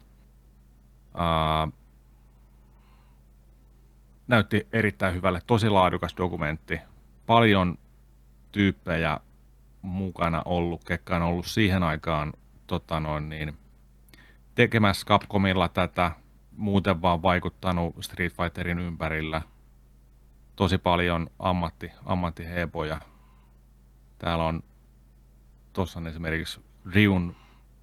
ää, 1.15 1.69
näytti 4.29 4.69
erittäin 4.73 5.15
hyvälle, 5.15 5.41
tosi 5.47 5.69
laadukas 5.69 6.15
dokumentti. 6.17 6.81
Paljon 7.27 7.79
tyyppejä 8.53 9.21
mukana 9.83 10.43
ollut, 10.45 10.85
ketkä 10.85 11.17
on 11.17 11.23
ollut 11.23 11.47
siihen 11.47 11.83
aikaan 11.83 12.33
tota 12.67 13.01
noin, 13.01 13.29
niin, 13.29 13.59
tekemässä 14.55 15.07
Capcomilla 15.07 15.69
tätä, 15.69 16.13
muuten 16.57 17.03
vaan 17.03 17.23
vaikuttanut 17.23 17.97
Street 18.01 18.33
Fighterin 18.33 18.79
ympärillä. 18.79 19.43
Tosi 20.57 20.79
paljon 20.79 21.31
ammatti, 21.39 21.93
ammattihepoja. 22.05 23.01
Täällä 24.19 24.45
on 24.45 24.63
tuossa 25.79 25.99
on 25.99 26.07
esimerkiksi 26.07 26.61
Riun 26.93 27.37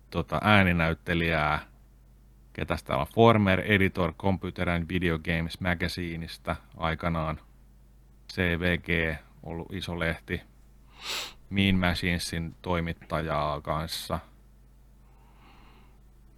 tota, 0.09 0.39
ääninäyttelijää, 0.43 1.59
ketä 2.53 2.77
täällä 2.85 3.01
on 3.01 3.07
former 3.15 3.61
editor 3.71 4.13
Computer 4.13 4.69
and 4.69 4.89
Video 4.89 5.19
Games 5.19 5.59
Magazineista 5.59 6.55
aikanaan. 6.77 7.39
CVG, 8.33 9.17
ollut 9.43 9.73
iso 9.73 9.99
lehti. 9.99 10.41
Mean 11.49 11.75
Machinesin 11.75 12.55
toimittajaa 12.61 13.61
kanssa. 13.61 14.19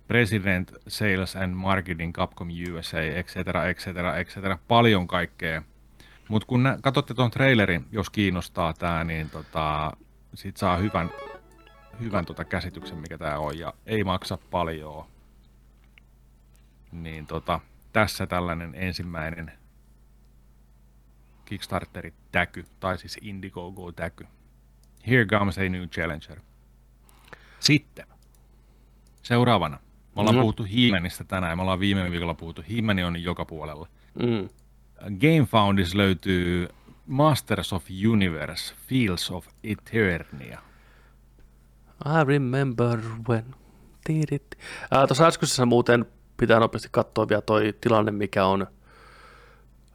President 0.07 0.71
Sales 0.87 1.35
and 1.35 1.53
Marketing 1.53 2.13
Capcom 2.13 2.47
USA, 2.71 3.01
etc., 3.01 3.35
etc., 3.69 3.87
etc. 4.19 4.37
Paljon 4.67 5.07
kaikkea. 5.07 5.61
Mutta 6.29 6.45
kun 6.45 6.63
nä- 6.63 6.77
katsotte 6.81 7.13
tuon 7.13 7.31
trailerin, 7.31 7.85
jos 7.91 8.09
kiinnostaa 8.09 8.73
tämä, 8.73 9.03
niin 9.03 9.29
tota, 9.29 9.91
sit 10.33 10.57
saa 10.57 10.77
hyvän, 10.77 11.09
hyvän 11.99 12.25
tota 12.25 12.45
käsityksen, 12.45 12.97
mikä 12.97 13.17
tämä 13.17 13.39
on, 13.39 13.59
ja 13.59 13.73
ei 13.85 14.03
maksa 14.03 14.37
paljon. 14.51 15.05
Niin 16.91 17.27
tota, 17.27 17.59
tässä 17.93 18.27
tällainen 18.27 18.75
ensimmäinen 18.75 19.51
Kickstarterin 21.45 22.13
täky, 22.31 22.65
tai 22.79 22.97
siis 22.97 23.17
Indiegogo 23.21 23.91
täky. 23.91 24.27
Here 25.07 25.25
comes 25.25 25.57
a 25.57 25.61
new 25.61 25.83
challenger. 25.87 26.39
Sitten, 27.59 28.05
seuraavana. 29.23 29.77
Me 30.15 30.21
ollaan 30.21 30.35
No. 30.35 30.41
puhuttu 30.41 30.63
He-Manista 30.63 31.23
tänään, 31.23 31.57
me 31.57 31.61
ollaan 31.61 31.79
viime 31.79 32.11
viikolla 32.11 32.33
puhuttu. 32.33 32.63
he 32.97 33.05
on 33.05 33.23
joka 33.23 33.45
puolella. 33.45 33.87
Mm. 34.19 34.49
Game 35.03 35.45
Foundis 35.51 35.95
löytyy 35.95 36.67
Masters 37.05 37.73
of 37.73 37.85
Universe, 38.11 38.75
Fields 38.87 39.31
of 39.31 39.47
Eternia. 39.63 40.61
I 42.05 42.23
remember 42.27 42.99
when... 43.29 43.45
Ää, 44.91 45.07
tuossa 45.07 45.27
äskeisessä 45.27 45.65
muuten 45.65 46.05
pitää 46.37 46.59
nopeasti 46.59 46.87
katsoa 46.91 47.29
vielä 47.29 47.41
toi 47.41 47.73
tilanne, 47.81 48.11
mikä 48.11 48.45
on 48.45 48.67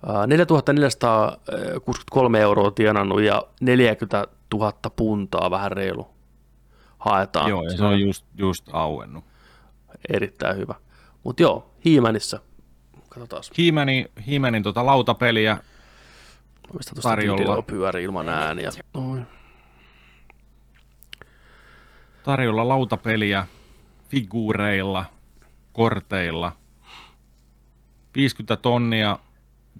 ää, 0.07 0.27
4463 0.27 2.41
euroa 2.41 2.71
tienannut 2.71 3.23
ja 3.23 3.43
40 3.61 4.27
000 4.55 4.73
puntaa 4.97 5.51
vähän 5.51 5.73
reilu 5.73 6.09
haetaan. 6.99 7.51
Joo, 7.51 7.63
ja 7.63 7.77
se 7.77 7.85
on 7.85 8.01
just, 8.01 8.25
just 8.39 8.69
auennut. 8.73 9.25
Erittäin 10.13 10.57
hyvä. 10.57 10.75
Mutta 11.25 11.43
joo, 11.43 11.71
Hiimänissa. 11.85 12.41
Katsotaan. 13.09 13.43
He-Manin, 13.59 14.09
He-Manin 14.27 14.63
tota 14.63 14.87
lautapeliä 14.87 15.59
Mistä 16.77 16.95
tuosta 16.95 17.09
tarjolla. 17.09 17.63
pyörii 17.63 18.05
ilman 18.05 18.29
ääniä. 18.29 18.71
Noin. 18.95 19.27
Tarjolla 22.23 22.69
lautapeliä 22.69 23.47
figuureilla, 24.09 25.05
korteilla. 25.73 26.53
50 28.15 28.57
tonnia 28.57 29.19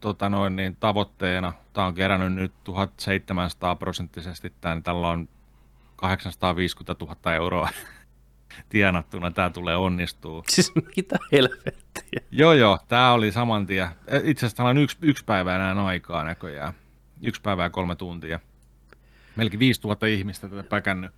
tota 0.01 0.29
noin, 0.29 0.57
niin 0.57 0.77
tavoitteena. 0.81 1.53
Tämä 1.73 1.87
on 1.87 1.95
kerännyt 1.95 2.33
nyt 2.33 2.53
1700 2.65 3.77
prosenttisesti. 3.77 4.53
Tämän, 4.61 4.83
tällä 4.83 5.09
on 5.09 5.29
850 5.97 7.05
000 7.05 7.35
euroa 7.35 7.69
tienattuna. 8.69 9.31
Tämä 9.31 9.51
tulee 9.51 9.77
onnistuu. 9.77 10.45
Siis 10.49 10.73
mitä 10.97 11.19
helvettiä? 11.33 12.21
Joo, 12.31 12.53
joo. 12.53 12.79
Tämä 12.89 13.13
oli 13.13 13.33
saman 13.33 13.67
tien. 13.67 13.89
Itse 14.25 14.47
asiassa 14.47 14.65
on 14.65 14.79
yksi, 14.79 14.97
yksi 15.03 15.25
päivä 15.25 15.57
enää 15.57 15.85
aikaa 15.85 16.25
näköjään. 16.25 16.73
Yksi 17.23 17.43
päivää 17.43 17.71
kolme 17.71 17.97
tuntia. 17.97 18.41
Melkein 19.37 19.59
5000 19.59 20.07
ihmistä 20.07 20.49
tätä 20.49 20.63
päkännyt. 20.63 21.11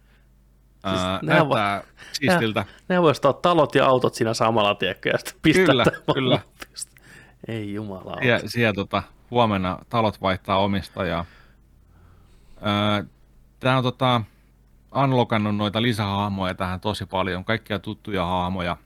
Siis 0.88 1.02
näyttää 1.22 1.48
va- 1.48 1.82
siistiltä. 2.12 2.64
Ne 2.88 3.02
voisi 3.02 3.18
ottaa 3.18 3.32
talot 3.32 3.74
ja 3.74 3.86
autot 3.86 4.14
siinä 4.14 4.34
samalla, 4.34 4.74
tiedätkö, 4.74 5.08
ja 5.08 5.18
sitten 5.18 5.34
pistää 5.42 5.66
Kyllä, 5.66 5.84
kyllä. 6.14 6.40
Ei 7.48 7.74
jumala. 7.74 8.16
Sie, 8.22 8.40
siellä 8.46 8.72
tota, 8.72 9.02
huomenna 9.30 9.78
talot 9.88 10.20
vaihtaa 10.20 10.58
omistajaa. 10.58 11.24
Öö, 12.66 13.04
Tämä 13.60 13.76
on 13.76 13.82
tota, 13.82 14.20
unlockannut 15.04 15.56
noita 15.56 15.82
lisähahmoja 15.82 16.54
tähän 16.54 16.80
tosi 16.80 17.06
paljon. 17.06 17.44
Kaikkia 17.44 17.78
tuttuja 17.78 18.26
hahmoja. 18.26 18.76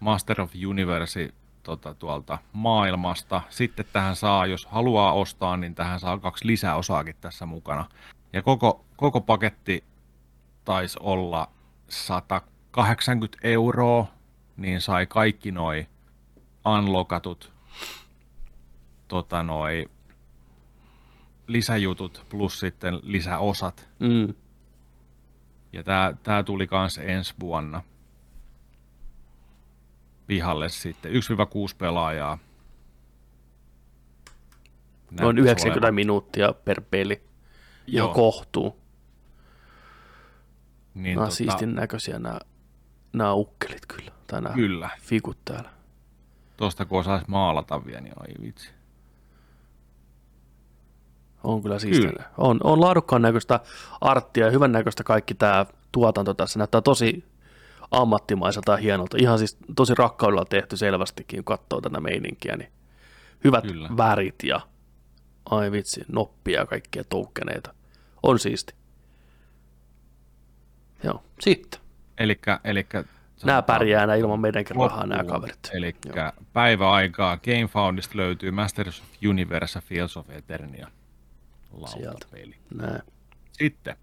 Master 0.00 0.40
of 0.40 0.52
Universe 0.66 1.28
tota, 1.62 1.94
tuolta 1.94 2.38
maailmasta. 2.52 3.40
Sitten 3.48 3.86
tähän 3.92 4.16
saa, 4.16 4.46
jos 4.46 4.66
haluaa 4.66 5.12
ostaa, 5.12 5.56
niin 5.56 5.74
tähän 5.74 6.00
saa 6.00 6.18
kaksi 6.18 6.46
lisäosaakin 6.46 7.14
tässä 7.20 7.46
mukana. 7.46 7.84
Ja 8.32 8.42
koko, 8.42 8.84
koko 8.96 9.20
paketti 9.20 9.84
taisi 10.68 10.98
olla 11.02 11.50
180 11.88 13.38
euroa, 13.42 14.06
niin 14.56 14.80
sai 14.80 15.06
kaikki 15.06 15.52
noi 15.52 15.86
unlockatut 16.78 17.52
tota 19.08 19.42
noi, 19.42 19.90
lisäjutut 21.46 22.26
plus 22.28 22.60
sitten 22.60 22.98
lisäosat. 23.02 23.88
Mm. 23.98 24.34
Ja 25.72 25.82
tää, 25.82 26.14
tää 26.22 26.42
tuli 26.42 26.66
kans 26.66 26.98
ensi 26.98 27.34
vuonna 27.40 27.82
pihalle 30.26 30.68
sitten. 30.68 31.12
1-6 31.12 31.14
pelaajaa. 31.78 32.38
Noin 35.10 35.36
Näyttäisi 35.36 35.40
90 35.42 35.78
olevan. 35.78 35.94
minuuttia 35.94 36.52
per 36.52 36.80
peli. 36.90 37.22
Ja 37.86 37.98
Joo. 37.98 38.14
kohtuu. 38.14 38.87
Niin, 40.98 41.16
nämä 41.16 41.28
tota- 41.28 41.30
siistin 41.30 41.74
näköisiä 41.74 42.18
nämä, 42.18 42.38
nämä 43.12 43.34
ukkelit 43.34 43.86
kyllä. 43.86 44.12
Tai 44.26 44.42
nämä 44.42 44.54
Kyllä. 44.54 44.90
fikut 45.00 45.38
täällä. 45.44 45.70
Tuosta 46.56 46.84
kun 46.84 47.00
osais 47.00 47.28
maalata 47.28 47.84
vielä, 47.84 48.00
niin 48.00 48.14
oi 48.20 48.34
vitsi. 48.42 48.70
On 51.44 51.62
kyllä 51.62 51.78
siistiä. 51.78 52.24
On, 52.38 52.60
on 52.64 52.80
laadukkaan 52.80 53.22
näköistä 53.22 53.60
arttia 54.00 54.44
ja 54.46 54.50
hyvän 54.50 54.72
näköistä 54.72 55.04
kaikki 55.04 55.34
tämä 55.34 55.66
tuotanto 55.92 56.34
tässä. 56.34 56.58
Näyttää 56.58 56.80
tosi 56.80 57.24
ammattimaiselta 57.90 58.72
ja 58.72 58.76
hienolta. 58.78 59.16
Ihan 59.20 59.38
siis 59.38 59.56
tosi 59.76 59.94
rakkaudella 59.94 60.44
tehty 60.44 60.76
selvästikin, 60.76 61.44
kun 61.44 61.56
katsoo 61.56 61.80
tätä 61.80 62.00
meininkiä. 62.00 62.56
Niin 62.56 62.72
hyvät 63.44 63.64
Kyllä. 63.64 63.88
värit 63.96 64.42
ja 64.42 64.60
ai 65.50 65.72
vitsi, 65.72 66.04
noppia 66.12 66.60
ja 66.60 66.66
kaikkia 66.66 67.04
toukkeneita. 67.04 67.74
On 68.22 68.38
siisti. 68.38 68.74
Joo, 71.04 71.24
sitten. 71.40 71.80
Elikkä, 72.18 72.60
elikkä 72.64 73.04
Nämä 73.44 73.62
pärjää 73.62 74.06
nämä 74.06 74.16
ilman 74.16 74.40
meidänkin 74.40 74.76
rahaa, 74.76 75.06
nämä 75.06 75.24
kaverit. 75.24 75.70
Eli 75.72 75.96
päiväaikaa 76.52 77.36
Game 77.36 77.66
Foundista 77.66 78.16
löytyy 78.16 78.50
Masters 78.50 79.00
of 79.00 79.06
Universe 79.28 79.80
Fields 79.80 80.16
of 80.16 80.30
Eternia. 80.30 80.88
Lautapeli. 81.72 82.56
Näin. 82.74 83.02
Sitten. 83.52 83.96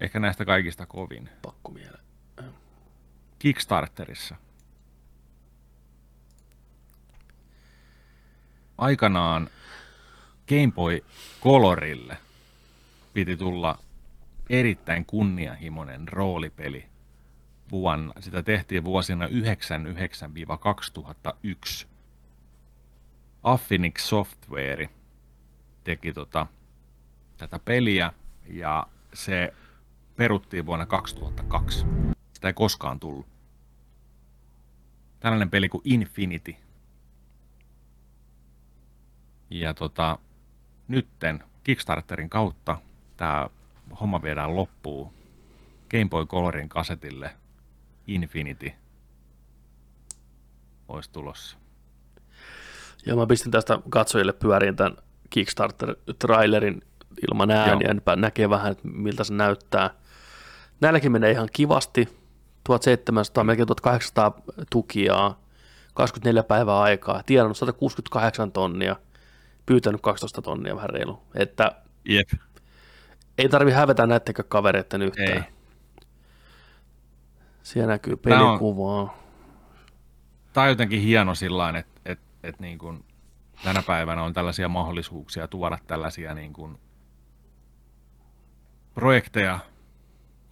Ehkä 0.00 0.20
näistä 0.20 0.44
kaikista 0.44 0.86
kovin. 0.86 1.28
Pakko 1.42 1.70
mieleen. 1.72 2.04
Kickstarterissa. 3.38 4.36
Aikanaan 8.78 9.50
Game 10.48 10.72
Boy 10.74 11.00
Colorille 11.42 12.16
piti 13.12 13.36
tulla 13.36 13.78
erittäin 14.50 15.04
kunnianhimoinen 15.04 16.08
roolipeli 16.08 16.86
vuonna. 17.70 18.12
Sitä 18.20 18.42
tehtiin 18.42 18.84
vuosina 18.84 19.26
99-2001. 19.26 21.86
Affinix 23.42 24.00
Software 24.00 24.88
teki 25.84 26.12
tota, 26.12 26.46
tätä 27.36 27.58
peliä 27.58 28.12
ja 28.46 28.86
se 29.14 29.54
peruttiin 30.16 30.66
vuonna 30.66 30.86
2002. 30.86 31.86
Sitä 32.32 32.48
ei 32.48 32.52
koskaan 32.52 33.00
tullut. 33.00 33.26
Tällainen 35.20 35.50
peli 35.50 35.68
kuin 35.68 35.82
Infinity. 35.84 36.54
Ja 39.50 39.74
tota, 39.74 40.18
nytten 40.88 41.44
Kickstarterin 41.64 42.30
kautta 42.30 42.78
tämä 43.16 43.48
homma 44.00 44.22
viedään 44.22 44.56
loppuun. 44.56 45.12
Game 45.90 46.08
Boy 46.08 46.26
Colorin 46.26 46.68
kasetille 46.68 47.30
Infinity 48.06 48.72
olisi 50.88 51.10
tulossa. 51.12 51.56
Ja 53.06 53.16
mä 53.16 53.26
pistin 53.26 53.52
tästä 53.52 53.78
katsojille 53.88 54.32
pyöriin 54.32 54.76
tämän 54.76 54.96
Kickstarter-trailerin 55.30 56.80
ilman 57.28 57.50
ääniä, 57.50 57.94
niin 57.94 58.02
näkee 58.16 58.50
vähän, 58.50 58.72
että 58.72 58.88
miltä 58.88 59.24
se 59.24 59.34
näyttää. 59.34 59.90
Näilläkin 60.80 61.12
menee 61.12 61.30
ihan 61.30 61.48
kivasti. 61.52 62.08
1700, 62.64 63.44
melkein 63.44 63.66
1800 63.66 64.42
tukiaa, 64.70 65.40
24 65.94 66.42
päivää 66.42 66.80
aikaa, 66.80 67.22
tienannut 67.26 67.56
168 67.56 68.52
tonnia, 68.52 68.96
pyytänyt 69.66 70.00
12 70.00 70.42
tonnia 70.42 70.76
vähän 70.76 70.90
reilu. 70.90 71.22
Että 71.34 71.72
Jep. 72.04 72.28
Ei 73.38 73.48
tarvi 73.48 73.72
hävetä 73.72 74.06
näittekö 74.06 74.42
kavereiden 74.42 75.02
yhtään. 75.02 75.28
Ei. 75.28 75.42
Siellä 77.62 77.92
näkyy 77.92 78.16
Tää 78.16 78.42
on- 78.42 78.48
pelikuvaa. 78.48 79.22
Tämä 80.52 80.64
on 80.64 80.70
jotenkin 80.70 81.00
hieno 81.00 81.34
sillä 81.34 81.78
että 81.78 82.00
et, 82.04 82.20
et 82.42 82.60
niin 82.60 82.78
kuin 82.78 83.04
tänä 83.64 83.82
päivänä 83.82 84.22
on 84.22 84.32
tällaisia 84.32 84.68
mahdollisuuksia 84.68 85.48
tuoda 85.48 85.78
tällaisia 85.86 86.34
niin 86.34 86.52
kuin 86.52 86.78
projekteja 88.94 89.58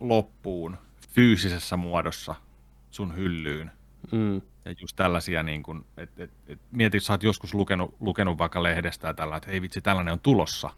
loppuun 0.01 0.79
fyysisessä 1.09 1.77
muodossa 1.77 2.35
sun 2.91 3.17
hyllyyn. 3.17 3.71
Mm. 4.13 4.37
Ja 4.65 4.75
just 4.81 4.97
tällaisia, 4.97 5.43
niin 5.43 5.63
kuin, 5.63 5.85
et, 5.97 6.21
et, 6.21 6.31
et, 6.47 6.61
mietit, 6.73 7.03
sä 7.03 7.13
oot 7.13 7.23
joskus 7.23 7.55
lukenut, 7.55 7.95
lukenut 8.01 8.39
vaikka 8.39 8.63
lehdestä 8.63 9.15
tällä, 9.15 9.37
että 9.37 9.51
hei 9.51 9.63
vitsi, 9.63 9.81
tällainen 9.81 10.13
on 10.13 10.21
tulossa. 10.21 10.71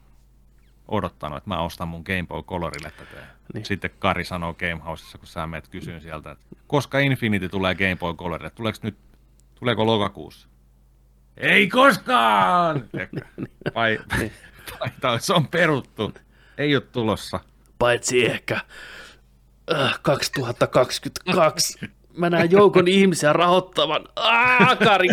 Odottanut, 0.92 1.38
että 1.38 1.50
mä 1.50 1.62
ostan 1.62 1.88
mun 1.88 2.02
Game 2.06 2.26
Boy 2.28 2.42
Colorille 2.42 2.90
tätä. 2.90 3.26
Niin. 3.54 3.64
Sitten 3.64 3.90
Kari 3.98 4.24
sanoo 4.24 4.54
Gamehousessa, 4.54 5.18
kun 5.18 5.26
sä 5.26 5.46
meet 5.46 5.68
kysyyn 5.68 6.00
sieltä, 6.00 6.30
että 6.30 6.44
koska 6.66 6.98
Infinity 6.98 7.48
tulee 7.48 7.74
Game 7.74 7.96
Boy 7.96 8.14
Colorille, 8.14 8.50
tuleeko 8.50 8.78
nyt, 8.82 8.96
tuleeko 9.54 9.86
lokakuussa? 9.86 10.48
Ei 11.36 11.68
koskaan! 11.68 12.88
Vai, 13.74 13.98
vai, 14.80 14.90
tai 15.00 15.20
se 15.20 15.32
on 15.32 15.48
peruttu. 15.48 16.14
Ei 16.58 16.76
ole 16.76 16.82
tulossa. 16.92 17.40
Paitsi 17.78 18.26
ehkä 18.26 18.60
äh, 19.74 20.00
2022. 20.02 21.78
Mä 22.16 22.30
näen 22.30 22.50
joukon 22.50 22.88
ihmisiä 22.88 23.32
rahoittavan. 23.32 24.04
Aa, 24.16 24.76
Kari! 24.76 25.08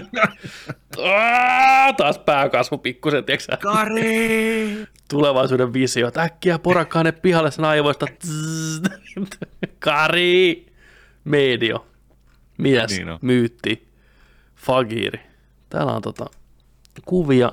Aa, 1.04 1.94
taas 1.94 2.20
pääkasvu 2.20 2.78
pikkusen, 2.78 3.24
tiedätkö 3.26 3.46
sä? 3.52 3.58
Kari! 3.58 4.88
Tulevaisuuden 5.10 5.74
visio. 5.74 6.12
Äkkiä 6.18 6.60
porakkaa 6.60 7.04
ne 7.04 7.12
pihalle 7.12 7.52
sen 7.52 7.66
aivoista. 7.66 8.06
Zzz. 8.26 8.82
Kari! 9.80 10.66
Medio. 11.24 11.86
Mies. 12.58 12.92
Niin 12.92 13.10
on. 13.10 13.20
Myytti. 13.22 13.88
Fagiri. 14.56 15.20
Täällä 15.70 15.92
on 15.92 16.02
tota 16.02 16.26
kuvia. 17.06 17.52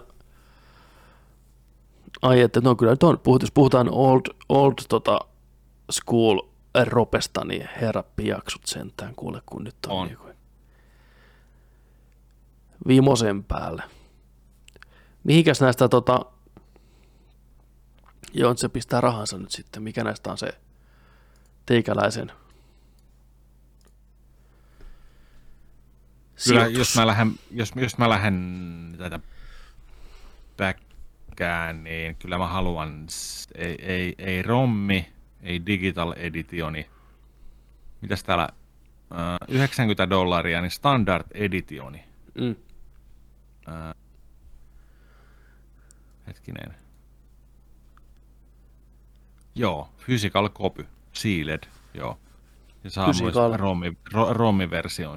Ai 2.22 2.40
että 2.40 2.60
no 2.60 2.74
kyllä 2.74 2.92
nyt 2.92 3.02
on, 3.02 3.18
puhut, 3.18 3.42
jos 3.42 3.52
puhutaan 3.52 3.88
old, 3.90 4.20
old 4.48 4.74
tota, 4.88 5.20
school 5.90 6.40
ropesta, 6.84 7.44
niin 7.44 7.68
herra 7.80 8.02
piaksut 8.02 8.66
sentään 8.66 9.14
kuule, 9.14 9.42
kun 9.46 9.64
nyt 9.64 9.76
on, 9.86 9.96
On. 9.96 10.06
Niin 10.06 10.18
kuin 10.18 10.36
viimosen 12.86 13.44
päälle. 13.44 13.82
Mihinkäs 15.24 15.60
näistä 15.60 15.88
tota, 15.88 16.24
joo, 18.32 18.56
se 18.56 18.68
pistää 18.68 19.00
rahansa 19.00 19.38
nyt 19.38 19.50
sitten, 19.50 19.82
mikä 19.82 20.04
näistä 20.04 20.30
on 20.30 20.38
se 20.38 20.48
teikäläisen 21.66 22.32
Kyllä, 26.44 26.60
sijoitus? 26.60 26.78
jos 26.78 26.96
mä 26.96 27.06
lähden, 27.06 27.32
jos, 27.50 27.72
jos 27.76 27.98
mä 27.98 28.08
lähden 28.08 28.94
tätä 28.98 29.20
päkkään, 30.56 31.84
niin 31.84 32.16
kyllä 32.16 32.38
mä 32.38 32.46
haluan, 32.46 33.06
ei, 33.54 33.76
ei, 33.82 34.14
ei 34.18 34.42
rommi, 34.42 35.12
ei 35.42 35.66
digital 35.66 36.14
editioni. 36.16 36.90
Mitäs 38.00 38.24
täällä, 38.24 38.48
Ö, 39.12 39.44
90 39.48 40.10
dollaria, 40.10 40.60
niin 40.60 40.70
standard 40.70 41.26
editioni. 41.34 42.04
Mm. 42.34 42.56
Ö, 43.68 43.94
hetkinen. 46.26 46.74
Joo, 49.54 49.88
physical 50.04 50.48
copy, 50.48 50.86
sealed, 51.12 51.62
joo. 51.94 52.18
Ja 52.84 52.90
saa 52.90 53.12
myös 53.22 53.34
rommi, 53.56 53.96
ro, 54.12 54.32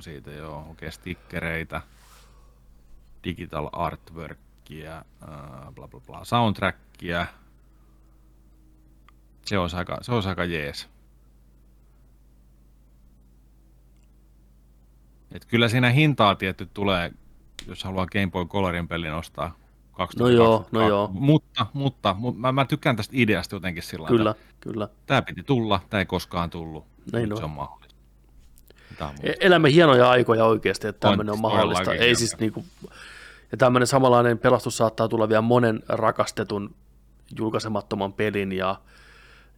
siitä, 0.02 0.32
joo. 0.32 0.68
Okei, 0.72 0.92
stickereitä, 0.92 1.82
digital 3.24 3.70
artworkia, 3.72 4.98
äh, 4.98 5.74
bla 5.76 5.88
bla 5.88 6.00
bla, 6.08 6.26
soundtrackia. 6.26 7.26
Se 9.50 9.58
olisi 9.58 9.76
aika, 9.76 9.98
se 10.02 10.12
olisi 10.12 10.30
aika 10.30 10.46
jees. 10.46 10.90
Et 15.32 15.46
kyllä 15.46 15.70
siinä 15.70 15.90
hintaa 15.90 16.36
tietty 16.36 16.66
tulee, 16.74 17.12
jos 17.68 17.84
haluaa 17.84 18.06
Game 18.06 18.28
Boy 18.28 18.46
Colorin 18.46 18.88
pelin 18.88 19.14
ostaa. 19.14 19.56
2022. 19.92 20.18
No 20.20 20.30
joo, 20.30 20.68
no 20.72 20.88
joo. 20.88 21.10
Mutta, 21.14 21.66
mutta, 21.74 22.14
mutta 22.14 22.40
mä, 22.40 22.52
mä 22.52 22.66
tykkään 22.66 22.96
tästä 22.96 23.14
ideasta 23.16 23.56
jotenkin 23.56 23.84
sillä 23.84 24.08
Kyllä, 24.08 24.32
että 24.32 24.46
kyllä. 24.60 24.88
Tämä 25.06 25.22
piti 25.22 25.44
tulla, 25.44 25.80
tämä 25.90 26.00
ei 26.02 26.06
koskaan 26.06 26.50
tullut. 26.50 26.86
Näin 27.12 27.24
Nyt 27.24 27.32
on. 27.32 27.38
se 27.38 27.44
on 27.44 27.50
mahdollista. 27.52 27.96
On 29.02 29.14
E- 29.24 29.34
Elämme 29.40 29.72
hienoja 29.72 30.10
aikoja 30.10 30.46
oikeasti, 30.46 30.88
että 30.88 31.08
On, 31.08 31.12
tämmöinen 31.12 31.34
on 31.34 31.42
todellakin 31.42 31.68
mahdollista. 31.68 31.94
Ei 31.94 32.16
siis 32.16 32.40
niinku, 32.40 32.66
ja 33.52 33.58
tämmöinen 33.58 33.88
samanlainen 33.88 34.40
pelastus 34.40 34.78
saattaa 34.78 35.08
tulla 35.08 35.30
vielä 35.30 35.42
monen 35.42 35.84
rakastetun 35.88 36.76
julkaisemattoman 37.38 38.14
pelin 38.14 38.52
ja 38.52 38.76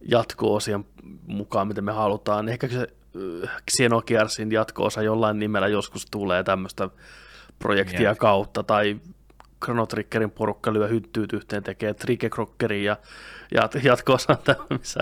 jatko-osien 0.08 0.84
mukaan, 1.26 1.68
mitä 1.68 1.82
me 1.82 1.92
halutaan. 1.92 2.48
Ehkä 2.48 2.68
se 2.68 2.86
äh, 3.44 3.50
Xenogearsin 3.70 4.52
jatko-osa 4.52 5.02
jollain 5.02 5.38
nimellä 5.38 5.68
joskus 5.68 6.06
tulee 6.10 6.42
tämmöistä 6.42 6.88
projektia 7.58 8.00
Mieti. 8.00 8.18
kautta, 8.18 8.62
tai 8.62 9.00
Chrono 9.64 9.86
Triggerin 9.86 10.30
porukka 10.30 10.72
lyö 10.72 10.88
hyttyyt 10.88 11.32
yhteen, 11.32 11.62
tekee 11.62 11.94
Trigger 11.94 12.30
ja 12.84 12.96
jat- 13.54 13.80
jatko-osa 13.84 14.36
missä 14.70 15.00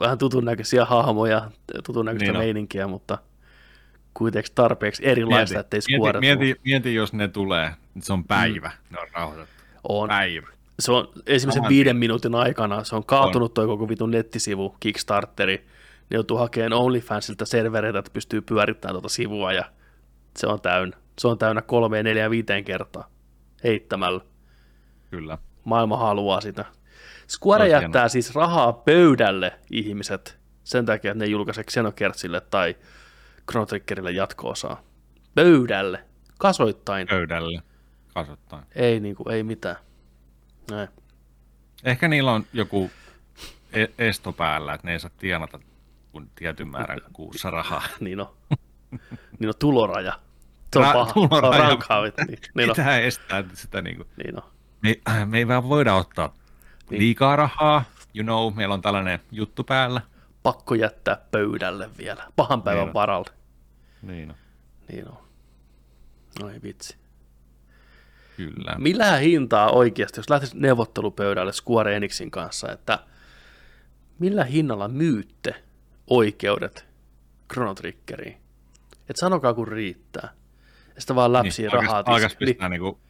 vähän 0.00 0.18
tutun 0.18 0.44
näköisiä 0.44 0.84
hahmoja, 0.84 1.50
tutun 1.84 2.04
näköistä 2.04 2.24
Niin 2.24 2.36
on. 2.36 2.42
meininkiä, 2.42 2.86
mutta 2.86 3.18
kuitenkin 4.14 4.52
tarpeeksi 4.54 5.06
erilaista, 5.06 5.60
ettei 5.60 5.80
Square 5.80 6.20
mieti, 6.20 6.44
mieti, 6.44 6.60
mieti, 6.64 6.94
jos 6.94 7.12
ne 7.12 7.28
tulee, 7.28 7.70
se 8.00 8.12
on 8.12 8.24
päivä, 8.24 8.68
mm. 8.68 8.94
ne 8.94 9.00
on 9.00 9.08
rauhoitettu. 9.12 9.52
On. 9.88 10.08
Päivä. 10.08 10.46
Se 10.78 10.92
on 10.92 11.08
ensimmäisen 11.26 11.60
Saman 11.60 11.68
viiden 11.68 11.96
minuutin 11.96 12.34
aikana, 12.34 12.84
se 12.84 12.96
on 12.96 13.04
kaatunut 13.04 13.54
toi 13.54 13.66
koko 13.66 13.88
vitun 13.88 14.10
nettisivu, 14.10 14.76
Kickstarteri, 14.80 15.56
ne 16.10 16.14
joutuu 16.14 16.36
hakemaan 16.36 16.72
OnlyFansilta 16.72 17.46
servereitä, 17.46 17.98
että 17.98 18.10
pystyy 18.10 18.40
pyörittämään 18.40 18.94
tuota 18.94 19.08
sivua 19.08 19.52
ja 19.52 19.64
se 20.36 20.46
on 20.46 20.60
täynnä. 20.60 20.96
Se 21.18 21.28
on 21.28 21.38
täynnä 21.38 21.62
kolmeen, 21.62 22.04
neljään, 22.04 22.30
viiteen 22.30 22.64
kertaa 22.64 23.10
heittämällä. 23.64 24.20
Kyllä. 25.10 25.38
Maailma 25.64 25.96
haluaa 25.96 26.40
sitä. 26.40 26.64
Square 27.28 27.62
Olisi 27.62 27.84
jättää 27.84 28.08
siis 28.08 28.34
rahaa 28.34 28.72
pöydälle 28.72 29.52
ihmiset 29.70 30.38
sen 30.64 30.86
takia, 30.86 31.10
että 31.12 31.24
ne 31.24 31.30
julkaisee 31.30 31.64
Xenokertsille 31.64 32.40
tai 32.40 32.76
Chrono 33.50 33.66
Triggerille 33.66 34.10
jatko-osaa. 34.10 34.82
Pöydälle. 35.34 36.04
Kasoittain. 36.38 37.08
Pöydälle. 37.08 37.62
Kasvattain. 38.14 38.64
Ei, 38.74 39.00
niinku, 39.00 39.28
ei 39.28 39.42
mitään. 39.42 39.76
Näin. 40.70 40.88
Ehkä 41.84 42.08
niillä 42.08 42.32
on 42.32 42.46
joku 42.52 42.90
e- 43.72 43.86
esto 43.98 44.32
päällä, 44.32 44.74
että 44.74 44.86
ne 44.86 44.92
ei 44.92 45.00
saa 45.00 45.10
tienata 45.18 45.58
kun 46.12 46.30
tietyn 46.34 46.68
määrän 46.68 47.00
kuussa 47.12 47.50
rahaa. 47.50 47.82
niin 48.00 48.20
on. 48.20 48.36
niin 49.38 49.48
on 49.48 49.54
tuloraja. 49.58 50.20
Se 50.72 50.78
on 50.78 50.84
Ra- 50.84 50.92
paha. 50.92 51.12
Se 51.12 51.18
on 51.20 51.28
tuloraja. 51.28 51.62
rankkaa. 51.62 52.02
Niin, 52.02 52.12
niin 52.54 52.70
on. 52.70 52.76
Pitää 52.76 52.98
estää 52.98 53.44
sitä 53.54 53.82
niin 53.82 53.96
kuin. 53.96 54.08
Niin 54.24 54.36
on. 54.36 54.50
Me, 54.82 54.94
äh, 55.08 55.28
me 55.28 55.38
ei 55.38 55.48
vaan 55.48 55.68
voida 55.68 55.94
ottaa 55.94 56.34
Niin. 56.90 56.98
liikaa 57.00 57.36
rahaa. 57.36 57.84
You 58.14 58.22
know, 58.24 58.54
meillä 58.54 58.74
on 58.74 58.82
tällainen 58.82 59.18
juttu 59.32 59.64
päällä. 59.64 60.00
Pakko 60.42 60.74
jättää 60.74 61.16
pöydälle 61.30 61.90
vielä. 61.98 62.26
Pahan 62.36 62.62
päivän 62.62 62.80
Niin 62.80 62.88
on. 62.88 62.94
varalle. 62.94 63.30
Niin 64.02 64.30
on. 64.30 64.36
Niin 64.88 65.08
on. 65.08 65.18
Oi 66.42 66.60
vitsi. 66.62 66.96
Kyllä. 68.36 68.74
Millä 68.78 69.16
hintaa 69.16 69.70
oikeasti, 69.70 70.18
jos 70.20 70.30
lähtisi 70.30 70.58
neuvottelupöydälle 70.58 71.52
Square 71.52 71.96
Enixin 71.96 72.30
kanssa, 72.30 72.72
että 72.72 72.98
millä 74.18 74.44
hinnalla 74.44 74.88
myytte 74.88 75.54
oikeudet 76.06 76.86
Chrono 77.52 77.74
Triggeriin? 77.74 78.36
Et 79.10 79.16
sanokaa 79.16 79.54
kun 79.54 79.68
riittää. 79.68 80.28
Ja 80.94 81.00
sitten 81.00 81.16
vaan 81.16 81.32
läpsii 81.32 81.64
Niin, 81.66 81.72
rahaa. 81.72 82.02
alkas- 82.02 82.08
alkas 82.14 82.36
pistää 82.36 82.68
niinku 82.68 83.00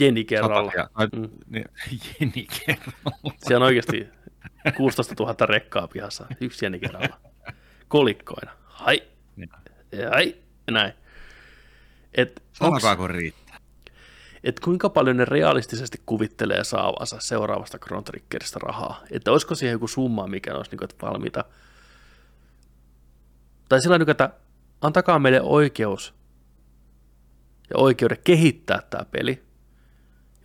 Jeni 0.00 0.24
kerralla. 0.24 0.70
Satasia. 0.70 0.90
Ai, 0.94 1.06
Mm. 1.16 1.28
niin, 1.46 1.64
Jeni 2.20 2.46
kerralla. 2.66 3.32
Se 3.38 3.56
on 3.56 3.62
oikeasti 3.62 4.08
16 4.76 5.14
000 5.24 5.46
rekkaa 5.46 5.88
pihassa, 5.88 6.26
yksi 6.40 6.64
jäni 6.64 6.78
kerralla. 6.80 7.20
Kolikkoina. 7.88 8.52
Hai, 8.64 9.02
hai, 10.14 10.36
näin. 10.70 10.92
Et, 12.14 12.42
Sanokaa, 12.52 12.96
kun 12.96 13.10
riittää. 13.10 13.47
Et 14.44 14.60
kuinka 14.60 14.88
paljon 14.88 15.16
ne 15.16 15.24
realistisesti 15.24 16.02
kuvittelee 16.06 16.64
saavansa 16.64 17.16
seuraavasta 17.20 17.78
Chrono 17.78 18.02
Triggeristä 18.02 18.58
rahaa. 18.62 19.02
Että 19.10 19.32
olisiko 19.32 19.54
siihen 19.54 19.72
joku 19.72 19.88
summa, 19.88 20.26
mikä 20.26 20.54
olisi 20.54 20.70
niin 20.70 20.78
kuin, 20.78 20.90
että 20.90 21.06
valmiita. 21.06 21.44
Tai 23.68 23.80
sillä 23.80 23.98
tavalla, 23.98 24.10
että 24.10 24.30
antakaa 24.80 25.18
meille 25.18 25.40
oikeus 25.42 26.14
ja 27.70 27.76
oikeuden 27.76 28.18
kehittää 28.24 28.82
tämä 28.90 29.04
peli. 29.04 29.42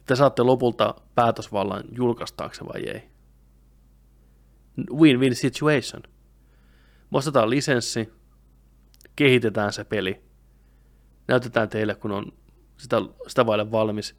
Te 0.05 0.15
saatte 0.15 0.43
lopulta 0.43 0.95
päätösvallan 1.15 1.83
julkaistaanko 1.91 2.55
se 2.55 2.65
vai 2.65 2.83
ei. 2.83 3.09
Win-win 4.91 5.35
situation. 5.35 6.03
Me 7.11 7.17
ostetaan 7.17 7.49
lisenssi, 7.49 8.13
kehitetään 9.15 9.73
se 9.73 9.83
peli, 9.83 10.23
näytetään 11.27 11.69
teille, 11.69 11.95
kun 11.95 12.11
on 12.11 12.33
sitä, 12.83 12.97
sitä 13.27 13.45
vaille 13.45 13.71
valmis 13.71 14.15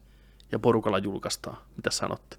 ja 0.51 0.59
porukalla 0.59 0.97
julkaistaan. 0.97 1.57
Mitä 1.75 1.91
sanotte? 1.91 2.37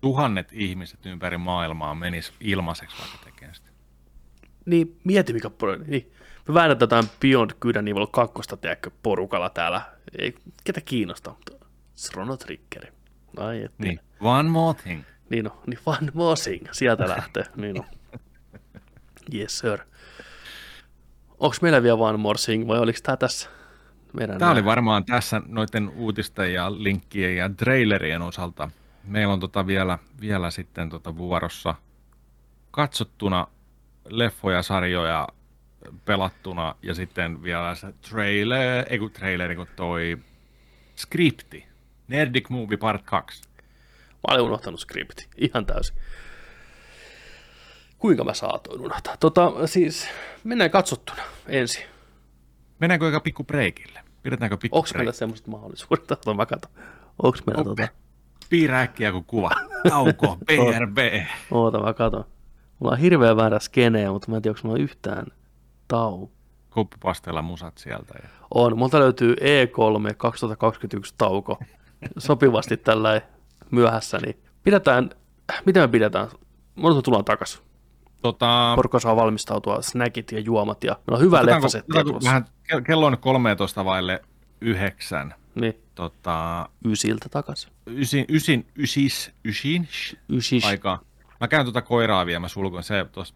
Tuhannet 0.00 0.48
ihmiset 0.52 1.06
ympäri 1.06 1.38
maailmaa 1.38 1.94
menis 1.94 2.32
ilmaiseksi 2.40 2.96
vaikka 3.00 3.18
tekemään 3.24 3.54
sitä. 3.54 3.70
Niin, 4.64 5.00
mieti 5.04 5.32
mikä 5.32 5.50
porukka. 5.50 5.84
Niin. 5.88 6.12
Me 6.48 6.54
väännetään 6.54 6.84
jotain 6.84 7.18
Beyond 7.20 7.50
Good 7.60 7.76
and 7.76 7.88
Evil 7.88 8.06
2, 8.06 8.34
tiedätkö, 8.60 8.90
porukalla 9.02 9.50
täällä. 9.50 9.82
Ei, 10.18 10.34
ketä 10.64 10.80
kiinnostaa, 10.80 11.34
mutta 11.34 11.66
Chrono 11.96 12.36
Triggeri. 12.36 12.92
Ai 13.36 13.62
et. 13.62 13.72
Niin, 13.78 14.00
one 14.20 14.48
more 14.48 14.78
thing. 14.82 15.02
Niin 15.30 15.44
no, 15.44 15.62
niin 15.66 15.78
one 15.86 16.10
more 16.14 16.40
thing. 16.42 16.66
Sieltä 16.72 17.08
lähtee. 17.08 17.44
niin 17.56 17.76
no. 17.76 17.84
Yes, 19.34 19.58
sir. 19.58 19.78
Onko 21.38 21.56
meillä 21.62 21.82
vielä 21.82 21.96
one 21.96 22.18
more 22.18 22.38
thing 22.44 22.68
vai 22.68 22.78
oliko 22.78 22.98
tämä 23.02 23.16
tässä? 23.16 23.50
Meidän 24.12 24.38
tämä 24.38 24.50
oli 24.50 24.64
varmaan 24.64 25.04
tässä 25.04 25.42
noiden 25.46 25.88
uutisten 25.88 26.54
ja 26.54 26.72
linkkien 26.82 27.36
ja 27.36 27.50
trailerien 27.56 28.22
osalta. 28.22 28.70
Meillä 29.04 29.32
on 29.32 29.40
tota 29.40 29.66
vielä, 29.66 29.98
vielä 30.20 30.50
sitten 30.50 30.90
tota 30.90 31.16
vuorossa 31.16 31.74
katsottuna 32.70 33.46
leffoja, 34.08 34.62
sarjoja 34.62 35.28
pelattuna 36.04 36.74
ja 36.82 36.94
sitten 36.94 37.42
vielä 37.42 37.74
se 37.74 37.92
trailer, 38.10 38.86
ei 38.90 38.98
kun 38.98 39.10
traileri, 39.10 39.56
kun 39.56 39.66
toi 39.76 40.18
skripti. 40.96 41.66
Nerdic 42.08 42.48
Movie 42.48 42.76
Part 42.76 43.02
2. 43.02 43.42
Mä 44.10 44.34
olin 44.34 44.40
unohtanut 44.40 44.80
skripti, 44.80 45.28
ihan 45.36 45.66
täysin. 45.66 45.96
Kuinka 47.98 48.24
mä 48.24 48.34
saatoin 48.34 48.80
unohtaa? 48.80 49.16
Tota, 49.16 49.66
siis 49.66 50.08
mennään 50.44 50.70
katsottuna 50.70 51.22
ensin. 51.46 51.84
Mennäänkö 52.80 53.06
aika 53.06 53.20
pikku 53.20 53.44
breikille? 53.44 54.00
Pidetäänkö 54.22 54.56
pikku 54.56 54.78
Onko 54.78 54.88
meillä 54.94 55.12
semmoiset 55.12 55.46
mahdollisuudet? 55.46 56.10
Ota 56.10 56.34
mä 56.34 56.46
katon. 56.46 56.70
Onko 57.22 57.38
meillä 57.46 57.60
Ope. 57.60 57.82
tota? 57.82 57.98
Piirrä 58.50 58.80
äkkiä 58.80 59.12
kun 59.12 59.24
kuva. 59.24 59.50
Tauko, 59.88 60.36
BRB. 60.46 60.98
Oota 61.50 61.80
mä 61.80 61.94
katon. 61.94 62.24
Mulla 62.78 62.92
on 62.92 62.98
hirveä 62.98 63.36
väärä 63.36 63.58
skeneä, 63.58 64.12
mutta 64.12 64.30
mä 64.30 64.36
en 64.36 64.42
tiedä, 64.42 64.52
onko 64.58 64.68
mulla 64.68 64.82
yhtään 64.82 65.26
tau. 65.88 66.28
Koppipasteella 66.70 67.42
musat 67.42 67.78
sieltä. 67.78 68.14
Ja... 68.22 68.28
On, 68.54 68.78
multa 68.78 68.98
löytyy 68.98 69.34
E3 69.34 70.14
2021 70.16 71.14
tauko. 71.18 71.58
Sopivasti 72.18 72.76
tällä 72.76 73.20
myöhässä, 73.70 74.18
niin 74.18 74.42
pidetään, 74.62 75.10
miten 75.66 75.82
me 75.82 75.88
pidetään? 75.88 76.28
Mulla 76.74 77.02
tullaan 77.02 77.24
takaisin. 77.24 77.67
Tota, 78.22 78.72
Porukka 78.76 79.00
saa 79.00 79.16
valmistautua, 79.16 79.82
snackit 79.82 80.32
ja 80.32 80.40
juomat 80.40 80.84
ja 80.84 80.92
meillä 81.06 81.16
on 81.16 81.24
hyvä 81.24 81.46
leffasetti. 81.46 81.92
Vähän, 82.24 82.46
kello 82.86 83.06
on 83.06 83.18
13 83.18 83.84
vaille 83.84 84.22
yhdeksän. 84.60 85.34
Niin. 85.54 85.74
Tota, 85.94 86.68
Ysiltä 86.84 87.28
takaisin. 87.28 87.72
Ysin, 87.86 88.24
ysin, 88.28 88.66
ysis, 88.76 89.32
ysin, 89.44 89.88
Ysis. 90.28 90.64
aikaa. 90.64 91.00
Mä 91.40 91.48
käyn 91.48 91.64
tuota 91.64 91.82
koiraa 91.82 92.26
vielä, 92.26 92.48
sulkun, 92.48 92.82
se, 92.82 93.06
tos, 93.12 93.34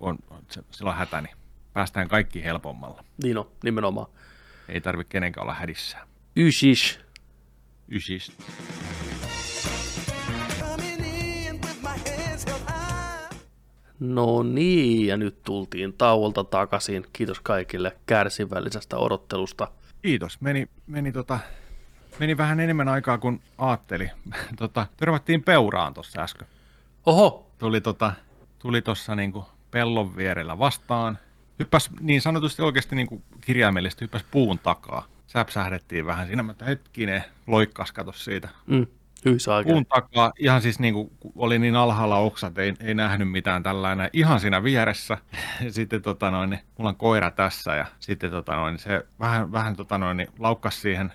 on, 0.00 0.18
se, 0.50 0.62
silloin 0.70 0.96
hätäni. 0.96 1.28
Päästään 1.72 2.08
kaikki 2.08 2.44
helpommalla. 2.44 3.04
Niin 3.22 3.38
on, 3.38 3.48
nimenomaan. 3.64 4.06
Ei 4.68 4.80
tarvi 4.80 5.04
kenenkään 5.04 5.42
olla 5.42 5.54
hädissään. 5.54 6.08
Ysis. 6.36 7.00
Ysis. 7.90 8.32
No 14.02 14.42
niin, 14.42 15.06
ja 15.06 15.16
nyt 15.16 15.42
tultiin 15.42 15.92
tauolta 15.92 16.44
takaisin. 16.44 17.06
Kiitos 17.12 17.40
kaikille 17.40 17.96
kärsivällisestä 18.06 18.96
odottelusta. 18.96 19.68
Kiitos. 20.02 20.40
Meni, 20.40 20.68
meni, 20.86 21.12
tota, 21.12 21.38
meni 22.18 22.36
vähän 22.36 22.60
enemmän 22.60 22.88
aikaa 22.88 23.18
kuin 23.18 23.40
aatteli. 23.58 24.10
tota, 24.58 24.86
törmättiin 24.96 25.42
peuraan 25.42 25.94
tuossa 25.94 26.20
äsken. 26.20 26.46
Oho! 27.06 27.50
Tuli 27.58 27.80
tota, 27.80 28.12
tuli 28.58 28.82
tuossa 28.82 29.14
niinku 29.14 29.44
pellon 29.70 30.16
vierellä 30.16 30.58
vastaan. 30.58 31.18
Hyppäs 31.58 31.90
niin 32.00 32.20
sanotusti 32.20 32.62
oikeasti 32.62 32.96
niinku 32.96 33.22
kirjaimellisesti 33.40 34.04
hyppäs 34.04 34.24
puun 34.30 34.58
takaa. 34.58 35.06
Säpsähdettiin 35.26 36.06
vähän 36.06 36.26
siinä, 36.26 36.42
mutta 36.42 36.64
hetkinen, 36.64 37.24
loikkas 37.46 37.92
kato 37.92 38.12
siitä. 38.12 38.48
Mm, 38.66 38.86
puun 39.64 39.86
takaa, 39.86 40.32
ihan 40.38 40.62
siis 40.62 40.78
niinku, 40.78 41.12
oli 41.36 41.58
niin 41.58 41.76
alhaalla 41.76 42.16
oksat, 42.16 42.58
ei, 42.58 42.74
ei 42.80 42.94
nähnyt 42.94 43.30
mitään 43.30 43.62
tällainen, 43.62 44.10
ihan 44.12 44.40
siinä 44.40 44.62
vieressä. 44.62 45.18
sitten 45.68 46.02
tota 46.02 46.30
noin, 46.30 46.50
niin, 46.50 46.60
mulla 46.78 46.88
on 46.88 46.96
koira 46.96 47.30
tässä 47.30 47.74
ja 47.74 47.86
sitten 47.98 48.30
tota 48.30 48.56
noin, 48.56 48.78
se 48.78 49.06
vähän, 49.20 49.52
vähän 49.52 49.76
tota 49.76 49.98
noin, 49.98 50.16
niin, 50.16 50.28
laukkas 50.38 50.82
siihen 50.82 51.12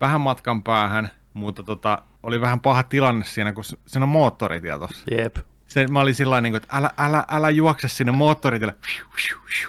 vähän 0.00 0.20
matkan 0.20 0.62
päähän, 0.62 1.10
mutta 1.34 1.62
tota, 1.62 2.02
oli 2.22 2.40
vähän 2.40 2.60
paha 2.60 2.82
tilanne 2.82 3.24
siinä, 3.24 3.52
kun 3.52 3.64
siinä 3.64 4.04
on 4.04 4.08
moottoritie 4.08 4.78
tuossa. 4.78 5.04
Jep. 5.10 5.36
Se, 5.66 5.86
mä 5.86 6.00
olin 6.00 6.14
sillä 6.14 6.40
niin 6.40 6.56
että 6.56 6.76
älä, 6.76 6.90
älä, 6.98 7.24
älä 7.28 7.50
juokse 7.50 7.88
sinne 7.88 8.12
moottoritielle. 8.12 8.74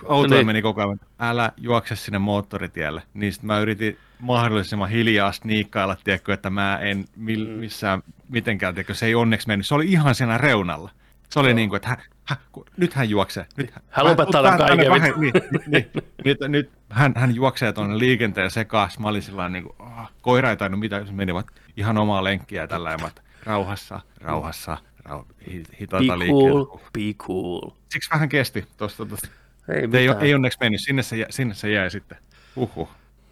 Auto 0.07 0.27
No 0.27 0.35
niin. 0.35 0.45
meni 0.45 0.61
koko 0.61 0.81
ajan. 0.81 0.99
Älä 1.19 1.51
juokse 1.57 1.95
sinne 1.95 2.19
moottoritielle. 2.19 3.03
Niin 3.13 3.33
sitten 3.33 3.47
mä 3.47 3.59
yritin 3.59 3.97
mahdollisimman 4.25 4.89
hiljaa 4.89 5.31
sniikkailla, 5.31 5.97
tiedätkö, 6.03 6.33
että 6.33 6.49
mä 6.49 6.77
en 6.77 7.05
mil, 7.15 7.47
missään 7.57 8.03
mitenkään, 8.29 8.73
tiedätkö, 8.73 8.93
se 8.93 9.05
ei 9.05 9.15
onneksi 9.15 9.47
mennyt. 9.47 9.67
Se 9.67 9.75
oli 9.75 9.91
ihan 9.91 10.15
siinä 10.15 10.37
reunalla. 10.37 10.89
Se 11.29 11.39
oli 11.39 11.53
niin 11.53 11.69
kuin, 11.69 11.77
että 11.77 11.97
hän, 12.23 12.37
kun- 12.51 12.65
nyt 12.77 12.93
hän 12.93 13.09
juoksee. 13.09 13.45
Nyt 13.57 13.73
Hän 13.89 14.05
lopettaa 14.05 14.43
tämän 14.43 14.57
kaiken. 14.59 14.91
vähän- 14.91 15.13
Niin, 15.19 15.33
niin, 15.33 15.63
niin, 15.67 15.91
nyt, 16.25 16.37
nyt 16.47 16.69
hän, 16.89 17.13
hän 17.15 17.35
juoksee 17.35 17.73
tuonne 17.73 17.99
liikenteen 17.99 18.51
sekaan. 18.51 18.89
Mä 18.99 19.07
olin 19.07 19.21
sillä 19.21 19.49
niin 19.49 19.63
kuin, 19.63 19.75
oh, 19.79 20.11
koira 20.21 20.49
ei 20.49 20.57
tainnut 20.57 20.79
mitään, 20.79 21.07
se 21.07 21.13
menivät 21.13 21.45
ihan 21.77 21.97
omaa 21.97 22.23
lenkkiä 22.23 22.67
tällä 22.67 22.91
tavalla, 22.91 23.11
rauhassa, 23.43 23.99
rauhassa, 24.21 24.77
rau, 25.05 25.23
hi- 25.51 25.63
hitaata 25.81 26.05
Be 26.13 26.19
liikkeellä. 26.19 26.51
cool, 26.65 26.77
be 26.93 27.13
cool. 27.17 27.69
Siksi 27.89 28.09
vähän 28.11 28.29
kesti 28.29 28.65
tuosta. 28.77 29.05
tuosta. 29.05 29.27
Ei 29.69 29.99
ei, 29.99 30.07
ei 30.21 30.33
onneksi 30.35 30.57
mennyt, 30.61 30.81
sinne 30.81 31.03
se, 31.03 31.25
sinne 31.29 31.53
se 31.53 31.71
jäi 31.71 31.91
sitten. 31.91 32.17
Uhuh. 32.55 32.89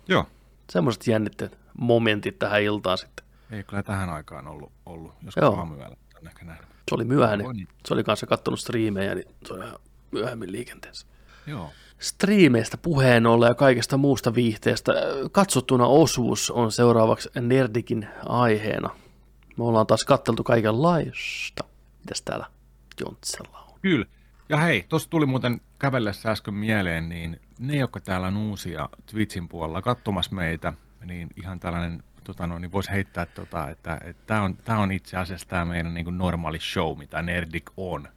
Joo, 0.07 0.27
Semmoiset 0.71 1.07
jännitteet 1.07 1.57
momentit 1.77 2.39
tähän 2.39 2.61
iltaan 2.61 2.97
sitten. 2.97 3.25
ei 3.51 3.63
kyllä 3.63 3.83
tähän 3.83 4.09
aikaan 4.09 4.47
ollut, 4.47 4.71
ollut 4.85 5.13
jos 5.25 5.37
aamuyöllä 5.37 5.95
on 6.21 6.27
ehkä 6.27 6.45
nähnyt. 6.45 6.67
Se 6.89 6.95
oli 6.95 7.03
myöhäinen. 7.03 7.47
Niin. 7.53 7.67
Se 7.85 7.93
oli 7.93 8.03
kanssa 8.03 8.25
kattonut 8.25 8.59
striimejä, 8.59 9.15
niin 9.15 9.27
se 9.45 9.53
oli 9.53 9.65
ihan 9.65 9.79
myöhemmin 10.11 10.51
liikenteessä. 10.51 11.07
Joo. 11.47 11.69
Striimeistä 11.99 12.77
puheen 12.77 13.25
ollen 13.25 13.47
ja 13.47 13.55
kaikesta 13.55 13.97
muusta 13.97 14.35
viihteestä 14.35 14.91
katsottuna 15.31 15.85
osuus 15.85 16.51
on 16.51 16.71
seuraavaksi 16.71 17.29
Nerdikin 17.41 18.07
aiheena. 18.25 18.89
Me 19.57 19.63
ollaan 19.63 19.87
taas 19.87 20.03
katteltu 20.03 20.43
kaikenlaista. 20.43 21.63
Mitäs 21.99 22.21
täällä 22.21 22.45
Jontsella 23.05 23.59
on? 23.59 23.79
Kyllä. 23.81 24.05
Ja 24.49 24.57
hei, 24.57 24.85
tuossa 24.89 25.09
tuli 25.09 25.25
muuten 25.25 25.61
kävellessä 25.79 26.31
äsken 26.31 26.53
mieleen, 26.53 27.09
niin 27.09 27.39
ne, 27.67 27.75
jotka 27.75 27.99
täällä 27.99 28.27
on 28.27 28.37
uusia 28.37 28.89
Twitchin 29.05 29.49
puolella 29.49 29.81
katsomassa 29.81 30.35
meitä, 30.35 30.73
niin 31.05 31.29
ihan 31.35 31.59
tällainen, 31.59 32.03
tota 32.23 32.47
no, 32.47 32.59
niin 32.59 32.71
voisi 32.71 32.91
heittää, 32.91 33.25
tota, 33.25 33.69
että 33.69 33.99
tämä 34.27 34.41
on, 34.41 34.57
tää 34.57 34.77
on 34.77 34.91
itse 34.91 35.17
asiassa 35.17 35.47
tämä 35.47 35.65
meidän 35.65 35.93
niin 35.93 36.17
normaali 36.17 36.59
show, 36.59 36.97
mitä 36.97 37.21
Nerdik 37.21 37.69
on. 37.77 38.07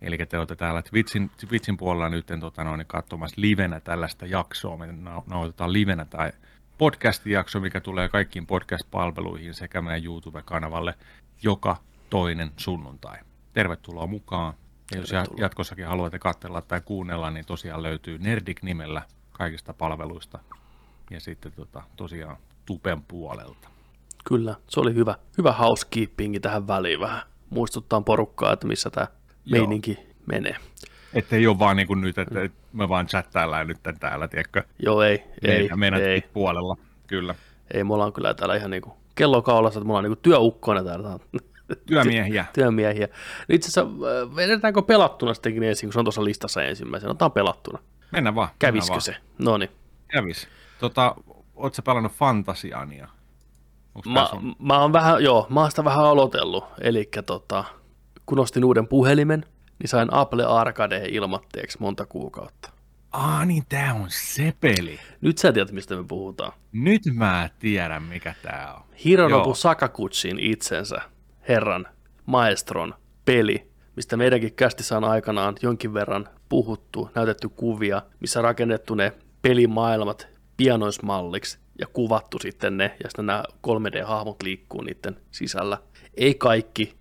Eli 0.00 0.18
te 0.18 0.38
olette 0.38 0.56
täällä 0.56 0.82
Twitchin, 0.82 1.30
Twitchin 1.48 1.76
puolella 1.76 2.08
nyt 2.08 2.26
tota 2.40 2.64
no, 2.64 2.76
niin 2.76 2.86
katsomassa 2.86 3.40
livenä 3.40 3.80
tällaista 3.80 4.26
jaksoa. 4.26 4.76
Me 4.76 4.86
nau- 4.86 5.22
nauhoitetaan 5.26 5.72
livenä 5.72 6.04
tai 6.04 6.32
podcast-jakso, 6.78 7.60
mikä 7.60 7.80
tulee 7.80 8.08
kaikkiin 8.08 8.46
podcast-palveluihin 8.46 9.54
sekä 9.54 9.82
meidän 9.82 10.04
YouTube-kanavalle 10.04 10.94
joka 11.42 11.76
toinen 12.10 12.50
sunnuntai. 12.56 13.18
Tervetuloa 13.52 14.06
mukaan. 14.06 14.54
Ja 14.94 15.00
jos 15.00 15.10
ja- 15.10 15.24
jatkossakin 15.36 15.86
haluatte 15.86 16.18
katsella 16.18 16.60
tai 16.60 16.80
kuunnella, 16.84 17.30
niin 17.30 17.46
tosiaan 17.46 17.82
löytyy 17.82 18.18
Nerdik-nimellä 18.18 19.02
kaikista 19.32 19.74
palveluista. 19.74 20.38
Ja 21.10 21.20
sitten 21.20 21.52
tota, 21.52 21.82
tosiaan 21.96 22.36
Tupen 22.66 23.02
puolelta. 23.02 23.68
Kyllä, 24.24 24.54
se 24.68 24.80
oli 24.80 24.94
hyvä. 24.94 25.14
Hyvä 25.38 25.52
housekeepingi 25.52 26.40
tähän 26.40 26.66
väliin 26.66 27.00
vähän. 27.00 27.22
muistuttaa 27.50 28.00
porukkaa, 28.00 28.52
että 28.52 28.66
missä 28.66 28.90
tämä 28.90 29.06
meininki 29.50 29.98
menee. 30.26 30.56
Että 31.14 31.36
ei 31.36 31.46
ole 31.46 31.58
vaan 31.58 31.76
niin 31.76 31.86
kuin 31.86 32.00
nyt, 32.00 32.18
että 32.18 32.48
me 32.72 32.88
vaan 32.88 33.06
chattaillaan 33.06 33.66
nyt 33.66 33.78
täällä, 34.00 34.28
tiedätkö? 34.28 34.62
Joo, 34.78 35.02
ei. 35.02 35.22
ei, 35.42 35.68
meidän 35.76 36.02
ei. 36.02 36.20
puolella, 36.32 36.76
kyllä. 37.06 37.34
Ei, 37.74 37.84
me 37.84 37.94
ollaan 37.94 38.12
kyllä 38.12 38.34
täällä 38.34 38.56
ihan 38.56 38.70
niinku 38.70 38.96
kello 39.14 39.42
kaulassa, 39.42 39.78
että 39.78 39.86
me 39.86 39.90
ollaan 39.92 40.04
niinku 40.04 40.20
työukkona 40.22 40.84
täällä. 40.84 41.18
Työmiehiä. 41.86 42.44
Työmiehiä. 42.52 43.06
No 43.48 43.54
itse 43.54 43.66
asiassa 43.66 43.80
äh, 43.80 44.36
vedetäänkö 44.36 44.82
pelattuna 44.82 45.34
sittenkin 45.34 45.62
ensin, 45.62 45.86
kun 45.86 45.92
se 45.92 45.98
on 45.98 46.04
tuossa 46.04 46.24
listassa 46.24 46.62
ensimmäisenä. 46.62 47.10
Otetaan 47.10 47.32
pelattuna. 47.32 47.78
Mennään 48.12 48.34
vaan. 48.34 48.48
Kävisikö 48.58 48.92
mennään 48.92 49.02
se? 49.02 49.16
No 49.38 49.58
niin. 49.58 49.70
Kävis. 50.08 50.48
Tota, 50.80 51.14
ootko 51.54 51.82
pelannut 51.82 52.12
Fantasiania? 52.12 53.08
Mä, 54.06 54.28
mä 54.58 54.80
oon 54.80 54.92
vähän, 54.92 55.24
joo, 55.24 55.46
mä 55.50 55.60
oon 55.60 55.70
sitä 55.70 55.84
vähän 55.84 56.04
aloitellut. 56.04 56.64
Eli 56.80 57.08
tota, 57.26 57.64
kun 58.26 58.38
ostin 58.38 58.64
uuden 58.64 58.88
puhelimen, 58.88 59.44
niin 59.78 59.88
sain 59.88 60.08
Apple 60.12 60.44
Arcade 60.44 61.02
ilmatteeksi 61.08 61.78
monta 61.80 62.06
kuukautta. 62.06 62.70
Aa, 63.12 63.44
niin 63.44 63.62
tää 63.68 63.94
on 63.94 64.06
se 64.08 64.54
peli. 64.60 64.98
Nyt 65.20 65.38
sä 65.38 65.52
tiedät, 65.52 65.72
mistä 65.72 65.96
me 65.96 66.04
puhutaan. 66.08 66.52
Nyt 66.72 67.02
mä 67.14 67.50
tiedän, 67.58 68.02
mikä 68.02 68.34
tää 68.42 68.74
on. 68.74 68.82
Hironobu 69.04 69.54
Sakakutsin 69.54 70.38
itsensä, 70.38 71.00
herran, 71.48 71.86
maestron 72.26 72.94
peli, 73.24 73.70
mistä 73.96 74.16
meidänkin 74.16 74.54
kästissä 74.54 74.96
on 74.96 75.04
aikanaan 75.04 75.54
jonkin 75.62 75.94
verran 75.94 76.28
puhuttu, 76.48 77.10
näytetty 77.14 77.48
kuvia, 77.48 78.02
missä 78.20 78.42
rakennettu 78.42 78.94
ne 78.94 79.12
pelimaailmat 79.42 80.28
pianoismalliksi 80.56 81.58
ja 81.78 81.86
kuvattu 81.86 82.38
sitten 82.38 82.76
ne, 82.76 82.96
ja 83.02 83.08
sitten 83.08 83.26
nämä 83.26 83.44
3D-hahmot 83.66 84.36
liikkuu 84.42 84.80
niiden 84.82 85.16
sisällä. 85.30 85.78
Ei 86.14 86.34
kaikki, 86.34 86.94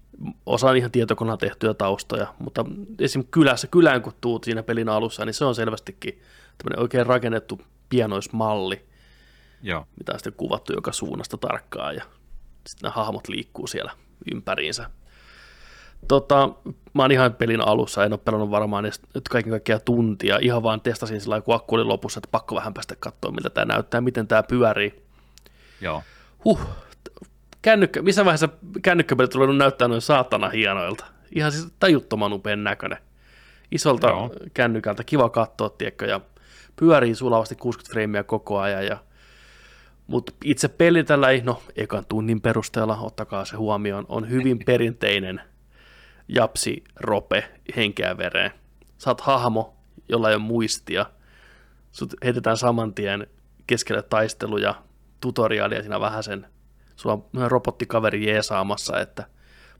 osa 0.45 0.69
on 0.69 0.77
ihan 0.77 0.91
tietokoneella 0.91 1.37
tehtyjä 1.37 1.73
taustoja, 1.73 2.33
mutta 2.39 2.65
esim. 2.99 3.23
kylässä, 3.31 3.67
kylään 3.67 4.01
kun 4.01 4.13
tuut 4.21 4.43
siinä 4.43 4.63
pelin 4.63 4.89
alussa, 4.89 5.25
niin 5.25 5.33
se 5.33 5.45
on 5.45 5.55
selvästikin 5.55 6.21
tämmöinen 6.57 6.79
oikein 6.79 7.05
rakennettu 7.05 7.61
pianoismalli, 7.89 8.85
Joo. 9.61 9.85
mitä 9.97 10.13
on 10.13 10.19
sitten 10.19 10.33
kuvattu 10.33 10.73
joka 10.73 10.91
suunnasta 10.91 11.37
tarkkaan, 11.37 11.95
ja 11.95 12.03
sitten 12.67 12.81
nämä 12.83 12.93
hahmot 12.93 13.27
liikkuu 13.27 13.67
siellä 13.67 13.91
ympäriinsä. 14.33 14.89
Tota, 16.07 16.49
mä 16.93 17.01
oon 17.01 17.11
ihan 17.11 17.33
pelin 17.33 17.61
alussa, 17.61 18.05
en 18.05 18.13
ole 18.13 18.19
pelannut 18.25 18.51
varmaan 18.51 18.85
edes 18.85 19.01
nyt 19.13 19.29
kaiken 19.29 19.51
kaikkiaan 19.51 19.81
tuntia, 19.85 20.39
ihan 20.41 20.63
vaan 20.63 20.81
testasin 20.81 21.21
sillä 21.21 21.41
kun 21.41 21.55
akku 21.55 21.75
oli 21.75 21.83
lopussa, 21.83 22.19
että 22.19 22.29
pakko 22.31 22.55
vähän 22.55 22.73
päästä 22.73 22.95
katsoa, 22.99 23.31
miltä 23.31 23.49
tämä 23.49 23.73
näyttää, 23.73 24.01
miten 24.01 24.27
tämä 24.27 24.43
pyörii. 24.43 25.03
Joo. 25.81 26.03
Huh, 26.45 26.59
kännykkä, 27.61 28.01
missä 28.01 28.25
vaiheessa 28.25 28.49
kännykkäpelit 28.81 29.31
tulee 29.31 29.53
näyttää 29.53 29.87
noin 29.87 30.01
saatana 30.01 30.49
hienoilta. 30.49 31.05
Ihan 31.35 31.51
siis 31.51 31.67
tajuttoman 31.79 32.33
upean 32.33 32.63
näköinen. 32.63 32.97
Isolta 33.71 34.07
Joo. 34.07 34.31
kännykältä, 34.53 35.03
kiva 35.03 35.29
katsoa, 35.29 35.69
tiedätkö, 35.69 36.05
ja 36.05 36.21
pyörii 36.75 37.15
sulavasti 37.15 37.55
60 37.55 37.91
freimiä 37.91 38.23
koko 38.23 38.59
ajan, 38.59 38.85
ja 38.85 38.97
mutta 40.07 40.33
itse 40.43 40.67
peli 40.67 41.03
tällä 41.03 41.29
ei, 41.29 41.41
no 41.41 41.61
ekan 41.75 42.05
tunnin 42.09 42.41
perusteella, 42.41 42.97
ottakaa 42.97 43.45
se 43.45 43.55
huomioon, 43.55 44.05
on 44.09 44.29
hyvin 44.29 44.59
perinteinen 44.65 45.41
japsi, 46.27 46.83
rope, 46.95 47.51
henkeä 47.75 48.17
vereen. 48.17 48.51
Saat 48.97 49.21
hahmo, 49.21 49.75
jolla 50.09 50.29
ei 50.29 50.35
ole 50.35 50.43
muistia. 50.43 51.05
Sut 51.91 52.13
heitetään 52.23 52.57
saman 52.57 52.93
tien 52.93 53.27
keskelle 53.67 54.01
taisteluja, 54.01 54.75
tutoriaalia 55.21 55.81
siinä 55.81 55.99
vähän 55.99 56.23
sen. 56.23 56.47
Sulla 56.95 57.13
on 57.13 57.51
robottikaveri 57.51 58.27
jeesaamassa, 58.27 58.99
että 58.99 59.23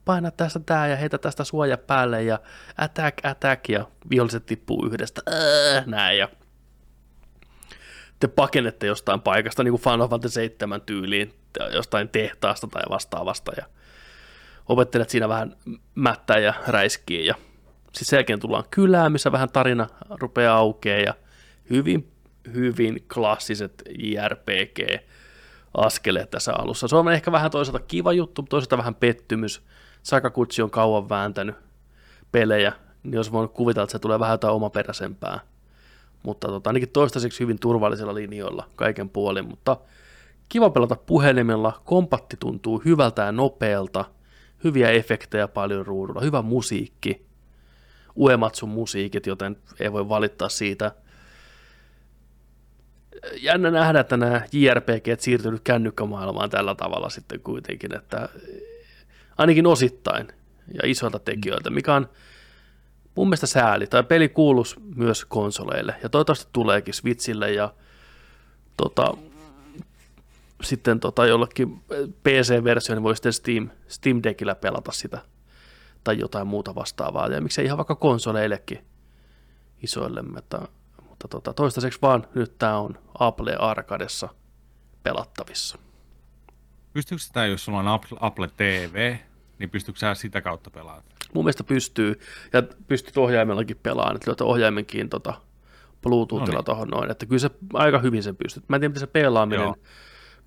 paina 0.05 0.31
tästä 0.31 0.59
tää 0.59 0.87
ja 0.87 0.95
heitä 0.95 1.17
tästä 1.17 1.43
suoja 1.43 1.77
päälle 1.77 2.23
ja 2.23 2.39
attack, 2.77 3.25
attack 3.25 3.69
ja 3.69 3.87
viholliset 4.09 4.45
tippuu 4.45 4.85
yhdestä, 4.85 5.21
äh, 5.33 5.87
näin 5.87 6.17
ja 6.17 6.29
te 8.19 8.27
pakenette 8.27 8.87
jostain 8.87 9.21
paikasta, 9.21 9.63
niin 9.63 9.71
kuin 9.71 9.81
Final 9.81 10.07
Fantasy 10.07 10.33
7 10.33 10.81
tyyliin, 10.81 11.33
jostain 11.73 12.09
tehtaasta 12.09 12.67
tai 12.67 12.83
vastaavasta, 12.89 13.51
ja 13.57 13.65
opettelet 14.69 15.09
siinä 15.09 15.29
vähän 15.29 15.55
mättää 15.95 16.37
ja 16.37 16.53
räiskiä, 16.67 17.25
ja 17.25 17.35
sitten 17.85 18.05
sen 18.05 18.17
jälkeen 18.17 18.39
tullaan 18.39 18.63
kylään, 18.71 19.11
missä 19.11 19.31
vähän 19.31 19.49
tarina 19.49 19.87
rupeaa 20.09 20.57
aukeaa, 20.57 20.99
ja 20.99 21.13
hyvin, 21.69 22.11
hyvin 22.53 23.05
klassiset 23.13 23.83
JRPG-askeleet 23.99 26.31
tässä 26.31 26.53
alussa. 26.53 26.87
Se 26.87 26.95
on 26.95 27.11
ehkä 27.11 27.31
vähän 27.31 27.51
toisaalta 27.51 27.85
kiva 27.87 28.13
juttu, 28.13 28.41
mutta 28.41 28.49
toisaalta 28.49 28.77
vähän 28.77 28.95
pettymys. 28.95 29.61
Sakakutsi 30.03 30.61
on 30.61 30.71
kauan 30.71 31.09
vääntänyt 31.09 31.55
pelejä, 32.31 32.73
niin 33.03 33.13
jos 33.13 33.31
voin 33.31 33.49
kuvitella, 33.49 33.83
että 33.83 33.91
se 33.91 33.99
tulee 33.99 34.19
vähän 34.19 34.33
jotain 34.33 34.53
omaperäisempää 34.53 35.39
mutta 36.25 36.47
tota, 36.47 36.69
ainakin 36.69 36.89
toistaiseksi 36.89 37.39
hyvin 37.39 37.59
turvallisella 37.59 38.15
linjoilla 38.15 38.69
kaiken 38.75 39.09
puolin, 39.09 39.47
mutta 39.47 39.77
kiva 40.49 40.69
pelata 40.69 40.95
puhelimella, 40.95 41.81
kompatti 41.85 42.37
tuntuu 42.39 42.81
hyvältä 42.85 43.21
ja 43.21 43.31
nopealta, 43.31 44.05
hyviä 44.63 44.89
efektejä 44.89 45.47
paljon 45.47 45.85
ruudulla, 45.85 46.21
hyvä 46.21 46.41
musiikki, 46.41 47.25
Uematsun 48.17 48.69
musiikit, 48.69 49.27
joten 49.27 49.57
ei 49.79 49.91
voi 49.91 50.09
valittaa 50.09 50.49
siitä. 50.49 50.91
Jännä 53.41 53.71
nähdä, 53.71 53.99
että 53.99 54.17
nämä 54.17 54.41
JRPG 54.51 55.19
siirtynyt 55.19 55.61
kännykkämaailmaan 55.63 56.49
tällä 56.49 56.75
tavalla 56.75 57.09
sitten 57.09 57.39
kuitenkin, 57.39 57.95
että 57.95 58.29
ainakin 59.37 59.67
osittain 59.67 60.27
ja 60.73 60.89
isoilta 60.89 61.19
tekijöiltä, 61.19 61.69
mikä 61.69 61.95
on 61.95 62.09
mun 63.15 63.27
mielestä 63.27 63.47
sääli. 63.47 63.87
Tai 63.87 64.03
peli 64.03 64.29
kuulus 64.29 64.79
myös 64.95 65.25
konsoleille 65.25 65.95
ja 66.03 66.09
toivottavasti 66.09 66.49
tuleekin 66.53 66.93
Switchille 66.93 67.51
ja 67.51 67.73
tota, 68.77 69.13
sitten 70.63 70.99
tota, 70.99 71.25
jollekin 71.25 71.81
PC-versio, 72.23 72.95
niin 72.95 73.03
voi 73.03 73.15
sitten 73.15 73.33
Steam, 73.33 73.69
Steam 73.87 74.19
Deckillä 74.23 74.55
pelata 74.55 74.91
sitä 74.91 75.21
tai 76.03 76.19
jotain 76.19 76.47
muuta 76.47 76.75
vastaavaa. 76.75 77.27
Ja 77.27 77.41
miksei 77.41 77.65
ihan 77.65 77.77
vaikka 77.77 77.95
konsoleillekin 77.95 78.85
isoille, 79.83 80.21
mutta, 80.21 80.67
mutta 81.09 81.27
tota, 81.27 81.53
toistaiseksi 81.53 81.99
vaan 82.01 82.27
nyt 82.35 82.57
tämä 82.57 82.77
on 82.77 82.99
Apple 83.19 83.55
Arcadessa 83.59 84.29
pelattavissa. 85.03 85.77
Pystyykö 86.93 87.23
tämä, 87.33 87.45
jos 87.45 87.65
sulla 87.65 87.79
on 87.79 87.87
Apple, 87.87 88.17
Apple 88.21 88.49
TV, 88.57 89.15
niin 89.59 89.69
pystyykö 89.69 90.15
sitä 90.15 90.41
kautta 90.41 90.69
pelaamaan? 90.69 91.14
Mun 91.33 91.45
mielestä 91.45 91.63
pystyy, 91.63 92.19
ja 92.53 92.63
pystyt 92.87 93.17
ohjaimellakin 93.17 93.77
pelaamaan, 93.83 94.15
että 94.15 94.29
löytää 94.29 94.47
ohjaimenkin 94.47 95.09
tota, 95.09 95.33
Bluetoothilla 96.01 96.53
no 96.53 96.59
niin. 96.59 96.65
tuohon 96.65 96.87
noin, 96.87 97.11
että 97.11 97.25
kyllä 97.25 97.39
se 97.39 97.49
aika 97.73 97.99
hyvin 97.99 98.23
sen 98.23 98.35
pystyt. 98.35 98.63
Mä 98.67 98.75
en 98.75 98.79
tiedä, 98.79 98.89
miten 98.89 98.99
se 98.99 99.07
pelaaminen, 99.07 99.63
Joo. 99.63 99.75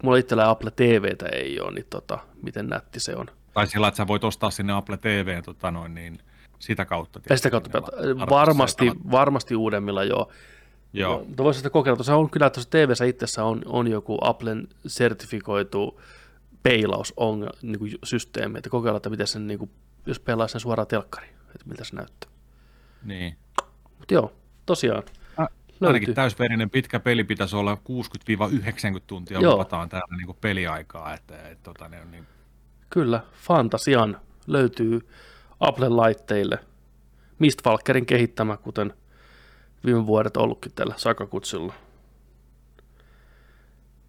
mulla 0.03 0.17
itsellä 0.17 0.51
Apple 0.51 0.71
TVtä 0.71 1.27
ei 1.33 1.61
ole, 1.61 1.73
niin 1.73 1.87
tota, 1.91 2.19
miten 2.43 2.67
nätti 2.67 3.01
se 3.01 3.17
on. 3.17 3.27
Tai 3.55 3.67
sillä, 3.67 3.89
että 3.89 3.97
sä 3.97 4.07
voit 4.07 4.25
ostaa 4.25 4.51
sinne 4.51 4.73
Apple 4.73 4.97
TV 4.97 5.43
tota 5.43 5.71
noin, 5.71 5.95
niin 5.95 6.19
sitä 6.59 6.85
kautta. 6.85 7.21
Ja 7.31 7.37
sitä 7.37 7.51
kautta 7.51 7.71
pelata. 7.71 7.93
Varmasti, 8.31 8.93
varmasti 9.11 9.57
uudemmilla 9.57 10.05
joo. 10.05 10.33
Joo. 10.93 11.25
Mutta 11.29 11.45
voisi 11.45 11.59
sitä 11.59 11.71
kokeilla. 11.71 11.97
Tuossa 11.97 12.17
on 12.17 12.31
kyllä 12.31 12.51
tuossa 12.51 12.71
TVssä 12.71 13.05
itsessä 13.05 13.45
on, 13.45 13.63
on 13.67 13.89
joku 13.89 14.19
Applen 14.21 14.69
sertifikoitu 14.87 16.01
peilaussysteemi, 16.63 18.53
niin 18.53 18.57
että 18.57 18.71
kokeilla, 18.71 18.97
että 18.97 19.11
miten 19.11 19.27
sen, 19.27 19.47
niin 19.47 19.59
kuin, 19.59 19.71
jos 20.09 20.21
pelaa 20.21 20.49
sen 20.49 20.61
suoraan 20.61 20.87
telkkariin, 20.87 21.35
että 21.35 21.67
miltä 21.67 21.85
se 21.85 21.97
näyttää. 21.97 22.31
Niin. 23.03 23.37
Mutta 23.99 24.15
joo, 24.15 24.33
tosiaan. 24.67 25.03
Ä, 25.41 25.47
ainakin 25.81 26.15
täysverinen 26.15 26.71
pitkä 26.71 27.01
peli 27.01 27.25
pitäisi 27.25 27.57
olla 27.57 27.75
60-90 27.75 27.79
tuntia 29.07 29.41
joo. 29.41 29.53
luvataan 29.53 29.89
täällä 29.89 30.17
niin 30.17 30.27
kuin 30.27 30.39
peliaikaa. 30.41 31.15
Että, 31.15 31.49
et, 31.49 31.63
tota, 31.63 31.89
ne 31.89 32.01
on 32.01 32.11
niin... 32.11 32.27
Kyllä, 32.91 33.21
Fantasian 33.33 34.21
löytyy 34.47 35.09
Apple-laitteille. 35.61 36.59
Mistfalkerin 37.39 38.07
kehittämä, 38.07 38.57
kuten 38.57 38.95
viime 39.85 40.07
vuodet 40.07 40.37
ollutkin 40.37 40.73
tällä 40.75 40.95
Sakakutsulla. 40.97 41.75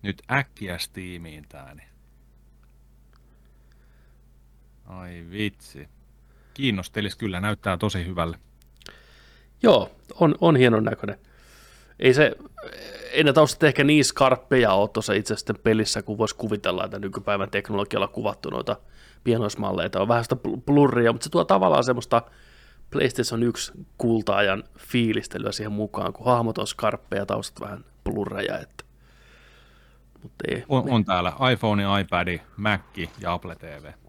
Nyt 0.01 0.21
äkkiä 0.31 0.77
Steamiin 0.77 1.45
tää, 1.49 1.75
niin 1.75 1.89
Ai 4.89 5.25
vitsi. 5.31 5.89
Kiinnostelis 6.53 7.15
kyllä, 7.15 7.39
näyttää 7.39 7.77
tosi 7.77 8.05
hyvälle. 8.05 8.37
Joo, 9.63 9.91
on, 10.19 10.35
on 10.41 10.55
hienon 10.55 10.83
näköinen. 10.83 11.19
Ei 11.99 12.13
se, 12.13 12.35
ei 13.11 13.23
ne 13.23 13.33
taustat 13.33 13.63
ehkä 13.63 13.83
niin 13.83 14.05
skarppeja 14.05 14.73
ole 14.73 14.89
tuossa 14.89 15.13
itse 15.13 15.35
sitten 15.35 15.59
pelissä, 15.63 16.01
kun 16.01 16.17
voisi 16.17 16.35
kuvitella, 16.35 16.85
että 16.85 16.99
nykypäivän 16.99 17.49
teknologialla 17.49 18.07
kuvattu 18.07 18.49
noita 18.49 18.75
pienoismalleita 19.23 20.01
on 20.01 20.07
vähän 20.07 20.23
sitä 20.23 20.35
blurria, 20.65 21.11
mutta 21.11 21.23
se 21.23 21.29
tuo 21.29 21.45
tavallaan 21.45 21.83
semmoista 21.83 22.21
PlayStation 22.91 23.43
1 23.43 23.71
kultaajan 23.97 24.63
fiilistelyä 24.77 25.51
siihen 25.51 25.71
mukaan, 25.71 26.13
kun 26.13 26.25
hahmot 26.25 26.57
on 26.57 26.67
skarppeja, 26.67 27.25
taustat 27.25 27.61
vähän 27.61 27.85
blurreja, 28.03 28.59
että 28.59 28.83
mutta 30.23 30.45
ei, 30.47 30.63
on, 30.69 30.89
on 30.89 31.05
täällä 31.05 31.33
iPhone, 31.51 31.83
iPad, 32.01 32.39
Mac 32.57 32.81
ja 33.21 33.33
Apple 33.33 33.55
TV. 33.55 34.08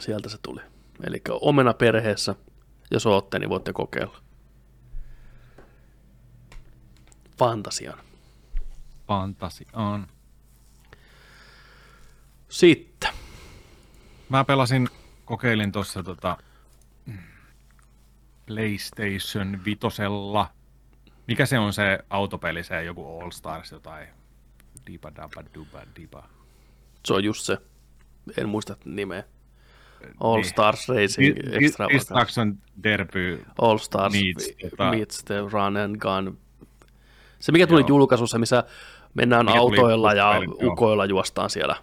Sieltä 0.00 0.28
se 0.28 0.38
tuli. 0.42 0.60
Eli 1.04 1.22
omena 1.30 1.74
perheessä, 1.74 2.34
jos 2.90 3.06
ootte, 3.06 3.38
niin 3.38 3.50
voitte 3.50 3.72
kokeilla. 3.72 4.18
Fantasian. 7.38 7.98
Fantasiaan. 9.06 10.06
Sitten. 12.48 13.10
Mä 14.28 14.44
pelasin, 14.44 14.88
kokeilin 15.24 15.72
tuossa 15.72 16.02
tota 16.02 16.36
PlayStation 18.46 19.64
Vitosella. 19.64 20.50
Mikä 21.26 21.46
se 21.46 21.58
on 21.58 21.72
se 21.72 21.98
autopeli, 22.10 22.64
se 22.64 22.82
joku 22.82 23.20
All 23.20 23.30
Stars 23.30 23.72
jotain? 23.72 24.08
Diba 24.86 25.14
daba 25.14 25.42
duba 25.54 25.82
diba. 25.96 26.28
Se 27.04 27.14
on 27.14 27.24
just 27.24 27.44
se. 27.44 27.58
En 28.36 28.48
muista 28.48 28.76
nimeä. 28.84 29.24
All 30.20 30.34
Niin. 30.36 30.44
Stars 30.44 30.88
Racing 30.88 31.36
di- 31.36 31.64
Extravaganza. 31.64 31.94
Destruction 32.14 32.58
Derby 32.82 33.44
All 33.62 33.78
Stars 33.78 34.12
meets, 34.12 34.48
tota- 34.64 34.90
meets 34.90 35.24
the 35.24 35.34
Run 35.52 35.76
and 35.76 35.96
Gun. 35.96 36.38
Se 37.38 37.52
mikä 37.52 37.66
tuli 37.66 37.80
Joo. 37.80 37.88
julkaisussa, 37.88 38.38
missä 38.38 38.64
mennään 39.14 39.46
Mikä 39.46 39.58
autoilla 39.58 40.12
ja 40.12 40.32
joo. 40.34 40.72
ukoilla 40.72 41.04
juostaan 41.04 41.50
siellä. 41.50 41.76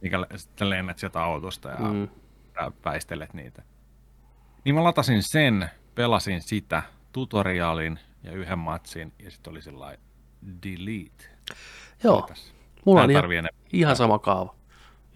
mikä 0.00 0.26
sitten 0.36 0.70
lennät 0.70 0.98
sieltä 0.98 1.22
autosta 1.22 1.68
ja 1.68 1.76
Mm. 1.78 2.08
väistelet 2.84 3.34
niitä. 3.34 3.62
Niin 4.64 4.74
mä 4.74 4.84
latasin 4.84 5.22
sen, 5.22 5.70
pelasin 5.94 6.42
sitä, 6.42 6.82
tutoriaalin 7.12 7.98
ja 8.22 8.32
yhden 8.32 8.58
matsin, 8.58 9.12
ja 9.24 9.30
sitten 9.30 9.50
oli 9.50 9.62
sellainen 9.62 10.00
delete. 10.62 11.24
Joo, 12.04 12.20
Mitäs? 12.20 12.54
mulla 12.84 13.00
Mä 13.00 13.04
on 13.04 13.10
ihan, 13.10 13.32
enää. 13.32 13.50
ihan 13.72 13.96
sama 13.96 14.18
kaava. 14.18 14.54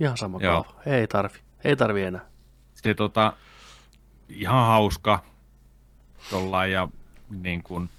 Ihan 0.00 0.16
sama 0.16 0.38
Joo. 0.42 0.64
kaava. 0.64 0.80
Ei 0.86 1.06
tarvi. 1.06 1.38
Ei 1.64 1.76
tarvi 1.76 2.02
enää. 2.02 2.26
Se 2.82 2.94
tota, 2.94 3.32
ihan 4.28 4.66
hauska 4.66 5.24
tollain, 6.30 6.72
ja 6.72 6.88
niin 7.30 7.62
kuin 7.62 7.90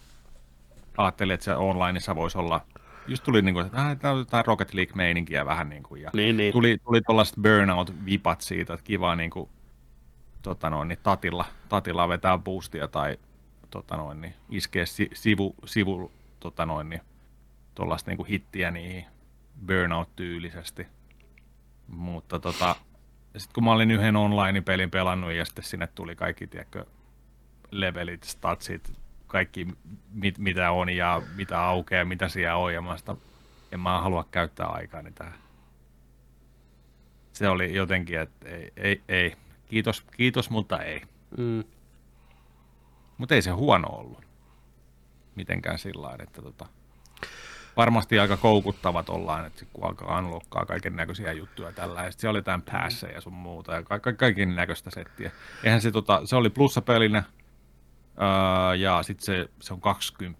ajattelin, 0.98 1.34
että 1.34 1.44
se 1.44 1.56
onlineissa 1.56 2.16
voisi 2.16 2.38
olla, 2.38 2.66
just 3.08 3.24
tuli 3.24 3.42
niin 3.42 3.54
kuin, 3.54 3.66
että 3.66 3.82
ah, 3.82 3.98
tää 3.98 4.12
on 4.12 4.20
jotain 4.20 4.46
Rocket 4.46 4.74
League-meininkiä 4.74 5.46
vähän 5.46 5.70
niin 5.70 5.84
kuin, 5.84 6.02
ja 6.02 6.10
Niin, 6.14 6.38
niin. 6.38 6.54
tuli, 6.54 6.78
tuli 6.84 7.02
tuollaiset 7.02 7.36
burnout-vipat 7.36 8.42
siitä, 8.42 8.74
että 8.74 8.84
kiva 8.84 9.16
niin 9.16 9.30
kuin, 9.30 9.50
tota 10.42 10.70
noin, 10.70 10.88
niin 10.88 11.00
tatilla, 11.04 11.46
tatilla 11.70 12.10
vetää 12.10 12.38
boostia 12.38 12.88
tai 12.88 13.18
tota 13.70 13.98
noin, 13.98 14.22
niin 14.22 14.34
iskee 14.50 14.86
si, 14.86 15.10
sivu, 15.14 15.56
sivu 15.66 16.12
tota 16.40 16.66
noin, 16.66 16.90
niin, 16.90 17.02
tuollaista 17.76 18.12
niin 18.12 18.18
kuin 18.18 18.28
hittiä 18.28 18.72
niihin 18.72 19.06
burnout-tyylisesti. 19.68 20.88
Mutta 21.88 22.40
tota, 22.40 22.76
sitten 23.38 23.54
kun 23.54 23.64
mä 23.64 23.72
olin 23.72 23.92
yhden 23.92 24.16
online-pelin 24.16 24.92
pelannut 24.92 25.34
ja 25.34 25.46
sitten 25.46 25.64
sinne 25.64 25.88
tuli 25.88 26.16
kaikki, 26.16 26.48
tiedätkö, 26.48 26.86
levelit, 27.72 28.24
statsit, 28.24 28.94
kaikki 29.28 29.68
mit, 30.12 30.38
mitä 30.38 30.72
on 30.72 30.90
ja 30.90 31.22
mitä 31.36 31.62
aukeaa, 31.62 32.06
mitä 32.06 32.30
siellä 32.30 32.56
on 32.56 32.74
ja 32.74 32.82
mä 32.82 32.98
sitä, 32.98 33.16
en 33.72 33.80
mä 33.80 34.02
halua 34.02 34.26
käyttää 34.32 34.68
aikaa 34.68 35.04
tähän. 35.16 35.40
Se 37.34 37.50
oli 37.50 37.76
jotenkin, 37.76 38.20
että 38.20 38.50
ei, 38.50 38.74
ei, 38.78 39.02
ei. 39.08 39.36
Kiitos, 39.68 40.02
kiitos, 40.02 40.50
mutta 40.50 40.84
ei. 40.84 41.02
Mm. 41.38 41.64
Mutta 43.18 43.36
ei 43.36 43.42
se 43.42 43.52
huono 43.52 43.88
ollut. 43.88 44.26
Mitenkään 45.36 45.80
sillä 45.80 46.02
lailla, 46.02 46.24
että 46.24 46.42
tota, 46.42 46.66
varmasti 47.78 48.20
aika 48.20 48.38
koukuttavat 48.38 49.10
ollaan, 49.10 49.46
että 49.46 49.66
kun 49.74 49.86
alkaa 49.86 50.20
unlockkaa 50.20 50.66
kaiken 50.66 50.96
näköisiä 50.96 51.32
juttuja 51.32 51.72
tällä, 51.72 52.04
ja 52.04 52.12
sitten 52.12 52.22
siellä 52.22 52.32
oli 52.32 52.40
jotain 52.40 52.64
ja 53.14 53.22
sun 53.22 53.34
muuta, 53.34 53.74
ja 53.74 53.84
ka- 53.84 54.00
ka- 54.00 54.14
kaiken 54.14 54.56
näköistä 54.56 54.90
settiä. 54.90 55.32
Eihän 55.64 55.82
se, 55.82 55.92
tota, 55.92 56.22
se 56.26 56.36
oli 56.36 56.50
plussapelinä, 56.50 57.24
öö, 58.22 58.76
ja 58.76 59.04
sitten 59.04 59.26
se, 59.26 59.50
se 59.62 59.74
on 59.74 59.82
20 59.82 60.40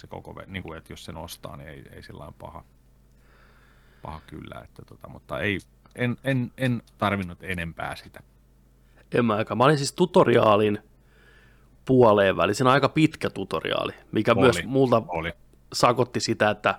se 0.00 0.06
koko, 0.06 0.42
niin 0.46 0.62
kuin, 0.62 0.78
että 0.78 0.92
jos 0.92 1.04
sen 1.04 1.16
ostaa, 1.16 1.56
niin 1.56 1.68
ei, 1.68 1.84
ei 1.92 2.02
sillä 2.02 2.32
paha, 2.38 2.64
paha 4.02 4.20
kyllä, 4.26 4.60
että 4.64 4.82
tota, 4.82 5.08
mutta 5.08 5.40
ei, 5.40 5.58
en, 5.94 6.16
en, 6.24 6.52
en 6.58 6.82
tarvinnut 6.98 7.42
enempää 7.42 7.96
sitä. 7.96 8.20
En 9.12 9.24
mä 9.24 9.34
aika. 9.34 9.54
Mä 9.54 9.64
olin 9.64 9.78
siis 9.78 9.92
tutoriaalin 9.92 10.78
puoleen 11.84 12.36
väliin. 12.36 12.54
Siinä 12.54 12.70
on 12.70 12.74
aika 12.74 12.88
pitkä 12.88 13.30
tutoriaali, 13.30 13.92
mikä 14.12 14.32
Oli, 14.32 14.40
myös 14.40 14.64
multa 14.64 15.02
oli. 15.08 15.32
Sakotti 15.72 16.20
sitä, 16.20 16.50
että 16.50 16.78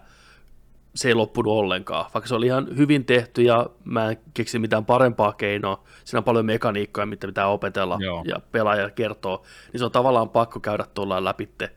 se 0.96 1.08
ei 1.08 1.14
loppunut 1.14 1.54
ollenkaan. 1.54 2.06
Vaikka 2.14 2.28
se 2.28 2.36
oli 2.36 2.46
ihan 2.46 2.78
hyvin 2.78 3.06
tehty 3.06 3.42
ja 3.42 3.70
mä 3.84 4.10
en 4.10 4.18
keksi 4.34 4.60
mitään 4.60 4.86
parempaa 4.86 5.34
keinoa. 5.34 5.84
Siinä 6.04 6.18
on 6.18 6.24
paljon 6.24 6.46
mekaniikkoja, 6.46 7.06
mitä 7.06 7.28
pitää 7.28 7.48
opetella 7.48 7.98
Joo. 8.02 8.24
ja 8.28 8.36
pelaaja 8.52 8.90
kertoo. 8.90 9.44
Niin 9.74 9.80
se 9.80 9.86
on 9.86 9.92
tavallaan 9.92 10.30
pakko 10.30 10.60
käydä 10.60 10.86
tuolla 10.94 11.24
läpitte. 11.24 11.72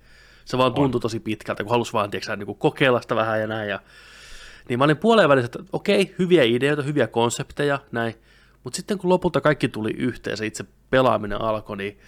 Se 0.45 0.59
vaan 0.59 0.75
tuntui 0.75 1.01
tosi 1.01 1.21
pitkältä, 1.21 1.65
kun 1.65 1.71
halusi 1.71 1.93
vaan 1.93 2.11
tiiäksä, 2.11 2.37
niin 2.37 2.47
kuin 2.47 2.59
kokeilla 2.59 3.01
sitä 3.01 3.17
vähän 3.17 3.41
ja 3.41 3.47
näin. 3.47 3.69
Ja... 3.69 3.81
Niin 4.69 4.79
mä 4.79 4.85
olin 4.85 4.97
puoleen 4.97 5.29
välissä, 5.29 5.47
että 5.47 5.71
okei, 5.73 6.15
hyviä 6.19 6.43
ideoita, 6.43 6.83
hyviä 6.83 7.07
konsepteja, 7.07 7.81
näin. 7.93 8.15
Mutta 8.65 8.77
sitten 8.77 8.99
kun 8.99 9.11
lopulta 9.11 9.41
kaikki 9.41 9.69
tuli 9.69 9.91
yhteen, 9.91 10.37
se 10.37 10.47
itse 10.47 10.65
pelaaminen 10.91 11.41
alkoi, 11.41 11.77
niin 11.77 11.99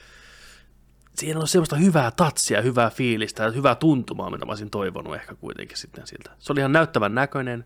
siinä 1.18 1.40
on 1.40 1.48
semmoista 1.48 1.76
hyvää 1.76 2.10
tatsia, 2.10 2.62
hyvää 2.62 2.90
fiilistä 2.90 3.42
ja 3.42 3.50
hyvää 3.50 3.74
tuntumaa, 3.74 4.30
mitä 4.30 4.44
mä 4.46 4.50
olisin 4.50 4.70
toivonut 4.70 5.14
ehkä 5.14 5.34
kuitenkin 5.34 5.76
sitten 5.76 6.06
siltä. 6.06 6.30
Se 6.38 6.52
oli 6.52 6.60
ihan 6.60 6.72
näyttävän 6.72 7.14
näköinen, 7.14 7.64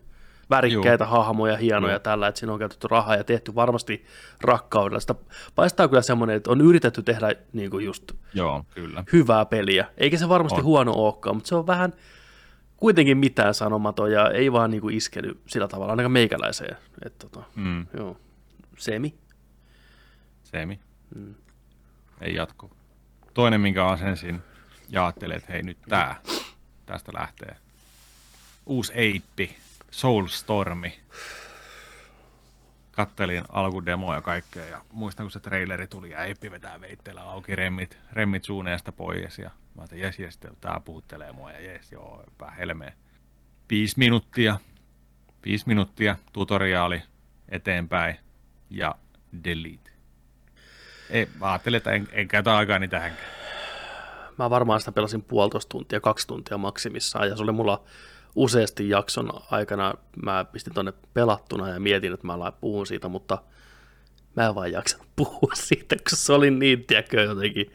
värikkäitä 0.49 1.03
Juu. 1.03 1.11
hahmoja, 1.11 1.57
hienoja 1.57 1.93
Joo. 1.93 1.99
tällä, 1.99 2.27
että 2.27 2.39
siinä 2.39 2.53
on 2.53 2.59
käytetty 2.59 2.87
rahaa 2.87 3.15
ja 3.15 3.23
tehty 3.23 3.55
varmasti 3.55 4.05
rakkaudella. 4.41 4.99
Sitä 4.99 5.15
paistaa 5.55 5.87
kyllä 5.87 6.01
semmoinen, 6.01 6.35
että 6.35 6.51
on 6.51 6.61
yritetty 6.61 7.01
tehdä 7.03 7.35
niin 7.53 7.71
kuin 7.71 7.85
just 7.85 8.11
Joo, 8.33 8.65
kyllä. 8.75 9.03
hyvää 9.13 9.45
peliä. 9.45 9.85
Eikä 9.97 10.17
se 10.17 10.29
varmasti 10.29 10.59
On. 10.59 10.65
huono 10.65 10.91
olekaan, 10.93 11.35
mutta 11.35 11.47
se 11.47 11.55
on 11.55 11.67
vähän 11.67 11.93
kuitenkin 12.77 13.17
mitään 13.17 13.53
sanomaton 13.53 14.11
ja 14.11 14.29
ei 14.31 14.51
vaan 14.51 14.71
niin 14.71 14.81
kuin 14.81 14.95
iskenyt 14.95 15.39
sillä 15.47 15.67
tavalla, 15.67 15.93
ainakaan 15.93 16.11
meikäläiseen. 16.11 16.77
Että, 17.05 17.27
tota, 17.29 17.45
Mm. 17.55 17.85
joo. 17.97 18.17
Semi. 18.77 19.15
Semi. 20.43 20.79
Mm. 21.15 21.35
Ei 22.21 22.35
jatku. 22.35 22.71
Toinen, 23.33 23.61
minkä 23.61 23.85
asensin 23.85 24.41
ja 24.89 25.05
ajattelin, 25.05 25.37
että 25.37 25.53
hei 25.53 25.63
nyt 25.63 25.77
tää, 25.89 26.15
tästä 26.85 27.11
lähtee. 27.15 27.55
Uusi 28.65 28.93
Eippi, 28.95 29.57
Soulstormi. 29.91 30.99
Kattelin 32.91 33.43
alkudemoa 33.49 34.15
ja 34.15 34.21
kaikkea 34.21 34.65
ja 34.65 34.81
muistan, 34.91 35.23
kun 35.23 35.31
se 35.31 35.39
traileri 35.39 35.87
tuli 35.87 36.09
ja 36.09 36.23
Eippi 36.23 36.51
vetää 36.51 36.81
veitteellä 36.81 37.21
auki 37.21 37.55
remmit, 37.55 37.97
remmit 38.11 38.43
suuneesta 38.43 38.91
pois 38.91 39.39
ja 39.39 39.49
mä 39.75 39.81
ajattelin, 39.81 40.03
jes, 40.03 40.19
jes, 40.19 40.39
tää 40.61 40.81
puhuttelee 40.85 41.31
mua 41.31 41.51
ja 41.51 41.59
jes, 41.59 41.91
joo, 41.91 42.23
pää 42.37 42.51
helmeen. 42.51 42.93
Viisi 43.69 43.99
minuuttia, 43.99 44.59
viisi 45.45 45.67
minuuttia, 45.67 46.15
tutoriaali 46.33 47.01
eteenpäin 47.49 48.15
ja 48.69 48.95
delete. 49.43 49.90
Ei, 51.11 51.27
mä 51.39 51.51
ajattelin, 51.51 51.77
että 51.77 51.91
en, 51.91 52.07
en 52.11 52.27
käytä 52.27 52.57
aikaa 52.57 52.79
niin 52.79 52.89
tähänkään. 52.89 53.27
Mä 54.37 54.49
varmaan 54.49 54.79
sitä 54.79 54.91
pelasin 54.91 55.21
puolitoista 55.23 55.69
tuntia, 55.69 55.99
kaksi 55.99 56.27
tuntia 56.27 56.57
maksimissaan, 56.57 57.29
ja 57.29 57.35
se 57.37 57.43
oli 57.43 57.51
mulla 57.51 57.83
useasti 58.35 58.89
jakson 58.89 59.29
aikana, 59.51 59.93
mä 60.23 60.45
pistin 60.51 60.73
tonne 60.73 60.93
pelattuna 61.13 61.69
ja 61.69 61.79
mietin, 61.79 62.13
että 62.13 62.27
mä 62.27 62.39
la- 62.39 62.51
puhun 62.51 62.87
siitä, 62.87 63.07
mutta 63.07 63.37
mä 64.35 64.47
en 64.47 64.55
vaan 64.55 64.71
jaksanut 64.71 65.07
puhua 65.15 65.51
siitä, 65.53 65.95
koska 65.95 66.15
se 66.15 66.33
oli 66.33 66.51
niin, 66.51 66.83
tiedätkö, 66.85 67.21
jotenkin, 67.21 67.71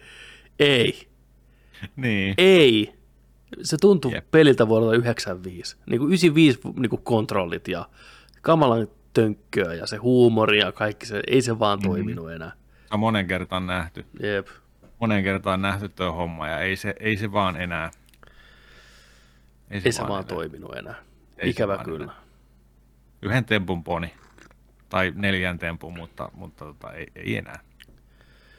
ei, 0.59 1.09
Niin. 1.97 2.35
ei. 2.39 2.93
Se 3.63 3.77
tuntui 3.81 4.13
yep. 4.13 4.31
peliltä 4.31 4.69
vuodelta 4.69 4.95
95. 4.95 5.77
Niin 5.87 5.99
kuin 6.01 6.09
95 6.09 6.61
niin 6.77 6.91
kuin 6.91 7.03
kontrollit 7.03 7.69
ja 7.69 7.89
kamalan 8.43 8.89
tönkköä 9.13 9.75
ja 9.75 9.87
se 9.87 9.97
huumori 9.97 10.59
ja 10.59 10.73
kaikki 10.73 11.07
se, 11.07 11.23
ei 11.27 11.43
se 11.43 11.59
vaan 11.59 11.79
Mhm. 11.79 11.89
toiminut 11.89 12.31
enää. 12.33 12.53
Se 12.89 12.95
on 12.95 13.01
monen 13.01 13.27
kertaan 13.27 13.67
nähty. 13.67 14.07
Jep. 14.21 14.47
Monen 15.01 15.25
kertaan 15.25 15.63
nähty 15.63 15.89
tuo 15.89 16.13
homma 16.13 16.49
ja 16.49 16.61
ei 16.61 16.77
se, 16.77 16.95
ei 17.01 17.17
se 17.17 17.33
vaan 17.33 17.61
enää. 17.61 17.91
Ei 19.71 19.93
se 19.93 20.03
vaan 20.03 20.11
enää. 20.13 20.23
toiminut 20.23 20.75
enää. 20.77 20.95
Ei 21.39 21.45
se 21.45 21.51
Ikävä 21.51 21.75
vaan 21.75 21.85
kyllä. 21.85 22.05
enää. 22.05 22.17
Yhden 23.23 23.45
tempun 23.45 23.85
poni. 23.85 24.15
Tai 24.89 25.13
neljän 25.17 25.59
tempun, 25.59 25.95
mutta, 25.99 26.29
mutta 26.35 26.65
tota, 26.65 26.93
ei, 26.93 27.07
ei 27.17 27.37
enää. 27.37 27.61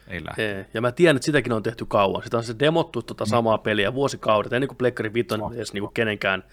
Ei 0.08 0.24
lähde. 0.24 0.58
Ei. 0.58 0.64
Ja 0.74 0.80
mä 0.80 0.92
tiedän, 0.92 1.16
että 1.16 1.26
sitäkin 1.26 1.52
on 1.52 1.62
tehty 1.62 1.86
kauan. 1.86 2.22
Sitä 2.22 2.36
on 2.36 2.44
se 2.44 2.54
demottu 2.58 3.02
tuota 3.02 3.24
Mm. 3.24 3.28
samaa 3.28 3.58
peliä 3.58 3.94
vuosikaudet, 3.94 4.52
ennen 4.52 4.68
kuin 4.68 4.78
Plekkari 4.78 5.12
5 5.12 5.34
on 5.40 5.54
edes 5.54 5.72
niin 5.72 5.82
kuin 5.82 5.94
kenenkään 5.94 6.44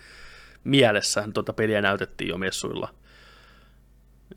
mielessä 0.63 1.27
tuota 1.33 1.53
peliä 1.53 1.81
näytettiin 1.81 2.27
jo 2.27 2.37
messuilla. 2.37 2.93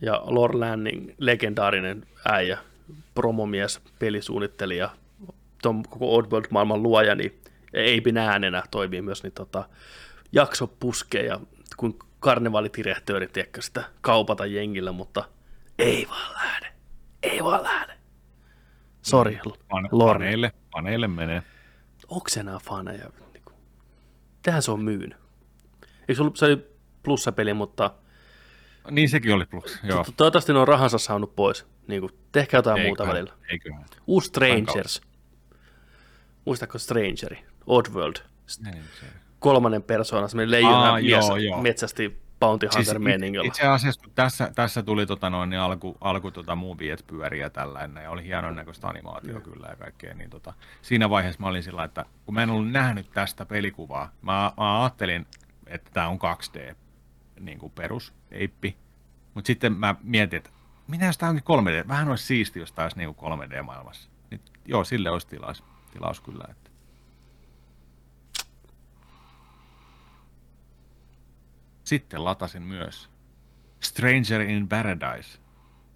Ja 0.01 0.23
Lord 0.25 0.55
Lanning, 0.55 1.11
legendaarinen 1.19 2.07
äijä, 2.29 2.59
promomies, 3.15 3.81
pelisuunnittelija, 3.99 4.91
tuon 5.63 5.83
koko 5.83 6.17
Oddworld-maailman 6.17 6.83
luoja, 6.83 7.15
niin 7.15 7.43
Eipin 7.73 8.17
äänenä 8.19 8.63
toimii 8.71 9.03
myös 9.03 9.23
niin 9.23 9.33
tota, 9.33 9.69
jakso 10.33 10.67
puskee 10.67 11.23
ja 11.27 11.41
kun 11.77 11.99
karnevaalitirehtőri, 12.21 13.29
tiedätkö 13.29 13.63
sitä 13.63 13.85
kaupata 14.01 14.47
jengillä, 14.47 14.93
mutta 14.93 15.25
ei 15.79 16.07
vaan 16.11 16.33
lähde, 16.33 16.73
ei 17.23 17.45
vaan 17.45 17.63
lähde. 17.63 17.93
Sorry, 19.03 19.39
Fan, 19.71 19.89
Lorne. 19.93 20.53
faneille, 20.73 21.09
menee. 21.09 21.43
Onko 22.09 22.29
se 22.29 22.41
enää 22.41 22.59
faneja? 22.59 23.11
Niinku, 23.33 23.53
Tehän 24.43 24.63
se 24.63 24.71
on 24.71 24.81
myynyt. 24.81 25.17
Eikö 26.01 26.15
se 26.15 26.23
ollut, 26.23 26.37
se 26.37 26.45
oli 26.47 26.67
plussapeli, 27.03 27.55
mutta 27.55 27.91
Niin 28.91 29.09
sekin 29.09 29.35
oli 29.35 29.47
plus, 29.47 29.79
joo. 29.83 30.05
to- 30.05 30.13
toivottavasti 30.17 30.53
ne 30.53 30.59
on 30.59 30.69
rahansa 30.69 30.99
saanut 30.99 31.37
pois. 31.37 31.67
Niin 31.89 32.01
kuin, 32.01 32.13
tehkää 32.33 32.59
jotain 32.59 32.81
muuta 32.81 33.03
Eiköhän, 33.03 33.15
välillä. 33.15 33.33
Eiköhän. 33.51 33.85
Uusi 34.07 34.29
Strangers. 34.29 35.01
Muistatko 36.45 36.79
Strangeri? 36.79 37.45
Oddworld. 37.67 38.17
Se- 38.47 38.61
Kolmannen 39.39 39.83
persoona, 39.83 40.29
semmoinen 40.29 40.51
leijona 40.51 40.91
Aa, 40.91 41.01
mies 41.01 41.29
joo, 41.29 41.37
joo. 41.37 41.63
metsästi 41.63 42.19
Bounty 42.41 42.69
Hunter 42.77 43.01
Siis. 43.03 43.47
Itse 43.47 43.67
asiassa 43.67 44.01
kun 44.01 44.13
tässä, 44.15 44.53
tässä 44.55 44.83
tuli 44.83 45.07
tota 45.07 45.31
noin, 45.31 45.51
niin 45.51 45.61
alku, 45.61 45.97
alku 46.01 46.31
tota 46.31 46.55
moviet 46.55 47.05
pyöriä 47.07 47.51
tällainen 47.51 48.03
ja 48.03 48.11
oli 48.11 48.25
hienon 48.25 48.57
näköistä 48.57 48.89
animaatio 48.89 49.41
kyllä 49.41 49.67
ja 49.67 49.77
kaikkea, 49.77 50.15
niin 50.15 50.31
tota, 50.31 50.55
siinä 50.83 51.11
vaiheessa 51.11 51.41
mä 51.41 51.49
olin 51.49 51.63
sillä, 51.63 51.85
että 51.85 52.05
kun 52.25 52.35
mä 52.35 52.43
en 52.43 52.51
ollut 52.51 52.71
nähnyt 52.71 53.11
tästä 53.11 53.47
pelikuvaa, 53.47 54.13
mä, 54.23 54.53
mä 54.57 54.83
ajattelin, 54.83 55.27
että 55.67 55.91
tämä 55.95 56.09
on 56.09 56.19
2D 56.19 56.75
niin 57.41 57.59
kuin 57.59 57.73
perus, 57.73 58.13
eippi, 58.31 58.77
mutta 59.35 59.47
sitten 59.47 59.73
mä 59.73 59.95
mietin, 60.03 60.37
että 60.37 60.51
jos 61.07 61.19
tämä 61.19 61.31
onkin 61.31 61.45
3D, 61.45 61.89
vähän 61.89 62.09
olisi 62.09 62.27
siisti, 62.27 62.61
jos 62.61 62.73
tämä 62.73 62.85
olisi 62.85 62.99
niin 62.99 63.15
kuin 63.15 63.33
3D-maailmassa. 63.33 64.11
Niin, 64.31 64.41
joo, 64.67 64.85
sille 64.85 65.11
olisi 65.11 65.27
tilaus, 65.27 65.65
tilaus 65.93 66.21
kyllä. 66.21 66.45
Että. 66.51 66.71
Sitten 71.85 72.25
latasin 72.25 72.63
myös 72.63 73.11
Stranger 73.81 74.41
in 74.41 74.69
Paradise, 74.69 75.39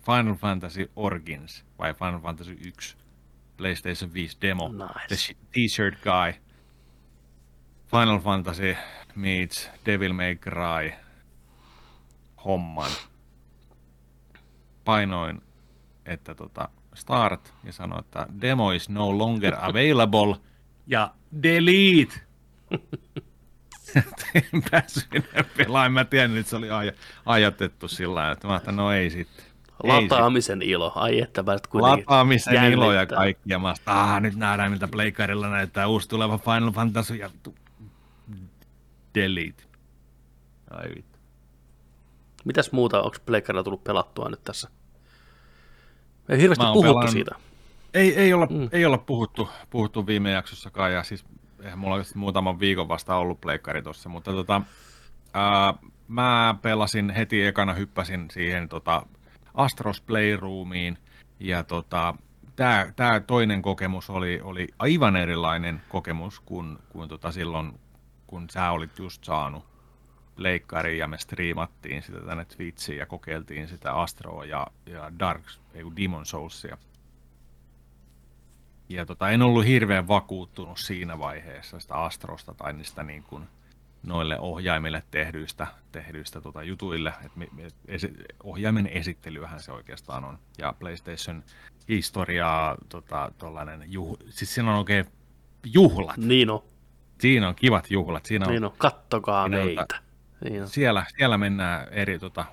Final 0.06 0.34
Fantasy 0.34 0.90
Origins 0.96 1.64
vai 1.78 1.94
Final 1.94 2.20
Fantasy 2.20 2.56
1, 2.66 2.96
PlayStation 3.56 4.12
5 4.14 4.36
demo, 4.42 4.68
Nice. 4.68 5.06
The 5.08 5.16
Sh- 5.16 5.36
T-shirt 5.50 5.94
guy, 6.02 6.40
Final 7.90 8.18
Fantasy 8.18 8.76
meets 9.14 9.70
Devil 9.86 10.12
May 10.12 10.36
Cry 10.36 10.92
homman. 12.44 12.90
Painoin, 14.84 15.42
että 16.06 16.34
tota, 16.34 16.68
start 16.94 17.54
ja 17.64 17.72
sanoin, 17.72 18.00
että 18.04 18.26
demo 18.40 18.72
is 18.72 18.88
no 18.88 19.18
longer 19.18 19.54
available 19.60 20.36
ja 20.86 21.14
delete. 21.42 22.20
en 24.34 24.62
päässyt 24.70 25.06
enää 25.14 25.44
pelaamaan. 25.56 25.92
Mä 25.92 26.04
tiedän, 26.04 26.36
että 26.36 26.50
se 26.50 26.56
oli 26.56 26.68
aj- 26.68 26.94
ajatettu 27.26 27.88
sillä 27.88 28.14
lailla, 28.14 28.32
että 28.32 28.46
mä 28.46 28.52
ajattelin, 28.52 28.76
no 28.76 28.92
ei 28.92 29.10
sitten. 29.10 29.44
Ei 29.84 29.90
Lataamisen 30.02 30.62
ilo. 30.62 30.92
Ai 30.94 31.20
että 31.20 31.44
Lataamisen 31.72 32.72
ilo 32.72 32.92
ja 32.92 32.98
jännittää. 32.98 33.16
kaikki. 33.16 33.42
Ja 33.46 33.58
mä 33.58 33.68
ajattelin, 33.68 33.98
ah, 33.98 34.20
nyt 34.20 34.36
nähdään, 34.36 34.70
miltä 34.70 34.88
Pleikarilla 34.88 35.48
näyttää 35.48 35.86
uusi 35.86 36.08
tuleva 36.08 36.38
Final 36.38 36.70
Fantasy 36.72 37.14
ja 37.14 37.30
tu- 37.42 37.54
delete. 39.14 39.64
Ai 40.70 40.88
vittu. 40.96 41.11
Mitäs 42.44 42.72
muuta, 42.72 43.02
onko 43.02 43.16
Pleikkarilla 43.26 43.62
tullut 43.64 43.84
pelattua 43.84 44.28
nyt 44.28 44.44
tässä? 44.44 44.68
Ei 46.28 46.38
hirveästi 46.38 46.64
puhuttu 46.64 46.82
pelannut- 46.82 47.10
siitä. 47.10 47.34
Ei, 47.94 48.14
ei, 48.16 48.32
olla, 48.32 48.46
mm. 48.46 48.68
ei 48.72 48.86
olla 48.86 48.98
puhuttu, 48.98 49.48
puhuttu 49.70 50.06
viime 50.06 50.30
jaksossakaan, 50.30 50.92
ja 50.92 51.02
siis 51.02 51.24
eihän 51.62 51.78
mulla 51.78 51.94
on 51.94 52.04
muutaman 52.14 52.60
viikon 52.60 52.88
vasta 52.88 53.16
ollut 53.16 53.40
pleikkari 53.40 53.82
tuossa, 53.82 54.08
mutta 54.08 54.32
tota, 54.32 54.62
ää, 55.34 55.74
mä 56.08 56.54
pelasin 56.62 57.10
heti 57.10 57.46
ekana, 57.46 57.74
hyppäsin 57.74 58.30
siihen 58.30 58.68
tota, 58.68 59.06
Astros 59.54 60.00
Playroomiin, 60.00 60.98
ja 61.40 61.62
tota, 61.62 62.14
tämä 62.56 62.92
tää 62.96 63.20
toinen 63.20 63.62
kokemus 63.62 64.10
oli, 64.10 64.40
oli 64.42 64.68
aivan 64.78 65.16
erilainen 65.16 65.82
kokemus 65.88 66.40
kuin, 66.40 66.78
kuin 66.88 67.08
tota 67.08 67.32
silloin, 67.32 67.80
kun 68.26 68.50
sä 68.50 68.70
olit 68.70 68.98
just 68.98 69.24
saanut 69.24 69.71
pleikkariin 70.36 70.98
ja 70.98 71.08
me 71.08 71.18
striimattiin 71.18 72.02
sitä 72.02 72.20
tänne 72.20 72.44
Twitchiin 72.44 72.98
ja 72.98 73.06
kokeiltiin 73.06 73.68
sitä 73.68 73.92
Astroa 73.92 74.44
ja, 74.44 74.66
ja 74.86 75.12
Dark, 75.18 75.42
ei 75.74 75.84
Demon 75.96 76.26
Soulsia 76.26 76.78
ja 78.88 79.06
tota, 79.06 79.30
en 79.30 79.42
ollut 79.42 79.66
hirveän 79.66 80.08
vakuuttunut 80.08 80.78
siinä 80.78 81.18
vaiheessa 81.18 81.80
sitä 81.80 81.94
Astrosta 81.94 82.54
tai 82.54 82.72
niistä 82.72 83.02
niin 83.02 83.22
kuin 83.22 83.44
noille 84.02 84.38
ohjaimille 84.38 85.02
tehdyistä, 85.10 85.66
tehdyistä 85.92 86.40
tota, 86.40 86.62
jutuille. 86.62 87.12
Et 87.24 87.36
mi, 87.36 87.48
mi, 87.52 87.68
esi, 87.88 88.12
ohjaimen 88.42 88.86
esittelyhän 88.86 89.60
se 89.60 89.72
oikeastaan 89.72 90.24
on. 90.24 90.38
Ja 90.58 90.74
PlayStation 90.78 91.42
historiaa, 91.88 92.76
tota, 92.88 93.32
tollainen 93.38 93.84
juh, 93.86 94.18
siis 94.30 94.54
siinä 94.54 94.70
on 94.70 94.78
oikein 94.78 95.06
juhlat. 95.64 96.16
Niin 96.16 96.50
on, 96.50 96.62
Siinä 97.20 97.48
on 97.48 97.54
kivat 97.54 97.90
juhlat. 97.90 98.26
Siinä 98.26 98.46
on, 98.46 98.52
niin 98.52 98.64
on. 98.64 98.72
Kattokaa 98.78 99.48
Siinä 99.48 99.64
meitä. 99.64 99.86
Niin 99.90 100.11
on. 100.60 100.68
siellä, 100.68 101.06
siellä 101.16 101.38
mennään 101.38 101.88
eri 101.90 102.18
tota, 102.18 102.44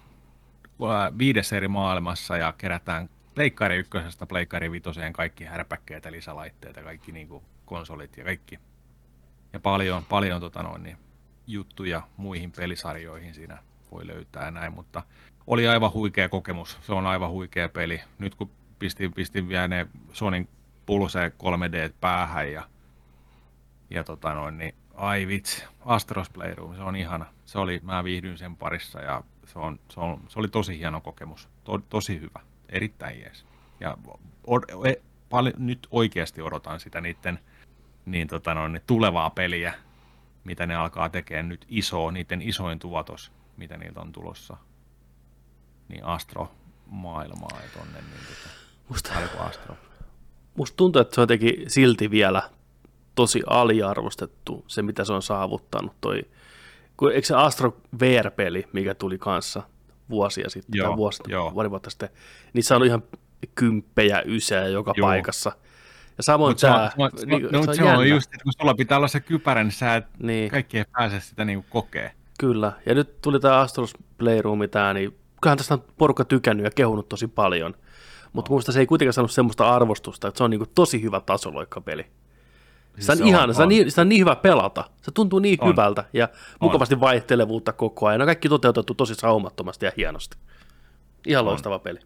ää, 0.89 1.11
viidessä 1.17 1.57
eri 1.57 1.67
maailmassa 1.67 2.37
ja 2.37 2.53
kerätään 2.57 3.09
Pleikkari 3.35 3.77
ykkösestä 3.77 4.25
Pleikkari 4.25 4.71
vitoseen 4.71 5.13
kaikki 5.13 5.43
härpäkkeitä, 5.43 6.11
lisälaitteita, 6.11 6.83
kaikki 6.83 7.11
niinku 7.11 7.43
konsolit 7.65 8.17
ja 8.17 8.23
kaikki. 8.23 8.59
Ja 9.53 9.59
paljon, 9.59 10.05
paljon 10.05 10.41
tota 10.41 10.63
noin, 10.63 10.83
niin, 10.83 10.97
juttuja 11.47 12.01
muihin 12.17 12.51
pelisarjoihin 12.51 13.33
siinä 13.33 13.57
voi 13.91 14.07
löytää 14.07 14.45
ja 14.45 14.51
näin, 14.51 14.73
mutta 14.73 15.03
oli 15.47 15.67
aivan 15.67 15.93
huikea 15.93 16.29
kokemus. 16.29 16.77
Se 16.81 16.93
on 16.93 17.07
aivan 17.07 17.29
huikea 17.29 17.69
peli. 17.69 18.01
Nyt 18.19 18.35
kun 18.35 18.51
pistin, 18.79 19.13
pistin 19.13 19.49
vielä 19.49 19.67
ne 19.67 19.87
Sonin 20.13 20.49
Pulse 20.85 21.31
3D 21.43 21.93
päähän 22.01 22.51
ja, 22.51 22.63
ja 23.89 24.03
tota 24.03 24.33
noin, 24.33 24.57
niin 24.57 24.75
ai 24.99 25.27
vitsi, 25.27 25.63
Astros 25.85 26.29
Playroom, 26.29 26.75
se 26.75 26.81
on 26.81 26.95
ihana. 26.95 27.25
Se 27.45 27.59
oli, 27.59 27.79
mä 27.83 28.03
viihdyin 28.03 28.37
sen 28.37 28.55
parissa 28.55 28.99
ja 28.99 29.23
se, 29.45 29.59
on, 29.59 29.79
se, 29.89 29.99
on, 29.99 30.21
se 30.27 30.39
oli 30.39 30.47
tosi 30.47 30.79
hieno 30.79 31.01
kokemus. 31.01 31.49
To, 31.63 31.77
tosi 31.77 32.19
hyvä, 32.19 32.39
erittäin 32.69 33.19
jees. 33.19 33.45
Ja 33.79 33.97
od, 34.47 34.63
e, 34.85 35.01
paljon, 35.29 35.53
nyt 35.57 35.87
oikeasti 35.91 36.41
odotan 36.41 36.79
sitä 36.79 37.01
niiden 37.01 37.39
niin, 38.05 38.27
tota 38.27 38.53
noin, 38.53 38.81
tulevaa 38.87 39.29
peliä, 39.29 39.73
mitä 40.43 40.65
ne 40.65 40.75
alkaa 40.75 41.09
tekemään 41.09 41.49
nyt 41.49 41.65
iso, 41.69 42.11
niiden 42.11 42.41
isoin 42.41 42.79
tuotos, 42.79 43.31
mitä 43.57 43.77
niiltä 43.77 44.01
on 44.01 44.11
tulossa. 44.11 44.57
Niin 45.87 46.05
Astro 46.05 46.51
maailmaa 46.85 47.61
ja 47.61 47.79
tonne, 47.79 48.01
niin 48.01 48.25
tota, 48.27 48.49
Musta, 48.89 49.13
Astro. 49.39 49.75
musta 50.55 50.75
tuntuu, 50.77 51.01
että 51.01 51.15
se 51.15 51.21
on 51.21 51.23
jotenkin 51.23 51.69
silti 51.69 52.11
vielä 52.11 52.49
tosi 53.15 53.41
aliarvostettu 53.47 54.63
se, 54.67 54.81
mitä 54.81 55.03
se 55.03 55.13
on 55.13 55.21
saavuttanut. 55.21 55.93
Toi, 56.01 56.21
kun, 56.97 57.11
eikö 57.11 57.27
se 57.27 57.35
Astro 57.35 57.77
VR-peli, 57.99 58.67
mikä 58.73 58.95
tuli 58.95 59.17
kanssa 59.17 59.63
vuosia 60.09 60.49
sitten, 60.49 60.77
Joo, 60.77 60.87
tai 60.87 60.97
vuosi, 60.97 61.23
pari 61.55 61.69
vuotta 61.69 61.89
sitten, 61.89 62.09
niin 62.53 62.63
se 62.63 62.75
on 62.75 62.85
ihan 62.85 63.03
kymppejä 63.55 64.23
ysää 64.25 64.67
joka 64.67 64.93
Joo. 64.97 65.07
paikassa. 65.07 65.51
Ja 66.17 66.23
samoin 66.23 66.57
se, 66.57 66.67
on, 66.67 66.73
tämä, 66.73 66.91
se, 66.95 67.03
on, 67.03 67.11
se, 67.15 67.25
niin, 67.25 67.43
no, 67.51 67.63
se 67.63 67.69
on 67.69 67.75
se 67.75 67.83
on 67.83 68.09
just, 68.09 68.33
että 68.33 68.43
kun 68.43 68.53
sulla 68.59 68.73
pitää 68.73 68.97
olla 68.97 69.07
se 69.07 69.19
kypärä, 69.19 69.63
niin 69.63 69.71
sä 69.71 69.95
et, 69.95 70.05
Niin. 70.19 70.51
kaikki 70.51 70.77
ei 70.77 70.85
pääse 70.91 71.19
sitä 71.19 71.45
niin 71.45 71.65
kokee. 71.69 72.11
Kyllä, 72.39 72.71
ja 72.85 72.95
nyt 72.95 73.21
tuli 73.21 73.39
tämä 73.39 73.59
Astros 73.59 73.93
Playroom 74.17 74.59
tää, 74.71 74.93
niin 74.93 75.17
kyllähän 75.41 75.57
tästä 75.57 75.73
on 75.73 75.83
porukka 75.97 76.25
tykännyt 76.25 76.63
ja 76.63 76.71
kehunut 76.71 77.09
tosi 77.09 77.27
paljon. 77.27 77.75
Mutta 78.33 78.51
muista 78.51 78.71
se 78.71 78.79
ei 78.79 78.85
kuitenkaan 78.85 79.13
saanut 79.13 79.31
semmoista 79.31 79.75
arvostusta, 79.75 80.27
että 80.27 80.37
se 80.37 80.43
on 80.43 80.49
niinku 80.49 80.65
tosi 80.75 81.01
hyvä 81.01 81.21
tasoloikkapeli. 81.21 82.05
Sitä 82.99 83.11
on, 83.11 83.17
se 83.17 83.23
on- 83.23 83.29
ihana, 83.29 83.53
sitä 83.53 83.63
on, 83.63 83.65
on. 83.65 83.69
niin, 83.69 83.89
sitä 83.91 84.01
on 84.01 84.09
niin 84.09 84.21
hyvä 84.21 84.35
pelata. 84.35 84.89
Se 85.01 85.11
tuntuu 85.11 85.39
niin 85.39 85.57
On. 85.63 85.69
hyvältä 85.69 86.03
ja 86.13 86.29
mukavasti 86.59 86.99
vaihtelevuutta 86.99 87.73
koko 87.73 88.07
ajan. 88.07 88.21
On 88.21 88.27
kaikki 88.27 88.49
toteutettu 88.49 88.93
tosi 88.93 89.15
saumattomasti 89.15 89.85
ja 89.85 89.91
hienosti. 89.97 90.37
Ihan 91.27 91.45
loistava 91.45 91.79
peli. 91.79 91.99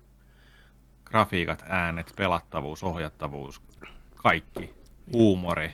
Grafiikat, 1.05 1.63
äänet, 1.69 2.13
pelattavuus, 2.15 2.83
ohjattavuus, 2.83 3.61
kaikki. 4.15 4.73
Huumori. 5.13 5.73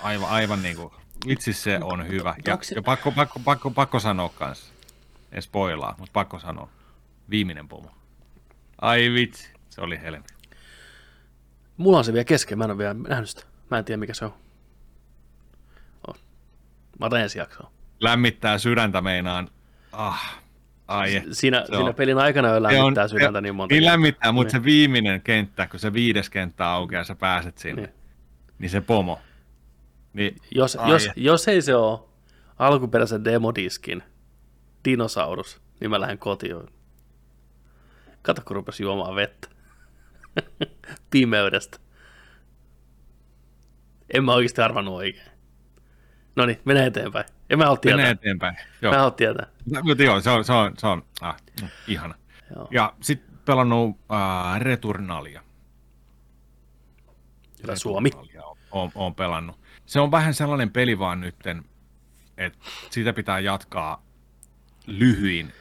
Aivan, 0.00 0.30
aivan 0.30 0.62
niin 0.62 0.76
kuin, 0.76 0.92
vitsi 1.26 1.52
se 1.52 1.78
on 1.82 2.08
hyvä. 2.08 2.34
Ja, 2.46 2.58
se- 2.62 2.74
ja 2.74 2.82
pakko, 2.82 3.12
pakko, 3.12 3.40
pakko, 3.44 3.70
pakko 3.70 4.00
sanoa 4.00 4.28
kanssa. 4.28 4.72
En 5.32 5.42
spoilaa, 5.42 5.94
mutta 5.98 6.12
pakko 6.12 6.38
sanoa. 6.38 6.68
Viimeinen 7.30 7.68
pomo. 7.68 7.90
Ai 8.80 9.10
vitsi, 9.14 9.50
se 9.70 9.80
oli 9.80 10.00
helmi. 10.00 10.24
Mulla 11.76 11.98
on 11.98 12.04
se 12.04 12.12
vielä 12.12 12.24
kesken, 12.24 12.58
mä 12.58 12.64
en 12.64 12.70
ole 12.70 12.78
vielä 12.78 12.94
nähnyt 12.94 13.28
sitä. 13.30 13.44
Mä 13.72 13.78
en 13.78 13.84
tiedä 13.84 13.96
mikä 14.00 14.14
se 14.14 14.24
on. 14.24 14.34
Oh. 16.08 16.16
Mä 17.00 17.06
otan 17.06 17.20
ensi 17.20 17.38
jaksoa. 17.38 17.70
Lämmittää 18.00 18.58
sydäntä 18.58 19.00
meinaan. 19.00 19.48
Ah, 19.92 20.40
ai. 20.88 21.16
et. 21.16 21.24
Siinä, 21.32 21.64
siinä 21.66 21.78
on- 21.84 21.94
pelin 21.94 22.18
aikana 22.18 22.48
jo 22.48 22.62
lämmittää 22.62 23.04
on- 23.04 23.10
sydäntä 23.10 23.40
niin 23.40 23.54
monta 23.54 23.74
Niin 23.74 23.84
lämmittää, 23.84 24.32
mutta 24.32 24.56
Niin. 24.56 24.62
se 24.62 24.64
viimeinen 24.64 25.20
kenttä, 25.22 25.66
kun 25.66 25.80
se 25.80 25.92
viides 25.92 26.30
kenttä 26.30 26.66
aukeaa 26.68 27.00
ja 27.00 27.04
sä 27.04 27.14
pääset 27.14 27.58
sinne, 27.58 27.82
Niin. 27.82 27.94
niin, 28.58 28.70
se 28.70 28.80
pomo. 28.80 29.20
Niin, 30.12 30.36
Jos, 30.50 30.76
ai 30.76 30.90
jos, 30.90 31.08
jos 31.16 31.48
ei 31.48 31.62
se 31.62 31.74
ole 31.74 32.00
alkuperäisen 32.58 33.24
demodiskin 33.24 34.02
dinosaurus, 34.84 35.60
niin 35.80 35.90
mä 35.90 36.00
lähden 36.00 36.18
kotiin. 36.18 36.56
Kato, 38.22 38.42
kun 38.44 38.56
rupesi 38.56 38.82
juomaan 38.82 39.14
vettä. 39.16 39.48
Pimeydestä. 41.10 41.78
En 44.12 44.24
mä 44.24 44.32
oikeasti 44.32 44.60
arvannut 44.60 44.94
oikein. 44.94 45.32
No 46.36 46.46
niin, 46.46 46.60
mene 46.64 46.86
eteenpäin. 46.86 47.24
En 47.50 47.58
mä 47.58 47.64
halua 47.64 47.76
tietää. 47.76 47.96
Mene 47.96 48.10
eteenpäin. 48.10 48.56
Joo. 48.82 48.92
Mä 48.92 48.98
halua 48.98 49.10
tietää. 49.10 49.46
Mutta 49.82 50.02
joo, 50.02 50.20
se 50.20 50.30
on, 50.30 50.44
se 50.44 50.52
on, 50.52 50.72
se 50.78 50.86
on 50.86 51.04
ah, 51.20 51.36
ihana. 51.88 52.14
Joo. 52.54 52.68
Ja 52.70 52.92
sitten 53.00 53.38
pelannut 53.44 53.96
äh, 54.12 54.60
Returnalia. 54.60 55.42
Hyvä 57.62 57.76
Suomi. 57.76 58.10
Oon, 58.70 58.92
oon 58.94 59.14
pelannut. 59.14 59.60
Se 59.86 60.00
on 60.00 60.10
vähän 60.10 60.34
sellainen 60.34 60.70
peli 60.70 60.98
vaan 60.98 61.20
nytten, 61.20 61.64
että 62.36 62.58
sitä 62.90 63.12
pitää 63.12 63.40
jatkaa 63.40 64.02
lyhyin. 64.86 65.52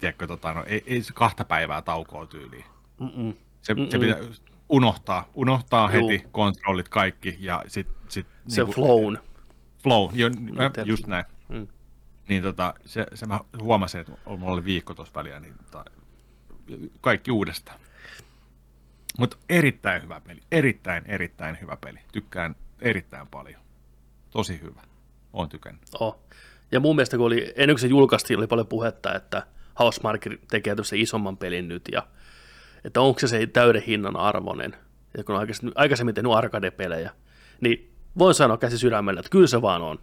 Tiedätkö, 0.00 0.26
tota, 0.26 0.52
no, 0.54 0.64
ei, 0.66 0.84
ei 0.86 1.02
se 1.02 1.12
kahta 1.12 1.44
päivää 1.44 1.82
taukoa 1.82 2.26
tyyliin. 2.26 2.64
Mm-mm. 3.00 3.34
Se, 3.62 3.74
Mm-mm. 3.74 3.90
se 3.90 3.98
pitää 3.98 4.18
unohtaa, 4.68 5.28
unohtaa 5.34 5.92
Juu. 5.92 6.08
heti 6.08 6.26
kontrollit 6.32 6.88
kaikki 6.88 7.36
ja 7.40 7.64
sit, 7.66 7.86
sit 8.08 8.26
Se 8.48 8.64
flown. 8.64 9.18
Flow, 9.82 10.10
jo, 10.12 10.28
Miten- 10.28 10.86
just 10.86 11.06
näin. 11.06 11.24
Mm. 11.48 11.66
Niin 12.28 12.42
tota, 12.42 12.74
se, 12.84 13.06
se 13.14 13.26
mä 13.26 13.40
huomasin, 13.62 14.00
että 14.00 14.12
mulla 14.26 14.52
oli 14.52 14.64
viikko 14.64 14.94
tuossa 14.94 15.14
väliä, 15.14 15.40
niin 15.40 15.54
tota, 15.70 15.84
kaikki 17.00 17.30
uudestaan. 17.30 17.80
Mutta 19.18 19.36
erittäin 19.48 20.02
hyvä 20.02 20.20
peli, 20.20 20.40
erittäin, 20.52 21.04
erittäin 21.06 21.58
hyvä 21.60 21.76
peli. 21.76 21.98
Tykkään 22.12 22.56
erittäin 22.80 23.26
paljon. 23.26 23.60
Tosi 24.30 24.60
hyvä. 24.60 24.82
Oon 25.32 25.48
tykännyt. 25.48 25.82
Oh. 26.00 26.18
Ja 26.72 26.80
mun 26.80 26.96
mielestä, 26.96 27.16
kun 27.16 27.26
oli, 27.26 27.52
ennen 27.56 27.74
kuin 27.74 27.80
se 27.80 27.86
julkaistiin, 27.86 28.38
oli 28.38 28.46
paljon 28.46 28.66
puhetta, 28.66 29.14
että 29.14 29.46
Housemarque 29.78 30.38
tekee 30.50 30.74
tämmöisen 30.74 31.00
isomman 31.00 31.36
pelin 31.36 31.68
nyt, 31.68 31.82
ja 31.92 32.06
että 32.84 33.00
onko 33.00 33.20
se 33.20 33.28
se 33.28 33.46
täyden 33.46 33.82
hinnan 33.82 34.16
arvoinen, 34.16 34.76
ja 35.16 35.24
kun 35.24 35.34
on 35.34 35.46
aikaisemmin, 35.74 36.14
tehnyt 36.14 36.32
arcade-pelejä, 36.32 37.10
niin 37.60 37.92
voin 38.18 38.34
sanoa 38.34 38.56
käsi 38.56 38.78
sydämellä, 38.78 39.20
että 39.20 39.30
kyllä 39.30 39.46
se 39.46 39.62
vaan 39.62 39.82
on. 39.82 39.98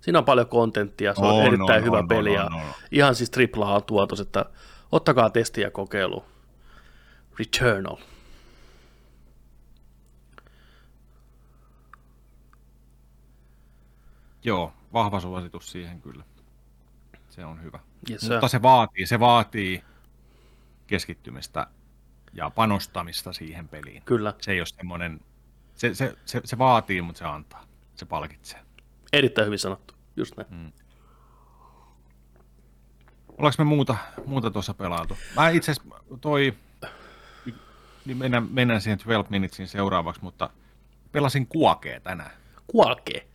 Siinä 0.00 0.18
on 0.18 0.24
paljon 0.24 0.46
kontenttia, 0.46 1.14
se 1.14 1.20
on, 1.20 1.30
On, 1.30 1.46
erittäin 1.46 1.78
on, 1.78 1.84
hyvä 1.84 1.98
on, 1.98 2.08
peli, 2.08 2.30
on, 2.30 2.34
ja 2.34 2.44
on, 2.44 2.52
on. 2.54 2.60
ihan 2.90 3.14
siis 3.14 3.30
AAA-tuotos, 3.58 4.20
että 4.20 4.44
ottakaa 4.92 5.30
testiä 5.30 5.66
ja 5.66 5.70
kokeilu. 5.70 6.24
Returnal. 7.38 7.96
Joo, 14.44 14.72
vahva 14.92 15.20
suositus 15.20 15.72
siihen 15.72 16.00
kyllä. 16.00 16.24
Se 17.30 17.44
on 17.44 17.62
hyvä. 17.62 17.78
Yes, 18.10 18.30
Mutta 18.30 18.48
se 18.48 18.62
vaatii, 18.62 19.06
se 19.06 19.20
vaatii 19.20 19.84
keskittymistä 20.86 21.66
ja 22.32 22.50
panostamista 22.50 23.32
siihen 23.32 23.68
peliin. 23.68 24.02
Kyllä. 24.02 24.34
Se 24.40 24.52
ei 24.52 24.60
ole 24.60 24.66
semmoinen, 24.66 25.20
se, 25.74 25.94
se, 25.94 26.16
se, 26.24 26.40
se 26.44 26.58
vaatii, 26.58 27.02
mutta 27.02 27.18
se 27.18 27.24
antaa. 27.24 27.64
Se 27.94 28.06
palkitsee. 28.06 28.60
Erittäin 29.12 29.46
hyvin 29.46 29.58
sanottu, 29.58 29.94
just 30.16 30.36
näin. 30.36 30.48
Mm. 30.50 30.72
Ollaanko 33.28 33.54
me 33.58 33.64
muuta, 33.64 33.96
muuta 34.26 34.50
tuossa 34.50 34.74
pelaatu? 34.74 35.18
Mä 35.36 35.48
itse 35.48 35.72
asiassa 35.72 35.98
toi, 36.20 36.54
niin 38.04 38.16
mennään, 38.16 38.48
mennään 38.50 38.80
siihen 38.80 38.98
12 38.98 39.30
minutesin 39.30 39.68
seuraavaksi, 39.68 40.22
mutta 40.22 40.50
pelasin 41.12 41.46
kuokea 41.46 42.00
tänään. 42.00 42.30
Kuakee. 42.66 43.26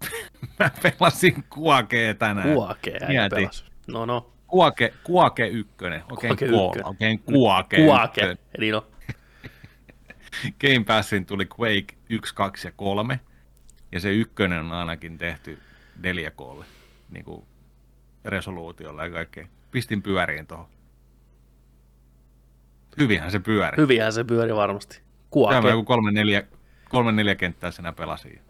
Mä 0.58 0.70
pelasin 0.82 1.44
kuokea 1.50 2.14
tänään. 2.14 2.54
Kuakee, 2.54 2.98
äijä 3.02 3.28
pelasi. 3.28 3.64
No 3.86 4.06
no. 4.06 4.33
Kuake, 4.54 4.94
kuake 5.04 5.46
ykkönen. 5.46 6.02
Oikein 6.10 6.36
Kuake 6.36 6.48
Kuake 6.48 6.66
ykkönen. 6.66 6.86
Oikein 6.86 7.18
kuake, 7.18 7.76
Kuake. 7.76 8.20
ykkönen. 8.20 8.38
Eli 8.58 8.70
no, 8.70 8.86
Game 10.60 10.84
Passin 10.86 11.26
tuli 11.26 11.46
Quake 11.60 11.94
1, 12.10 12.34
2 12.34 12.68
ja 12.68 12.72
3. 12.76 13.20
Ja 13.92 14.00
se 14.00 14.12
ykkönen 14.14 14.60
on 14.60 14.72
ainakin 14.72 15.18
tehty 15.18 15.58
4Klle. 16.00 16.64
Niin 17.10 17.24
kuin 17.24 17.44
resoluutiolla 18.24 19.04
ja 19.04 19.10
kaikkea. 19.10 19.46
Pistin 19.70 20.02
pyöriin 20.02 20.46
tuohon. 20.46 20.66
Hyvinhän 22.98 23.30
se 23.30 23.38
pyöri. 23.38 23.76
hyvinhän 23.76 24.12
se 24.12 24.24
pyöri 24.24 24.54
varmasti. 24.54 24.96
Tämä 24.96 25.04
Kuake. 25.30 25.68
joku 25.68 25.84
kolme 25.84 26.12
neljä, 26.12 26.42
kolme 26.88 27.12
neljä 27.12 27.34
kenttää 27.34 27.70
sinä 27.70 27.92
pelasin. 27.92 28.40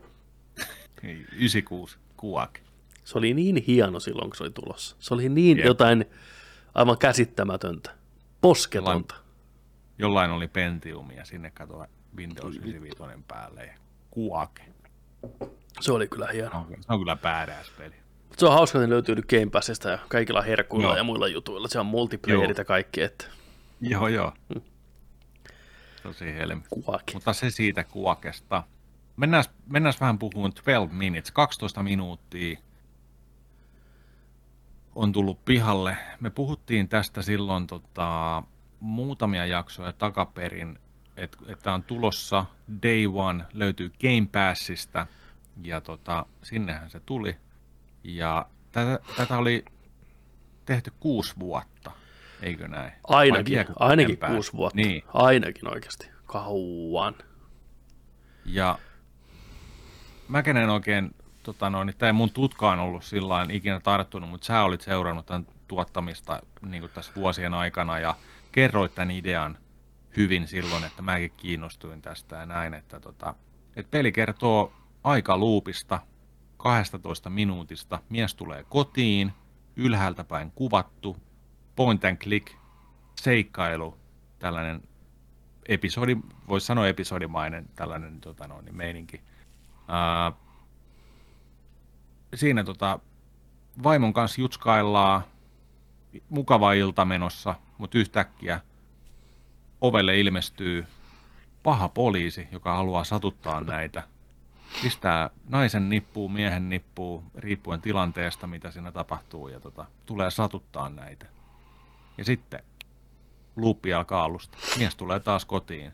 96 1.02 1.98
kuake. 2.16 2.60
Se 3.04 3.18
oli 3.18 3.34
niin 3.34 3.64
hieno 3.66 4.00
silloin, 4.00 4.30
kun 4.30 4.36
se 4.36 4.42
oli 4.42 4.50
tulossa. 4.50 4.96
Se 4.98 5.14
oli 5.14 5.28
niin 5.28 5.56
Jep. 5.58 5.66
jotain 5.66 6.04
aivan 6.74 6.98
käsittämätöntä. 6.98 7.90
Posketonta. 8.40 9.14
Jollain 9.98 10.30
oli 10.30 10.48
Pentium 10.48 11.10
ja 11.10 11.24
sinne 11.24 11.50
katoa 11.50 11.86
Windows 12.16 12.56
95 12.56 13.22
päälle. 13.28 13.64
Ja 13.66 13.74
kuake. 14.10 14.62
Se 15.80 15.92
oli 15.92 16.08
kyllä 16.08 16.26
hieno. 16.32 16.66
Se 16.80 16.92
on, 16.92 16.98
kyllä 16.98 17.16
badass 17.16 17.70
peli. 17.78 17.94
Se 18.36 18.46
on 18.46 18.52
hauska, 18.52 18.78
että 18.78 18.86
ne 18.86 18.92
löytyy 18.92 19.14
nyt 19.14 19.26
Game 19.26 19.50
Passista 19.52 19.88
ja 19.88 19.98
kaikilla 20.08 20.42
herkuilla 20.42 20.86
Joo. 20.88 20.96
ja 20.96 21.04
muilla 21.04 21.28
jutuilla. 21.28 21.68
Se 21.68 21.80
on 21.80 21.86
multiplayerit 21.86 22.48
Joo. 22.56 22.60
ja 22.60 22.64
kaikki, 22.64 23.02
että 23.02 23.26
Joo, 23.80 24.08
joo. 24.08 24.32
Tosi 26.02 26.24
helmi. 26.34 26.62
kuake. 26.70 27.12
Mutta 27.14 27.32
se 27.32 27.50
siitä 27.50 27.84
kuokesta. 27.84 28.62
Mennään, 29.16 29.44
mennään 29.66 29.94
vähän 30.00 30.18
puhumaan 30.18 30.52
12 30.52 30.94
minutes, 30.96 31.30
12 31.30 31.82
minuuttia 31.82 32.58
on 34.94 35.12
tullut 35.12 35.44
pihalle. 35.44 35.96
Me 36.20 36.30
puhuttiin 36.30 36.88
tästä 36.88 37.22
silloin 37.22 37.66
tota, 37.66 38.42
muutamia 38.80 39.46
jaksoja 39.46 39.92
takaperin, 39.92 40.78
että 41.16 41.38
että 41.46 41.74
on 41.74 41.82
tulossa 41.82 42.46
Day 42.82 43.06
One, 43.14 43.44
löytyy 43.52 43.92
Game 44.00 44.28
Passista 44.32 45.06
ja 45.62 45.80
tota, 45.80 46.26
sinnehän 46.42 46.90
se 46.90 47.00
tuli. 47.00 47.36
Ja 48.04 48.46
tätä, 48.72 48.98
tätä 49.16 49.38
oli 49.38 49.64
tehty 50.64 50.92
kuusi 51.00 51.34
vuotta, 51.38 51.90
eikö 52.42 52.68
näin? 52.68 52.92
Ainakin, 53.04 53.64
ainakin 53.76 54.18
kuusi 54.26 54.52
vuotta. 54.52 54.76
Niin, 54.76 55.02
Ainakin 55.14 55.68
oikeasti. 55.72 56.10
Kauan. 56.26 57.14
Ja 58.46 58.78
mäkään 60.28 60.56
en 60.56 60.70
oikein, 60.70 61.14
tota 61.44 61.70
noin, 61.70 61.94
tämä 61.98 62.08
ei 62.08 62.12
mun 62.12 62.30
tutkaan 62.30 62.78
ollut 62.78 63.04
sillä 63.04 63.46
ikinä 63.50 63.80
tarttunut, 63.80 64.30
mutta 64.30 64.46
sä 64.46 64.62
olit 64.62 64.80
seurannut 64.80 65.26
tämän 65.26 65.46
tuottamista 65.68 66.40
niin 66.66 66.90
tässä 66.94 67.12
vuosien 67.16 67.54
aikana 67.54 67.98
ja 67.98 68.14
kerroit 68.52 68.94
tämän 68.94 69.10
idean 69.10 69.58
hyvin 70.16 70.48
silloin, 70.48 70.84
että 70.84 71.02
mäkin 71.02 71.32
kiinnostuin 71.36 72.02
tästä 72.02 72.36
ja 72.36 72.46
näin, 72.46 72.74
että, 72.74 73.00
tota, 73.00 73.34
että 73.76 73.90
peli 73.90 74.12
kertoo 74.12 74.72
aikaluupista 75.04 76.00
12 76.56 77.30
minuutista. 77.30 77.98
Mies 78.08 78.34
tulee 78.34 78.64
kotiin, 78.68 79.32
ylhäältä 79.76 80.24
päin 80.24 80.52
kuvattu, 80.54 81.16
point 81.76 82.04
and 82.04 82.16
click, 82.16 82.52
seikkailu, 83.20 83.98
tällainen 84.38 84.82
episodi, 85.68 86.16
voisi 86.48 86.66
sanoa 86.66 86.88
episodimainen 86.88 87.66
tällainen 87.74 88.20
tota 88.20 88.48
noin, 88.48 88.64
niin 88.64 88.76
meininki. 88.76 89.20
Ää, 89.88 90.32
siinä 92.34 92.64
tota, 92.64 92.98
vaimon 93.82 94.12
kanssa 94.12 94.40
jutskaillaan, 94.40 95.24
mukava 96.28 96.72
ilta 96.72 97.04
menossa, 97.04 97.54
mutta 97.78 97.98
yhtäkkiä 97.98 98.60
ovelle 99.80 100.20
ilmestyy 100.20 100.86
paha 101.62 101.88
poliisi, 101.88 102.48
joka 102.52 102.76
haluaa 102.76 103.04
satuttaa 103.04 103.60
näitä. 103.60 104.02
Pistää 104.82 105.30
naisen 105.48 105.88
nippuun, 105.88 106.32
miehen 106.32 106.68
nippuun, 106.68 107.24
riippuen 107.34 107.80
tilanteesta, 107.80 108.46
mitä 108.46 108.70
siinä 108.70 108.92
tapahtuu, 108.92 109.48
ja 109.48 109.60
tota, 109.60 109.86
tulee 110.06 110.30
satuttaa 110.30 110.88
näitä. 110.88 111.26
Ja 112.18 112.24
sitten 112.24 112.62
luuppi 113.56 113.94
alkaa 113.94 114.24
alusta. 114.24 114.58
Mies 114.78 114.96
tulee 114.96 115.20
taas 115.20 115.44
kotiin. 115.44 115.92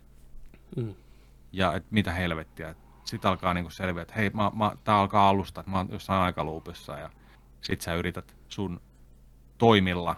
Mm. 0.76 0.94
Ja 1.52 1.74
et 1.74 1.84
mitä 1.90 2.12
helvettiä. 2.12 2.74
Sitten 3.04 3.30
alkaa 3.30 3.54
niinku 3.54 3.70
selviä, 3.70 4.02
että 4.02 4.14
hei, 4.14 4.30
mä, 4.30 4.50
mä, 4.54 4.72
tää 4.84 4.98
alkaa 4.98 5.28
alusta, 5.28 5.60
että 5.60 5.70
mä 5.70 5.76
oon 5.76 5.88
jossain 5.92 6.22
aikaluupissa. 6.22 6.98
Ja 6.98 7.10
sit 7.60 7.80
sä 7.80 7.94
yrität 7.94 8.36
sun 8.48 8.80
toimilla 9.58 10.16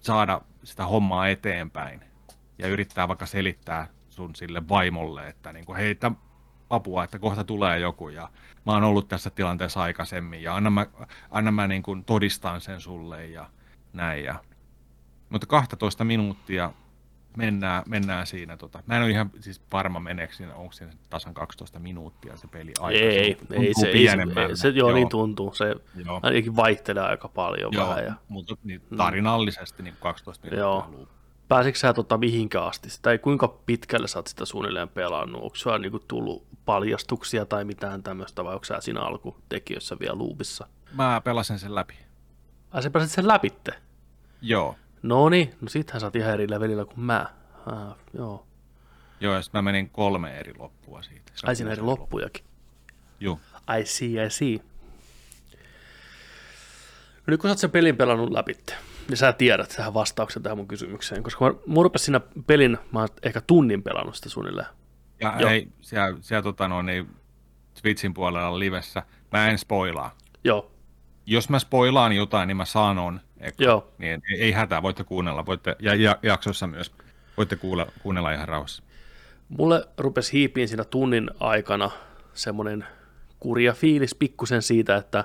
saada 0.00 0.40
sitä 0.64 0.86
hommaa 0.86 1.28
eteenpäin. 1.28 2.04
Ja 2.58 2.68
yrittää 2.68 3.08
vaikka 3.08 3.26
selittää 3.26 3.88
sun 4.08 4.34
sille 4.34 4.68
vaimolle, 4.68 5.28
että 5.28 5.52
niinku, 5.52 5.74
hei, 5.74 5.94
tä, 5.94 6.10
apua, 6.70 7.04
että 7.04 7.18
kohta 7.18 7.44
tulee 7.44 7.78
joku. 7.78 8.08
Ja 8.08 8.28
mä 8.66 8.72
oon 8.72 8.84
ollut 8.84 9.08
tässä 9.08 9.30
tilanteessa 9.30 9.82
aikaisemmin. 9.82 10.42
Ja 10.42 10.56
anna 10.56 10.70
mä, 10.70 10.86
anna 11.30 11.50
mä 11.50 11.66
niinku 11.66 11.96
todistan 12.06 12.60
sen 12.60 12.80
sulle 12.80 13.26
ja 13.26 13.50
näin. 13.92 14.24
Ja 14.24 14.34
mutta 15.28 15.46
12 15.46 16.04
minuuttia 16.04 16.72
mennään, 17.36 17.82
mennään 17.86 18.26
siinä. 18.26 18.56
Tota. 18.56 18.82
Mä 18.86 18.96
en 18.96 19.02
ole 19.02 19.10
ihan 19.10 19.30
siis 19.40 19.60
varma 19.72 20.00
meneekö 20.00 20.34
siinä, 20.34 20.54
onko 20.54 20.72
siinä 20.72 20.92
tasan 21.10 21.34
12 21.34 21.78
minuuttia 21.78 22.36
se 22.36 22.46
peli 22.46 22.72
aika. 22.80 22.98
Ei, 22.98 23.34
tuntuu 23.34 23.56
ei 23.62 23.74
se, 23.74 23.86
ei 23.86 23.92
se, 23.92 23.98
pienemmältä. 23.98 24.48
ei 24.48 24.56
se 24.56 24.68
joo, 24.68 24.92
niin 24.92 25.08
tuntuu. 25.08 25.54
Se 25.54 25.74
Joo. 26.06 26.20
ainakin 26.22 26.56
vaihtelee 26.56 27.02
aika 27.02 27.28
paljon 27.28 27.72
Joo, 27.72 27.88
vähän. 27.88 28.04
Ja, 28.04 28.14
mutta 28.28 28.56
niin, 28.64 28.82
tarinallisesti 28.96 29.82
niin 29.82 29.96
12 30.00 30.44
minuuttia. 30.44 30.60
Joo. 30.60 30.88
Joo. 30.92 31.08
pääsitkö 31.48 31.78
sä 31.78 31.92
tota 31.94 32.18
mihinkä 32.18 32.62
asti, 32.62 32.88
tai 33.02 33.18
kuinka 33.18 33.48
pitkälle 33.48 34.08
sä 34.08 34.18
oot 34.18 34.26
sitä 34.26 34.44
suunnilleen 34.44 34.88
pelannut? 34.88 35.42
Onko 35.42 35.56
sulla 35.56 35.78
niinku 35.78 35.98
tullut 35.98 36.46
paljastuksia 36.64 37.46
tai 37.46 37.64
mitään 37.64 38.02
tämmöistä, 38.02 38.44
vai 38.44 38.54
onko 38.54 38.64
sä 38.64 38.80
siinä 38.80 39.00
alkutekijössä 39.00 39.96
vielä 40.00 40.14
luupissa? 40.14 40.66
Mä 40.92 41.20
pelasin 41.24 41.58
sen 41.58 41.74
läpi. 41.74 41.94
Ai 42.70 42.82
sä 42.82 42.90
pääsit 42.90 43.12
sen 43.12 43.28
läpitte? 43.28 43.72
Joo. 44.42 44.76
No 45.04 45.28
niin, 45.28 45.54
no 45.60 45.68
sittenhän 45.68 46.00
sä 46.00 46.06
oot 46.06 46.16
ihan 46.16 46.32
eri 46.32 46.50
levelillä 46.50 46.84
kuin 46.84 47.00
mä. 47.00 47.26
Ah, 47.66 47.96
joo. 48.14 48.46
Joo, 49.20 49.34
ja 49.34 49.42
sit 49.42 49.52
mä 49.52 49.62
menin 49.62 49.90
kolme 49.90 50.38
eri 50.38 50.52
loppua 50.58 51.02
siitä. 51.02 51.32
Se 51.34 51.46
Ai 51.46 51.56
siinä 51.56 51.72
eri 51.72 51.82
loppujakin. 51.82 52.44
Joo. 53.20 53.38
I 53.80 53.86
see, 53.86 54.26
I 54.26 54.30
see. 54.30 54.60
No 57.16 57.30
nyt 57.30 57.40
kun 57.40 57.48
sä 57.48 57.52
oot 57.52 57.58
sen 57.58 57.70
pelin 57.70 57.96
pelannut 57.96 58.30
läpi, 58.30 58.56
niin 59.08 59.16
sä 59.16 59.32
tiedät 59.32 59.74
tähän 59.76 59.94
vastauksen 59.94 60.42
tähän 60.42 60.58
mun 60.58 60.68
kysymykseen, 60.68 61.22
koska 61.22 61.44
mä, 61.44 61.52
mä 61.66 61.74
siinä 61.96 62.20
pelin, 62.46 62.78
mä 62.92 62.98
oon 62.98 63.08
ehkä 63.22 63.40
tunnin 63.40 63.82
pelannut 63.82 64.14
sitä 64.14 64.28
suunnilleen. 64.28 64.68
Ja 65.20 65.36
Joo. 65.38 65.50
ei, 65.50 65.68
siellä, 65.80 66.18
siellä 66.20 66.42
tota 66.42 66.68
noin, 66.68 66.88
ei 66.88 67.04
Twitchin 67.82 68.14
puolella 68.14 68.58
livessä, 68.58 69.02
mä 69.32 69.48
en 69.48 69.58
spoilaa. 69.58 70.16
Joo. 70.44 70.70
Jos 71.26 71.48
mä 71.48 71.58
spoilaan 71.58 72.12
jotain, 72.12 72.46
niin 72.46 72.56
mä 72.56 72.64
sanon. 72.64 73.20
Eka. 73.40 73.64
Joo. 73.64 73.92
Niin 73.98 74.22
ei, 74.32 74.42
ei 74.42 74.52
hätää, 74.52 74.82
voitte 74.82 75.04
kuunnella. 75.04 75.46
Voitte, 75.46 75.76
ja, 75.80 75.94
ja 75.94 76.18
jaksossa 76.22 76.66
myös 76.66 76.92
voitte 77.36 77.56
kuulla, 77.56 77.86
kuunnella 78.02 78.32
ihan 78.32 78.48
rauhassa. 78.48 78.82
Mulle 79.48 79.88
rupesi 79.98 80.32
hiipiin 80.32 80.68
siinä 80.68 80.84
tunnin 80.84 81.30
aikana 81.40 81.90
semmoinen 82.34 82.84
kurja 83.40 83.72
fiilis 83.72 84.14
pikkusen 84.14 84.62
siitä, 84.62 84.96
että 84.96 85.24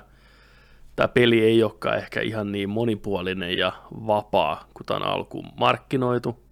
tämä 0.96 1.08
peli 1.08 1.44
ei 1.44 1.62
olekaan 1.62 1.98
ehkä 1.98 2.20
ihan 2.20 2.52
niin 2.52 2.68
monipuolinen 2.68 3.58
ja 3.58 3.72
vapaa, 3.90 4.68
kuin 4.74 4.86
tämä 4.86 4.96
on 4.96 5.06
alkuun 5.06 5.48
markkinoitu. 5.56 6.44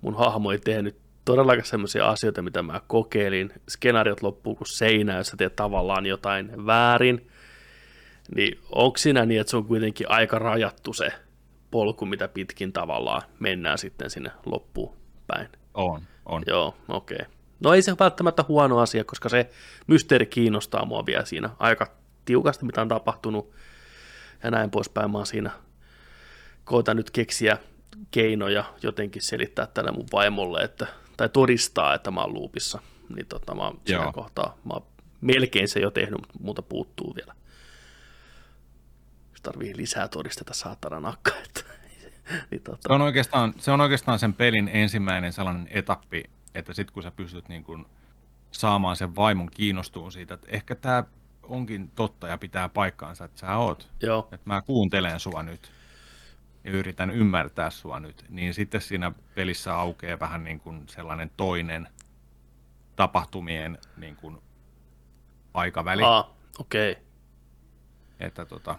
Mun 0.00 0.16
hahmo 0.16 0.52
ei 0.52 0.58
tehnyt 0.58 0.96
todellakaan 1.24 1.66
semmoisia 1.66 2.08
asioita, 2.08 2.42
mitä 2.42 2.62
mä 2.62 2.80
kokeilin. 2.86 3.52
Skenaariot 3.68 4.22
loppuu 4.22 4.54
kuin 4.54 4.68
seinä, 4.68 5.16
jos 5.16 5.26
sä 5.26 5.36
teet 5.36 5.56
tavallaan 5.56 6.06
jotain 6.06 6.66
väärin. 6.66 7.30
Niin 8.34 8.60
onko 8.70 8.98
siinä 8.98 9.26
niin, 9.26 9.40
että 9.40 9.50
se 9.50 9.56
on 9.56 9.64
kuitenkin 9.64 10.10
aika 10.10 10.38
rajattu 10.38 10.92
se 10.92 11.12
polku, 11.70 12.06
mitä 12.06 12.28
pitkin 12.28 12.72
tavallaan 12.72 13.22
mennään 13.40 13.78
sitten 13.78 14.10
sinne 14.10 14.30
loppuun 14.46 14.96
päin? 15.26 15.48
On, 15.74 16.02
on. 16.26 16.42
Joo, 16.46 16.76
okei. 16.88 17.16
Okay. 17.16 17.34
No 17.60 17.74
ei 17.74 17.82
se 17.82 17.90
ole 17.90 17.98
välttämättä 18.00 18.44
huono 18.48 18.78
asia, 18.78 19.04
koska 19.04 19.28
se 19.28 19.50
mysteeri 19.86 20.26
kiinnostaa 20.26 20.84
mua 20.84 21.06
vielä 21.06 21.24
siinä 21.24 21.50
aika 21.58 21.86
tiukasti, 22.24 22.64
mitä 22.64 22.80
on 22.82 22.88
tapahtunut 22.88 23.50
ja 24.42 24.50
näin 24.50 24.70
poispäin. 24.70 25.10
Mä 25.10 25.18
oon 25.18 25.26
siinä 25.26 25.50
koitan 26.64 26.96
nyt 26.96 27.10
keksiä 27.10 27.58
keinoja 28.10 28.64
jotenkin 28.82 29.22
selittää 29.22 29.66
tälle 29.66 29.92
mun 29.92 30.06
vaimolle, 30.12 30.62
että, 30.62 30.86
tai 31.16 31.28
todistaa, 31.28 31.94
että 31.94 32.10
mä 32.10 32.20
oon 32.20 32.34
luupissa. 32.34 32.80
Niin 33.16 33.26
tota, 33.26 33.54
mä 33.54 33.62
oon 33.62 33.80
siinä 33.86 34.12
kohtaa, 34.12 34.58
mä 34.64 34.72
oon 34.72 34.86
melkein 35.20 35.68
se 35.68 35.80
jo 35.80 35.90
tehnyt, 35.90 36.20
mutta 36.20 36.38
muuta 36.40 36.62
puuttuu 36.62 37.14
vielä. 37.14 37.34
Tarvii 39.44 39.76
lisää 39.76 40.08
todisteta 40.08 40.54
saatana 40.54 41.00
nakka, 41.00 41.30
että 41.44 41.60
niin 42.50 42.62
tota, 42.62 42.88
Se 42.88 42.92
on, 42.92 43.02
oikeastaan, 43.02 43.54
se 43.58 43.70
on 43.70 43.80
oikeastaan 43.80 44.18
sen 44.18 44.34
pelin 44.34 44.70
ensimmäinen 44.72 45.32
sellainen 45.32 45.68
etappi, 45.70 46.24
että 46.54 46.74
sitten 46.74 46.94
kun 46.94 47.02
sä 47.02 47.10
pystyt 47.10 47.48
niin 47.48 47.64
kun 47.64 47.86
saamaan 48.50 48.96
sen 48.96 49.16
vaimon 49.16 49.50
kiinnostuun 49.50 50.12
siitä, 50.12 50.34
että 50.34 50.46
ehkä 50.50 50.74
tämä 50.74 51.04
onkin 51.42 51.90
totta 51.94 52.28
ja 52.28 52.38
pitää 52.38 52.68
paikkaansa, 52.68 53.24
että 53.24 53.40
sä 53.40 53.56
oot. 53.56 53.90
Joo. 54.02 54.28
Että 54.32 54.50
mä 54.50 54.62
kuuntelen 54.62 55.20
sua 55.20 55.42
nyt 55.42 55.72
ja 56.64 56.70
yritän 56.70 57.10
ymmärtää 57.10 57.70
sua 57.70 58.00
nyt. 58.00 58.24
Niin 58.28 58.54
sitten 58.54 58.80
siinä 58.80 59.12
pelissä 59.34 59.74
aukeaa 59.74 60.20
vähän 60.20 60.44
niin 60.44 60.60
kuin 60.60 60.88
sellainen 60.88 61.30
toinen 61.36 61.88
tapahtumien 62.96 63.78
niin 63.96 64.16
kuin 64.16 64.38
aikaväli. 65.54 66.02
Aa, 66.02 66.36
okei, 66.58 66.92
okay. 66.92 67.04
Että 68.20 68.44
tota, 68.44 68.78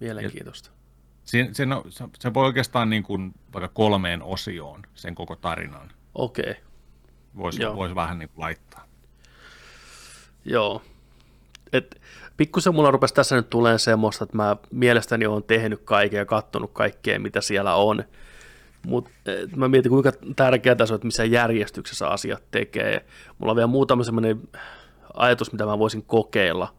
mielenkiintoista. 0.00 0.70
se, 1.24 1.48
se, 1.52 1.66
no, 1.66 1.84
se, 1.88 2.04
se 2.18 2.34
voi 2.34 2.44
oikeastaan 2.44 2.90
niin 2.90 3.02
kuin 3.02 3.34
vaikka 3.52 3.68
kolmeen 3.68 4.22
osioon 4.22 4.82
sen 4.94 5.14
koko 5.14 5.36
tarinan. 5.36 5.90
Okei. 6.14 6.50
Okay. 6.50 6.62
Voisi 7.36 7.62
vois 7.76 7.94
vähän 7.94 8.18
niin 8.18 8.28
kuin 8.28 8.42
laittaa. 8.42 8.86
Joo. 10.44 10.82
Et 11.72 12.00
pikkusen 12.36 12.74
mulla 12.74 12.90
rupesi 12.90 13.14
tässä 13.14 13.36
nyt 13.36 13.50
tulee 13.50 13.78
semmoista, 13.78 14.24
että 14.24 14.36
mä 14.36 14.56
mielestäni 14.70 15.26
olen 15.26 15.42
tehnyt 15.42 15.80
kaiken 15.84 16.18
ja 16.18 16.24
katsonut 16.24 16.70
kaikkea, 16.72 17.20
mitä 17.20 17.40
siellä 17.40 17.74
on. 17.74 18.04
Mutta 18.86 19.10
mä 19.56 19.68
mietin, 19.68 19.90
kuinka 19.90 20.12
tärkeää 20.36 20.86
se 20.86 20.92
on, 20.92 20.94
että 20.94 21.06
missä 21.06 21.24
järjestyksessä 21.24 22.08
asiat 22.08 22.42
tekee. 22.50 23.06
Mulla 23.38 23.52
on 23.52 23.56
vielä 23.56 23.66
muutama 23.66 24.04
semmoinen 24.04 24.48
ajatus, 25.14 25.52
mitä 25.52 25.66
mä 25.66 25.78
voisin 25.78 26.02
kokeilla. 26.02 26.74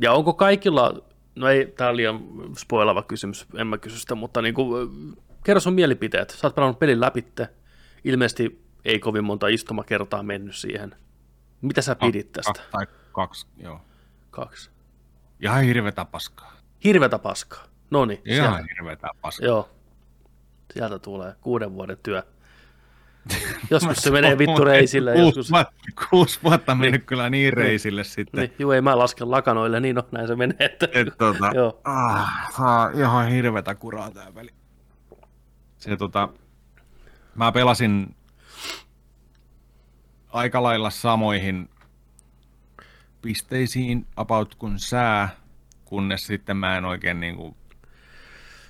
Ja 0.00 0.12
onko 0.12 0.32
kaikilla, 0.32 1.02
no 1.34 1.48
ei, 1.48 1.66
tää 1.66 1.88
on 1.88 1.96
liian 1.96 2.20
spoilava 2.58 3.02
kysymys, 3.02 3.46
en 3.56 3.66
mä 3.66 3.78
kysy 3.78 3.98
sitä, 3.98 4.14
mutta 4.14 4.42
niin 4.42 4.54
kuin, 4.54 4.90
kerro 5.44 5.60
sun 5.60 5.74
mielipiteet. 5.74 6.30
Sä 6.30 6.46
oot 6.46 6.54
pelannut 6.54 6.78
pelin 6.78 7.00
läpitte, 7.00 7.48
ilmeisesti 8.04 8.64
ei 8.84 8.98
kovin 8.98 9.24
monta 9.24 9.48
istumakertaa 9.48 10.22
mennyt 10.22 10.56
siihen. 10.56 10.94
Mitä 11.60 11.82
sä 11.82 11.94
pidit 11.94 12.32
tästä? 12.32 12.52
Kaksi 12.52 12.70
tai 12.70 12.86
kaksi, 13.12 13.46
joo. 13.56 13.80
Kaksi. 14.30 14.70
Ihan 15.40 15.62
hirvetä 15.62 16.04
paskaa. 16.04 16.52
Hirvetä 16.84 17.18
paskaa. 17.18 17.64
No 17.90 18.04
niin. 18.04 18.22
Ihan 18.24 18.64
hirvetä 18.68 19.08
paskaa. 19.20 19.46
Joo. 19.46 19.70
Sieltä 20.74 20.98
tulee 20.98 21.34
kuuden 21.40 21.74
vuoden 21.74 21.98
työ. 22.02 22.22
Joskus 23.70 23.96
se 23.96 24.10
menee 24.10 24.38
vittu 24.38 24.64
reisille. 24.64 25.12
Kuusi, 25.12 25.26
Joskus... 25.26 25.50
vuotta, 25.50 25.72
kuusi 26.10 26.40
vuotta 26.42 26.74
mennyt 26.74 27.04
kyllä 27.06 27.30
niin 27.30 27.52
reisille 27.52 28.04
sitten. 28.04 28.40
Niin, 28.40 28.52
juu, 28.58 28.72
ei 28.72 28.80
mä 28.80 28.98
laske 28.98 29.24
lakanoille, 29.24 29.80
niin 29.80 29.96
no, 29.96 30.02
näin 30.10 30.26
se 30.26 30.36
menee. 30.36 30.56
Että... 30.58 30.88
Et, 30.92 31.08
tota, 31.18 31.50
Joo. 31.54 31.80
ah, 31.84 32.52
saa 32.56 32.90
ihan 32.90 33.28
hirvetä 33.28 33.74
kuraa 33.74 34.10
tää 34.10 34.34
väli. 34.34 34.50
Se 35.78 35.96
tota, 35.96 36.28
mä 37.34 37.52
pelasin 37.52 38.14
aika 40.32 40.62
lailla 40.62 40.90
samoihin 40.90 41.68
pisteisiin 43.22 44.06
about 44.16 44.54
kuin 44.54 44.78
sää, 44.78 45.28
kunnes 45.84 46.26
sitten 46.26 46.56
mä 46.56 46.78
en 46.78 46.84
oikein 46.84 47.20
niinku, 47.20 47.56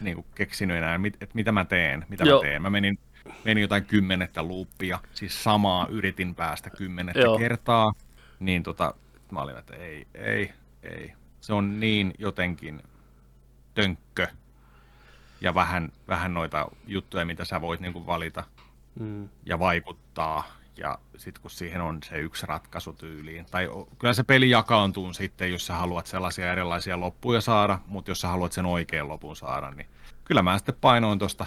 niinku 0.01 0.27
keksinyt 0.35 0.77
enää, 0.77 0.99
mit, 0.99 1.15
että 1.15 1.35
mitä 1.35 1.53
mä 1.53 1.65
teen, 1.65 2.07
mitä 2.09 2.24
Joo. 2.24 2.39
mä 2.39 2.49
teen. 2.49 2.62
Mä 2.62 2.70
menin, 2.70 2.99
menin 3.44 3.62
jotain 3.62 3.85
kymmenettä 3.85 4.43
luuppia, 4.43 4.99
siis 5.15 5.44
samaa 5.44 5.86
yritin 5.90 6.35
päästä 6.35 6.70
kymmenettä 6.70 7.20
Joo. 7.20 7.39
kertaa, 7.39 7.93
niin 8.40 8.62
tota, 8.62 8.94
mä 9.31 9.40
olin, 9.40 9.59
että 9.59 9.77
ei, 9.77 10.07
ei, 10.15 10.53
ei. 10.82 11.12
Se 11.40 11.53
on 11.53 11.81
niin 11.81 12.15
jotenkin 12.19 12.82
tönkkö 13.74 14.27
ja 15.40 15.55
vähän, 15.55 15.93
vähän 16.09 16.35
noita 16.35 16.69
juttuja, 16.86 17.24
mitä 17.24 17.44
sä 17.44 17.61
voit 17.61 17.81
niinku 17.81 18.07
valita 18.07 18.44
Mm. 19.01 19.28
ja 19.47 19.59
vaikuttaa. 19.59 20.44
Ja 20.77 20.99
sitten 21.16 21.43
kun 21.43 21.51
siihen 21.51 21.81
on 21.81 21.99
se 22.05 22.19
yksi 22.19 22.47
ratkaisu 22.47 22.93
tyyliin. 22.93 23.47
Tai 23.51 23.69
kyllä 23.99 24.15
se 24.15 24.23
peli 24.23 24.51
jakaantuu 24.51 25.12
sitten, 25.12 25.53
jos 25.53 25.66
sä 25.66 25.74
haluat 25.74 26.07
sellaisia 26.07 26.53
erilaisia 26.53 27.01
loppuja 27.01 27.40
saada, 27.40 27.78
mutta 27.86 28.11
jos 28.11 28.20
sä 28.20 28.28
haluat 28.28 28.53
sen 28.53 28.66
oikean 28.66 29.09
lopun 29.09 29.36
saada, 29.36 29.70
niin 29.70 29.86
kyllä 30.24 30.43
mä 30.43 30.59
sitten 30.59 30.74
painoin 30.81 31.19
tuosta 31.19 31.47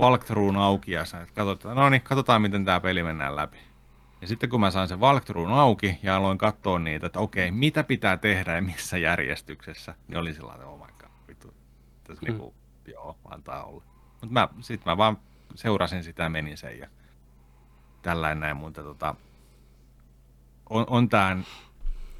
walkthroughin 0.00 0.56
auki 0.56 0.92
ja 0.92 1.04
sanoin, 1.04 1.28
että 1.28 1.34
katsotaan, 1.34 1.76
no 1.76 1.88
niin, 1.88 2.02
katsotaan 2.02 2.42
miten 2.42 2.64
tämä 2.64 2.80
peli 2.80 3.02
mennään 3.02 3.36
läpi. 3.36 3.58
Ja 4.20 4.26
sitten 4.28 4.50
kun 4.50 4.60
mä 4.60 4.70
sain 4.70 4.88
sen 4.88 5.00
walkthroughin 5.00 5.56
auki 5.56 5.98
ja 6.02 6.16
aloin 6.16 6.38
katsoa 6.38 6.78
niitä, 6.78 7.06
että 7.06 7.20
okei, 7.20 7.50
mitä 7.50 7.84
pitää 7.84 8.16
tehdä 8.16 8.54
ja 8.54 8.62
missä 8.62 8.98
järjestyksessä, 8.98 9.94
niin 10.08 10.18
oli 10.18 10.34
sellainen, 10.34 10.66
oh 10.66 10.78
my 10.78 10.92
god, 10.98 11.10
vittu, 11.28 11.54
tässä 12.04 12.22
Mm. 12.22 12.28
niinku, 12.28 12.54
joo, 12.86 13.16
antaa 13.24 13.64
olla. 13.64 13.82
Mutta 14.10 14.26
mä, 14.30 14.48
sit 14.60 14.84
mä 14.84 14.96
vaan 14.96 15.18
seurasin 15.54 16.04
sitä 16.04 16.22
ja 16.22 16.28
menin 16.30 16.56
sen 16.56 16.78
ja 16.78 16.88
tällainen 18.02 18.40
näin, 18.40 18.56
mutta 18.56 18.82
tota, 18.82 19.14
on, 20.70 20.84
on 20.88 21.08
tää, 21.08 21.36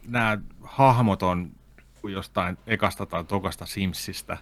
nämä 0.06 0.38
hahmot 0.62 1.22
on 1.22 1.50
jostain 2.08 2.58
ekasta 2.66 3.06
tai 3.06 3.24
tokasta 3.24 3.66
Simsistä. 3.66 4.38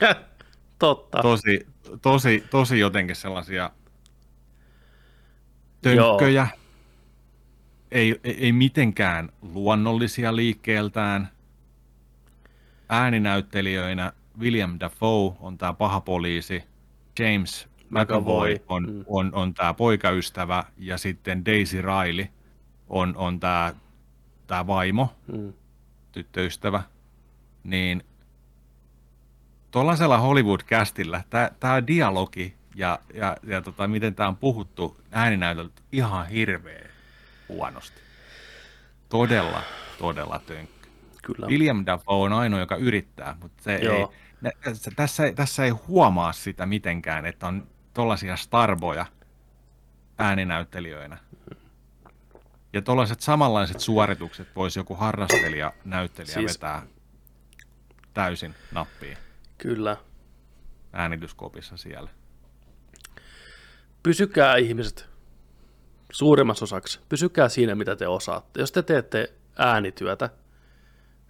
Totta. 0.80 1.22
Tosi, 1.22 1.66
tosi, 2.02 2.44
tosi 2.50 2.78
jotenkin 2.78 3.16
sellaisia 3.16 3.70
tönkköjä. 5.82 6.48
Ei, 7.90 8.20
ei, 8.24 8.44
ei 8.44 8.52
mitenkään 8.52 9.28
luonnollisia 9.42 10.36
liikkeeltään. 10.36 11.28
Ääninäyttelijöinä 12.88 14.12
William 14.38 14.76
Dafoe 14.80 15.36
on 15.40 15.58
tämä 15.58 15.72
paha 15.72 16.00
poliisi, 16.00 16.62
James 17.18 17.68
McAvoy 17.90 18.56
on, 18.68 18.92
mm. 18.92 19.04
on, 19.06 19.34
on 19.34 19.54
tämä 19.54 19.74
poikaystävä 19.74 20.64
ja 20.78 20.98
sitten 20.98 21.44
Daisy 21.44 21.82
Riley 21.82 22.26
on, 22.88 23.16
on 23.16 23.40
tämä 23.40 23.74
tää 24.46 24.66
vaimo, 24.66 25.14
Mm. 25.32 25.52
tyttöystävä. 26.12 26.82
Niin 27.64 28.04
tuollaisella 29.70 30.18
Hollywood-kästillä 30.18 31.24
tämä 31.60 31.86
dialogi 31.86 32.54
ja, 32.74 32.98
ja, 33.14 33.36
ja 33.42 33.60
tota, 33.60 33.88
miten 33.88 34.14
tämä 34.14 34.28
on 34.28 34.36
puhuttu 34.36 35.00
ääninäytöltä 35.10 35.82
ihan 35.92 36.26
hirveä 36.26 36.88
huonosti. 37.48 38.00
Todella, 39.08 39.62
todella 39.98 40.40
tönkkä. 40.46 40.88
Kyllä. 41.22 41.46
William 41.46 41.82
Dafoe 41.86 42.16
on 42.16 42.32
ainoa, 42.32 42.60
joka 42.60 42.76
yrittää, 42.76 43.36
mutta 43.42 43.62
se 43.62 43.74
ei, 43.74 44.06
ne, 44.40 44.52
tässä, 44.96 45.24
ei, 45.24 45.34
tässä 45.34 45.64
ei 45.64 45.70
huomaa 45.70 46.32
sitä 46.32 46.66
mitenkään, 46.66 47.26
että 47.26 47.46
on 47.46 47.66
tollaisia 47.94 48.36
starboja 48.36 49.06
ääninäyttelijöinä. 50.18 51.18
Ja 52.72 52.82
tuollaiset 52.82 53.20
samanlaiset 53.20 53.80
suoritukset 53.80 54.48
voisi 54.56 54.78
joku 54.78 54.94
harrastelija 54.94 55.72
näyttelijä 55.84 56.34
siis... 56.34 56.52
vetää 56.52 56.82
täysin 58.14 58.54
nappiin. 58.72 59.18
Kyllä. 59.62 59.96
Äänityskopissa 60.92 61.76
siellä. 61.76 62.10
Pysykää 64.02 64.56
ihmiset 64.56 65.08
suurimmassa 66.12 66.64
osaksi. 66.64 67.00
Pysykää 67.08 67.48
siinä, 67.48 67.74
mitä 67.74 67.96
te 67.96 68.08
osaatte. 68.08 68.60
Jos 68.60 68.72
te 68.72 68.82
teette 68.82 69.32
äänityötä, 69.58 70.30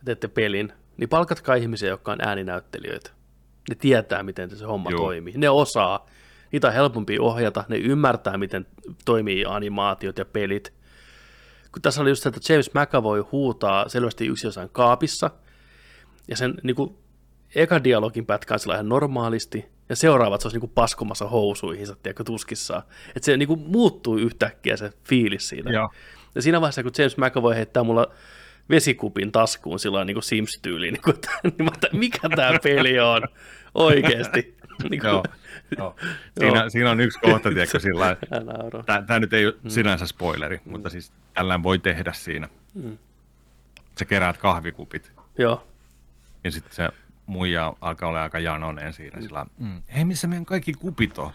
teette 0.05 0.29
pelin, 0.29 0.73
niin 0.97 1.09
palkatkaa 1.09 1.55
ihmisiä, 1.55 1.89
jotka 1.89 2.13
on 2.13 2.19
ääninäyttelijöitä. 2.21 3.11
Ne 3.69 3.75
tietää, 3.75 4.23
miten 4.23 4.57
se 4.57 4.65
homma 4.65 4.91
Joo. 4.91 5.01
toimii. 5.01 5.35
Ne 5.37 5.51
osaa. 5.51 6.07
Niitä 6.53 6.69
on 6.69 6.75
helpompi 6.75 7.19
ohjata. 7.19 7.65
Ne 7.69 7.77
ymmärtää, 7.77 8.39
miten 8.39 8.67
toimii 9.05 9.45
animaatiot 9.45 10.19
ja 10.19 10.25
pelit. 10.25 10.73
Kun 11.73 11.83
tässä 11.83 12.01
oli 12.01 12.11
just 12.11 12.23
se, 12.23 12.29
että 12.29 12.53
James 12.53 12.71
McAvoy 12.75 13.25
huutaa 13.33 13.89
selvästi 13.89 14.27
yksi 14.27 14.47
jossain 14.47 14.69
kaapissa, 14.73 15.31
ja 16.29 16.37
sen 16.37 16.55
niin 16.63 16.77
kuin, 16.77 16.99
eka 17.55 17.85
dialogin 17.85 18.27
pätkä 18.27 18.55
on 18.55 18.75
ihan 18.75 18.89
normaalisti, 18.89 19.65
ja 19.89 19.97
seuraavat 19.97 20.41
se 20.41 20.47
olisi 20.47 20.55
niin 20.55 20.61
kuin 20.61 20.73
paskomassa 20.75 21.29
housuihinsa, 21.29 21.97
tiedätkö, 22.03 22.25
tuskissaan. 22.25 22.83
Että 23.09 23.25
se 23.27 23.37
niin 23.37 23.49
kuin, 23.49 23.61
muuttuu 23.61 24.17
yhtäkkiä 24.17 24.77
se 24.77 24.93
fiilis 25.05 25.49
siinä. 25.49 25.71
Joo. 25.71 25.91
Ja 26.35 26.43
siinä 26.43 26.61
vaiheessa, 26.61 26.83
kun 26.83 26.93
James 26.99 27.17
McAvoy 27.17 27.55
heittää 27.55 27.83
mulla 27.83 28.07
vesikupin 28.71 29.33
taskuun 29.33 29.79
sillä 29.79 30.05
niin 30.05 30.23
Sims-tyyliin, 30.23 30.93
niin, 30.93 31.03
kuin, 31.03 31.17
niin 31.45 31.65
mä 31.65 31.71
mikä 31.93 32.29
tämä 32.37 32.59
peli 32.63 33.01
on 33.01 33.23
oikeasti. 33.75 34.55
Niin 34.91 35.01
kuin, 35.01 35.11
joo, 35.11 35.25
joo. 35.79 35.97
Siinä, 36.39 36.69
siinä, 36.69 36.91
on 36.91 37.01
yksi 37.01 37.19
kohta, 37.19 37.49
tiedätkö, 37.49 37.79
sillä 37.81 38.17
tämä 39.07 39.21
nyt 39.21 39.33
ei 39.33 39.47
ole 39.47 39.55
mm. 39.63 39.71
sinänsä 39.71 40.07
spoileri, 40.07 40.61
mm. 40.65 40.71
mutta 40.71 40.91
siis 40.91 41.13
tällään 41.35 41.63
voi 41.63 41.79
tehdä 41.79 42.13
siinä. 42.13 42.49
Mm. 42.75 42.99
Sä 43.99 44.05
keräät 44.05 44.39
kahvikupit. 44.39 45.13
Joo. 45.39 45.67
Ja 46.45 46.51
sitten 46.51 46.73
se 46.73 46.89
muija 47.31 47.75
alkaa 47.81 48.09
olla 48.09 48.23
aika 48.23 48.39
janonen 48.39 48.93
siinä. 48.93 49.17
Mm. 49.17 49.23
Sillä, 49.23 49.47
mm. 49.59 49.83
hei, 49.95 50.05
missä 50.05 50.27
meidän 50.27 50.45
kaikki 50.45 50.73
kupit 50.73 51.19
on? 51.19 51.31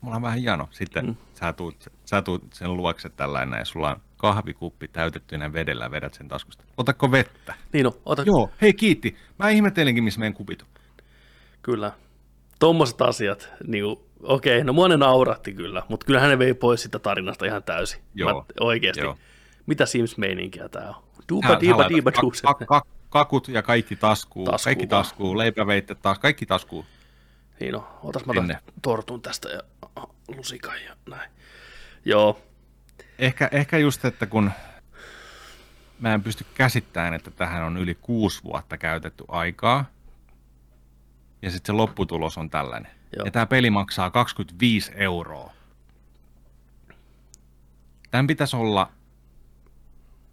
Mulla 0.00 0.16
on 0.16 0.22
vähän 0.22 0.42
jano. 0.42 0.68
Sitten 0.70 1.06
mm. 1.06 1.16
sä, 1.34 1.52
tuut, 1.52 1.92
sä 2.04 2.22
tuut 2.22 2.42
sen 2.52 2.76
luokse 2.76 3.08
tällainen 3.08 3.58
ja 3.58 3.64
sulla 3.64 3.90
on 3.90 4.00
kahvikuppi 4.16 4.88
täytettynä 4.88 5.52
vedellä 5.52 5.90
vedät 5.90 6.14
sen 6.14 6.28
taskusta. 6.28 6.64
Otako 6.76 7.12
vettä? 7.12 7.54
Niin 7.72 7.86
on, 7.86 7.92
ota. 8.04 8.22
Joo, 8.22 8.50
hei 8.60 8.74
kiitti. 8.74 9.16
Mä 9.38 9.48
ihmettelinkin, 9.48 10.04
missä 10.04 10.20
meidän 10.20 10.34
kupit 10.34 10.62
on. 10.62 10.68
Kyllä. 11.62 11.92
Tuommoiset 12.58 13.02
asiat, 13.02 13.48
niin 13.66 13.84
okei, 13.84 14.56
okay, 14.56 14.64
no 14.64 14.72
mua 14.72 14.88
ne 14.88 14.96
nauratti 14.96 15.52
kyllä, 15.52 15.82
mutta 15.88 16.06
kyllä 16.06 16.20
hän 16.20 16.38
vei 16.38 16.54
pois 16.54 16.82
sitä 16.82 16.98
tarinasta 16.98 17.46
ihan 17.46 17.62
täysin. 17.62 18.00
Joo. 18.14 18.34
Mä, 18.34 18.44
oikeasti. 18.60 19.02
Joo. 19.02 19.18
Mitä 19.66 19.86
Sims-meininkiä 19.86 20.68
tää 20.68 20.88
on? 20.88 21.02
Duupa, 21.28 21.60
diipa, 21.60 21.88
diipa, 21.88 22.12
kakut 23.10 23.48
ja 23.48 23.62
kaikki 23.62 23.96
taskuu, 23.96 24.44
taskuu 24.44 24.64
kaikki 24.64 24.86
taskuu, 24.86 25.38
leipäveitte 25.38 25.94
taas, 25.94 26.18
kaikki 26.18 26.46
taskuu. 26.46 26.86
Niin 27.60 27.72
no, 27.72 27.98
otas 28.02 28.26
mä 28.26 28.34
tämän 28.34 28.58
tortun 28.82 29.22
tästä 29.22 29.48
ja 29.48 29.62
lusikan 30.28 30.84
ja 30.84 30.96
näin. 31.08 31.30
Joo, 32.04 32.42
ehkä, 33.18 33.48
ehkä 33.52 33.78
just, 33.78 34.04
että 34.04 34.26
kun 34.26 34.50
mä 36.00 36.14
en 36.14 36.22
pysty 36.22 36.46
käsittämään, 36.54 37.14
että 37.14 37.30
tähän 37.30 37.64
on 37.64 37.76
yli 37.76 37.94
kuusi 37.94 38.44
vuotta 38.44 38.78
käytetty 38.78 39.24
aikaa, 39.28 39.84
ja 41.42 41.50
sitten 41.50 41.74
se 41.74 41.76
lopputulos 41.76 42.38
on 42.38 42.50
tällainen. 42.50 42.92
Joo. 43.16 43.24
Ja 43.24 43.30
tämä 43.30 43.46
peli 43.46 43.70
maksaa 43.70 44.10
25 44.10 44.92
euroa. 44.94 45.52
Tämän 48.10 48.26
pitäisi 48.26 48.56
olla 48.56 48.92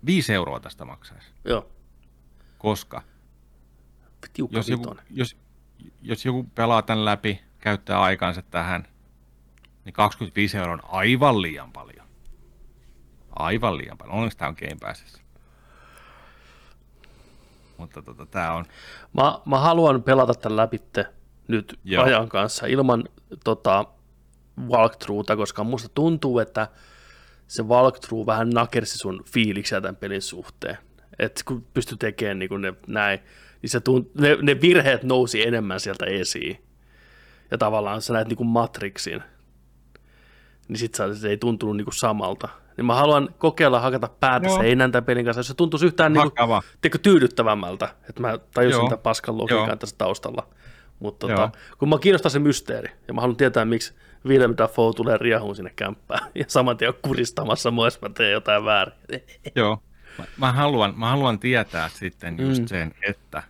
5 0.06 0.34
euroa 0.34 0.60
tästä 0.60 0.86
maksaisi. 0.86 1.28
Joo. 1.46 1.75
Koska 2.66 3.02
Tiukka 4.34 4.58
jos 4.58 4.70
joku, 4.70 4.96
jos, 5.10 5.38
jos 6.02 6.26
joku 6.26 6.44
pelaa 6.56 6.82
tämän 6.82 7.06
läpi, 7.06 7.42
käyttää 7.60 8.02
aikansa 8.02 8.42
tähän, 8.42 8.88
niin 9.86 9.94
25 9.94 10.58
euroa 10.58 10.74
on 10.74 10.82
aivan 10.84 11.42
liian 11.42 11.72
paljon. 11.72 12.08
Aivan 13.36 13.78
liian 13.78 13.98
paljon. 13.98 14.18
Onneksi 14.18 14.38
tämä 14.38 14.50
on 14.50 14.56
Game 14.60 14.78
Passissa. 14.82 15.22
Mutta 17.78 18.02
tota, 18.02 18.26
tämä 18.26 18.54
on... 18.54 18.66
Mä, 19.14 19.40
mä 19.46 19.60
haluan 19.60 20.04
pelata 20.04 20.34
tämän 20.34 20.58
läpi 20.58 20.78
nyt 21.48 21.80
Joo. 21.84 22.04
ajan 22.04 22.30
kanssa 22.30 22.66
ilman 22.66 23.04
tota, 23.44 23.86
walkthroughta, 24.68 25.36
koska 25.36 25.64
musta 25.64 25.90
tuntuu, 25.90 26.40
että 26.40 26.68
se 27.48 27.64
walkthrough 27.64 28.26
vähän 28.26 28.50
nakersi 28.50 28.98
sun 28.98 29.24
fiiliksiä 29.26 29.82
tämän 29.82 29.96
pelin 29.96 30.22
suhteen. 30.22 30.78
Että 31.20 31.42
kun 31.46 31.66
pystyy 31.74 31.98
tekemään 31.98 32.40
niin 32.40 32.62
ne 32.62 32.74
näin, 32.88 33.20
niin 33.62 33.70
se 33.70 33.80
tunt, 33.80 34.16
ne, 34.16 34.38
ne 34.42 34.62
virheet 34.62 35.04
nousi 35.04 35.48
enemmän 35.48 35.80
sieltä 35.80 36.06
esiin. 36.06 36.64
Ja 37.52 37.58
tavallaan 37.58 38.02
sä 38.02 38.14
näet 38.14 38.28
niin 38.28 38.38
kuin 38.38 38.48
Matrixin, 38.48 39.24
niin 40.68 40.78
sit 40.78 40.98
se 41.14 41.30
ei 41.30 41.38
tuntunut 41.38 41.78
niin 41.78 41.86
kuin 41.86 41.96
samalta 41.96 42.50
niin 42.78 42.86
mä 42.86 42.96
haluan 42.96 43.30
kokeilla 43.38 43.80
hakata 43.80 44.10
päätä 44.20 44.48
Joo. 44.48 44.58
seinän 44.58 44.92
tämän 44.92 45.06
pelin 45.06 45.26
kanssa, 45.26 45.40
jos 45.40 45.48
se 45.48 45.54
tuntuisi 45.54 45.86
yhtään 45.86 46.14
niin 46.14 46.32
kuin, 46.32 46.62
teikö, 46.82 46.98
tyydyttävämmältä, 46.98 47.90
että 48.10 48.22
mä 48.22 48.38
tajusin 48.54 48.80
Joo. 48.80 48.90
tämän 48.90 49.04
paskan 49.04 49.38
logiikan 49.38 49.80
tässä 49.80 49.96
taustalla. 49.98 50.48
Mutta 51.00 51.28
tota, 51.28 51.50
kun 51.78 51.90
mä 51.90 51.98
kiinnostaa 51.98 52.30
se 52.30 52.40
mysteeri, 52.40 52.92
ja 53.08 53.14
mä 53.14 53.22
haluan 53.22 53.38
tietää, 53.38 53.66
miksi 53.66 53.94
Willem 54.26 54.54
Dafoe 54.58 54.94
tulee 54.94 55.18
riehuun 55.18 55.56
sinne 55.56 55.72
kämppään, 55.76 56.32
ja 56.36 56.46
saman 56.48 56.78
tien 56.78 56.94
kuristamassa 57.02 57.72
mua, 57.72 57.88
jos 57.88 58.02
mä 58.02 58.10
teen 58.10 58.32
jotain 58.32 58.66
väärin. 58.66 58.96
Joo, 59.56 59.80
mä, 60.18 60.26
mä, 60.38 60.52
haluan, 60.52 60.94
mä 60.98 61.10
haluan 61.10 61.40
tietää 61.40 61.90
sitten 61.90 62.38
just 62.40 62.62
mm. 62.62 62.68
sen, 62.68 62.94
että 63.08 63.44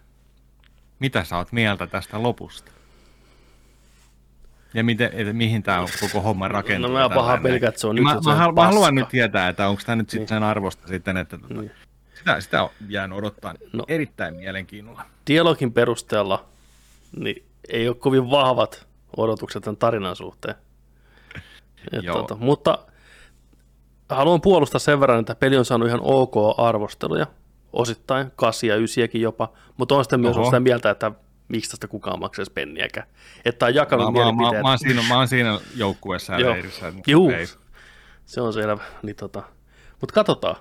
mitä 1.00 1.24
sä 1.24 1.38
oot 1.38 1.52
mieltä 1.52 1.88
tästä 1.88 2.24
lopusta. 2.24 2.72
Ja 4.74 4.84
miten, 4.84 5.10
että 5.14 5.34
mihin 5.34 5.64
tämä 5.64 5.86
koko 6.02 6.22
homma 6.22 6.48
rakentuu. 6.48 6.92
No 6.92 7.00
mä 7.00 7.16
paha 7.16 7.38
pelkää, 7.38 7.70
että 7.70 7.82
se 7.82 7.88
on 7.88 7.96
nyt 7.96 8.04
mä, 8.04 8.14
mä, 8.14 8.52
mä 8.52 8.66
haluan 8.66 8.96
nyt 8.96 9.10
tietää, 9.10 9.50
että 9.50 9.68
onko 9.68 9.82
tämä 9.86 9.96
nyt 9.96 10.10
sitten 10.10 10.22
niin. 10.22 10.28
sen 10.28 10.44
arvosta 10.44 10.88
sitten, 10.88 11.18
että 11.18 11.38
tota, 11.38 11.54
niin. 11.54 11.72
sitä, 12.14 12.42
sitä 12.42 12.64
on 12.64 12.70
jäänyt 12.88 13.18
odottaa 13.18 13.54
no, 13.74 13.84
erittäin 13.88 14.36
mielenkiinnolla. 14.36 15.06
Dialogin 15.28 15.74
perusteella 15.74 16.46
niin 17.18 17.46
ei 17.70 17.88
ole 17.88 17.96
kovin 17.96 18.30
vahvat 18.32 18.88
odotukset 19.18 19.64
tämän 19.64 19.78
tarinan 19.78 20.16
suhteen. 20.16 20.56
Joo. 22.02 22.16
Tota, 22.16 22.36
mutta 22.36 22.80
haluan 24.10 24.41
puolustaa 24.41 24.80
sen 24.80 24.99
verran, 24.99 25.19
että 25.19 25.36
peli 25.36 25.57
on 25.57 25.65
saanut 25.65 25.88
ihan 25.88 26.02
ok 26.03 26.36
arvosteluja, 26.57 27.27
osittain, 27.73 28.32
kasia, 28.36 28.76
ysiäkin 28.76 29.22
jopa, 29.22 29.53
mutta 29.77 29.95
on 29.95 30.03
sitten 30.03 30.19
myös 30.19 30.36
sitä 30.45 30.60
mieltä, 30.60 30.90
että 30.90 31.11
miksi 31.48 31.69
tästä 31.69 31.88
kukaan 31.88 32.19
maksaisi 32.19 32.52
penniäkään. 32.52 33.07
Että 33.45 33.65
on 33.65 33.76
jakanut 33.76 34.06
mä, 34.06 34.11
mielipiteet. 34.11 34.64
Mä, 34.64 34.69
mä, 34.69 34.69
mä, 34.69 34.77
siinä, 34.77 35.02
mä 35.10 35.18
oon 35.18 35.27
siinä 35.27 35.60
joukkueessa 35.76 36.34
ja 36.34 36.49
leirissä. 36.49 36.94
Juu, 37.07 37.32
se 38.26 38.41
on 38.41 38.53
selvä. 38.53 38.84
Niin 39.03 39.15
tota. 39.15 39.44
Mutta 40.02 40.14
katsotaan. 40.14 40.56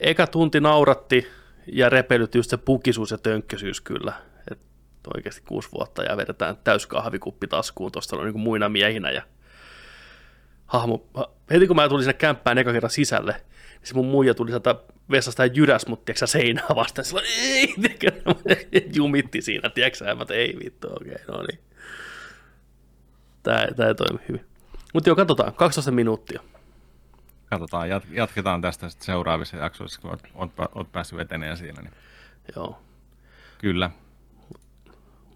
Eka 0.00 0.26
tunti 0.26 0.60
nauratti 0.60 1.26
ja 1.66 1.88
repeilyt 1.88 2.34
just 2.34 2.50
se 2.50 2.56
pukisuus 2.56 3.10
ja 3.10 3.18
tönkköisyys 3.18 3.80
kyllä. 3.80 4.12
Et 4.50 4.58
oikeasti 5.14 5.42
kuusi 5.48 5.68
vuotta 5.72 6.02
ja 6.02 6.16
vedetään 6.16 6.56
täys 6.64 6.86
kahvikuppi 6.86 7.48
taskuun 7.48 7.92
tuosta 7.92 8.16
niin 8.16 8.40
muina 8.40 8.68
miehinä 8.68 9.10
ja 9.10 9.22
hahmo, 10.72 11.06
heti 11.50 11.66
kun 11.66 11.76
mä 11.76 11.88
tulin 11.88 12.04
sinne 12.04 12.14
kämppään 12.14 12.58
eka 12.58 12.72
kerran 12.72 12.90
sisälle, 12.90 13.32
niin 13.32 13.86
se 13.86 13.94
mun 13.94 14.06
muija 14.06 14.34
tuli 14.34 14.50
sieltä 14.50 14.74
vessasta 15.10 15.46
ja 15.46 15.52
jyräs 15.54 15.86
mut, 15.86 16.04
tiiäksä, 16.04 16.26
seinää 16.26 16.66
vastaan. 16.74 17.04
Sillä 17.04 17.22
ei, 17.36 17.74
jumitti 18.96 19.42
siinä, 19.42 19.68
tiiäksä, 19.68 20.14
mä 20.14 20.24
ei 20.30 20.56
vittu, 20.64 20.88
okei, 20.88 21.12
okay, 21.12 21.36
no 21.36 21.42
niin. 21.42 21.60
Tää, 23.42 23.68
tää 23.76 23.88
ei 23.88 23.94
toimi 23.94 24.18
hyvin. 24.28 24.46
Mutta 24.94 25.08
joo, 25.08 25.16
katsotaan, 25.16 25.54
12 25.54 25.90
minuuttia. 25.90 26.40
Katsotaan, 27.50 27.88
jat- 27.88 28.14
jatketaan 28.14 28.62
tästä 28.62 28.88
sitten 28.88 29.06
seuraavissa 29.06 29.56
jaksoissa, 29.56 30.00
kun 30.00 30.10
oot, 30.10 30.20
oot, 30.34 30.50
oot 30.74 30.92
päässyt 30.92 31.20
eteneen 31.20 31.56
siinä. 31.56 31.82
Niin. 31.82 31.92
Joo. 32.56 32.82
Kyllä. 33.58 33.90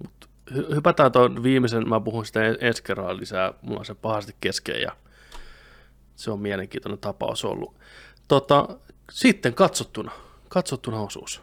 Mut 0.03 0.29
hypätään 0.75 1.13
tuon 1.13 1.43
viimeisen, 1.43 1.89
mä 1.89 2.01
puhun 2.01 2.27
sitä 2.27 2.41
ensi 2.61 2.83
kerralla 2.83 3.17
lisää, 3.17 3.53
mulla 3.63 3.79
on 3.79 3.85
se 3.85 3.95
pahasti 3.95 4.37
kesken 4.41 4.81
ja 4.81 4.97
se 6.17 6.31
on 6.31 6.41
mielenkiintoinen 6.41 6.99
tapaus 6.99 7.45
ollut. 7.45 7.75
Tota, 8.29 8.69
sitten 9.11 9.55
katsottuna, 9.55 10.13
katsottuna 10.49 11.01
osuus. 11.01 11.43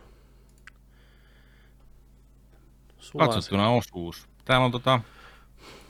Suosi. 3.00 3.28
katsottuna 3.28 3.70
osuus. 3.70 4.28
Täällä 4.46 4.66
on 4.66 4.72
tota, 4.72 5.00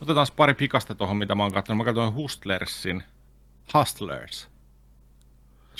otetaan 0.01 0.27
pari 0.35 0.53
pikasta 0.53 0.95
tuohon, 0.95 1.17
mitä 1.17 1.35
mä 1.35 1.43
oon 1.43 1.53
katsonut. 1.53 1.77
Mä 1.77 1.83
katsoin 1.83 2.13
Hustlersin, 2.13 3.03
Hustlers. 3.73 4.49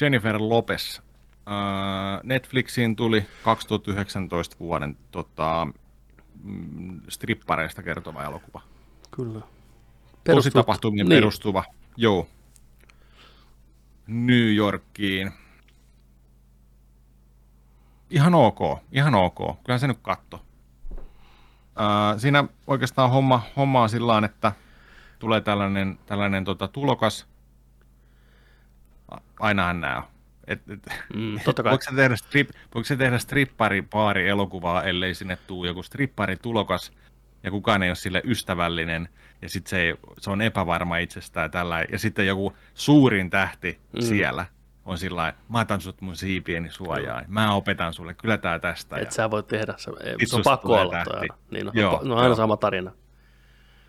Jennifer 0.02 0.36
Lopez. 0.40 1.00
Uh, 1.00 2.24
Netflixiin 2.24 2.96
tuli 2.96 3.26
2019 3.44 4.56
vuoden 4.60 4.98
tota, 5.12 5.68
mm, 6.44 7.02
strippareista 7.10 7.84
kertova 7.84 8.24
elokuva. 8.24 8.62
Kyllä. 9.12 9.42
Tosi 10.24 10.52
tapahtumien 10.52 11.10
niin. 11.10 11.18
perustuva. 11.18 11.64
Joo. 11.98 12.28
New 14.08 14.56
Yorkiin. 14.56 15.32
Ihan 18.10 18.36
ok, 18.36 18.60
ihan 18.92 19.16
ok. 19.16 19.38
Kyllä 19.66 19.80
se 19.80 19.88
nyt 19.88 20.00
katto. 20.02 20.46
Ää, 21.76 22.18
siinä 22.18 22.44
oikeastaan 22.68 23.10
homma, 23.10 23.42
homma 23.56 23.82
on 23.82 23.90
sillä 23.90 24.22
että 24.26 24.52
tulee 25.20 25.42
tällainen, 25.42 26.00
tällainen 26.06 26.46
tota, 26.46 26.68
tulokas. 26.68 27.28
Ainahan 29.40 29.82
nämä. 29.82 30.04
Et, 30.48 30.62
et, 30.70 30.80
Mm, 31.14 31.40
totta 31.46 31.64
kai. 31.64 31.70
voiko, 31.70 31.84
se 31.90 31.96
tehdä 31.96 32.16
strip, 32.16 32.50
voiko 32.76 32.86
se 32.86 32.96
tehdä 32.96 33.18
strippari-paari 33.18 34.28
elokuvaa, 34.30 34.84
ellei 34.84 35.14
sinne 35.16 35.36
tule 35.48 35.68
joku 35.68 35.84
strippari-tulokas 35.84 36.92
ja 37.44 37.52
kukaan 37.52 37.84
ei 37.84 37.90
ole 37.90 37.96
sille 37.96 38.22
ystävällinen 38.26 39.10
ja 39.44 39.49
sitten 39.49 39.70
se, 39.70 39.82
ei- 39.82 39.95
se 40.20 40.30
on 40.30 40.41
epävarma 40.41 40.98
itsestään 40.98 41.52
tällä 41.52 41.86
ja 41.91 41.99
sitten 41.99 42.28
joku 42.28 42.53
suurin 42.74 43.30
tähti 43.30 43.80
Mm. 43.94 44.02
siellä 44.02 44.45
on 44.86 44.98
sillä 44.98 45.15
lailla, 45.22 45.38
mä 45.49 45.60
otan 45.60 45.82
sut 45.82 46.02
mun 46.02 46.15
siipieni 46.15 46.72
suojaan, 46.72 47.26
mä 47.28 47.53
opetan 47.53 47.94
sulle, 47.94 48.14
kyllä 48.14 48.38
tää 48.38 48.60
tästä. 48.60 48.95
Et 48.98 49.06
ja 49.06 49.11
sä 49.11 49.32
voi 49.32 49.44
tehdä, 49.44 49.74
se, 49.78 49.91
ei- 50.03 50.26
se 50.28 50.36
on 50.36 50.41
pakko 50.44 50.76
aloittaa. 50.76 51.03
tähti. 51.06 51.18
aina. 51.20 51.36
Niin 51.52 51.68
on, 51.68 51.74
Joo, 51.76 52.02
no, 52.03 52.15
aina 52.15 52.28
joo. 52.28 52.36
sama 52.36 52.57
tarina. 52.57 52.91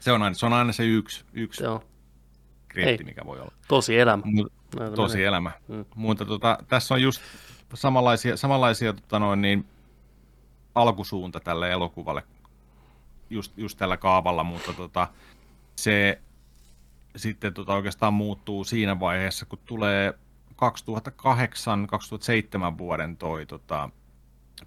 se, 0.00 0.12
on 0.12 0.22
aina, 0.22 0.34
se 0.34 0.46
on 0.46 0.52
aina 0.52 0.72
se 0.72 0.84
yksi, 0.86 1.24
yksi 1.32 1.64
Joo. 1.64 1.84
kriitti, 2.68 2.90
Ei. 3.02 3.04
mikä 3.04 3.22
voi 3.26 3.40
olla. 3.40 3.52
Tosi 3.68 3.98
elämä. 3.98 4.22
Mut, 4.26 4.52
Näin 4.78 4.92
tosi 4.94 5.14
menee. 5.16 5.28
elämä. 5.28 5.50
Mm. 5.68 5.84
Mutta 5.94 6.24
tota, 6.24 6.58
tässä 6.68 6.94
on 6.94 7.02
just 7.02 7.22
samanlaisia, 7.74 8.36
samanlaisia 8.36 8.92
tota 8.92 9.18
noin, 9.18 9.42
niin, 9.42 9.66
alkusuunta 10.74 11.40
tälle 11.40 11.70
elokuvalle 11.72 12.22
just, 13.30 13.52
just 13.58 13.78
tällä 13.78 13.96
kaavalla, 13.96 14.44
mutta 14.44 14.72
tota, 14.72 15.08
se 15.76 16.20
sitten 17.16 17.54
tota 17.54 17.74
oikeastaan 17.74 18.14
muuttuu 18.14 18.64
siinä 18.64 19.00
vaiheessa, 19.00 19.46
kun 19.46 19.58
tulee 19.64 20.14
2008-2007 20.52 20.56
vuoden 22.78 23.16
toi 23.16 23.46
tota, 23.46 23.90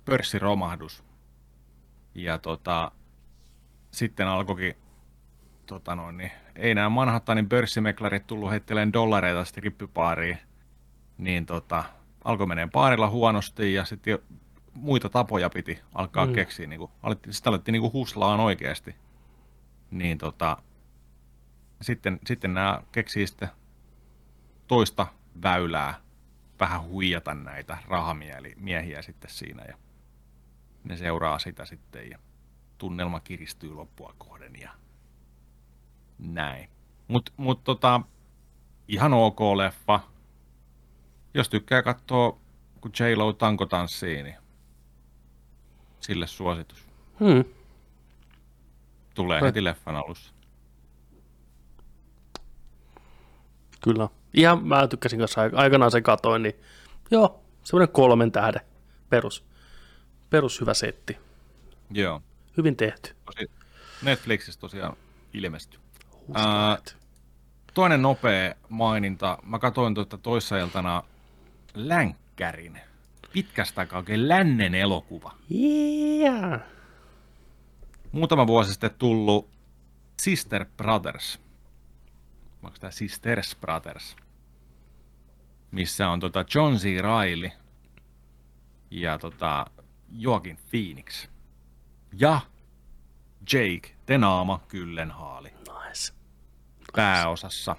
pörssiromahdus. 0.05 1.03
Ja 2.15 2.38
tota, 2.38 2.91
sitten 3.91 4.27
alkoikin, 4.27 4.75
tota 5.65 5.95
noin, 5.95 6.17
niin, 6.17 6.31
ei 6.55 6.75
nämä 6.75 6.89
Manhattanin 6.89 7.49
pörssimeklarit 7.49 8.27
tullut 8.27 8.51
heitteleen 8.51 8.93
dollareita 8.93 9.45
strippypaariin, 9.45 10.38
niin 11.17 11.45
tota, 11.45 11.84
alkoi 12.23 12.47
menee 12.47 12.67
baarilla 12.73 13.09
huonosti 13.09 13.73
ja 13.73 13.85
sitten 13.85 14.19
muita 14.73 15.09
tapoja 15.09 15.49
piti 15.49 15.79
alkaa 15.93 16.25
Mm. 16.25 16.34
keksiä. 16.34 16.67
Niin 16.67 16.79
kuin, 16.79 16.91
alettiin, 17.03 17.34
sitten 17.34 17.51
alettiin 17.51 17.73
niin 17.73 17.81
kuin 17.81 17.93
huslaan 17.93 18.39
oikeasti. 18.39 18.95
Niin 19.91 20.17
tota, 20.17 20.57
sitten, 21.82 22.20
sitten 22.26 22.54
nämä 22.54 22.82
keksii 22.91 23.28
sitten 23.28 23.49
toista 24.68 25.08
väylää 25.44 26.02
vähän 26.60 26.84
huijata 26.84 27.34
näitä 27.34 27.78
rahamiehiä 27.88 29.02
sitten 29.02 29.32
siinä 29.32 29.64
ja 29.68 29.78
ne 30.84 30.98
seuraa 30.98 31.40
sitä 31.40 31.66
sitten 31.66 32.10
ja 32.10 32.20
tunnelma 32.78 33.20
kiristyy 33.20 33.74
loppua 33.74 34.16
kohden 34.18 34.54
ja 34.60 34.72
näin. 36.20 36.70
Mutta 37.08 37.32
mut 37.38 37.64
tota, 37.64 38.02
ihan 38.88 39.14
ok 39.14 39.40
leffa. 39.56 39.99
Jos 41.34 41.49
tykkää 41.49 41.84
katsoa, 41.84 42.40
kun 42.82 42.91
J-Lo 42.99 43.34
tanko 43.34 43.66
tanssii, 43.66 44.24
niin 44.24 44.36
sille 45.99 46.28
suositus. 46.28 46.88
Hmm. 47.20 47.44
Tulee 49.16 49.41
Vai- 49.41 49.48
heti 49.48 49.64
leffan 49.64 49.95
alussa. 49.95 50.34
Kyllä. 53.88 54.09
Ihan 54.34 54.68
mä 54.68 54.88
tykkäsin 54.88 55.19
kanssa 55.19 55.47
aik- 55.47 55.55
aikanaan 55.55 55.91
sen 55.91 56.03
katoin, 56.03 56.43
niin 56.43 56.55
joo, 57.11 57.43
semmoinen 57.64 57.93
kolmen 57.93 58.31
tähden 58.31 58.61
perus, 59.09 59.43
perus 60.30 60.61
hyvä 60.61 60.73
setti. 60.73 61.18
Joo. 61.91 62.22
Hyvin 62.57 62.76
tehty. 62.76 63.15
Tosi, 63.26 63.51
Netflixissä 64.01 64.59
tosiaan 64.59 64.97
ilmestyi. 65.34 65.80
Hustlerit. 66.27 66.97
toinen 67.73 68.01
nopea 68.01 68.55
maininta. 68.69 69.38
Mä 69.45 69.59
katsoin 69.59 69.93
tuota 69.93 70.18
toissa 70.18 70.57
iltana 70.57 71.03
Länkkärin. 71.73 72.80
Pitkästä 73.34 73.81
aikaa 73.81 73.99
oikein 73.99 74.27
lännen 74.27 74.76
elokuva. 74.76 75.31
Yeah. 75.51 76.61
Muutama 78.11 78.47
vuosi 78.47 78.72
sitten 78.72 78.91
tullut 78.97 79.49
Sister 80.22 80.65
Brothers. 80.77 81.39
Onko 82.63 82.77
tämä 82.79 82.91
Sisters 82.91 83.55
Brothers? 83.55 84.15
Missä 85.71 86.09
on 86.09 86.19
tota 86.19 86.45
John 86.55 86.75
C. 86.75 86.84
Reilly 86.84 87.49
ja 88.91 89.17
tota 89.17 89.65
Joaquin 90.11 90.57
Phoenix. 90.71 91.27
Ja 92.13 92.41
Jake 93.53 93.95
Tenaama 94.05 94.61
Kyllenhaali 94.67 95.49
Nice. 95.49 96.13
pääosassa. 96.95 97.75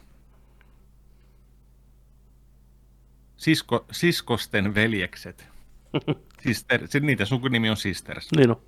Sisko, 3.36 3.86
siskosten 3.92 4.74
veljekset. 4.74 5.48
Sister, 6.44 6.80
niitä 7.00 7.24
sukunimi 7.24 7.70
on 7.70 7.76
Sisters. 7.76 8.28
Niin 8.36 8.50
on. 8.50 8.62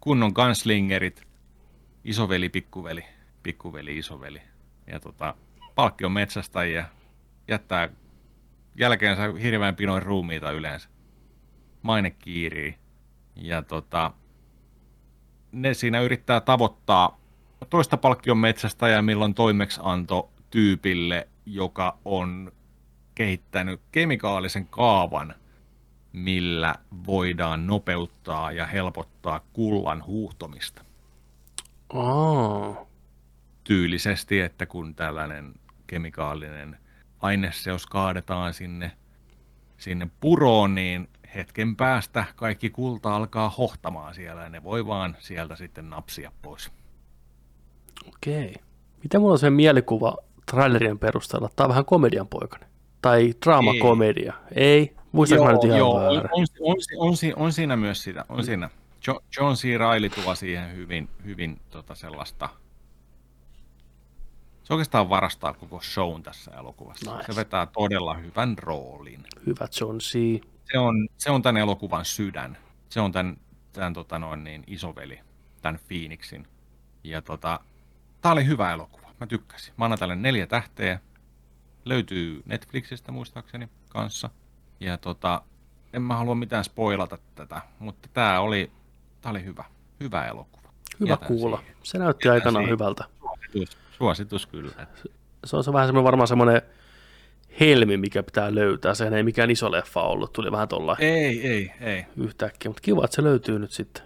Kunnon 0.00 0.32
gunslingerit. 0.34 1.22
Isoveli, 2.04 2.48
pikkuveli, 2.48 3.04
pikkuveli, 3.42 3.98
isoveli. 3.98 4.42
Ja 4.92 5.00
tota, 5.00 5.34
palkkion 5.74 6.12
metsästäjiä. 6.12 6.86
Jättää 7.48 7.88
jälkeensä 8.76 9.22
hirveän 9.42 9.76
pinoin 9.76 10.02
ruumiita 10.02 10.50
yleensä. 10.50 10.88
Maine 11.82 12.10
kiirii. 12.10 12.78
Ja 13.36 13.62
tota, 13.62 14.12
ne 15.52 15.74
siinä 15.74 16.00
yrittää 16.00 16.40
tavoittaa 16.40 17.20
toista 17.70 17.96
palkkion 17.96 18.38
metsästäjää, 18.38 19.02
milloin 19.02 19.34
toimeksianto 19.34 20.30
tyypille, 20.50 21.28
joka 21.46 21.98
on 22.04 22.52
kehittänyt 23.14 23.80
kemikaalisen 23.92 24.66
kaavan, 24.66 25.34
millä 26.12 26.74
voidaan 27.06 27.66
nopeuttaa 27.66 28.52
ja 28.52 28.66
helpottaa 28.66 29.40
kullan 29.52 30.06
huuhtomista. 30.06 30.84
Aa. 31.94 32.89
Tyylisesti, 33.64 34.40
että 34.40 34.66
kun 34.66 34.94
tällainen 34.94 35.54
kemikaalinen 35.86 36.78
aineseos 37.20 37.86
kaadetaan 37.86 38.54
sinne, 38.54 38.92
sinne 39.78 40.10
puroon, 40.20 40.74
niin 40.74 41.08
hetken 41.34 41.76
päästä 41.76 42.24
kaikki 42.36 42.70
kulta 42.70 43.16
alkaa 43.16 43.50
hohtamaan 43.50 44.14
siellä 44.14 44.42
ja 44.42 44.48
ne 44.48 44.64
voi 44.64 44.86
vaan 44.86 45.16
sieltä 45.18 45.56
sitten 45.56 45.90
napsia 45.90 46.32
pois. 46.42 46.70
Okei. 48.08 48.54
Miten 49.02 49.20
mulla 49.20 49.32
on 49.32 49.38
se 49.38 49.50
mielikuva 49.50 50.16
trailerien 50.50 50.98
perusteella? 50.98 51.50
Tämä 51.56 51.64
on 51.64 51.68
vähän 51.68 51.84
komedian 51.84 52.28
poikainen. 52.28 52.68
Tai 53.02 53.34
draamakomedia. 53.44 54.34
Ei. 54.54 54.96
Muistanko 55.12 55.44
mä 55.44 55.52
nyt 55.52 55.64
ihan 55.64 55.78
joo, 55.78 55.94
on, 55.94 56.16
on, 56.32 56.46
on, 56.98 57.16
si- 57.16 57.32
on, 57.36 57.52
siinä 57.52 57.76
myös 57.76 58.02
sitä, 58.02 58.24
on 58.28 58.44
siinä. 58.44 58.70
Jo, 59.06 59.22
John 59.36 59.54
C. 59.54 59.62
Reilly 59.78 60.08
tuo 60.08 60.34
siihen 60.34 60.76
hyvin, 60.76 61.08
hyvin 61.24 61.60
tota 61.70 61.94
sellaista, 61.94 62.48
se 64.70 64.74
oikeastaan 64.74 65.08
varastaa 65.08 65.52
koko 65.52 65.80
shown 65.80 66.22
tässä 66.22 66.50
elokuvassa. 66.50 67.16
Nice. 67.16 67.32
Se 67.32 67.36
vetää 67.36 67.66
todella 67.66 68.14
hyvän 68.14 68.58
roolin. 68.58 69.22
Hyvä 69.46 69.68
John 69.80 69.98
C. 69.98 70.12
Se 70.72 70.78
on, 70.78 71.08
se 71.18 71.30
on 71.30 71.42
tämän 71.42 71.60
elokuvan 71.60 72.04
sydän. 72.04 72.58
Se 72.88 73.00
on 73.00 73.12
tämän, 73.12 73.36
tämän 73.72 73.92
tota 73.94 74.18
noin 74.18 74.44
niin, 74.44 74.64
isoveli, 74.66 75.20
tämän 75.62 75.80
Phoenixin. 75.88 76.46
Ja 77.04 77.22
tota, 77.22 77.60
tää 78.20 78.32
oli 78.32 78.46
hyvä 78.46 78.72
elokuva. 78.72 79.10
Mä 79.20 79.26
tykkäsin. 79.26 79.74
Mä 79.76 79.84
annan 79.84 79.98
tälle 79.98 80.16
neljä 80.16 80.46
tähteä. 80.46 81.00
Löytyy 81.84 82.42
Netflixistä 82.46 83.12
muistaakseni 83.12 83.68
kanssa. 83.88 84.30
Ja 84.80 84.98
tota, 84.98 85.42
en 85.92 86.02
mä 86.02 86.16
halua 86.16 86.34
mitään 86.34 86.64
spoilata 86.64 87.18
tätä, 87.34 87.62
mutta 87.78 88.08
tää 88.12 88.40
oli, 88.40 88.70
tää 89.20 89.30
oli 89.30 89.44
hyvä. 89.44 89.64
Hyvä 90.00 90.26
elokuva. 90.26 90.72
Hyvä 91.00 91.10
Jätän 91.10 91.28
kuulla. 91.28 91.56
siihen. 91.56 91.76
Se 91.82 91.98
näytti 91.98 92.28
Jätän 92.28 92.34
aikanaan 92.34 92.64
siihen. 92.64 92.78
hyvältä. 92.78 93.04
Suositus, 93.20 93.79
suositus 94.00 94.46
kyllä. 94.46 94.86
Se 95.44 95.56
on 95.56 95.64
se 95.64 95.72
vähän 95.72 95.88
semmoinen 95.88 96.04
varmaan 96.04 96.28
semmoinen 96.28 96.62
helmi, 97.60 97.96
mikä 97.96 98.22
pitää 98.22 98.54
löytää. 98.54 98.94
Sehän 98.94 99.14
ei 99.14 99.22
mikään 99.22 99.50
iso 99.50 99.72
leffa 99.72 100.02
ollut. 100.02 100.32
Tuli 100.32 100.52
vähän 100.52 100.68
tuolla 100.68 100.96
Ei, 100.98 101.48
ei, 101.48 101.72
ei. 101.80 102.06
yhtäkkiä. 102.16 102.68
Mutta 102.68 102.80
kiva, 102.82 103.04
että 103.04 103.14
se 103.14 103.22
löytyy 103.22 103.58
nyt 103.58 103.70
sitten. 103.72 104.02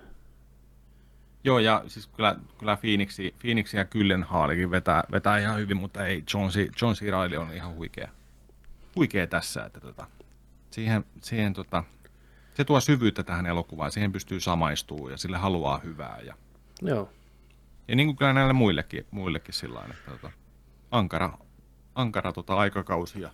Joo, 1.44 1.58
ja 1.58 1.84
siis 1.86 2.06
kyllä, 2.06 2.36
kyllä 2.58 2.76
Phoenixi, 2.76 3.34
Phoenixi 3.40 3.76
ja 3.76 3.84
Kyllenhaalikin 3.84 4.70
vetää, 4.70 5.04
vetää 5.12 5.38
ihan 5.38 5.58
hyvin, 5.58 5.76
mutta 5.76 6.06
ei, 6.06 6.24
John, 6.34 6.50
C, 6.50 6.68
John 6.82 6.94
C. 6.94 7.00
Reilly 7.00 7.36
on 7.36 7.52
ihan 7.52 7.74
huikea, 7.74 8.08
huikea 8.96 9.26
tässä, 9.26 9.64
että 9.64 9.80
tota, 9.80 10.06
siihen, 10.70 11.04
siihen 11.22 11.52
tota, 11.52 11.84
se 12.54 12.64
tuo 12.64 12.80
syvyyttä 12.80 13.22
tähän 13.22 13.46
elokuvaan, 13.46 13.92
siihen 13.92 14.12
pystyy 14.12 14.40
samaistumaan 14.40 15.10
ja 15.10 15.16
sille 15.16 15.36
haluaa 15.36 15.78
hyvää. 15.78 16.18
Ja, 16.26 16.34
Joo. 16.82 17.10
Ja 17.88 17.96
niin 17.96 18.08
kuin 18.08 18.16
kyllä 18.16 18.32
näille 18.32 18.52
muillekin, 18.52 19.06
muillekin 19.10 19.54
sillä 19.54 19.80
että 19.90 20.10
tota, 20.10 20.30
ankara, 20.90 21.38
ankara 21.94 22.32
tota 22.32 22.54
aikakausi 22.54 23.20
ja 23.20 23.30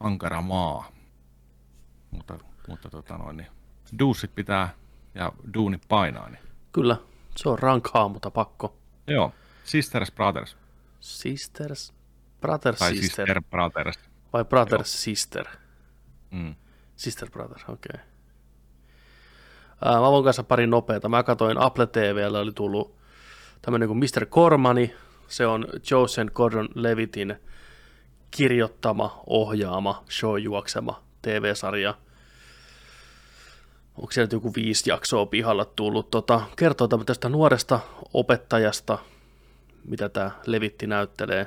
ankara 0.00 0.42
maa. 0.42 0.92
Mutta, 2.10 2.38
mutta 2.68 2.90
tota 2.90 3.18
noin, 3.18 3.36
niin 3.36 3.48
duussit 3.98 4.34
pitää 4.34 4.74
ja 5.14 5.32
duunit 5.54 5.82
painaa. 5.88 6.28
Niin. 6.28 6.42
Kyllä, 6.72 6.96
se 7.36 7.48
on 7.48 7.58
rankhaa, 7.58 8.08
mutta 8.08 8.30
pakko. 8.30 8.76
Joo, 9.06 9.32
Sisters 9.64 10.12
Brothers. 10.12 10.56
Sisters, 11.00 11.94
Brother 12.40 12.76
Tai 12.76 12.96
Sister. 12.96 13.26
Sister 13.26 13.42
Brothers. 13.50 13.98
Vai 14.32 14.44
Brother 14.44 14.80
Sister? 14.84 15.46
Mm. 16.30 16.54
Sister 16.96 17.30
Brother, 17.30 17.58
okei. 17.68 17.90
Okay. 17.94 18.06
Ää, 19.84 20.00
mä 20.00 20.10
voin 20.10 20.24
kanssa 20.24 20.44
pari 20.44 20.66
nopeata. 20.66 21.08
Mä 21.08 21.22
katsoin 21.22 21.58
Apple 21.58 21.86
TVllä, 21.86 22.38
oli 22.38 22.52
tullut 22.52 22.96
tämmöinen 23.62 23.88
kuin 23.88 23.98
Mr. 23.98 24.26
Cormani. 24.26 24.94
Se 25.28 25.46
on 25.46 25.66
Joseph 25.90 26.32
Gordon-Levitin 26.32 27.36
kirjoittama, 28.30 29.22
ohjaama, 29.26 30.04
show 30.10 30.40
juoksema 30.40 31.02
TV-sarja. 31.22 31.94
Onko 33.96 34.12
siellä 34.12 34.28
joku 34.32 34.52
viisi 34.56 34.90
jaksoa 34.90 35.26
pihalla 35.26 35.64
tullut? 35.64 36.10
Tota, 36.10 36.40
kertoo 36.56 36.88
tästä 36.88 37.28
nuoresta 37.28 37.80
opettajasta, 38.14 38.98
mitä 39.84 40.08
tämä 40.08 40.30
Levitti 40.46 40.86
näyttelee, 40.86 41.46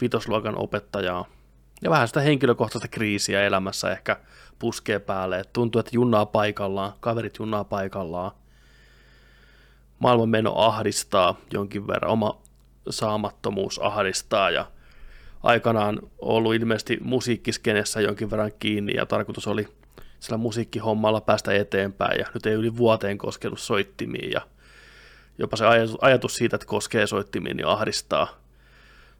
vitosluokan 0.00 0.58
opettajaa. 0.58 1.24
Ja 1.82 1.90
vähän 1.90 2.08
sitä 2.08 2.20
henkilökohtaista 2.20 2.88
kriisiä 2.88 3.42
elämässä 3.42 3.90
ehkä 3.90 4.16
puskee 4.58 4.98
päälle. 4.98 5.38
Et 5.38 5.52
tuntuu, 5.52 5.78
että 5.78 5.90
junnaa 5.94 6.26
paikallaan, 6.26 6.92
kaverit 7.00 7.38
junnaa 7.38 7.64
paikallaan. 7.64 8.32
Maailman 10.02 10.28
meno 10.28 10.54
ahdistaa 10.56 11.34
jonkin 11.52 11.86
verran, 11.86 12.10
oma 12.10 12.40
saamattomuus 12.90 13.78
ahdistaa 13.82 14.50
ja 14.50 14.66
aikanaan 15.42 15.98
ollut 16.18 16.54
ilmeisesti 16.54 16.98
musiikkiskenessä 17.02 18.00
jonkin 18.00 18.30
verran 18.30 18.52
kiinni 18.58 18.94
ja 18.96 19.06
tarkoitus 19.06 19.46
oli 19.46 19.68
sillä 20.20 20.36
musiikkihommalla 20.36 21.20
päästä 21.20 21.52
eteenpäin 21.52 22.20
ja 22.20 22.26
nyt 22.34 22.46
ei 22.46 22.52
yli 22.52 22.76
vuoteen 22.76 23.18
koskenut 23.18 23.60
soittimiin 23.60 24.30
ja 24.30 24.40
jopa 25.38 25.56
se 25.56 25.64
ajatus 26.00 26.36
siitä, 26.36 26.56
että 26.56 26.66
koskee 26.66 27.06
soittimiin, 27.06 27.56
niin 27.56 27.66
ahdistaa. 27.66 28.28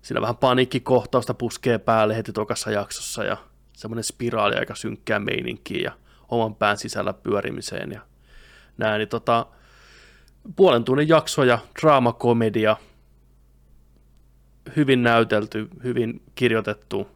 Siinä 0.02 0.20
vähän 0.20 0.36
paniikkikohtausta 0.36 1.34
puskee 1.34 1.78
päälle 1.78 2.16
heti 2.16 2.32
tokassa 2.32 2.70
jaksossa 2.70 3.24
ja 3.24 3.36
semmoinen 3.72 4.04
spiraali 4.04 4.54
aika 4.54 4.74
synkkää 4.74 5.18
meininkiä 5.18 5.80
ja 5.84 5.92
oman 6.28 6.54
pään 6.54 6.78
sisällä 6.78 7.12
pyörimiseen 7.12 7.92
ja 7.92 8.00
näin, 8.78 8.98
niin 8.98 9.08
tota, 9.08 9.46
puolen 10.56 10.84
tunnin 10.84 11.08
jaksoja, 11.08 11.58
draamakomedia, 11.80 12.76
hyvin 14.76 15.02
näytelty, 15.02 15.68
hyvin 15.84 16.22
kirjoitettu. 16.34 17.08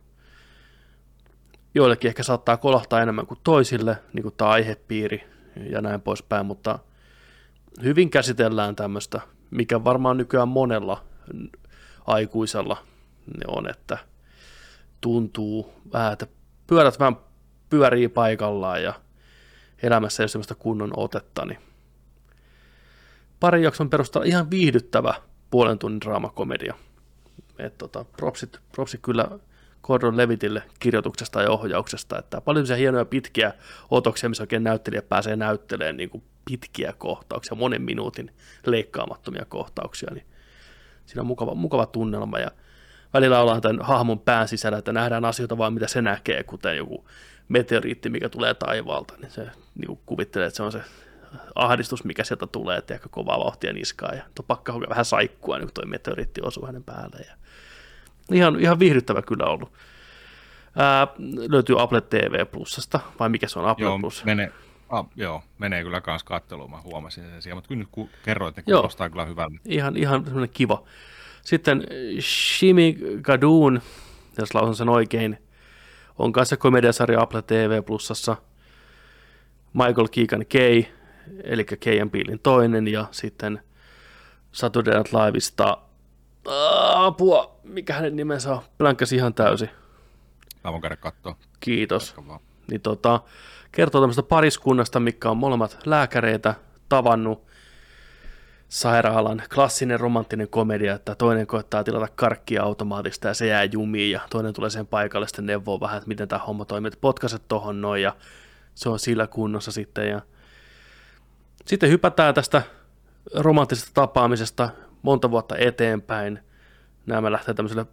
Joillekin 1.74 2.08
ehkä 2.08 2.22
saattaa 2.22 2.56
kolahtaa 2.56 3.02
enemmän 3.02 3.26
kuin 3.26 3.40
toisille, 3.44 3.98
niin 4.12 4.22
kuin 4.22 4.34
tämä 4.36 4.50
aihepiiri 4.50 5.24
ja 5.70 5.80
näin 5.80 6.00
poispäin, 6.00 6.46
mutta 6.46 6.78
hyvin 7.82 8.10
käsitellään 8.10 8.76
tämmöistä, 8.76 9.20
mikä 9.50 9.84
varmaan 9.84 10.16
nykyään 10.16 10.48
monella 10.48 11.04
aikuisella 12.06 12.76
ne 13.26 13.44
on, 13.48 13.70
että 13.70 13.98
tuntuu 15.00 15.72
vähän, 15.92 16.12
että 16.12 16.26
pyörät 16.66 16.98
vähän 16.98 17.16
pyörii 17.70 18.08
paikallaan 18.08 18.82
ja 18.82 18.94
elämässä 19.82 20.22
ei 20.22 20.24
ole 20.24 20.28
semmoista 20.28 20.54
kunnon 20.54 20.90
otetta, 20.96 21.44
niin 21.44 21.58
pari 23.40 23.62
jakson 23.62 23.90
perusteella 23.90 24.26
ihan 24.26 24.50
viihdyttävä 24.50 25.14
puolen 25.50 25.78
tunnin 25.78 26.00
draamakomedia. 26.00 26.74
Et 27.58 27.78
tota, 27.78 28.04
propsit, 28.04 28.58
propsit 28.72 29.00
kyllä 29.02 29.28
Gordon 29.82 30.16
Levitille 30.16 30.62
kirjoituksesta 30.78 31.42
ja 31.42 31.50
ohjauksesta, 31.50 32.18
että 32.18 32.40
paljon 32.40 32.66
se 32.66 32.78
hienoja 32.78 33.04
pitkiä 33.04 33.52
otoksia, 33.90 34.28
missä 34.28 34.42
oikein 34.42 34.64
näyttelijä 34.64 35.02
pääsee 35.02 35.36
näyttelemään 35.36 35.96
niin 35.96 36.10
kuin 36.10 36.22
pitkiä 36.50 36.94
kohtauksia, 36.98 37.56
monen 37.56 37.82
minuutin 37.82 38.30
leikkaamattomia 38.66 39.44
kohtauksia, 39.48 40.08
niin 40.14 40.26
siinä 41.06 41.20
on 41.20 41.26
mukava, 41.26 41.54
mukava 41.54 41.86
tunnelma 41.86 42.38
ja 42.38 42.50
välillä 43.14 43.40
ollaan 43.40 43.60
tämän 43.60 43.82
hahmon 43.82 44.20
pään 44.20 44.48
sisällä, 44.48 44.78
että 44.78 44.92
nähdään 44.92 45.24
asioita 45.24 45.58
vaan 45.58 45.72
mitä 45.72 45.88
se 45.88 46.02
näkee, 46.02 46.42
kuten 46.42 46.76
joku 46.76 47.08
meteoriitti, 47.48 48.10
mikä 48.10 48.28
tulee 48.28 48.54
taivaalta, 48.54 49.14
niin 49.20 49.30
se 49.30 49.46
niin 49.74 49.98
kuvittelee, 50.06 50.46
että 50.46 50.56
se 50.56 50.62
on 50.62 50.72
se 50.72 50.80
ahdistus, 51.54 52.04
mikä 52.04 52.24
sieltä 52.24 52.46
tulee, 52.46 52.78
että 52.78 52.94
aika 52.94 53.08
kovaa 53.08 53.38
vauhtia 53.38 53.72
niskaa 53.72 54.14
ja 54.14 54.22
tuo 54.34 54.44
pakka 54.46 54.80
vähän 54.88 55.04
saikkua, 55.04 55.58
niin 55.58 55.66
kun 55.66 55.74
tuo 55.74 55.84
meteoriitti 55.86 56.40
osuu 56.44 56.66
hänen 56.66 56.84
päälle. 56.84 57.18
Ja 57.28 57.34
ihan, 58.32 58.60
ihan 58.60 58.78
viihdyttävä 58.78 59.22
kyllä 59.22 59.44
ollut. 59.44 59.72
Ää, 60.76 61.06
löytyy 61.48 61.82
Apple 61.82 62.00
TV 62.00 62.46
Plusasta, 62.46 63.00
vai 63.20 63.28
mikä 63.28 63.48
se 63.48 63.58
on 63.58 63.68
Apple 63.68 63.86
Joo, 63.86 63.98
Plus? 63.98 64.24
menee, 64.24 64.52
ah, 64.88 65.06
joo, 65.16 65.42
menee 65.58 65.82
kyllä 65.82 66.00
kans 66.00 66.24
katteluun, 66.24 66.70
mä 66.70 66.80
huomasin 66.80 67.24
sen 67.24 67.42
siellä, 67.42 67.54
mutta 67.54 67.68
kyllä 67.68 67.78
nyt 67.78 67.88
kun 67.92 68.08
kerroit, 68.24 68.56
Joo. 68.66 68.80
kuulostaa 68.80 69.10
kyllä 69.10 69.24
hyvältä. 69.24 69.56
Ihan, 69.64 69.96
ihan 69.96 70.24
semmoinen 70.24 70.50
kiva. 70.52 70.82
Sitten 71.42 71.82
Shimi 72.20 72.98
Gadoon, 73.22 73.82
jos 74.38 74.54
lausun 74.54 74.76
sen 74.76 74.88
oikein, 74.88 75.38
on 76.18 76.32
kanssa 76.32 76.56
komediasarja 76.56 77.20
Apple 77.22 77.42
TV 77.42 77.82
Plusassa. 77.84 78.36
Michael 79.72 80.08
Keegan 80.10 80.44
Kay, 80.52 80.82
eli 81.44 81.64
Kay 81.64 82.00
and 82.00 82.10
Peelin 82.10 82.40
toinen, 82.42 82.88
ja 82.88 83.06
sitten 83.10 83.60
Saturday 84.52 84.94
Night 84.94 85.12
Liveista 85.12 85.78
apua, 86.94 87.60
mikä 87.64 87.94
hänen 87.94 88.16
nimensä 88.16 88.52
on, 88.52 88.62
blankkasi 88.78 89.16
ihan 89.16 89.34
täysin. 89.34 89.70
Mä 90.64 90.72
voin 90.72 90.82
käydä 90.82 90.96
katsoa. 90.96 91.36
Kiitos. 91.60 92.14
Niin 92.70 92.80
tota, 92.80 93.20
kertoo 93.72 94.00
tämmöistä 94.00 94.22
pariskunnasta, 94.22 95.00
mikä 95.00 95.30
on 95.30 95.36
molemmat 95.36 95.78
lääkäreitä 95.84 96.54
tavannut 96.88 97.46
sairaalan 98.68 99.42
klassinen 99.54 100.00
romanttinen 100.00 100.48
komedia, 100.48 100.94
että 100.94 101.14
toinen 101.14 101.46
koettaa 101.46 101.84
tilata 101.84 102.08
karkkia 102.16 102.62
automaatista 102.62 103.28
ja 103.28 103.34
se 103.34 103.46
jää 103.46 103.64
jumiin 103.64 104.10
ja 104.10 104.20
toinen 104.30 104.52
tulee 104.52 104.70
sen 104.70 104.86
paikalle 104.86 105.28
sitten 105.28 105.46
neuvoo 105.46 105.80
vähän, 105.80 105.96
että 105.96 106.08
miten 106.08 106.28
tämä 106.28 106.44
homma 106.44 106.64
toimii, 106.64 106.88
että 106.88 107.00
potkaset 107.00 107.42
tohon 107.48 107.80
noin 107.80 108.02
ja 108.02 108.16
se 108.74 108.88
on 108.88 108.98
sillä 108.98 109.26
kunnossa 109.26 109.72
sitten 109.72 110.08
ja 110.08 110.20
sitten 111.66 111.90
hypätään 111.90 112.34
tästä 112.34 112.62
romanttisesta 113.34 113.90
tapaamisesta 113.94 114.68
monta 115.02 115.30
vuotta 115.30 115.56
eteenpäin. 115.56 116.38
Nämä 117.06 117.32
lähtee 117.32 117.54
tämmöiselle 117.54 117.86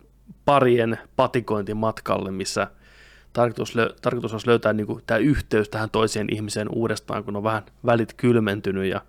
parien 0.46 0.98
patikointimatkalle, 1.16 2.32
missä 2.32 2.68
tarkoitus, 3.34 3.76
lö- 3.76 3.96
tarkoitus 4.02 4.34
olisi 4.34 4.48
löytää 4.48 4.74
niin 4.74 4.88
tämä 5.08 5.18
yhteys 5.18 5.70
tähän 5.70 5.90
toiseen 5.90 6.28
ihmiseen 6.32 6.70
uudestaan, 6.70 7.24
kun 7.24 7.36
on 7.36 7.44
vähän 7.44 7.64
välit 7.86 8.14
kylmentynyt. 8.14 8.90
Ja 8.90 9.02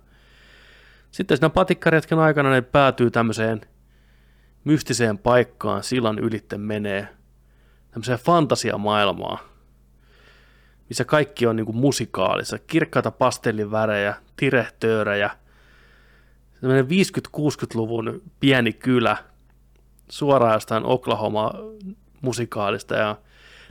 sitten 1.11 1.37
siinä 1.37 1.49
patikkaretken 1.49 2.19
aikana 2.19 2.49
ne 2.49 2.61
päätyy 2.61 3.11
tämmöiseen 3.11 3.61
mystiseen 4.63 5.17
paikkaan, 5.17 5.83
sillan 5.83 6.19
ylitte 6.19 6.57
menee, 6.57 7.07
tämmöiseen 7.91 8.19
fantasiamaailmaan, 8.19 9.39
missä 10.89 11.05
kaikki 11.05 11.47
on 11.47 11.55
niin 11.55 11.65
kuin 11.65 11.77
musikaalissa, 11.77 12.59
kirkkaita 12.59 13.11
pastellivärejä, 13.11 14.15
tirehtöörejä, 14.35 15.29
tämmöinen 16.61 16.85
50-60-luvun 16.85 18.21
pieni 18.39 18.73
kylä, 18.73 19.17
suoraan 20.09 20.53
jostain 20.53 20.85
Oklahoma 20.85 21.51
musikaalista. 22.21 22.95
Ja 22.95 23.15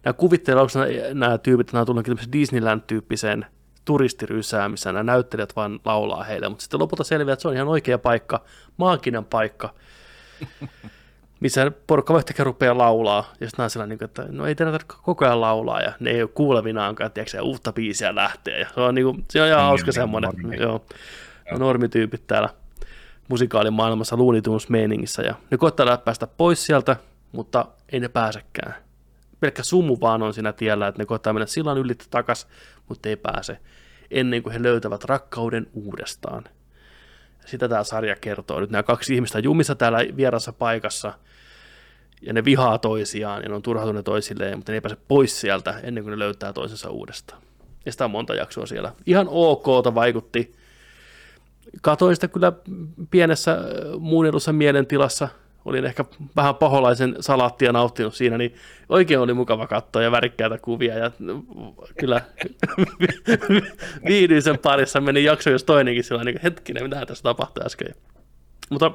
nämä 0.05 0.13
kuvittelee, 0.13 0.63
onko 0.63 0.73
nämä, 1.15 1.39
tyypit, 1.39 1.73
nämä 1.73 1.85
tullut 1.85 2.09
Disneyland-tyyppiseen 2.33 3.47
turistirysään, 3.85 4.71
missä 4.71 4.93
nämä 4.93 5.03
näyttelijät 5.03 5.57
vaan 5.57 5.81
laulaa 5.85 6.25
heille, 6.25 6.49
mutta 6.49 6.63
sitten 6.63 6.81
lopulta 6.81 7.05
selviää, 7.05 7.33
että 7.33 7.43
se 7.43 7.49
on 7.49 7.55
ihan 7.55 7.69
oikea 7.69 7.99
paikka, 7.99 8.45
maaginen 8.77 9.25
paikka, 9.25 9.75
missä 11.41 11.73
porukka 11.87 12.13
voi 12.13 12.21
yhtäkkiä 12.21 12.45
rupeaa 12.45 12.79
laulaa, 12.79 13.33
ja 13.41 13.49
sitten 13.49 13.71
sellainen, 13.71 13.99
että 14.01 14.27
no 14.29 14.47
ei 14.47 14.55
teidän 14.55 14.73
tarvitse 14.73 14.97
koko 15.03 15.25
ajan 15.25 15.41
laulaa, 15.41 15.81
ja 15.81 15.93
ne 16.01 16.11
ei 16.11 16.23
ole 16.23 16.31
kuulevinaankaan, 16.35 17.13
tiedätkö, 17.13 17.37
ja 17.37 17.43
uutta 17.43 17.73
biisiä 17.73 18.15
lähtee, 18.15 18.61
ja 18.61 18.67
se 18.75 18.81
on, 18.81 18.95
niin 18.95 19.05
kuin, 19.05 19.25
se 19.31 19.43
on 19.43 19.49
ihan 19.49 19.59
Niin, 19.59 19.67
hauska 19.67 19.87
niin, 19.87 19.95
semmoinen, 19.95 20.31
normi. 20.43 20.57
joo, 20.57 20.85
no, 21.53 21.59
normityypit 21.59 22.27
täällä 22.27 22.49
musikaalimaailmassa 23.29 24.19
Looney 24.19 24.43
Tunes 24.43 24.69
meiningissä, 24.69 25.23
ja 25.23 25.35
ne 25.51 25.57
koittaa 25.59 25.97
päästä 25.97 26.27
pois 26.27 26.67
sieltä, 26.67 26.97
mutta 27.33 27.67
ei 27.93 28.01
ne 28.01 28.09
pääsekään. 28.09 28.75
Pelkkä 29.41 29.63
sumu 29.63 29.99
vaan 30.01 30.23
on 30.23 30.35
siinä 30.35 30.53
tiellä, 30.53 30.89
että 30.89 31.03
ne 31.03 31.07
koittaa 31.07 31.33
mennä 31.33 31.47
sillan 31.47 31.79
ylittä 31.79 32.05
takas, 32.11 32.47
mutta 32.89 33.09
ei 33.09 33.17
pääse, 33.17 33.59
ennen 34.11 34.43
kuin 34.43 34.53
he 34.53 34.63
löytävät 34.63 35.05
rakkauden 35.05 35.67
uudestaan. 35.73 36.45
Sitä 37.45 37.69
tämä 37.69 37.85
sarja 37.85 38.17
kertoo. 38.17 38.61
Nyt 38.61 38.71
nämä 38.71 38.83
kaksi 38.83 39.15
ihmistä 39.15 39.39
jumissa 39.39 39.75
täällä 39.75 39.99
vierassa 40.17 40.53
paikassa, 40.53 41.13
ja 42.23 42.33
ne 42.33 42.45
vihaa 42.45 42.79
toisiaan, 42.79 43.43
ja 43.43 43.49
ne 43.49 43.55
on 43.55 43.63
turhautuneet 43.63 44.05
toisilleen, 44.05 44.59
mutta 44.59 44.73
ne 44.73 44.77
ei 44.77 44.81
pääse 44.81 44.97
pois 45.09 45.41
sieltä 45.41 45.81
ennen 45.83 46.05
kuin 46.05 46.11
ne 46.11 46.19
löytää 46.19 46.53
toisensa 46.53 46.91
uudestaan. 46.91 47.43
Ja 47.87 47.93
sitä 47.93 48.05
on 48.05 48.11
monta 48.11 48.35
jaksoa 48.35 48.67
siellä. 48.67 48.93
Ihan 49.07 49.27
ok 49.31 49.67
vaikutti. 49.95 50.55
Katoin 51.83 52.17
sitä 52.17 52.29
kyllä 52.29 52.53
pienessä 53.11 53.53
äh, 53.53 53.61
muunnellussa 53.99 54.53
mielentilassa. 54.53 55.29
Olin 55.65 55.85
ehkä 55.85 56.05
vähän 56.37 56.55
paholaisen 56.55 57.17
salaattia 57.21 57.73
nauttinut 57.73 58.15
siinä, 58.15 58.39
niin 58.39 58.55
oikein 58.89 59.21
oli 59.21 59.35
mukava 59.35 59.67
katsoa 59.67 60.03
ja 60.03 60.11
värikkäitä 60.11 60.59
kuvia. 60.59 60.99
Ja 60.99 61.11
kyllä 61.99 62.21
viihdyin 64.09 64.43
sen 64.43 64.59
parissa. 64.59 65.01
Meni 65.01 65.25
jakso 65.25 65.51
jos 65.51 65.65
toinenkin 65.65 66.05
sillä 66.05 66.25
niin 66.25 66.41
hetkinen, 66.43 66.83
mitä 66.83 67.07
tässä 67.07 67.23
tapahtui 67.23 67.67
äsken. 67.67 67.95
Mutta 68.71 68.91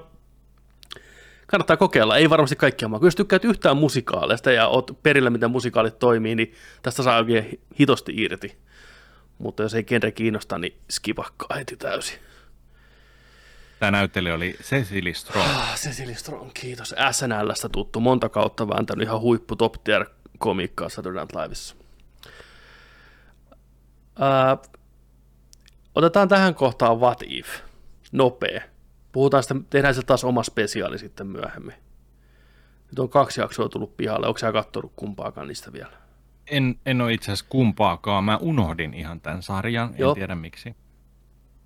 kannattaa 1.47 1.77
kokeilla. 1.77 2.17
Ei 2.17 2.29
varmasti 2.29 2.55
kaikkia 2.55 2.87
maa. 2.87 2.99
Jos 3.03 3.15
tykkäät 3.15 3.45
yhtään 3.45 3.77
musikaaleista 3.77 4.51
ja 4.51 4.67
oot 4.67 5.03
perillä, 5.03 5.29
miten 5.29 5.51
musikaalit 5.51 5.99
toimii, 5.99 6.35
niin 6.35 6.53
tästä 6.81 7.03
saa 7.03 7.17
oikein 7.17 7.59
hitosti 7.79 8.13
irti. 8.15 8.57
Mutta 9.37 9.63
jos 9.63 9.73
ei 9.73 9.83
genre 9.83 10.11
kiinnosta, 10.11 10.57
niin 10.57 10.73
skipakkaa 10.91 11.57
heti 11.57 11.77
täysin. 11.77 12.19
Tämä 13.79 13.91
näyttelijä 13.91 14.35
oli 14.35 14.55
Cecily 14.61 15.13
Strong. 15.13 15.47
Ah, 15.49 15.75
Cecily 15.75 16.15
Strong, 16.15 16.51
kiitos. 16.53 16.95
SNLstä 17.11 17.69
tuttu, 17.69 17.99
monta 17.99 18.29
kautta 18.29 18.67
vääntänyt 18.67 19.07
ihan 19.07 19.21
huippu 19.21 19.55
top 19.55 19.73
tier 19.83 20.05
komiikkaa 20.37 20.89
Saturday 20.89 21.23
Night 21.23 21.35
Liveissa. 21.35 21.75
Äh, 24.21 24.71
otetaan 25.95 26.27
tähän 26.27 26.55
kohtaan 26.55 26.99
What 26.99 27.23
If, 27.27 27.47
nopea. 28.11 28.61
Puhutaan 29.11 29.43
sitten, 29.43 29.65
tehdään 29.69 29.95
se 29.95 30.01
taas 30.01 30.23
oma 30.23 30.43
spesiaali 30.43 30.99
sitten 30.99 31.27
myöhemmin. 31.27 31.75
Nyt 32.89 32.99
on 32.99 33.09
kaksi 33.09 33.41
jaksoa 33.41 33.69
tullut 33.69 33.97
pihalle, 33.97 34.27
onko 34.27 34.37
sä 34.37 34.51
kattonut 34.51 34.93
kumpaakaan 34.95 35.47
niistä 35.47 35.73
vielä? 35.73 35.91
En, 36.47 36.79
en 36.85 37.01
ole 37.01 37.13
itse 37.13 37.31
asiassa 37.31 37.45
kumpaakaan, 37.49 38.23
mä 38.23 38.37
unohdin 38.37 38.93
ihan 38.93 39.21
tämän 39.21 39.43
sarjan, 39.43 39.89
en 39.89 39.99
Joo. 39.99 40.15
tiedä 40.15 40.35
miksi. 40.35 40.75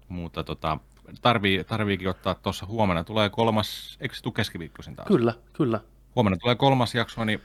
Mutta 0.08 0.44
tota, 0.44 0.78
tarvii, 1.22 1.64
tarviikin 1.64 2.10
ottaa 2.10 2.36
tuossa 2.36 2.66
huomenna. 2.66 3.04
Tulee 3.04 3.30
kolmas, 3.30 3.98
eikö 4.02 4.16
se 4.16 4.24
tule 4.24 4.34
keskiviikkoisin 4.34 4.96
taas? 4.96 5.08
Kyllä, 5.08 5.34
kyllä. 5.54 5.80
Huomenna 6.16 6.38
tulee 6.38 6.56
kolmas 6.56 6.96
jakso, 6.96 7.26
niin 7.26 7.42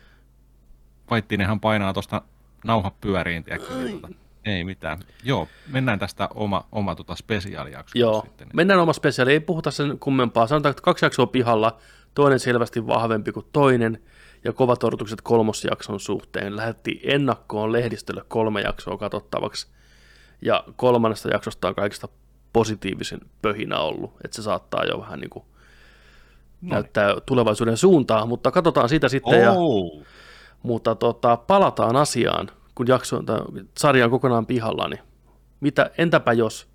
Vaittinenhan 1.11 1.61
painaa 1.61 1.93
tuosta 1.93 2.23
nauha 2.65 2.93
pyöriin, 3.01 3.45
tiedätkö, 3.45 3.75
tota, 3.93 4.09
ei 4.45 4.65
mitään. 4.65 4.99
Joo, 5.25 5.49
mennään 5.69 5.99
tästä 5.99 6.29
oma, 6.35 6.67
oma 6.73 6.95
tota 6.95 7.15
spesiaalijakso. 7.15 7.99
Joo, 7.99 8.23
sitten. 8.25 8.49
Mennään 8.53 8.81
oma 8.81 8.93
spesiaali, 8.93 9.33
ei 9.33 9.41
puhuta 9.41 9.71
sen 9.71 9.99
kummempaa. 9.99 10.47
Sanotaan, 10.47 10.71
että 10.71 10.83
kaksi 10.83 11.05
jaksoa 11.05 11.27
pihalla, 11.27 11.79
toinen 12.15 12.41
selvästi 12.41 12.87
vahvempi 12.87 13.33
kuin 13.33 13.47
toinen, 13.53 14.03
ja 14.45 14.53
kovat 14.53 14.85
odotukset 14.85 15.21
kolmosjakson 15.21 16.01
suhteen. 16.01 16.57
Lähetti 16.57 17.01
ennakkoon 17.05 17.73
lehdistölle 17.73 18.23
kolme 18.29 18.61
jaksoa 18.61 18.99
katsottavaksi, 18.99 19.67
ja 20.43 20.65
kolmannesta 20.77 21.29
jaksosta 21.29 21.69
on 21.69 21.75
kaikista 21.75 22.09
positiivisen 22.53 23.21
pöhinä 23.43 23.79
ollut, 23.79 24.13
että 24.25 24.37
se 24.37 24.43
saattaa 24.43 24.85
jo 24.85 25.01
vähän 25.01 25.21
niin 25.21 25.31
kuin 25.31 25.45
näyttää 26.61 27.15
tulevaisuuden 27.27 27.77
suuntaa, 27.77 28.27
mutta 28.27 28.51
katsotaan 28.51 28.89
sitä 28.89 29.09
sitten. 29.09 29.49
Oh. 29.49 29.99
Ja, 29.99 30.05
mutta 30.63 30.95
tota, 30.95 31.37
palataan 31.37 31.97
asiaan, 31.97 32.51
kun 32.75 32.87
jakso, 32.87 33.23
sarja 33.79 34.05
on 34.05 34.11
kokonaan 34.11 34.47
pihalla, 34.47 34.89
niin 34.89 35.01
mitä, 35.61 35.91
entäpä 35.99 36.33
jos 36.33 36.69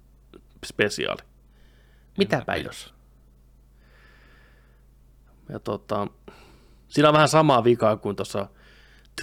spesiaali? 0.65 1.21
Mitäpä 2.17 2.37
entäpä 2.37 2.55
jos? 2.55 2.93
Ja 5.49 5.59
tota, 5.59 6.07
siinä 6.87 7.09
on 7.09 7.13
vähän 7.13 7.29
samaa 7.29 7.63
vikaa 7.63 7.97
kuin 7.97 8.15
tuossa 8.15 8.47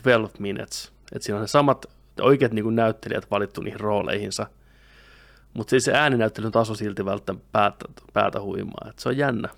12 0.02 0.40
Minutes, 0.40 0.92
että 1.12 1.26
siinä 1.26 1.36
on 1.36 1.42
ne 1.42 1.46
samat 1.46 1.86
oikeat 2.20 2.52
niin 2.52 2.76
näyttelijät 2.76 3.30
valittu 3.30 3.60
niihin 3.60 3.80
rooleihinsa– 3.80 4.46
mutta 5.54 5.70
siis 5.70 5.84
se 5.84 5.92
ääninäyttelyn 5.92 6.52
taso 6.52 6.74
silti 6.74 7.04
välttämättä 7.04 7.48
päätä, 7.52 7.84
päätä 8.12 8.40
huimaa. 8.40 8.86
Et 8.90 8.98
se 8.98 9.08
on 9.08 9.16
jännä. 9.16 9.48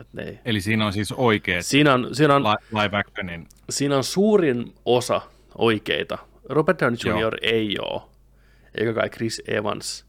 Et 0.00 0.06
ne 0.12 0.22
ei. 0.22 0.38
Eli 0.44 0.60
siinä 0.60 0.86
on 0.86 0.92
siis 0.92 1.12
oikeat 1.12 1.66
siinä 1.66 1.94
on, 1.94 2.08
siinä 2.12 2.34
on, 2.34 2.42
live 2.82 2.96
actionin. 2.96 3.46
Siinä 3.70 3.96
on 3.96 4.04
suurin 4.04 4.74
osa 4.84 5.20
oikeita. 5.54 6.18
Robert 6.48 6.80
Downey 6.80 6.98
Jr. 7.04 7.18
Joo. 7.18 7.30
ei 7.42 7.78
ole, 7.78 8.02
eikä 8.74 8.92
kai 8.92 9.10
Chris 9.10 9.42
Evans, 9.48 10.06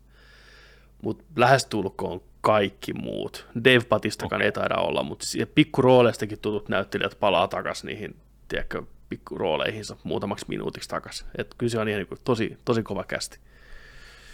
mutta 1.01 1.23
lähestulkoon 1.35 2.21
kaikki 2.41 2.93
muut. 2.93 3.47
Dave 3.63 3.85
Batistakaan 3.89 4.39
okay. 4.39 4.45
ei 4.45 4.51
taida 4.51 4.75
olla, 4.75 5.03
mutta 5.03 5.25
pikkurooleistakin 5.55 6.39
tutut 6.39 6.69
näyttelijät 6.69 7.17
palaa 7.19 7.47
takaisin 7.47 7.87
niihin, 7.87 8.15
tiedätkö, 8.47 8.83
pikkurooleihinsa 9.09 9.97
muutamaksi 10.03 10.45
minuutiksi 10.49 10.89
takaisin. 10.89 11.27
Et 11.37 11.55
kyllä 11.57 11.69
se 11.71 11.79
on 11.79 11.89
ihan 11.89 11.99
niin 11.99 12.07
kuin 12.07 12.19
tosi, 12.23 12.57
tosi 12.65 12.83
kova 12.83 13.03
kästi. 13.03 13.39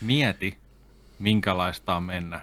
Mieti, 0.01 0.57
minkälaista 1.19 1.95
on 1.95 2.03
mennä 2.03 2.41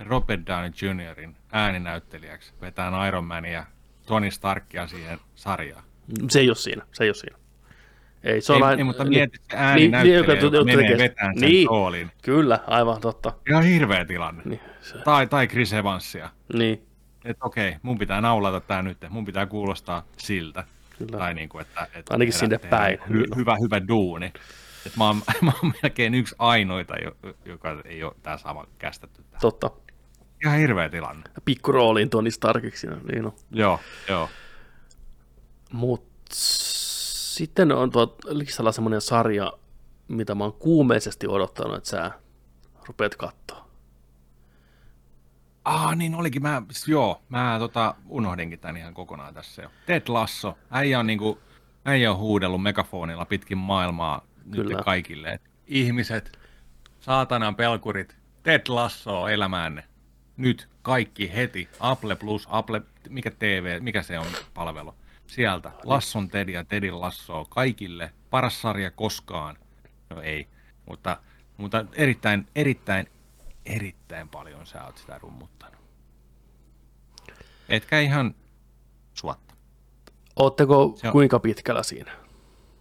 Robert 0.00 0.46
Downey 0.46 0.70
Jr.in 0.82 1.36
ääninäyttelijäksi, 1.52 2.52
vetää 2.60 3.08
Iron 3.08 3.24
Mania 3.24 3.52
ja 3.52 3.66
Tony 4.06 4.30
Starkia 4.30 4.86
siihen 4.86 5.18
sarjaan. 5.34 5.84
Se 6.30 6.40
ei 6.40 6.48
ole 6.48 6.56
siinä, 6.56 6.82
se 6.92 7.04
ei 7.04 7.08
ole 7.08 7.14
siinä. 7.14 7.38
Ei, 8.24 8.40
se 8.40 8.52
on 8.52 8.58
ei, 8.58 8.62
aina, 8.62 8.78
ei, 8.78 8.84
mutta 8.84 9.04
mieti 9.04 9.36
se 9.36 9.56
ääninäyttelijä, 9.56 10.20
niin, 10.22 10.42
joka, 10.42 10.56
joka 10.56 10.64
menee 10.64 10.98
vetämään 10.98 11.38
sen 11.38 11.48
niin, 11.48 11.68
roolin. 11.68 12.10
Kyllä, 12.22 12.60
aivan 12.66 13.00
totta. 13.00 13.32
Ihan 13.50 13.64
hirveä 13.64 14.04
tilanne. 14.04 14.42
Niin, 14.44 14.60
se... 14.80 14.98
tai, 14.98 15.26
tai 15.26 15.46
Chris 15.46 15.72
Evansia. 15.72 16.30
Niin. 16.54 16.82
Että 17.24 17.44
okei, 17.44 17.76
mun 17.82 17.98
pitää 17.98 18.20
naulata 18.20 18.60
tämä 18.60 18.82
nyt, 18.82 18.98
mun 19.08 19.24
pitää 19.24 19.46
kuulostaa 19.46 20.04
siltä. 20.16 20.64
Kyllä. 20.98 21.18
Tai 21.18 21.34
niin 21.34 21.48
kuin, 21.48 21.62
että, 21.62 21.86
että 21.94 22.14
Ainakin 22.14 22.32
sinne 22.32 22.58
päin. 22.58 22.98
Hy, 23.08 23.24
hyvä, 23.36 23.56
hyvä 23.62 23.88
duuni. 23.88 24.32
Et 24.86 24.96
mä, 24.96 25.06
oon, 25.06 25.16
mä 25.42 25.52
oon 25.62 25.72
melkein 25.82 26.14
yksi 26.14 26.34
ainoita, 26.38 26.94
joka 27.44 27.82
ei 27.84 28.04
ole 28.04 28.14
tämä 28.22 28.38
sama 28.38 28.66
kästetty. 28.78 29.22
Tähän. 29.22 29.40
Totta. 29.40 29.70
Ihan 30.44 30.58
hirveä 30.58 30.88
tilanne. 30.88 31.24
Pikku 31.44 31.72
rooliin 31.72 32.10
Tony 32.10 32.30
Starkiksi. 32.30 32.86
Niin 32.86 33.26
on. 33.26 33.32
Joo, 33.50 33.80
joo. 34.08 34.28
Mut 35.72 36.08
sitten 36.30 37.72
on 37.72 37.90
tuo 37.90 38.16
listalla 38.28 38.72
semmoinen 38.72 39.00
sarja, 39.00 39.52
mitä 40.08 40.34
mä 40.34 40.44
oon 40.44 40.52
kuumeisesti 40.52 41.26
odottanut, 41.28 41.76
että 41.76 41.90
sä 41.90 42.10
rupeat 42.86 43.16
katsoa. 43.16 43.68
Ah, 45.64 45.96
niin 45.96 46.14
olikin. 46.14 46.42
Mä, 46.42 46.62
joo, 46.86 47.22
mä 47.28 47.56
tota, 47.58 47.94
unohdinkin 48.08 48.58
tämän 48.58 48.76
ihan 48.76 48.94
kokonaan 48.94 49.34
tässä 49.34 49.62
jo. 49.62 49.70
Ted 49.86 50.02
Lasso. 50.08 50.58
Äijä 50.70 50.98
on, 50.98 51.06
niinku, 51.06 51.38
äijä 51.84 52.10
on 52.10 52.18
huudellut 52.18 52.62
megafonilla 52.62 53.24
pitkin 53.24 53.58
maailmaa 53.58 54.27
Kyllä. 54.50 54.76
nyt 54.76 54.84
kaikille. 54.84 55.28
Et 55.32 55.42
ihmiset, 55.66 56.38
saatanan 57.00 57.54
pelkurit, 57.54 58.16
Ted 58.42 58.62
Lasso 58.68 59.28
elämäänne. 59.28 59.84
Nyt 60.36 60.68
kaikki 60.82 61.32
heti. 61.34 61.68
Apple 61.80 62.16
Plus, 62.16 62.46
Apple, 62.50 62.82
mikä 63.08 63.30
TV, 63.30 63.78
mikä 63.82 64.02
se 64.02 64.18
on 64.18 64.26
palvelu. 64.54 64.94
Sieltä. 65.26 65.72
Lasson 65.84 66.28
Ted 66.28 66.48
ja 66.48 66.64
Tedin 66.64 67.00
Lasso 67.00 67.44
kaikille. 67.44 68.12
Paras 68.30 68.62
sarja 68.62 68.90
koskaan. 68.90 69.56
No 70.10 70.22
ei, 70.22 70.48
mutta, 70.86 71.16
mutta 71.56 71.84
erittäin, 71.92 72.46
erittäin, 72.54 73.06
erittäin 73.66 74.28
paljon 74.28 74.66
sä 74.66 74.84
oot 74.84 74.98
sitä 74.98 75.18
rummuttanut. 75.18 75.78
Etkä 77.68 78.00
ihan 78.00 78.34
suotta. 79.14 79.54
Ootteko 80.36 80.98
kuinka 81.12 81.38
pitkällä 81.38 81.82
siinä? 81.82 82.27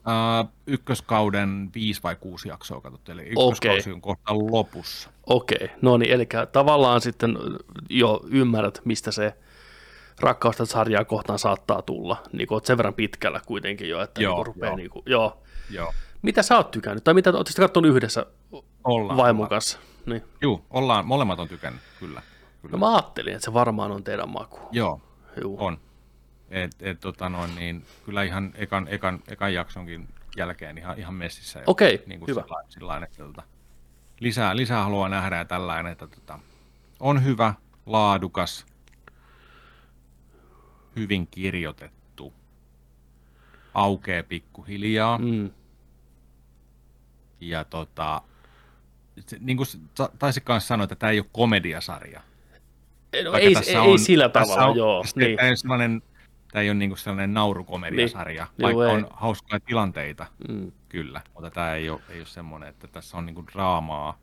Uh, 0.07 0.49
ykköskauden 0.67 1.69
viisi 1.75 2.03
vai 2.03 2.15
kuusi 2.15 2.49
jaksoa 2.49 2.81
katsottu, 2.81 3.11
eli 3.11 3.21
ykköskausi 3.21 3.79
okay. 3.79 3.93
on 3.93 4.01
kohta 4.01 4.33
lopussa. 4.33 5.09
Okei, 5.25 5.57
okay. 5.63 5.77
no 5.81 5.97
niin, 5.97 6.11
eli 6.11 6.27
tavallaan 6.51 7.01
sitten 7.01 7.37
jo 7.89 8.21
ymmärrät, 8.29 8.81
mistä 8.85 9.11
se 9.11 9.33
rakkausta 10.19 10.65
sarjaa 10.65 11.05
kohtaan 11.05 11.39
saattaa 11.39 11.81
tulla. 11.81 12.23
Niin 12.33 12.47
oot 12.49 12.65
sen 12.65 12.77
verran 12.77 12.93
pitkällä 12.93 13.41
kuitenkin 13.45 13.89
jo, 13.89 14.01
että 14.01 14.21
joo, 14.21 14.35
niin 14.35 14.45
rupeaa 14.45 14.69
joo. 14.69 14.75
Niin 14.75 14.89
kuin, 14.89 15.03
joo. 15.05 15.41
joo. 15.69 15.93
Mitä 16.21 16.43
sä 16.43 16.57
oot 16.57 16.71
tykännyt, 16.71 17.03
tai 17.03 17.13
mitä 17.13 17.29
oot 17.29 17.49
katsonut 17.59 17.91
yhdessä 17.91 18.25
ollaan, 18.83 19.17
vaimon 19.17 19.35
ollaan. 19.35 19.49
kanssa? 19.49 19.79
Niin. 20.05 20.23
Joo, 20.41 20.61
ollaan, 20.69 21.05
molemmat 21.05 21.39
on 21.39 21.47
tykännyt, 21.47 21.81
kyllä. 21.99 22.21
kyllä. 22.61 22.71
No 22.71 22.77
mä 22.77 22.95
ajattelin, 22.95 23.33
että 23.33 23.45
se 23.45 23.53
varmaan 23.53 23.91
on 23.91 24.03
teidän 24.03 24.29
maku. 24.29 24.59
Joo, 24.71 25.01
Juu. 25.41 25.57
on. 25.59 25.77
Et, 26.49 26.71
et, 26.79 26.99
tota 26.99 27.29
noin, 27.29 27.55
niin, 27.55 27.85
kyllä 28.05 28.23
ihan 28.23 28.51
ekan, 28.55 28.87
ekan, 28.89 29.23
ekan 29.27 29.53
jaksonkin 29.53 30.07
jälkeen 30.37 30.77
ihan, 30.77 30.99
ihan 30.99 31.13
messissä. 31.13 31.63
Okei, 31.65 31.95
okay, 31.95 32.07
niin 32.07 32.21
hyvä. 32.27 32.41
Sillain, 32.41 32.65
sillain, 32.69 33.03
että, 33.03 33.23
tota, 33.23 33.43
lisää, 34.19 34.55
lisää 34.55 34.83
haluaa 34.83 35.09
nähdä 35.09 35.37
ja 35.37 35.45
tällainen, 35.45 35.91
että 35.91 36.07
tota, 36.07 36.39
on 36.99 37.23
hyvä, 37.23 37.53
laadukas, 37.85 38.65
hyvin 40.95 41.27
kirjoitettu, 41.27 42.33
aukee 43.73 44.23
pikkuhiljaa. 44.23 45.17
Mm. 45.17 45.51
Ja 47.39 47.63
tota, 47.63 48.21
se, 49.19 49.37
niin 49.39 49.57
kuin 49.57 49.67
taisi 50.19 50.41
myös 50.49 50.67
sanoa, 50.67 50.83
että 50.83 50.95
tämä 50.95 51.11
ei 51.11 51.19
ole 51.19 51.27
komediasarja. 51.31 52.21
No, 53.23 53.31
Vaikka 53.31 53.59
ei, 53.59 53.69
ei, 53.69 53.75
on- 53.75 53.85
ei 53.85 53.97
sillä 53.97 54.29
tavalla, 54.29 54.65
on, 54.65 54.77
joo. 54.77 55.03
Niin. 55.15 55.35
Tämä 55.35 55.45
ei 55.45 55.49
ole 55.51 55.55
sellainen, 55.55 56.01
tämä 56.51 56.63
ei 56.63 56.69
ole 56.69 56.77
niin 56.77 56.89
kuin 56.89 56.97
sellainen 56.97 57.33
naurukomediasarja, 57.33 58.43
Niin. 58.57 58.63
vaikka 58.63 58.83
Joo, 58.83 58.93
on 58.93 59.07
hauskoja 59.11 59.59
tilanteita, 59.59 60.25
Mm. 60.49 60.71
kyllä. 60.89 61.21
Mutta 61.33 61.51
tämä 61.51 61.73
ei 61.73 61.89
ole, 61.89 61.99
ei 62.09 62.19
ole 62.19 62.25
semmoinen, 62.25 62.69
että 62.69 62.87
tässä 62.87 63.17
on 63.17 63.25
niin 63.25 63.35
kuin 63.35 63.47
draamaa. 63.53 64.17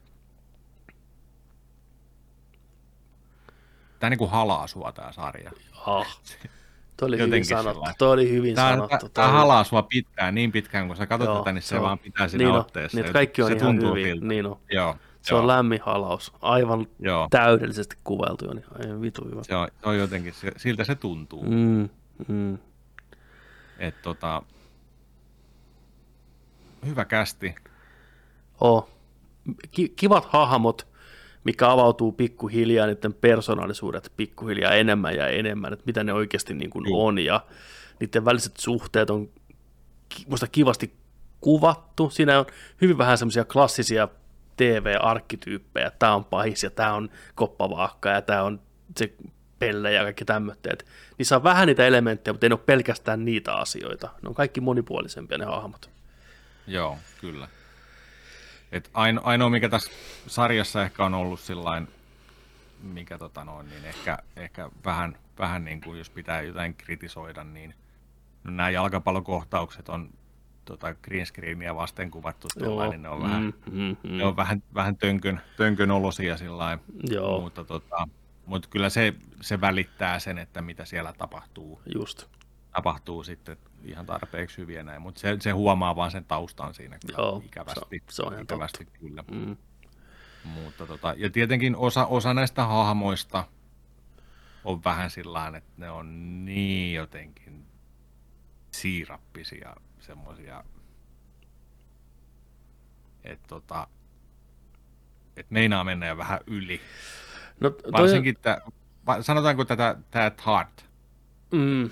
Tämä 3.98 4.10
niin 4.10 4.18
kuin 4.18 4.30
halaa 4.30 4.66
sua 4.66 4.92
tämä 4.92 5.12
sarja. 5.12 5.50
Ah, 5.86 6.20
toi 6.96 7.06
oli 7.08 7.18
hyvin 7.18 7.44
sanottu. 7.44 7.82
Toi 7.98 8.12
oli 8.12 8.30
hyvin 8.30 8.54
Tämä, 8.54 8.68
sanottu. 8.70 8.96
tämä, 9.08 9.10
tämä 9.26 9.28
halaa 9.28 9.64
sua 9.64 9.82
pitkään, 9.82 10.34
niin 10.34 10.52
pitkään, 10.52 10.86
kun 10.86 10.96
sä 10.96 11.06
katsot 11.06 11.28
Joo, 11.28 11.38
tätä, 11.38 11.52
niin 11.52 11.62
se, 11.62 11.68
se 11.68 11.76
on- 11.76 11.82
vaan 11.82 11.98
pitää 11.98 12.28
siinä 12.28 12.44
niin 12.44 12.54
otteessa. 12.54 13.00
niin, 13.00 13.12
kaikki 13.12 13.42
on 13.42 13.48
se 13.48 13.56
ihan 13.56 13.66
tuntuu 13.66 13.90
hyvin, 13.94 14.06
siltä. 14.06 14.26
niin 14.26 14.46
on. 14.46 14.58
Joo, 14.70 14.96
Se 15.22 15.34
joo. 15.34 15.40
on 15.40 15.46
lämmin 15.46 15.80
halaus. 15.82 16.32
Aivan 16.42 16.86
Joo. 16.98 17.26
täydellisesti 17.30 17.96
kuvailtu. 18.04 18.52
Niin 18.52 18.64
aivan 18.84 19.00
vitu 19.02 19.24
hyvä. 19.24 19.42
Se 19.42 19.56
on, 19.56 19.68
se 19.82 19.88
on 19.88 19.98
jotenkin, 19.98 20.34
se, 20.34 20.52
siltä 20.56 20.84
se 20.84 20.94
tuntuu. 20.94 21.42
Mm, 21.50 21.88
mm. 22.28 22.58
Et 23.78 24.02
tota, 24.02 24.42
hyvä 26.86 27.04
kästi. 27.04 27.54
Oh. 28.60 28.90
Ki- 29.70 29.88
kivat 29.96 30.24
hahmot, 30.24 30.86
mikä 31.44 31.70
avautuu 31.70 32.12
pikkuhiljaa, 32.12 32.86
niiden 32.86 33.14
persoonallisuudet 33.14 34.12
pikkuhiljaa 34.16 34.72
enemmän 34.72 35.16
ja 35.16 35.28
enemmän, 35.28 35.72
että 35.72 35.84
mitä 35.86 36.04
ne 36.04 36.12
oikeasti 36.12 36.54
niin 36.54 36.70
kuin 36.70 36.84
on, 36.92 37.18
ja 37.18 37.46
niiden 38.00 38.24
väliset 38.24 38.56
suhteet 38.56 39.10
on 39.10 39.28
musta 40.28 40.46
kivasti 40.46 40.94
kuvattu. 41.40 42.10
Siinä 42.10 42.38
on 42.38 42.46
hyvin 42.80 42.98
vähän 42.98 43.18
semmoisia 43.18 43.44
klassisia 43.44 44.08
TV-arkkityyppejä, 44.56 45.90
tämä 45.90 46.14
on 46.14 46.24
pahis 46.24 46.62
ja 46.62 46.70
tämä 46.70 46.94
on 46.94 47.10
koppavaakka 47.34 48.08
ja 48.08 48.22
tämä 48.22 48.42
on 48.42 48.60
se 48.96 49.14
pelle 49.58 49.92
ja 49.92 50.02
kaikki 50.02 50.24
tämmöitteet. 50.24 50.86
Niissä 51.18 51.36
on 51.36 51.42
vähän 51.42 51.66
niitä 51.66 51.86
elementtejä, 51.86 52.32
mutta 52.32 52.46
ei 52.46 52.48
ne 52.50 52.54
ole 52.54 52.62
pelkästään 52.66 53.24
niitä 53.24 53.54
asioita. 53.54 54.10
Ne 54.22 54.28
on 54.28 54.34
kaikki 54.34 54.60
monipuolisempia 54.60 55.38
ne 55.38 55.44
hahmot. 55.44 55.90
Joo, 56.66 56.98
kyllä. 57.20 57.48
Et 58.72 58.90
aino, 58.94 59.20
ainoa, 59.24 59.50
mikä 59.50 59.68
tässä 59.68 59.90
sarjassa 60.26 60.82
ehkä 60.82 61.04
on 61.04 61.14
ollut 61.14 61.40
sillain, 61.40 61.88
mikä 62.82 63.18
tota 63.18 63.44
noin, 63.44 63.68
niin 63.68 63.84
ehkä, 63.84 64.18
ehkä 64.36 64.70
vähän, 64.84 65.18
vähän 65.38 65.64
niin 65.64 65.80
kuin 65.80 65.98
jos 65.98 66.10
pitää 66.10 66.42
jotain 66.42 66.74
kritisoida, 66.74 67.44
niin 67.44 67.74
no 68.44 68.50
nämä 68.50 68.70
jalkapallokohtaukset 68.70 69.88
on 69.88 70.10
tota 70.64 70.94
green 70.94 71.26
screenia 71.26 71.74
vasten 71.74 72.10
kuvattu 72.10 72.48
tuolla, 72.58 72.88
niin 72.88 73.02
ne 73.02 73.08
on 73.08 73.22
vähän, 73.22 73.42
Mm, 73.42 73.72
mm, 73.72 73.96
mm. 74.02 74.18
ne 74.18 74.24
on 74.24 74.36
vähän, 74.36 74.62
vähän 74.74 74.96
tönkön, 74.96 75.40
tönkön 75.56 75.90
olosia 75.90 76.36
sillä 76.36 76.78
Joo. 77.10 77.40
mutta, 77.40 77.64
tota, 77.64 78.08
mutta 78.46 78.68
kyllä 78.68 78.90
se, 78.90 79.14
se 79.40 79.60
välittää 79.60 80.18
sen, 80.18 80.38
että 80.38 80.62
mitä 80.62 80.84
siellä 80.84 81.12
tapahtuu. 81.12 81.82
Just. 81.94 82.24
Tapahtuu 82.72 83.22
sitten 83.24 83.56
ihan 83.84 84.06
tarpeeksi 84.06 84.58
hyviä 84.58 84.82
näin, 84.82 85.02
mutta 85.02 85.20
se, 85.20 85.36
se 85.40 85.50
huomaa 85.50 85.96
vaan 85.96 86.10
sen 86.10 86.24
taustan 86.24 86.74
siinä 86.74 86.98
kyllä 87.06 87.18
Joo, 87.18 87.42
ikävästi. 87.46 87.80
se- 88.08 88.14
se 88.14 88.22
on 88.22 88.32
ihan 88.32 88.42
ikävästi 88.42 88.84
kyllä. 88.84 89.24
Mm. 89.30 89.56
Mutta 90.44 90.86
tota, 90.86 91.14
ja 91.16 91.30
tietenkin 91.30 91.76
osa, 91.76 92.06
osa 92.06 92.34
näistä 92.34 92.64
hahmoista 92.64 93.44
on 94.64 94.84
vähän 94.84 95.10
sillä 95.10 95.52
että 95.56 95.72
ne 95.76 95.90
on 95.90 96.44
niin 96.44 96.94
jotenkin 96.94 97.66
siirappisia 98.70 99.76
semmoisia, 100.00 100.64
että 103.24 103.48
tota, 103.48 103.86
et 105.36 105.50
meinaa 105.50 105.84
mennä 105.84 106.06
jo 106.06 106.16
vähän 106.16 106.40
yli. 106.46 106.80
No, 107.60 107.70
toi- 107.70 107.92
Varsinkin, 107.92 108.36
va- 109.06 109.22
sanotaanko 109.22 109.64
tätä, 109.64 109.96
tämä 110.10 110.30
Heart, 110.46 110.84
Mm. 111.52 111.90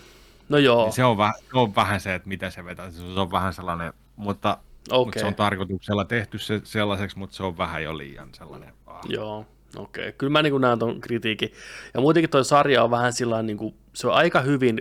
No 0.49 0.59
joo. 0.59 0.85
niin 0.85 0.93
se 0.93 1.05
on, 1.05 1.19
vähän, 1.19 1.35
se 1.53 1.59
on 1.59 1.75
vähän 1.75 2.01
se, 2.01 2.15
että 2.15 2.29
miten 2.29 2.53
se 2.53 2.65
vetää. 2.65 2.91
Se 2.91 3.03
on 3.03 3.31
vähän 3.31 3.53
sellainen, 3.55 3.93
mutta, 4.17 4.49
mutta 4.79 4.97
Okei. 4.97 5.21
se 5.21 5.27
on 5.27 5.35
tarkoituksella 5.35 6.05
tehty 6.05 6.39
se 6.39 6.61
sellaiseksi, 6.65 7.19
mutta 7.19 7.37
se 7.37 7.43
on 7.43 7.59
vähän 7.59 7.83
jo 7.83 7.99
liian 7.99 8.29
sellainen. 8.33 8.73
Ah. 8.87 9.01
Joo, 9.09 9.47
okei. 9.77 10.03
Okay. 10.09 10.13
Kyllä 10.13 10.31
mä 10.31 10.43
niin 10.43 10.61
näen 10.61 10.79
ton 10.79 11.01
kritiikin. 11.01 11.53
Ja 11.95 12.01
muutenkin 12.01 12.31
toi 12.31 12.45
sarja 12.45 12.85
on 12.85 12.91
vähän 12.91 13.13
sillä 13.13 13.43
niin 13.43 13.57
kuin, 13.57 13.75
se 13.95 14.07
on 14.09 14.15
aika 14.15 14.41
hyvin 14.41 14.81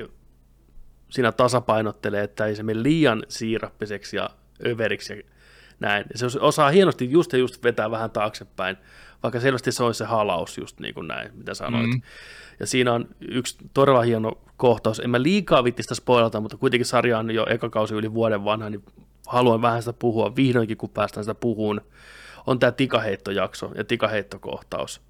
siinä 1.09 1.31
tasapainottelee, 1.31 2.23
että 2.23 2.45
ei 2.45 2.55
se 2.55 2.63
mene 2.63 2.83
liian 2.83 3.23
siirappiseksi 3.29 4.15
ja 4.17 4.29
överiksi 4.65 5.13
ja 5.13 5.23
näin. 5.79 6.05
Se 6.15 6.25
osaa 6.39 6.69
hienosti 6.69 7.11
just 7.11 7.33
ja 7.33 7.39
just 7.39 7.63
vetää 7.63 7.91
vähän 7.91 8.11
taaksepäin, 8.11 8.77
vaikka 9.23 9.39
selvästi 9.39 9.71
se 9.71 9.83
on 9.83 9.93
se 9.93 10.05
halaus 10.05 10.57
just 10.57 10.79
niin 10.79 10.93
kuin 10.93 11.07
näin, 11.07 11.31
mitä 11.33 11.53
sanoit. 11.53 11.87
Mm. 11.87 11.93
Mm. 11.93 12.01
Ja 12.59 12.67
siinä 12.67 12.93
on 12.93 13.07
yksi 13.21 13.57
todella 13.73 14.01
hieno 14.01 14.31
kohtaus. 14.57 14.99
En 14.99 15.09
mä 15.09 15.21
liikaa 15.21 15.63
vitti 15.63 15.83
sitä 15.83 15.95
spoilata, 15.95 16.41
mutta 16.41 16.57
kuitenkin 16.57 16.85
sarja 16.85 17.19
on 17.19 17.31
jo 17.31 17.45
eka 17.49 17.69
kausi 17.69 17.93
yli 17.93 18.13
vuoden 18.13 18.43
vanha, 18.45 18.69
niin 18.69 18.83
haluan 19.27 19.61
vähän 19.61 19.81
sitä 19.81 19.93
puhua. 19.93 20.35
Vihdoinkin, 20.35 20.77
kun 20.77 20.89
päästään 20.89 21.23
sitä 21.23 21.35
puhuun, 21.35 21.81
on 22.47 22.59
tämä 22.59 22.71
tikaheittojakso 22.71 23.71
ja 23.75 23.83
tikaheittokohtaus. 23.83 25.01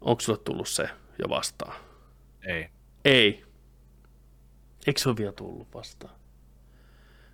Onko 0.00 0.20
sulle 0.20 0.38
tullut 0.38 0.68
se 0.68 0.88
jo 1.18 1.28
vastaan? 1.28 1.76
Ei. 2.46 2.68
Ei. 3.04 3.44
Eikö 4.86 5.00
se 5.00 5.08
ole 5.08 5.16
vielä 5.16 5.32
tullut 5.32 5.74
vastaan? 5.74 6.14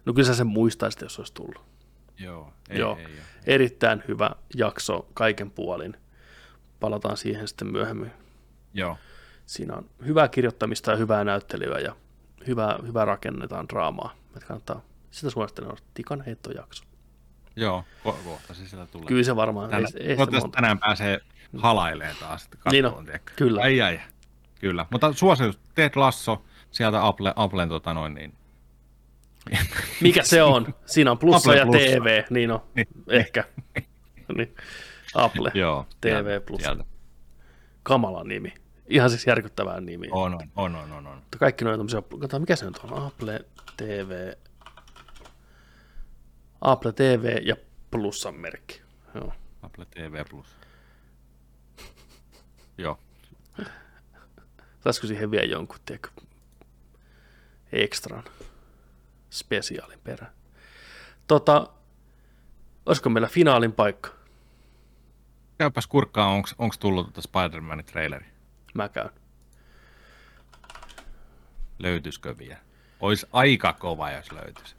No 0.05 0.13
kyllä 0.13 0.27
sä 0.27 0.35
sen 0.35 0.47
muistaisit, 0.47 1.01
jos 1.01 1.19
olisi 1.19 1.35
tullut. 1.35 1.63
Joo, 2.19 2.53
ei, 2.71 2.79
Joo. 2.79 2.97
ei, 2.97 3.05
ei, 3.05 3.13
Erittäin 3.47 4.03
hyvä 4.09 4.31
jakso 4.57 5.09
kaiken 5.15 5.51
puolin. 5.51 5.97
Palataan 6.81 7.17
siihen 7.17 7.49
sitten 7.49 7.73
myöhemmin. 7.73 8.13
Joo. 8.75 8.97
Siinä 9.47 9.75
on 9.75 9.91
hyvää 10.07 10.29
kirjoittamista 10.29 10.91
ja 10.91 10.97
hyvää 10.97 11.25
näyttelyä 11.25 11.79
ja 11.79 11.97
hyvää, 12.47 12.79
hyvää 12.87 13.05
rakennetaan 13.05 13.69
draamaa. 13.69 14.15
Että 14.37 14.47
kannattaa 14.47 14.83
sitä 15.11 15.31
suosittelen, 15.31 15.73
tikan 15.95 16.21
heittojakso. 16.21 16.85
Joo, 17.57 17.85
ko- 18.05 18.17
kohta 18.25 18.55
se 18.55 18.69
sieltä 18.69 18.93
tulee. 18.93 19.07
Kyllä 19.07 19.25
se 19.25 19.37
varmaan, 19.37 19.71
Tänä, 19.71 19.89
ei- 20.01 20.11
ei 20.11 20.17
tänään 20.53 20.79
pääsee 20.79 21.21
halailemaan 21.59 22.17
taas. 22.21 22.49
Niin 22.71 22.87
on, 22.87 23.07
kyllä. 23.37 23.63
Ai, 23.63 23.81
ai. 23.81 24.01
Kyllä, 24.61 24.87
mutta 24.91 25.13
suositus, 25.13 25.59
Ted 25.75 25.93
Lasso 25.97 26.43
sieltä 26.71 27.07
Apple, 27.07 27.33
Applen 27.37 27.69
tota 27.69 27.95
noin, 27.95 28.15
niin 28.15 28.33
Mikä 30.01 30.23
se 30.23 30.43
on? 30.43 30.75
Siinä 30.87 31.11
on 31.11 31.19
plussa 31.19 31.51
Apple 31.51 31.57
ja 31.61 31.67
Plussa. 31.67 32.01
TV, 32.01 32.23
niin 32.31 32.51
on, 32.51 32.61
ehkä. 33.09 33.45
niin. 34.37 34.55
Apple, 35.15 35.51
Joo, 35.55 35.87
TV 36.01 36.41
Plus. 36.41 36.63
sieltä. 36.63 36.85
Kamala 37.83 38.25
nimi. 38.25 38.55
Ihan 38.87 39.11
siis 39.11 39.27
järkyttävää 39.27 39.81
nimi. 39.81 40.09
On, 40.11 40.35
on, 40.35 40.41
on, 40.57 40.75
on, 40.75 40.93
on, 40.93 41.07
on. 41.07 41.15
Mutta 41.17 41.39
kaikki 41.39 41.65
noin 41.65 41.79
tämmöisiä, 41.79 42.03
katsotaan 42.03 42.43
mikä 42.43 42.57
se 42.57 42.67
nyt 42.67 42.79
on, 42.79 43.03
Apple 43.03 43.45
TV, 43.77 44.33
Apple 46.61 46.93
TV 46.93 47.39
ja 47.43 47.57
plussan 47.91 48.35
merkki. 48.35 48.83
Joo. 49.15 49.33
Apple 49.63 49.85
TV 49.85 50.25
Plus. 50.31 50.47
Joo. 52.79 52.99
Saisiko 54.81 55.07
siihen 55.07 55.31
vielä 55.31 55.45
jonkun, 55.45 55.79
tiedätkö, 55.87 56.11
ekstran, 57.73 58.25
spesiaalin 59.31 60.01
perään. 60.05 60.33
Tota, 61.27 61.67
olisiko 62.87 63.09
meillä 63.11 63.29
finaalin 63.29 63.73
paikka? 63.73 64.11
Käypäs 65.59 65.87
kurkkaa, 65.87 66.29
onko 66.59 66.75
tullut 66.81 67.13
tuota 67.13 67.29
Spider-Manin 67.29 67.85
traileri. 67.85 68.27
Mä 68.75 68.89
käyn. 68.89 69.11
Löytyisikö 71.79 72.39
vielä? 72.39 72.61
Olisi 73.01 73.27
aika 73.33 73.73
kova, 73.73 74.11
jos 74.11 74.33
löytyisi. 74.33 74.77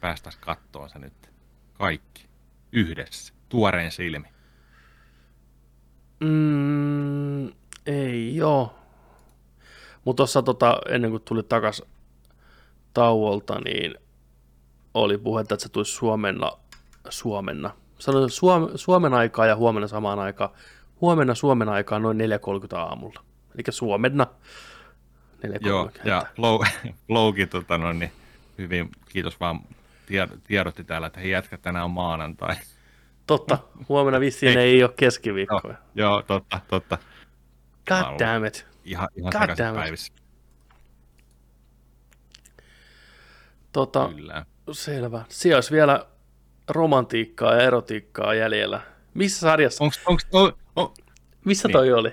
Päästäis 0.00 0.36
kattoon 0.36 0.90
se 0.90 0.98
nyt. 0.98 1.30
Kaikki. 1.78 2.28
Yhdessä. 2.72 3.34
Tuoreen 3.48 3.92
silmi. 3.92 4.28
Mm, 6.20 7.46
ei 7.86 8.36
joo. 8.36 8.78
Mutta 10.04 10.16
tuossa 10.16 10.42
tota, 10.42 10.78
ennen 10.88 11.10
kuin 11.10 11.22
tuli 11.22 11.42
takas 11.42 11.82
tauolta, 12.94 13.60
niin 13.60 13.94
oli 14.94 15.18
puhetta, 15.18 15.54
että 15.54 15.62
se 15.62 15.68
tulisi 15.68 15.92
Suomenna, 15.92 16.52
Suomenna. 17.08 17.70
Sanoin 17.98 18.30
Suom, 18.30 18.68
Suomen 18.74 19.14
aikaa 19.14 19.46
ja 19.46 19.56
huomenna 19.56 19.88
samaan 19.88 20.18
aikaan. 20.18 20.50
Huomenna 21.00 21.34
Suomen 21.34 21.68
aikaa 21.68 21.98
noin 21.98 22.18
4.30 22.20 22.76
aamulla. 22.76 23.20
Eli 23.54 23.62
Suomenna 23.70 24.26
4.30. 25.46 25.68
Joo, 25.68 25.90
ja 26.04 26.26
Flowkin 27.06 27.48
tota, 27.58 27.78
no, 27.78 27.92
niin 27.92 28.12
hyvin, 28.58 28.90
kiitos 29.08 29.40
vaan, 29.40 29.60
tied- 30.06 30.38
tiedotti 30.46 30.84
täällä, 30.84 31.06
että 31.06 31.20
hei 31.20 31.30
jätkä, 31.30 31.58
tänään 31.58 31.84
on 31.84 31.90
maanantai. 31.90 32.56
Totta, 33.26 33.58
huomenna 33.88 34.20
vissiin 34.20 34.58
ei, 34.58 34.70
ei 34.70 34.82
ole 34.82 34.92
keskiviikkoa. 34.96 35.60
Joo, 35.64 35.76
joo, 35.94 36.22
totta, 36.22 36.60
totta. 36.68 36.98
God 37.88 38.18
damn 38.18 38.46
it. 38.46 38.66
Ihan, 38.84 39.08
ihan 39.16 39.32
God 39.32 39.58
damn 39.58 39.74
it. 39.74 39.82
päivissä. 39.82 40.12
Tota, 43.72 44.08
Kyllä. 44.16 44.46
selvä. 44.72 45.24
Siellä 45.28 45.56
olisi 45.56 45.74
vielä 45.74 46.06
romantiikkaa 46.68 47.54
ja 47.54 47.62
erotiikkaa 47.62 48.34
jäljellä. 48.34 48.80
Missä 49.14 49.40
sarjassa? 49.40 49.84
Onks, 49.84 50.00
onks, 50.06 50.26
on, 50.32 50.52
on, 50.76 50.94
Missä 51.44 51.68
Niin. 51.68 51.72
toi 51.72 51.92
oli? 51.92 52.12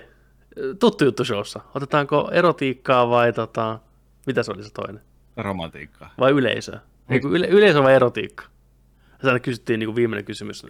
Tuttu 0.78 1.04
juttu 1.04 1.24
showssa. 1.24 1.60
Otetaanko 1.74 2.30
erotiikkaa 2.32 3.10
vai 3.10 3.32
tota, 3.32 3.78
mitä 4.26 4.42
se 4.42 4.52
oli 4.52 4.62
se 4.64 4.70
toinen? 4.72 5.00
Romantiikkaa. 5.36 6.14
Vai 6.18 6.30
yleisöä? 6.30 6.80
Ei, 7.08 7.20
kun 7.20 7.36
yle, 7.36 7.46
yleisö 7.46 7.82
vai 7.82 7.94
erotiikka? 7.94 8.44
Siinä 9.22 9.38
kysyttiin 9.38 9.78
niin 9.80 9.86
kuin 9.88 9.96
viimeinen 9.96 10.24
kysymys, 10.24 10.66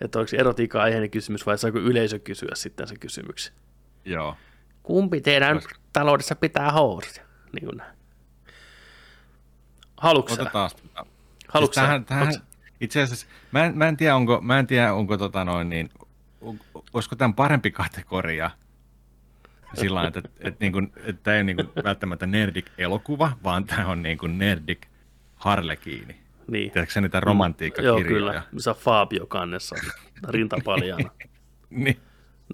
että 0.00 0.26
se 0.26 0.36
erotiikka 0.36 0.82
aiheinen 0.82 1.10
kysymys 1.10 1.46
vai 1.46 1.58
saako 1.58 1.78
yleisö 1.78 2.18
kysyä 2.18 2.50
sitten 2.54 2.88
sen 2.88 2.98
kysymyksen. 2.98 3.54
Joo. 4.04 4.36
Kumpi 4.82 5.20
teidän 5.20 5.56
Olis- 5.56 5.78
taloudessa 5.92 6.34
pitää 6.36 6.72
housuja? 6.72 7.26
Niin 7.52 7.64
kuin 7.64 7.76
näin. 7.76 7.97
Haluatko? 10.00 10.32
Otetaan. 10.32 10.70
Haluatko 11.48 11.74
sä? 11.74 11.80
tähän, 11.80 12.04
tähän, 12.04 12.34
itse 12.80 13.02
asiassa, 13.02 13.26
mä 13.52 13.64
en, 13.64 13.78
mä 13.78 13.88
en 13.88 13.96
tiedä, 13.96 14.16
onko, 14.16 14.40
mä 14.40 14.58
en 14.58 14.66
tiedä, 14.66 14.94
onko 14.94 15.16
tota 15.16 15.44
noin, 15.44 15.70
niin, 15.70 15.90
on- 16.40 16.60
olisiko 16.92 17.16
tämän 17.16 17.34
parempi 17.34 17.70
kategoria 17.70 18.50
sillä 19.74 20.06
että, 20.06 20.18
että, 20.18 20.30
että, 20.40 20.56
niin 20.60 20.72
kuin, 20.72 20.92
että 20.96 21.22
tämä 21.22 21.34
ei 21.34 21.40
ole 21.40 21.44
niin 21.44 21.56
kuin 21.56 21.84
välttämättä 21.84 22.26
nerdik-elokuva, 22.26 23.32
vaan 23.44 23.64
tämä 23.64 23.86
on 23.86 24.02
niin 24.02 24.18
kuin 24.18 24.38
nerdik 24.38 24.86
harlekiini. 25.36 26.16
Niin. 26.50 26.70
Tiedätkö 26.70 27.00
niitä 27.00 27.18
Joo, 27.18 27.24
romantiikkakirjoja? 27.24 28.04
kyllä. 28.04 28.42
Missä 28.52 28.74
Fabio 28.74 29.26
kannessa 29.26 29.76
rintapaljana. 30.28 31.10
niin. 31.70 32.00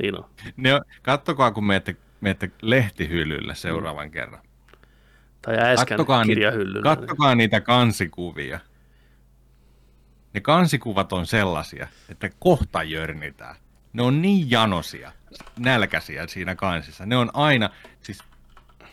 niin 0.02 0.18
on. 0.18 0.24
Ne 0.56 0.74
on, 0.74 0.80
kattokaa, 1.02 1.50
kun 1.50 1.64
menette, 1.64 1.96
menette 2.20 2.50
lehtihyllylle 2.62 3.54
seuraavan 3.54 4.10
kerran. 4.10 4.40
Tai 5.44 5.58
äsken 5.58 5.86
Kattokaa, 5.88 6.24
kirjahyllyllä. 6.24 6.82
kattokaa 6.82 7.34
niitä 7.34 7.60
kansikuvia. 7.60 8.60
Ne 10.34 10.40
kansikuvat 10.40 11.12
on 11.12 11.26
sellaisia, 11.26 11.88
että 12.08 12.30
kohta 12.38 12.82
jörnitään. 12.82 13.56
Ne 13.92 14.02
on 14.02 14.22
niin 14.22 14.50
janosia, 14.50 15.12
nälkäisiä 15.58 16.26
siinä 16.26 16.54
kansissa. 16.54 17.06
Ne 17.06 17.16
on 17.16 17.30
aina, 17.34 17.70
siis 18.02 18.18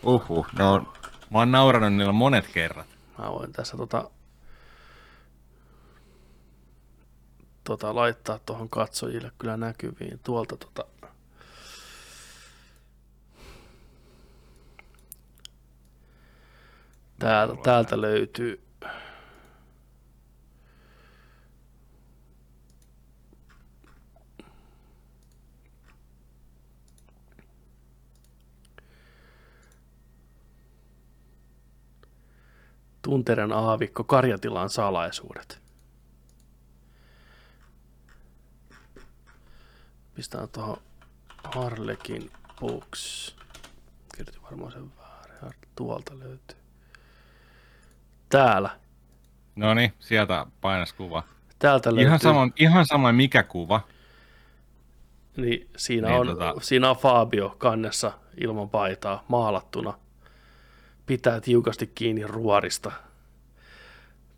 uhu, 0.02 0.46
ne 0.58 0.64
on, 0.64 0.92
mä 1.30 1.38
oon 1.38 1.52
nauranut 1.52 1.92
niillä 1.92 2.12
monet 2.12 2.46
kerrat. 2.54 2.86
Mä 3.18 3.30
voin 3.30 3.52
tässä 3.52 3.76
tota, 3.76 4.10
tota 7.64 7.94
laittaa 7.94 8.38
tuohon 8.38 8.68
katsojille 8.70 9.32
kyllä 9.38 9.56
näkyviin. 9.56 10.20
Tuolta 10.24 10.56
tota, 10.56 10.84
täältä, 17.22 17.56
täältä 17.62 18.00
löytyy 18.00 18.62
Tunteren 33.02 33.52
aavikko 33.52 34.04
Karjatilan 34.04 34.70
salaisuudet. 34.70 35.62
Pistään 40.14 40.48
tuohon 40.48 40.76
Harlekin 41.44 42.30
Books. 42.60 43.36
Kirjoitin 44.16 44.42
varmaan 44.42 44.72
sen 44.72 44.92
väärin. 44.98 45.58
Tuolta 45.76 46.18
löytyy. 46.18 46.61
Täällä. 48.32 48.70
No 49.56 49.74
niin, 49.74 49.92
sieltä 49.98 50.46
painas 50.60 50.92
kuva. 50.92 51.22
Täältä 51.58 51.90
löytyy. 51.90 52.06
Ihan 52.06 52.18
sama, 52.18 52.48
ihan 52.56 52.86
sama 52.86 53.12
mikä 53.12 53.42
kuva. 53.42 53.80
Niin 55.36 55.70
siinä, 55.76 56.08
Niin, 56.08 56.20
on, 56.20 56.26
tota- 56.26 56.60
siinä 56.62 56.90
on 56.90 56.96
Fabio 56.96 57.54
kannessa 57.58 58.12
ilman 58.40 58.70
paitaa 58.70 59.24
maalattuna. 59.28 59.98
Pitää 61.06 61.40
tiukasti 61.40 61.86
kiinni 61.86 62.26
ruorista. 62.26 62.92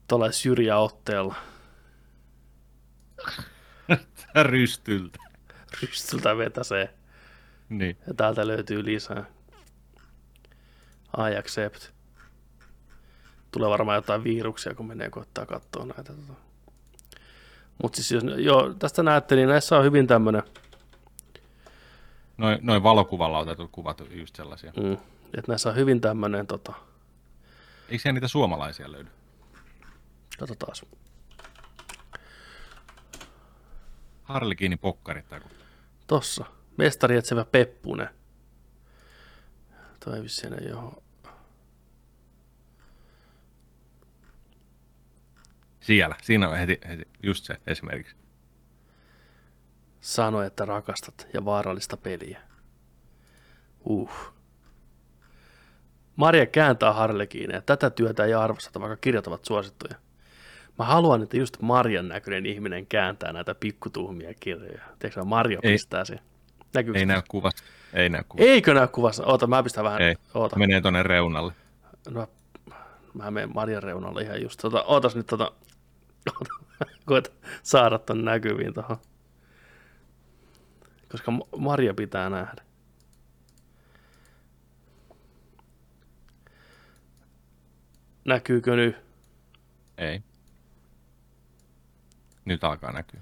Tuolla 0.08 0.32
syrjäotteella. 0.32 1.34
Rystyltä. 4.42 5.18
Rystyltä 5.82 6.36
vetäsee. 6.36 6.94
Niin. 7.68 7.96
Ja 8.06 8.14
täältä 8.14 8.46
löytyy 8.46 8.84
lisää. 8.84 9.24
I 11.30 11.36
accept. 11.38 11.93
Tulee 13.54 13.70
varmaan 13.70 13.96
jotain 13.96 14.24
viruksia, 14.24 14.74
kun 14.74 14.86
menee 14.86 15.10
koittaa 15.10 15.46
katsoa 15.46 15.84
näitä. 15.86 16.12
Tota. 16.12 16.32
Mutta 17.82 17.96
siis 17.96 18.10
jos, 18.12 18.24
joo, 18.36 18.74
tästä 18.74 19.02
näette, 19.02 19.36
niin 19.36 19.48
näissä 19.48 19.78
on 19.78 19.84
hyvin 19.84 20.06
tämmöinen, 20.06 20.42
Noin 22.36 22.58
noi 22.62 22.82
valokuvalla 22.82 23.38
otetut 23.38 23.70
kuvat 23.72 24.00
on 24.00 24.06
just 24.18 24.36
sellaisia. 24.36 24.72
mm, 24.76 24.92
että 25.38 25.48
näissä 25.48 25.68
on 25.68 25.76
hyvin 25.76 26.00
tämmöinen, 26.00 26.46
tota, 26.46 26.72
Eikö 27.88 28.02
siellä 28.02 28.14
niitä 28.14 28.28
suomalaisia 28.28 28.92
löydy? 28.92 29.08
katsotaan. 30.38 30.76
Harlekiini 34.22 34.76
pokkarit 34.76 35.28
tai 35.28 35.40
kun... 35.40 35.50
Tossa, 36.06 36.44
mestari 36.76 37.16
etsevä 37.16 37.44
Peppunen. 37.44 38.08
Toi 40.04 40.22
vissiin 40.22 40.62
ei 40.64 40.72
ole. 40.72 41.03
Siellä, 45.84 46.16
siinä 46.22 46.48
on 46.48 46.56
heti, 46.56 46.78
heti 46.88 47.08
just 47.22 47.44
se 47.44 47.56
esimerkiksi. 47.66 48.16
Sano, 50.00 50.42
että 50.42 50.64
rakastat 50.64 51.28
ja 51.32 51.44
vaarallista 51.44 51.96
peliä. 51.96 52.40
Uh. 53.84 54.10
Maria 56.16 56.46
kääntää 56.46 56.92
Harlekiineja. 56.92 57.62
Tätä 57.62 57.90
työtä 57.90 58.24
ei 58.24 58.34
arvosteta, 58.34 58.80
vaikka 58.80 58.96
kirjat 58.96 59.26
ovat 59.26 59.44
suosittuja. 59.44 59.94
Mä 60.78 60.84
haluan, 60.84 61.22
että 61.22 61.36
just 61.36 61.60
Marjan 61.60 62.08
näköinen 62.08 62.46
ihminen 62.46 62.86
kääntää 62.86 63.32
näitä 63.32 63.54
pikkutuhmia 63.54 64.34
kirjoja. 64.40 64.82
Tiedätkö, 64.98 65.24
Marja 65.24 65.58
Ei. 65.62 65.72
pistää 65.72 66.04
sen. 66.04 66.20
Näkyykö 66.74 66.98
Ei 66.98 67.06
näy 67.06 67.22
kuvassa. 67.28 67.64
Ei 67.92 68.08
näy 68.08 68.22
kuvassa. 68.28 68.50
Eikö 68.50 68.74
näy 68.74 68.88
kuvassa? 68.88 69.26
Oota, 69.26 69.46
mä 69.46 69.62
pistän 69.62 69.84
vähän. 69.84 70.02
Ei. 70.02 70.16
Oota. 70.34 70.56
Menee 70.58 70.80
tonne 70.80 71.02
reunalle. 71.02 71.52
No, 72.10 72.28
mä 73.14 73.30
menen 73.30 73.50
Marjan 73.54 73.82
reunalle 73.82 74.22
ihan 74.22 74.42
just. 74.42 74.60
Tota, 74.62 74.82
ootas 74.82 75.16
nyt 75.16 75.26
tota, 75.26 75.52
koeta 77.06 77.30
saada 77.62 77.98
ton 77.98 78.24
näkyviin 78.24 78.74
tohon. 78.74 78.96
Koska 81.10 81.30
Ma- 81.30 81.48
Marja 81.56 81.94
pitää 81.94 82.30
nähdä. 82.30 82.62
Näkyykö 88.24 88.76
nyt? 88.76 88.96
Ei. 89.98 90.22
Nyt 92.44 92.64
alkaa 92.64 92.92
näkyä. 92.92 93.20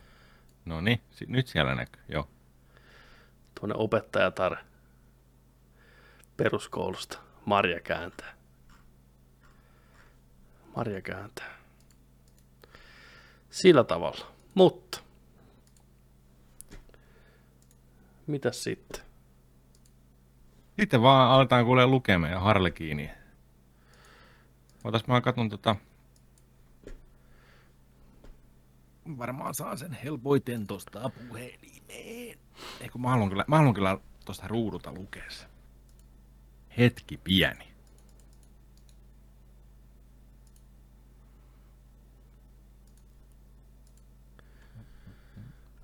No 0.65 0.81
niin, 0.81 1.01
nyt 1.27 1.47
siellä 1.47 1.75
näkyy, 1.75 2.03
joo. 2.09 2.29
Tuonne 3.61 3.75
opettajatar 3.79 4.57
peruskoulusta. 6.37 7.19
Marja 7.47 7.81
kääntää. 7.81 8.35
Marja 10.77 11.03
kääntää. 11.03 11.62
Sillä 13.53 13.85
tavalla. 13.85 14.27
Mutta. 14.55 15.01
Mitäs 18.27 18.65
sitten? 18.65 19.03
Sitten 20.81 21.03
vaan 21.03 21.31
aletaan 21.31 21.65
kuulee 21.65 21.87
lukemaan 21.87 22.33
ja 22.33 22.41
Harlekiini. 22.41 23.11
Otas 24.85 25.07
mä 25.07 25.21
katson 25.21 25.49
tota... 25.49 25.77
Varmaan 29.19 29.55
saan 29.55 29.79
sen 29.79 29.93
helpoiten 29.93 30.67
tosta 30.67 31.11
puhelimeen. 31.29 32.39
Eikö 32.81 32.99
mä 32.99 33.11
haluan 33.11 33.29
kyllä, 33.29 33.45
mä 33.49 33.57
haluan 33.57 33.75
kyllä 33.75 33.99
tosta 34.25 34.49
ruudulta 34.49 34.93
lukea 34.93 35.31
sen. 35.31 35.49
Hetki 36.79 37.17
pieni. 37.17 37.72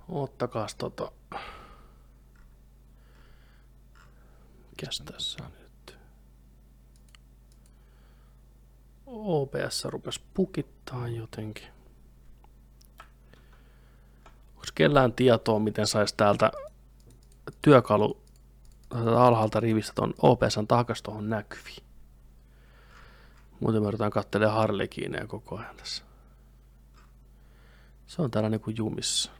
Ottakaas 0.08 0.74
tota... 0.74 1.12
Mikäs 4.70 5.02
tässä 5.04 5.44
on 5.44 5.50
nyt? 5.60 5.98
OBS 9.06 9.84
rupes 9.84 10.18
pukittaa 10.18 11.08
jotenkin. 11.08 11.68
Onko 14.54 14.66
kellään 14.74 15.12
tietoa, 15.12 15.58
miten 15.58 15.86
saisi 15.86 16.14
täältä 16.16 16.52
työkalu 17.62 18.20
täältä 18.88 19.22
alhaalta 19.22 19.60
rivistä 19.60 19.92
tuon 19.94 20.14
OBSn 20.22 20.66
takas 20.66 21.02
tuohon 21.02 21.30
näkyviin? 21.30 21.84
Muuten 23.60 23.82
me 23.82 23.88
yritetään 23.88 24.10
katselemaan 24.10 24.56
Harlekiineja 24.56 25.26
koko 25.26 25.58
ajan 25.58 25.76
tässä. 25.76 26.04
Se 28.06 28.22
on 28.22 28.30
täällä 28.30 28.50
niinku 28.50 28.70
jumissa. 28.70 29.37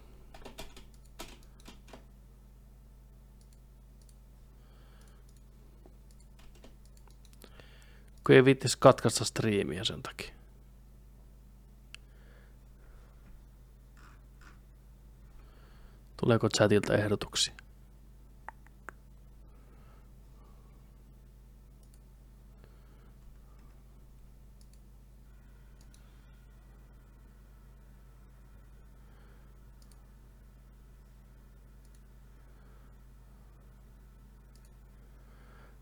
Kun 8.28 8.34
ei 8.36 8.44
viittis 8.44 8.76
katkaista 8.76 9.24
striimiä 9.24 9.84
sen 9.84 10.02
takia. 10.02 10.34
Tuleeko 16.16 16.48
chatilta 16.48 16.94
ehdotuksia? 16.94 17.55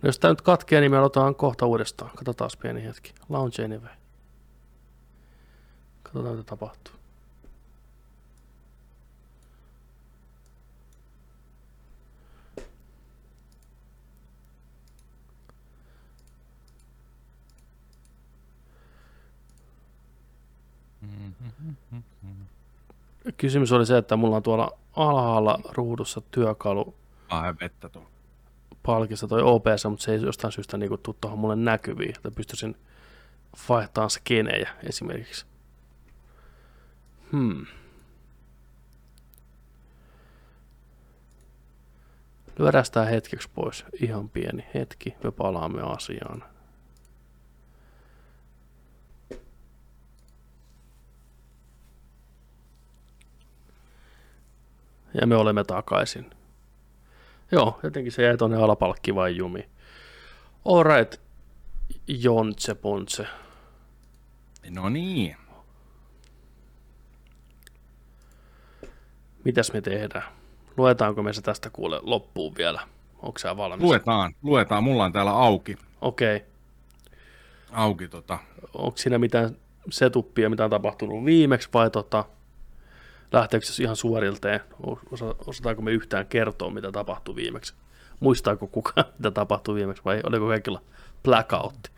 Jos 0.07 0.19
tää 0.19 0.31
nyt 0.31 0.43
katkeaa, 0.43 0.81
niin 0.81 0.91
me 0.91 0.97
aloitetaan 0.97 1.35
kohta 1.35 1.67
uudestaan. 1.67 2.11
Katsotaan 2.17 2.51
pieni 2.63 2.85
hetki. 2.85 3.15
Launch 3.29 3.61
anyway. 3.65 3.95
Katsotaan 6.03 6.37
mitä 6.37 6.47
tapahtuu. 6.47 6.97
Kysymys 23.37 23.73
oli 23.73 23.87
se, 23.87 23.99
että 23.99 24.17
mulla 24.17 24.37
on 24.37 24.43
tuolla 24.43 24.71
alhaalla 24.97 25.59
ruudussa 25.73 26.21
työkalu 26.31 26.95
Ai 27.29 27.55
vettä 27.61 27.89
tuo. 27.89 28.16
Palkissa 28.87 29.29
toi 29.29 29.43
OPS, 29.43 29.85
mutta 29.91 30.05
se 30.05 30.13
ei 30.13 30.23
jostain 30.23 30.53
syystä 30.53 30.77
niin 30.77 30.99
tuu 31.03 31.17
tuohon 31.21 31.39
mulle 31.39 31.57
näkyviin, 31.57 32.17
että 32.17 32.31
pystyisin 32.31 32.77
vaihtamaan 33.69 34.11
skenejä 34.11 34.71
esimerkiksi. 34.83 35.47
Hmm. 37.33 37.67
Lyödään 42.59 42.85
tää 42.93 43.05
hetkeksi 43.05 43.49
pois. 43.55 43.85
Ihan 44.01 44.29
pieni 44.29 44.67
hetki. 44.75 45.15
Me 45.25 45.31
palaamme 45.31 45.83
asiaan. 45.83 46.45
Ja 55.21 55.27
me 55.27 55.37
olemme 55.37 55.65
takaisin. 55.65 56.36
Joo, 57.53 57.81
jotenkin 57.83 58.13
se 58.13 58.23
jäi 58.23 58.37
tonne 58.37 58.57
alapalkki 58.57 59.15
vai 59.15 59.37
jumi. 59.37 59.69
Alright, 60.65 61.21
Jontse 62.09 62.75
Pontse. 62.75 63.27
No 64.71 64.89
niin. 64.89 65.37
Mitäs 69.45 69.73
me 69.73 69.81
tehdään? 69.81 70.23
Luetaanko 70.77 71.23
me 71.23 71.33
se 71.33 71.43
tästä 71.43 71.71
kuule 71.71 72.01
loppuun 72.03 72.55
vielä? 72.57 72.81
Onko 73.23 73.39
sä 73.39 73.57
valmis? 73.57 73.85
Luetaan, 73.85 74.33
luetaan. 74.43 74.85
Mulla 74.85 75.05
on 75.05 75.13
täällä 75.13 75.31
auki. 75.31 75.77
Okei. 76.01 76.37
Okay. 76.37 76.49
Auki 77.73 78.09
tota. 78.09 78.39
Onko 78.75 78.97
siinä 78.97 79.19
mitään 79.19 79.57
setuppia, 79.91 80.51
mitä 80.51 80.65
on 80.65 80.71
tapahtunut 80.71 81.25
viimeksi 81.25 81.69
vai 81.75 81.91
tota, 81.91 82.25
lähteekö 83.33 83.67
se 83.67 83.83
ihan 83.83 83.97
suorilteen? 83.97 84.61
Osa, 85.13 85.35
osataanko 85.47 85.83
me 85.83 85.93
yhtään 85.93 86.27
kertoa, 86.27 86.71
mitä 86.71 86.93
tapahtui 86.93 87.37
viimeksi? 87.37 87.75
Muistaako 88.21 88.67
kukaan, 88.67 89.07
mitä 89.19 89.31
tapahtui 89.31 89.75
viimeksi 89.75 90.05
vai 90.05 90.21
oliko 90.25 90.47
kaikilla 90.47 90.83
blackoutti? 91.23 91.91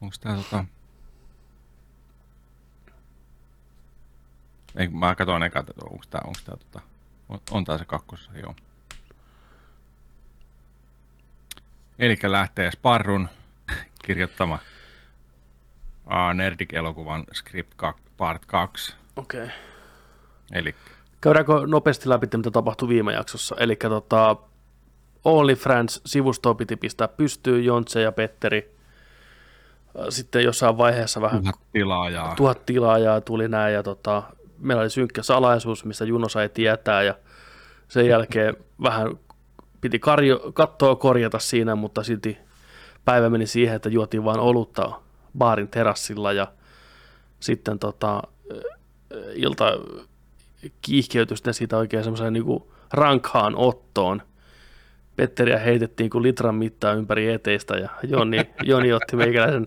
Onko 0.00 0.16
tää 0.20 0.36
tota... 0.36 0.64
Ei, 4.76 4.88
mä 4.88 5.14
katson 5.14 5.42
eka, 5.42 5.60
että 5.60 5.72
onko 5.90 6.04
tää, 6.10 6.20
onko 6.24 6.40
tää 6.44 6.56
tota... 6.56 6.80
On, 7.28 7.40
on 7.50 7.64
tää 7.64 7.78
se 7.78 7.84
kakkossa, 7.84 8.30
joo. 8.38 8.54
Eli 11.98 12.18
lähtee 12.22 12.70
Sparrun 12.70 13.28
kirjoittama 14.04 14.58
Nerdik-elokuvan 16.34 17.24
Script 17.32 17.72
2, 17.76 18.02
Part 18.16 18.46
2. 18.46 18.94
Okei. 19.16 19.42
Okay. 19.42 19.54
Eli 20.52 20.74
Käydäänkö 21.24 21.52
nopeasti 21.66 22.08
läpi, 22.08 22.26
mitä 22.36 22.50
tapahtui 22.50 22.88
viime 22.88 23.12
jaksossa? 23.12 23.56
Eli 23.58 23.76
tota, 23.76 24.36
Only 25.24 25.54
Friends-sivustoa 25.54 26.54
piti 26.54 26.76
pistää 26.76 27.08
pystyyn, 27.08 27.64
Jontse 27.64 28.00
ja 28.00 28.12
Petteri. 28.12 28.76
Sitten 30.08 30.44
jossain 30.44 30.78
vaiheessa 30.78 31.20
vähän... 31.20 31.42
Tuhat 31.42 31.60
tilaajaa. 31.72 32.34
Tuhat 32.36 32.66
tilaajaa 32.66 33.20
tuli 33.20 33.48
näin, 33.48 33.74
ja 33.74 33.82
tota, 33.82 34.22
meillä 34.58 34.80
oli 34.80 34.90
synkkä 34.90 35.22
salaisuus, 35.22 35.84
missä 35.84 36.04
Juno 36.04 36.28
sai 36.28 36.48
tietää, 36.48 37.02
ja 37.02 37.14
sen 37.88 38.06
jälkeen 38.06 38.56
vähän 38.82 39.08
piti 39.80 39.98
karjo, 39.98 40.40
kattoa 40.54 40.96
korjata 40.96 41.38
siinä, 41.38 41.74
mutta 41.74 42.02
silti 42.02 42.38
päivä 43.04 43.30
meni 43.30 43.46
siihen, 43.46 43.76
että 43.76 43.88
juotiin 43.88 44.24
vain 44.24 44.40
olutta 44.40 45.00
baarin 45.38 45.68
terassilla, 45.68 46.32
ja 46.32 46.52
sitten 47.40 47.78
tota, 47.78 48.22
ilta 49.34 49.64
kiihkeytyi 50.82 51.36
siitä 51.50 51.76
oikein 51.76 52.04
semmoiseen 52.04 52.32
niin 52.32 52.44
rankhaan 52.92 53.56
ottoon. 53.56 54.22
Petteriä 55.16 55.58
heitettiin 55.58 56.10
kuin 56.10 56.22
litran 56.22 56.54
mittaa 56.54 56.92
ympäri 56.92 57.32
eteistä 57.32 57.76
ja 57.76 57.88
Joni, 58.02 58.50
Joni 58.62 58.92
otti 58.92 59.16
meikäläisen 59.16 59.66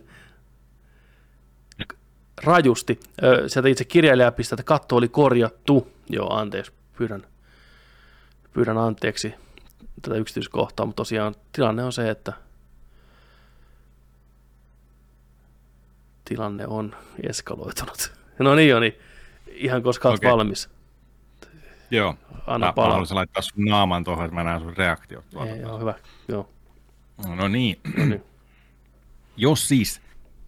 rajusti. 2.43 2.99
Sieltä 3.47 3.69
itse 3.69 3.85
kirjailija 3.85 4.31
pistää, 4.31 4.55
että 4.55 4.63
katto 4.63 4.95
oli 4.95 5.07
korjattu. 5.07 5.91
Joo, 6.09 6.33
anteeksi, 6.33 6.71
pyydän, 6.97 7.23
pyydän 8.53 8.77
anteeksi 8.77 9.33
tätä 10.01 10.15
yksityiskohtaa, 10.15 10.85
mutta 10.85 10.99
tosiaan 10.99 11.35
tilanne 11.51 11.83
on 11.83 11.93
se, 11.93 12.09
että 12.09 12.33
tilanne 16.27 16.67
on 16.67 16.95
eskaloitunut. 17.29 18.11
No 18.39 18.55
niin, 18.55 18.69
Joni, 18.69 18.97
ihan 19.47 19.83
koska 19.83 20.09
olet 20.09 20.19
okay. 20.19 20.31
valmis. 20.31 20.69
Joo. 21.91 22.15
Anna 22.47 22.67
mä, 22.67 22.73
palaa. 22.73 22.89
mä 22.89 22.93
haluaisin 22.93 23.15
laittaa 23.15 23.41
sun 23.41 23.65
naaman 23.65 24.03
tuohon, 24.03 24.25
että 24.25 24.35
mä 24.35 24.43
näen 24.43 24.59
sun 24.59 24.77
reaktiot. 24.77 25.25
Ei, 25.47 25.59
joo, 25.59 25.79
hyvä. 25.79 25.93
Joo. 26.27 26.49
No 27.35 27.47
niin. 27.47 27.79
No 27.97 28.05
niin. 28.05 28.23
Jos 29.37 29.67
siis 29.67 30.01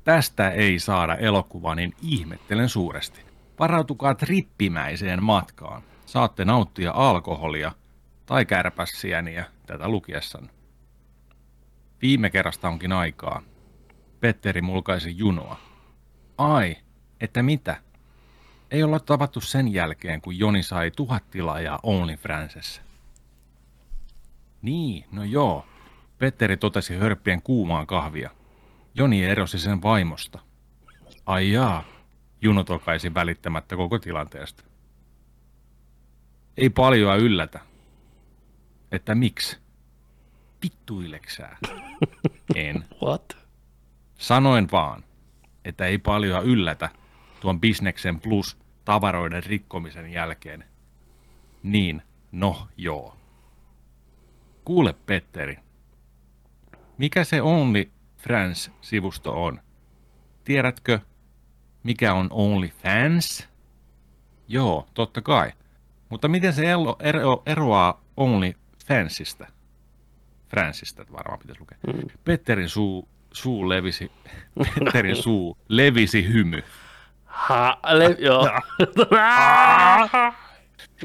tästä 0.03 0.49
ei 0.49 0.79
saada 0.79 1.15
elokuvaa, 1.15 1.75
niin 1.75 1.93
ihmettelen 2.01 2.69
suuresti. 2.69 3.21
Varautukaa 3.59 4.15
trippimäiseen 4.15 5.23
matkaan. 5.23 5.81
Saatte 6.05 6.45
nauttia 6.45 6.91
alkoholia 6.95 7.71
tai 8.25 8.45
kärpässiäniä 8.45 9.45
tätä 9.65 9.87
lukiessanne. 9.87 10.49
Viime 12.01 12.29
kerrasta 12.29 12.69
onkin 12.69 12.91
aikaa. 12.91 13.41
Petteri 14.19 14.61
mulkaisi 14.61 15.17
junoa. 15.17 15.68
Ai, 16.39 16.77
että 17.21 17.43
mitä? 17.43 17.77
Ei 18.71 18.83
olla 18.83 18.99
tavattu 18.99 19.41
sen 19.41 19.73
jälkeen, 19.73 20.21
kun 20.21 20.39
Joni 20.39 20.63
sai 20.63 20.91
tuhat 20.91 21.29
tilaajaa 21.31 21.79
OnlyFransessa. 21.83 22.81
Niin, 24.61 25.05
no 25.11 25.23
joo. 25.23 25.65
Petteri 26.17 26.57
totesi 26.57 26.95
hörppien 26.95 27.41
kuumaan 27.41 27.87
kahvia. 27.87 28.29
Joni 28.95 29.25
erosi 29.25 29.59
sen 29.59 29.81
vaimosta. 29.81 30.39
Ai 31.25 31.51
jaa, 31.51 31.83
Juno 32.41 32.63
tokaisi 32.63 33.13
välittämättä 33.13 33.75
koko 33.75 33.99
tilanteesta. 33.99 34.63
Ei 36.57 36.69
paljoa 36.69 37.15
yllätä. 37.15 37.59
Että 38.91 39.15
miksi? 39.15 39.57
Vittuileksää. 40.63 41.57
En. 42.55 42.85
What? 43.03 43.37
Sanoin 44.17 44.67
vaan, 44.71 45.03
että 45.65 45.85
ei 45.85 45.97
paljoa 45.97 46.39
yllätä 46.39 46.89
tuon 47.39 47.61
bisneksen 47.61 48.19
plus 48.19 48.57
tavaroiden 48.85 49.43
rikkomisen 49.43 50.11
jälkeen. 50.11 50.63
Niin, 51.63 52.01
no 52.31 52.67
joo. 52.77 53.17
Kuule 54.65 54.93
Petteri, 55.05 55.57
mikä 56.97 57.23
se 57.23 57.41
Only 57.41 57.91
Friends-sivusto 58.17 59.45
on? 59.45 59.59
Tiedätkö, 60.43 60.99
mikä 61.83 62.13
on 62.13 62.27
Only 62.31 62.67
Fans? 62.67 63.49
Joo, 64.47 64.87
totta 64.93 65.21
kai. 65.21 65.51
Mutta 66.09 66.27
miten 66.27 66.53
se 66.53 66.71
ero, 66.71 66.95
ero, 66.99 67.43
eroaa 67.45 68.01
Only 68.17 68.53
Fansista? 68.85 69.47
Fransista 70.49 71.05
varmaan 71.11 71.39
pitäisi 71.39 71.59
lukea. 71.59 71.77
Mm. 71.87 72.09
Petterin 72.23 72.69
suu, 72.69 73.07
suu 73.33 73.69
levisi, 73.69 74.11
Petterin 74.75 75.15
suu 75.15 75.57
levisi 75.67 76.33
hymy. 76.33 76.63
Ha, 77.25 77.79
le, 77.91 78.15
joo. 78.19 78.49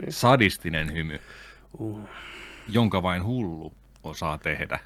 Sadistinen 0.09 0.93
hymy, 0.93 1.21
uh. 1.79 2.09
jonka 2.69 3.03
vain 3.03 3.25
hullu 3.25 3.75
osaa 4.03 4.39
tehdä. 4.39 4.79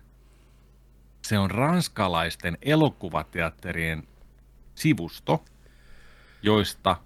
Se 1.22 1.38
on 1.38 1.50
ranskalaisten 1.50 2.58
elokuvateatterien 2.62 4.02
sivusto, 4.74 5.44
joista 6.42 6.96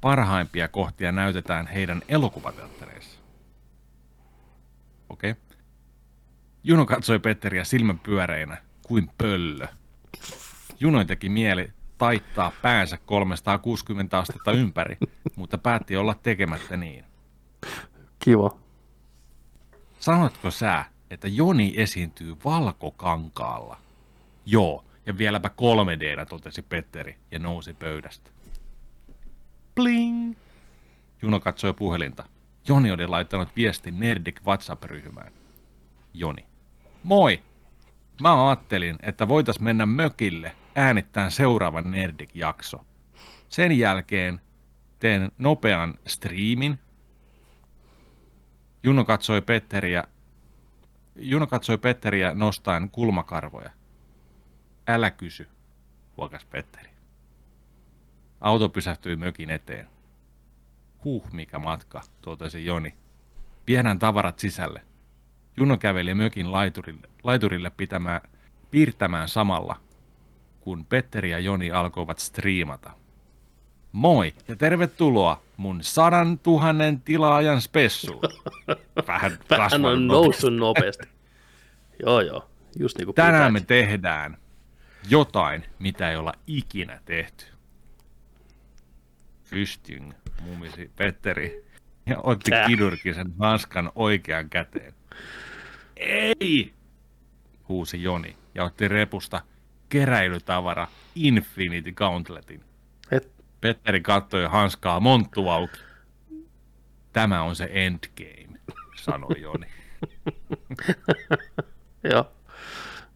parhaimpia 0.00 0.68
kohtia 0.68 1.12
näytetään 1.12 1.66
heidän 1.66 2.02
elokuvateattereissa. 2.08 3.18
Okei. 5.08 5.30
Okay. 5.30 5.42
Juno 6.64 6.86
katsoi 6.86 7.18
Petteriä 7.18 7.64
silmän 7.64 7.98
pyöreinä 7.98 8.67
kuin 8.88 9.10
pöllö. 9.18 9.66
Juno 10.80 11.04
teki 11.04 11.28
mieli 11.28 11.72
taittaa 11.98 12.52
päänsä 12.62 12.98
360 13.06 14.18
astetta 14.18 14.52
ympäri, 14.52 14.96
mutta 15.36 15.58
päätti 15.58 15.96
olla 15.96 16.14
tekemättä 16.14 16.76
niin. 16.76 17.04
Kiva. 18.18 18.58
Sanotko 20.00 20.50
sä, 20.50 20.84
että 21.10 21.28
Joni 21.28 21.74
esiintyy 21.76 22.36
valkokankaalla? 22.44 23.78
Joo, 24.46 24.84
ja 25.06 25.18
vieläpä 25.18 25.48
3 25.48 25.98
d 26.00 26.26
totesi 26.26 26.62
Petteri 26.62 27.16
ja 27.30 27.38
nousi 27.38 27.74
pöydästä. 27.74 28.30
Bling! 29.74 30.34
Juno 31.22 31.40
katsoi 31.40 31.74
puhelinta. 31.74 32.24
Joni 32.68 32.90
oli 32.90 33.06
laittanut 33.06 33.48
viestin 33.56 34.00
Nerdik 34.00 34.40
WhatsApp-ryhmään. 34.46 35.32
Joni. 36.14 36.44
Moi! 37.02 37.42
Mä 38.20 38.48
ajattelin, 38.48 38.96
että 39.02 39.28
voitais 39.28 39.60
mennä 39.60 39.86
mökille 39.86 40.56
äänittämään 40.74 41.30
seuraavan 41.30 41.90
Nerdik-jakso. 41.90 42.84
Sen 43.48 43.78
jälkeen 43.78 44.40
teen 44.98 45.32
nopean 45.38 45.94
striimin. 46.06 46.78
Juno 48.82 49.04
katsoi 49.04 49.42
Petteriä, 49.42 50.04
Juno 51.16 51.46
katsoi 51.46 51.78
Petteriä 51.78 52.34
nostaen 52.34 52.90
kulmakarvoja. 52.90 53.70
Älä 54.88 55.10
kysy, 55.10 55.48
huokas 56.16 56.44
Petteri. 56.44 56.90
Auto 58.40 58.68
pysähtyi 58.68 59.16
mökin 59.16 59.50
eteen. 59.50 59.88
Huh, 61.04 61.32
mikä 61.32 61.58
matka, 61.58 62.02
totesi 62.22 62.66
Joni. 62.66 62.94
Viedään 63.66 63.98
tavarat 63.98 64.38
sisälle. 64.38 64.82
Juno 65.58 65.76
käveli 65.78 66.14
mökin 66.14 66.52
laiturille, 66.52 67.08
laiturille 67.24 67.70
pitämään, 67.76 68.20
piirtämään 68.70 69.28
samalla, 69.28 69.76
kun 70.60 70.84
Petteri 70.84 71.30
ja 71.30 71.38
Joni 71.38 71.70
alkoivat 71.70 72.18
striimata. 72.18 72.90
Moi 73.92 74.34
ja 74.48 74.56
tervetuloa 74.56 75.42
mun 75.56 75.78
sadan 75.82 76.38
tuhannen 76.38 77.00
tilaajan 77.00 77.60
spessuun. 77.60 78.22
Vähän, 79.06 79.38
Vähän 79.50 79.84
on 79.84 80.06
noussut 80.06 80.54
nopeasti. 80.54 81.08
joo, 82.02 82.20
joo. 82.20 82.50
Just 82.78 82.98
niin 82.98 83.06
kuin 83.06 83.14
Tänään 83.14 83.52
me 83.52 83.60
tehdään 83.60 84.36
jotain, 85.10 85.64
mitä 85.78 86.10
ei 86.10 86.16
olla 86.16 86.32
ikinä 86.46 87.00
tehty. 87.04 87.44
Fystyng, 89.44 90.12
mumisi 90.42 90.90
Petteri, 90.96 91.64
ja 92.06 92.18
otti 92.22 92.50
Tää. 92.50 92.66
kidurkisen 92.66 93.34
hanskan 93.38 93.92
oikean 93.94 94.50
käteen. 94.50 94.94
Ei! 95.98 96.74
huusi 97.68 98.02
Joni 98.02 98.36
ja 98.54 98.64
otti 98.64 98.88
repusta 98.88 99.40
keräilytavara 99.88 100.88
Infinity 101.14 101.92
Gauntletin. 101.92 102.64
Et. 103.10 103.32
Petteri 103.60 104.00
katsoi 104.00 104.44
hanskaa 104.44 105.00
monttu 105.00 105.48
auki. 105.48 105.78
Tämä 107.12 107.42
on 107.42 107.56
se 107.56 107.68
endgame, 107.72 108.60
sanoi 108.96 109.40
Joni. 109.40 109.66
Joo. 112.10 112.32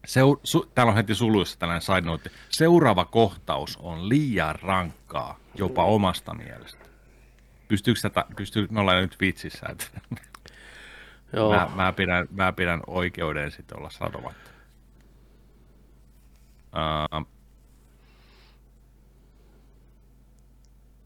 Seu, 0.05 0.39
su, 0.43 0.71
täällä 0.75 0.89
on 0.89 0.95
heti 0.95 1.15
suluissa 1.15 1.59
tällainen 1.59 1.81
side 1.81 2.01
note. 2.01 2.31
Seuraava 2.49 3.05
kohtaus 3.05 3.77
on 3.77 4.09
liian 4.09 4.55
rankkaa, 4.61 5.39
jopa 5.55 5.85
omasta 5.85 6.33
mielestä. 6.33 6.85
Pystyykö 7.67 7.99
tätä, 8.01 8.25
pystyy, 8.35 8.67
me 8.71 8.79
ollaan 8.79 9.01
nyt 9.01 9.19
vitsissä, 9.21 9.65
että 9.69 9.85
Joo. 11.33 11.55
mä, 11.55 11.71
mä, 11.75 11.93
pidän, 11.93 12.27
mä 12.31 12.51
pidän 12.51 12.81
oikeuden 12.87 13.51
sitten 13.51 13.77
olla 13.77 13.89
sanomatta. 13.89 14.49
Uh, 16.73 17.27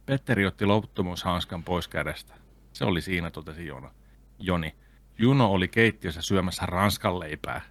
Petteri 0.06 0.46
otti 0.46 0.66
loputtomuushanskan 0.66 1.64
pois 1.64 1.88
kädestä. 1.88 2.34
Se 2.74 2.86
oli 2.86 3.02
siinä, 3.02 3.32
totesi 3.32 3.66
Jona. 3.66 3.92
Joni. 4.40 4.76
Juno 5.18 5.52
oli 5.52 5.68
keittiössä 5.68 6.22
syömässä 6.22 6.66
ranskan 6.66 7.20
leipää. 7.20 7.62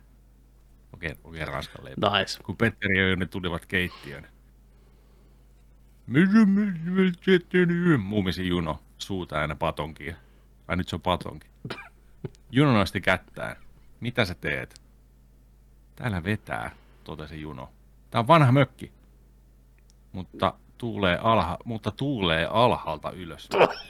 Okei, 0.92 1.14
okei, 1.24 1.44
ranskan 1.44 1.84
leipää. 1.84 2.18
Nice. 2.18 2.42
Kun 2.42 2.56
Petteri 2.56 2.98
ja 2.98 3.08
Joni 3.08 3.26
tulivat 3.26 3.66
keittiöön. 3.66 4.26
Muumisi 7.98 8.48
Juno, 8.48 8.82
suuta 8.98 9.40
aina 9.40 9.54
patonkia. 9.54 10.16
Ai 10.68 10.76
nyt 10.76 10.88
se 10.88 10.96
on 10.96 11.02
patonki. 11.02 11.48
Juno 12.50 12.72
nosti 12.72 13.00
kättään. 13.00 13.56
Mitä 14.00 14.24
sä 14.24 14.34
teet? 14.34 14.80
Täällä 15.96 16.24
vetää, 16.24 16.70
totesi 17.04 17.40
Juno. 17.40 17.70
Tää 18.10 18.18
on 18.18 18.26
vanha 18.26 18.52
mökki. 18.52 18.92
Mutta 20.12 20.54
tuulee, 20.78 21.18
alha, 21.22 21.58
mutta 21.64 21.90
tuulee 21.90 22.46
alhaalta 22.50 23.10
ylös. 23.10 23.48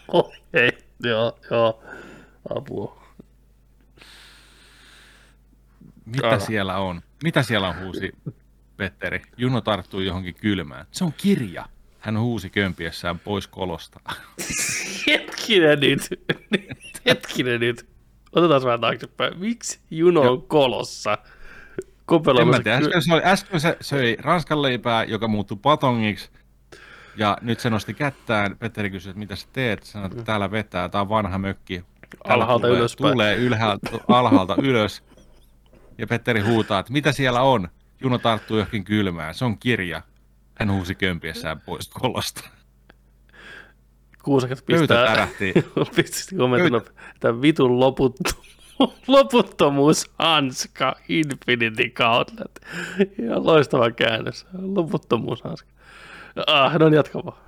Ei, 0.55 0.79
joo, 1.01 1.39
joo. 1.51 1.83
Apua. 2.57 3.07
Mitä 6.07 6.29
Ala. 6.29 6.39
siellä 6.39 6.77
on? 6.77 7.03
Mitä 7.23 7.43
siellä 7.43 7.69
on, 7.69 7.79
huusi 7.81 8.13
Petteri. 8.77 9.23
Juno 9.37 9.61
tarttui 9.61 10.07
johonkin 10.07 10.35
kylmään. 10.35 10.87
Se 10.91 11.05
on 11.05 11.13
kirja. 11.13 11.67
Hän 11.99 12.19
huusi 12.19 12.51
kömpiessään 12.51 13.19
pois 13.19 13.47
kolosta. 13.47 14.01
Hetkinen 15.07 15.81
nyt. 15.81 16.01
Hetkinen 17.07 17.61
nyt. 17.61 17.96
Otetaan 18.37 18.63
vähän 18.63 18.81
taaksepäin. 18.81 19.39
Miksi 19.39 19.81
Juno 19.91 20.21
on 20.21 20.43
kolossa? 20.43 21.19
En 22.41 22.49
mä 22.49 22.61
tiedä, 22.61 22.77
äsken, 22.77 23.03
se, 23.03 23.15
oli, 23.15 23.23
äsken 23.25 23.61
se 23.61 23.77
söi 23.81 24.17
ranskan 24.21 24.63
leipää, 24.63 25.05
joka 25.05 25.29
muuttui 25.29 25.59
patongiksi. 25.63 26.31
Ja 27.17 27.39
nyt 27.41 27.61
se 27.61 27.71
nosti 27.71 27.95
kättään. 27.95 28.57
Petteri 28.59 28.91
kysyi, 28.91 29.11
että 29.11 29.19
mitä 29.19 29.37
sä 29.37 29.49
teet? 29.53 29.83
Sanoit, 29.83 30.13
että 30.13 30.25
täällä 30.25 30.51
vetää, 30.51 30.89
tää 30.89 31.01
on 31.01 31.09
vanha 31.09 31.39
mökki. 31.39 31.85
Täällä 32.25 32.45
Alhaalta 32.45 32.67
tulee, 32.67 32.79
ylöspäin. 32.79 33.13
Tulee 33.13 33.37
ylhäältä, 33.37 33.91
alhaalta 34.09 34.57
ylös. 34.63 35.03
Ja 35.99 36.07
Petteri 36.07 36.41
huutaa, 36.41 36.81
että 36.81 36.93
mitä 36.93 37.13
siellä 37.13 37.43
on? 37.43 37.69
Juno 38.03 38.19
tarttuu 38.19 38.57
johonkin 38.57 38.85
kylmään. 38.85 39.35
Se 39.35 39.45
on 39.45 39.59
kirja. 39.59 40.03
Hän 40.55 40.73
huusi 40.73 40.95
kömpiessään 40.95 41.61
pois 41.61 41.89
kolosta. 41.89 42.41
Kuusakat 44.27 44.65
pistää, 44.67 45.07
tärähti. 45.07 45.53
pistää 45.97 46.39
kommentin, 46.39 46.75
että 47.15 47.41
vitun 47.43 47.81
loputtu, 47.81 48.31
loputtomuushanska 49.07 50.97
Infinity 51.09 51.91
Gauntlet. 51.91 52.61
Ihan 53.23 53.47
loistava 53.47 53.91
käännös. 53.91 54.47
Loputtomuushanska. 54.59 55.69
Ah, 56.47 56.79
no 56.79 56.89
niin, 56.89 56.97
jatka 56.97 57.25
vaan. 57.25 57.39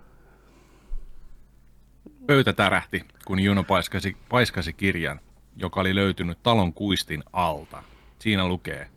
Pöytä 2.27 2.53
tärähti, 2.53 3.05
kun 3.25 3.41
Juno 3.41 3.65
paiskasi, 3.65 4.17
paiskasi 4.29 4.73
kirjan, 4.73 5.21
joka 5.57 5.81
oli 5.81 5.95
löytynyt 5.95 6.43
talon 6.43 6.73
kuistin 6.73 7.25
alta. 7.33 7.83
Siinä 8.19 8.49
lukee. 8.49 8.89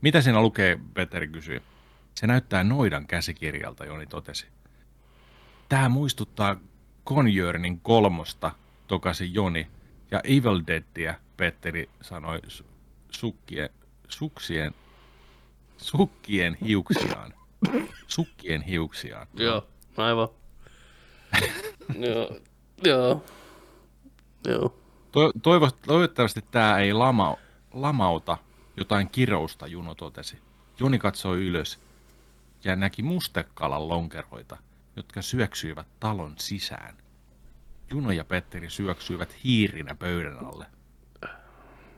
Mitä 0.00 0.20
siinä 0.20 0.42
lukee, 0.42 0.78
Petteri 0.94 1.28
kysyi. 1.28 1.62
Se 2.14 2.26
näyttää 2.26 2.64
noidan 2.64 3.06
käsikirjalta, 3.06 3.84
Joni 3.84 4.06
totesi. 4.06 4.46
Tämä 5.68 5.88
muistuttaa 5.88 6.56
Conjuring 7.06 7.78
kolmosta, 7.82 8.50
tokasi 8.86 9.34
Joni, 9.34 9.66
ja 10.10 10.20
Evil 10.24 10.62
Deadia, 10.66 11.14
Petteri 11.36 11.90
sanoi 12.02 12.40
su- 12.48 12.66
sukkien, 13.10 13.70
suksien, 14.08 14.74
sukkien 15.76 16.54
hiuksiaan. 16.54 17.34
Sukkien 18.06 18.62
hiuksiaan. 18.62 19.26
Joo, 19.34 19.66
aivan. 19.96 20.28
joo, 22.08 22.36
joo, 22.84 23.24
joo. 24.46 24.74
To- 25.12 25.32
toivo- 25.42 25.78
toivottavasti 25.86 26.44
tämä 26.50 26.78
ei 26.78 26.92
lama- 26.92 27.36
lamauta 27.72 28.38
jotain 28.76 29.08
kirousta, 29.10 29.66
Juno 29.66 29.94
totesi. 29.94 30.38
Joni 30.80 30.98
katsoi 30.98 31.46
ylös 31.46 31.78
ja 32.64 32.76
näki 32.76 33.02
mustekalan 33.02 33.88
lonkeroita, 33.88 34.56
jotka 34.96 35.22
syöksyivät 35.22 35.86
talon 36.00 36.34
sisään. 36.38 36.96
Juno 37.90 38.10
ja 38.10 38.24
Petteri 38.24 38.70
syöksyivät 38.70 39.36
hiirinä 39.44 39.94
pöydän 39.94 40.46
alle. 40.46 40.66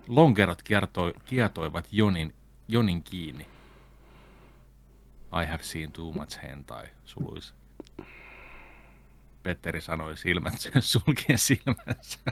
Lonkerot 0.09 0.63
kiertoi, 0.63 1.15
kietoivat 1.25 1.89
Jonin, 1.93 2.35
Jonin 2.69 3.03
kiinni. 3.03 3.47
I 5.43 5.47
have 5.47 5.63
seen 5.63 5.93
too 5.93 6.13
much 6.13 6.43
hentai, 6.43 6.87
suluissa. 7.05 7.55
Petteri 9.43 9.81
sanoi 9.81 10.17
silmät 10.17 10.55
sulkien 10.81 11.39
silmänsä. 11.39 12.19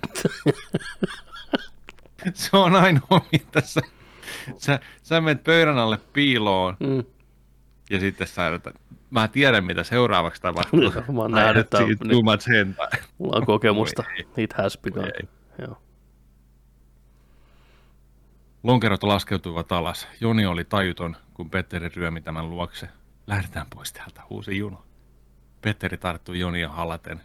Se 2.34 2.56
on 2.56 2.76
ainoa, 2.76 3.26
mitä 3.32 3.46
tässä, 3.52 3.80
sä, 4.56 4.80
sä 5.02 5.20
menet 5.20 5.44
pöydän 5.44 5.78
alle 5.78 5.98
piiloon 6.12 6.76
Mm. 6.80 7.04
Ja 7.90 8.00
sitten 8.00 8.26
sä 8.26 8.54
että 8.54 8.72
mä 9.10 9.28
tiedän 9.28 9.64
mitä 9.64 9.82
seuraavaksi 9.82 10.42
tapahtuu. 10.42 10.80
Mä 11.12 11.20
oon 11.20 11.30
nähnyt 11.30 11.70
tämän 11.70 11.98
too 12.10 12.22
much 12.22 12.48
hentai. 12.48 12.88
Mulla 13.18 13.36
on 13.36 13.46
kokemusta. 13.46 14.04
It 14.36 14.52
has 14.52 14.78
begun. 14.78 15.06
Joo. 15.58 15.78
Lonkerot 18.62 19.02
laskeutuivat 19.02 19.72
alas. 19.72 20.08
Joni 20.20 20.46
oli 20.46 20.64
tajuton, 20.64 21.16
kun 21.34 21.50
Petteri 21.50 21.88
ryömi 21.88 22.20
tämän 22.20 22.50
luokse. 22.50 22.88
Lähdetään 23.26 23.66
pois 23.74 23.92
täältä, 23.92 24.22
huusi 24.30 24.58
Juno. 24.58 24.84
Petteri 25.62 25.96
tarttui 25.96 26.38
Jonia 26.38 26.68
halaten, 26.68 27.20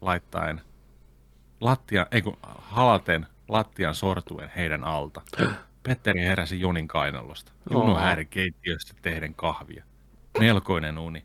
laittaen 0.00 0.60
lattia, 1.60 2.06
ei 2.10 2.22
kun 2.22 2.36
halaten 2.58 3.26
lattian 3.48 3.94
sortuen 3.94 4.50
heidän 4.56 4.84
alta. 4.84 5.22
Petteri 5.86 6.20
heräsi 6.20 6.60
Jonin 6.60 6.88
kainalosta. 6.88 7.52
Juno 7.70 7.92
Oo. 7.92 7.98
hääri 7.98 8.24
keittiöstä 8.24 8.94
tehden 9.02 9.34
kahvia. 9.34 9.84
Melkoinen 10.38 10.98
uni. 10.98 11.24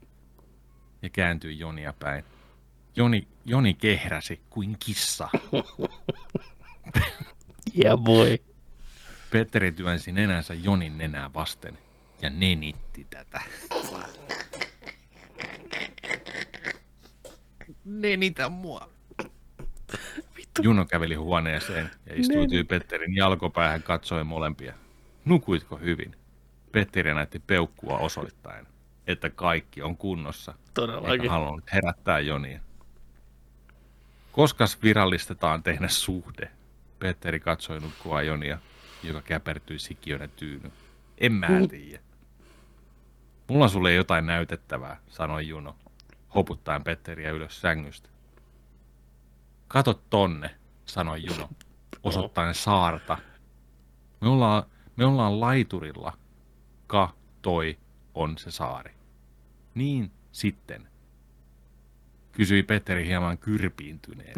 Ja 1.01 1.09
kääntyi 1.09 1.59
Jonia 1.59 1.93
päin. 1.99 2.23
Joni, 2.95 3.27
Joni 3.45 3.73
kehräsi 3.73 4.41
kuin 4.49 4.77
kissa. 4.85 5.29
Yeah 7.83 7.99
boy. 7.99 8.37
Petteri 9.31 9.71
työnsi 9.71 10.11
nenänsä 10.11 10.53
Jonin 10.53 10.97
nenää 10.97 11.33
vasten 11.33 11.77
ja 12.21 12.29
nenitti 12.29 13.07
tätä. 13.09 13.41
Nenitä 17.85 18.49
mua. 18.49 18.89
Juno 20.61 20.85
käveli 20.85 21.15
huoneeseen 21.15 21.89
ja 22.05 22.13
istuutui 22.15 22.63
Petterin 22.63 23.15
jalkopäähän 23.15 23.83
katsoen 23.83 24.27
molempia. 24.27 24.73
Nukuitko 25.25 25.77
hyvin? 25.77 26.15
Petteri 26.71 27.13
näytti 27.13 27.39
peukkua 27.39 27.97
osoittaen, 27.97 28.67
että 29.07 29.29
kaikki 29.29 29.81
on 29.81 29.97
kunnossa. 29.97 30.53
Todellakin. 30.73 31.11
Eikä 31.11 31.29
halunnut 31.29 31.73
herättää 31.73 32.19
Jonia. 32.19 32.59
Koskas 34.31 34.83
virallistetaan 34.83 35.63
tehdä 35.63 35.87
suhde? 35.87 36.51
Petteri 36.99 37.39
katsoi 37.39 37.79
nukkua 37.79 38.21
Jonia, 38.21 38.57
joka 39.03 39.21
käpertyi 39.21 39.79
sikiönä 39.79 40.27
tyyny. 40.27 40.71
En 41.17 41.33
mä 41.33 41.47
tiedä. 41.69 41.99
Mulla 43.47 43.63
on 43.63 43.69
sulle 43.69 43.93
jotain 43.93 44.25
näytettävää, 44.25 44.97
sanoi 45.07 45.47
Juno, 45.47 45.75
hoputtaen 46.35 46.83
Petteriä 46.83 47.31
ylös 47.31 47.61
sängystä. 47.61 48.09
Kato 49.69 49.93
tonne, 49.93 50.55
sanoi 50.85 51.25
Juno, 51.25 51.49
osoittaen 52.03 52.55
saarta. 52.55 53.17
Me 54.21 54.27
ollaan, 54.27 54.63
me 54.95 55.05
ollaan 55.05 55.39
laiturilla. 55.39 56.17
Ka, 56.87 57.15
toi, 57.41 57.77
on 58.13 58.37
se 58.37 58.51
saari. 58.51 58.93
Niin 59.75 60.11
sitten, 60.31 60.87
kysyi 62.31 62.63
Petteri 62.63 63.07
hieman 63.07 63.37
kyrpiintyneen. 63.37 64.33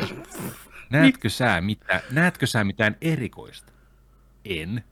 Näetkö 0.89 1.29
sä, 1.29 1.61
mitä, 1.61 2.01
näetkö 2.11 2.47
sä 2.47 2.63
mitään 2.63 2.97
erikoista? 3.01 3.73
En. 4.45 4.83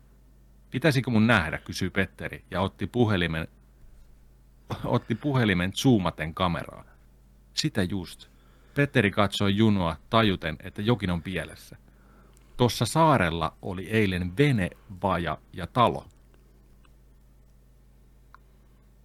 Pitäisikö 0.72 1.12
mun 1.12 1.28
nähdä, 1.28 1.58
kysyi 1.58 1.90
Petteri 1.90 2.46
ja 2.52 2.62
otti 2.62 2.88
puhelimen, 2.88 3.48
otti 4.84 5.16
puhelimen 5.16 5.74
zoomaten 5.74 6.34
kameraan. 6.34 6.86
Sitä 7.54 7.84
just. 7.84 8.30
Petteri 8.74 9.12
katsoi 9.12 9.58
Junoa 9.58 9.96
tajuten, 10.10 10.58
että 10.64 10.82
jokin 10.82 11.12
on 11.12 11.24
pielessä. 11.24 11.78
Tuossa 12.58 12.86
saarella 12.86 13.58
oli 13.62 13.90
eilen 13.90 14.38
vene, 14.38 14.70
vaja 15.04 15.38
ja 15.54 15.68
talo. 15.68 16.06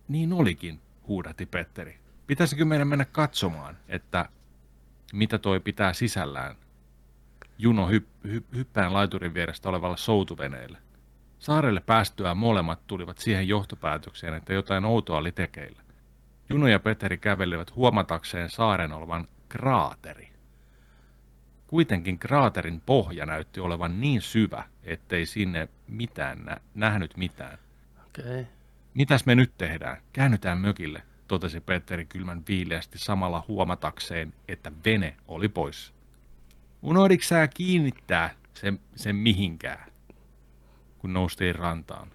Niin 0.09 0.33
olikin, 0.33 0.81
huudatti 1.09 1.47
Petteri. 1.47 1.99
Pitäisikö 2.27 2.65
meidän 2.65 2.89
mennä 2.89 3.05
katsomaan, 3.05 3.77
että 3.89 4.29
mitä 5.13 5.39
toi 5.39 5.61
pitää 5.61 5.93
sisällään? 5.93 6.57
Juno 7.59 7.89
hyp- 7.89 8.29
hy- 8.29 8.57
hyppään 8.57 8.93
laiturin 8.93 9.35
vierestä 9.35 9.69
olevalle 9.69 9.97
soutuveneelle. 9.97 10.79
Saarelle 11.39 11.81
päästyään 11.81 12.37
molemmat 12.37 12.87
tulivat 12.87 13.19
siihen 13.19 13.49
johtopäätökseen, 13.49 14.35
että 14.35 14.53
jotain 14.53 14.85
outoa 14.85 15.19
oli 15.19 15.33
tekeillä. 15.33 15.83
Juno 16.49 16.67
ja 16.67 16.79
Petteri 16.79 17.19
kävelivät 17.19 17.75
huomatakseen 17.75 18.51
saaren 18.51 18.93
olevan 18.93 19.29
kraateri. 19.59 20.29
Kuitenkin 21.67 22.19
kraaterin 22.19 22.81
pohja 22.81 23.27
näytti 23.27 23.61
olevan 23.61 24.01
niin 24.01 24.23
syvä, 24.23 24.65
ettei 24.83 25.27
sinne 25.27 25.69
mitään 25.89 26.45
nä- 26.45 26.61
nähnyt 26.75 27.17
mitään. 27.17 27.59
Okay. 28.07 28.45
Mitäs 28.95 29.27
me 29.27 29.35
nyt 29.35 29.53
tehdään? 29.59 29.97
Käännytään 30.13 30.59
mökille, 30.59 31.03
totesi 31.29 31.61
Petteri 31.61 32.05
kylmän 32.05 32.43
viileästi 32.49 32.99
samalla 32.99 33.45
huomatakseen, 33.49 34.35
että 34.49 34.73
vene 34.85 35.17
oli 35.29 35.49
pois. 35.49 35.95
Unohditko 36.83 37.25
sä 37.25 37.49
kiinnittää 37.49 38.31
sen, 38.55 38.81
sen 38.97 39.17
mihinkään, 39.17 39.93
kun 40.99 41.13
noustiin 41.13 41.55
rantaan? 41.55 42.11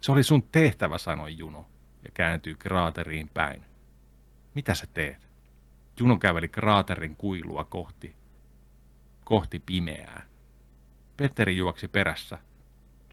Se 0.00 0.12
oli 0.12 0.22
sun 0.22 0.42
tehtävä, 0.42 0.98
sanoi 0.98 1.38
Juno 1.38 1.66
ja 2.04 2.10
kääntyi 2.14 2.54
kraateriin 2.54 3.28
päin. 3.28 3.64
Mitä 4.54 4.74
sä 4.74 4.86
teet? 4.94 5.29
Juno 6.00 6.16
käveli 6.16 6.48
kraaterin 6.48 7.16
kuilua 7.16 7.64
kohti, 7.64 8.14
kohti 9.24 9.62
pimeää. 9.66 10.22
Petteri 11.16 11.56
juoksi 11.56 11.88
perässä, 11.88 12.38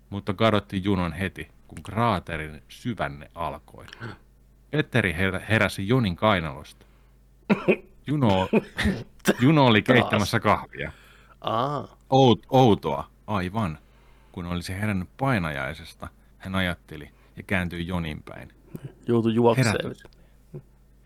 mutta 0.09 0.33
kadotti 0.33 0.83
Junon 0.83 1.14
heti, 1.14 1.48
kun 1.67 1.83
kraaterin 1.83 2.64
syvänne 2.67 3.32
alkoi. 3.35 3.85
Petteri 4.72 5.14
her- 5.14 5.41
heräsi 5.49 5.88
Jonin 5.88 6.16
kainalosta. 6.16 6.85
Juno, 8.07 8.49
Juno 9.40 9.66
oli 9.66 9.82
keittämässä 9.82 10.40
kahvia. 10.40 10.91
Aa. 11.41 11.98
Out, 12.09 12.45
outoa, 12.49 13.09
aivan. 13.27 13.77
Kun 14.32 14.45
olisi 14.45 14.74
herännyt 14.74 15.09
painajaisesta, 15.17 16.07
hän 16.38 16.56
ajatteli 16.56 17.09
ja 17.38 17.43
kääntyi 17.43 17.88
Jonin 17.88 18.24
päin. 18.24 18.53
Joutui 19.07 19.33
juokseen. 19.33 19.67
Herätys. 19.67 20.03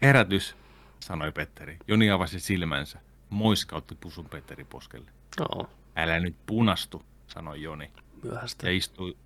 Herätys, 0.02 0.56
sanoi 1.02 1.32
Petteri. 1.32 1.78
Joni 1.88 2.12
avasi 2.12 2.40
silmänsä. 2.40 3.00
Moiskautti 3.30 3.96
pusun 3.96 4.26
Petteri 4.26 4.64
poskelle. 4.64 5.12
Oo. 5.40 5.70
Älä 5.96 6.20
nyt 6.20 6.36
punastu, 6.46 7.06
sanoi 7.28 7.62
Joni. 7.62 7.92
Myöhäistä. 8.24 8.68
Ja, 8.68 8.78
istui, 8.78 9.18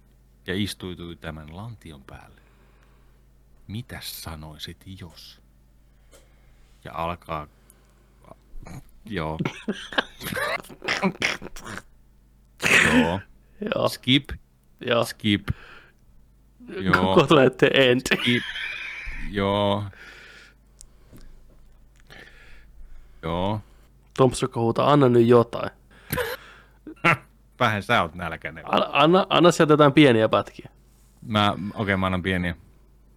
ja 0.48 0.54
istuitui 0.56 1.16
tämän 1.16 1.56
lantion 1.56 2.04
päälle. 2.04 2.42
Mitäs 3.68 4.24
sanoisit 4.24 4.78
jos? 5.00 5.42
Ja 6.84 6.92
alkaa... 6.94 7.48
Joo. 9.06 9.40
Joo. 12.94 13.20
Joo. 13.76 13.90
Skip. 13.90 14.30
Joo. 14.80 15.06
Skip. 15.06 15.48
Joo. 16.68 16.94
Koko 16.94 17.28
tulee 17.28 17.50
the 17.50 17.70
end. 17.74 18.02
Skip. 18.14 18.44
Joo. 19.32 19.84
Joo. 23.26 23.60
Tompsakko 24.18 24.62
huutaa, 24.62 24.92
anna 24.92 25.10
nyt 25.10 25.28
jotain. 25.28 25.70
Vähän 27.60 27.84
sä 27.84 28.02
oot 28.02 28.16
nälkäinen. 28.16 28.64
Anna, 28.74 28.90
anna, 28.92 29.26
anna 29.30 29.52
sieltä 29.52 29.74
jotain 29.74 29.94
pieniä 29.94 30.30
pätkiä. 30.30 30.70
Mä, 31.28 31.52
okei, 31.52 31.82
okay, 31.82 31.96
mä 31.96 32.06
annan 32.06 32.24
pieniä. 32.24 32.56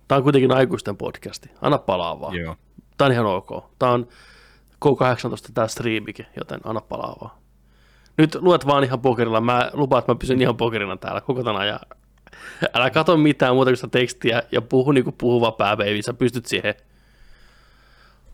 Tämä 0.09 0.17
on 0.17 0.23
kuitenkin 0.23 0.53
aikuisten 0.53 0.97
podcasti. 0.97 1.51
Anna 1.61 1.78
palaa 1.78 2.20
vaan. 2.20 2.35
Joo. 2.35 2.57
Tämä 2.97 3.07
on 3.07 3.12
ihan 3.12 3.27
ok. 3.27 3.49
Tämä 3.78 3.93
on 3.93 4.09
K18 4.85 5.53
tämä 5.55 5.69
striimikin, 5.69 6.27
joten 6.37 6.61
anna 6.65 6.81
palaa 6.81 7.17
vaan. 7.20 7.39
Nyt 8.17 8.35
luet 8.35 8.67
vaan 8.67 8.85
ihan 8.85 9.01
pokerilla. 9.01 9.41
Mä 9.41 9.70
lupaan, 9.73 9.99
että 9.99 10.12
mä 10.12 10.19
pysyn 10.19 10.41
ihan 10.41 10.57
pokerina 10.57 10.97
täällä 10.97 11.20
koko 11.20 11.43
tämän 11.43 11.62
ajan. 11.62 11.81
Älä 12.75 12.91
katso 12.91 13.17
mitään 13.17 13.55
muuta 13.55 13.70
kuin 13.70 13.77
sitä 13.77 13.89
tekstiä 13.89 14.43
ja 14.53 14.62
puhu 14.62 14.93
niin 14.93 15.05
kuin 15.05 15.17
puhuva 15.19 15.53
pääveivi. 15.53 16.03
Sä 16.03 16.12
pystyt 16.12 16.47
siihen. 16.47 16.75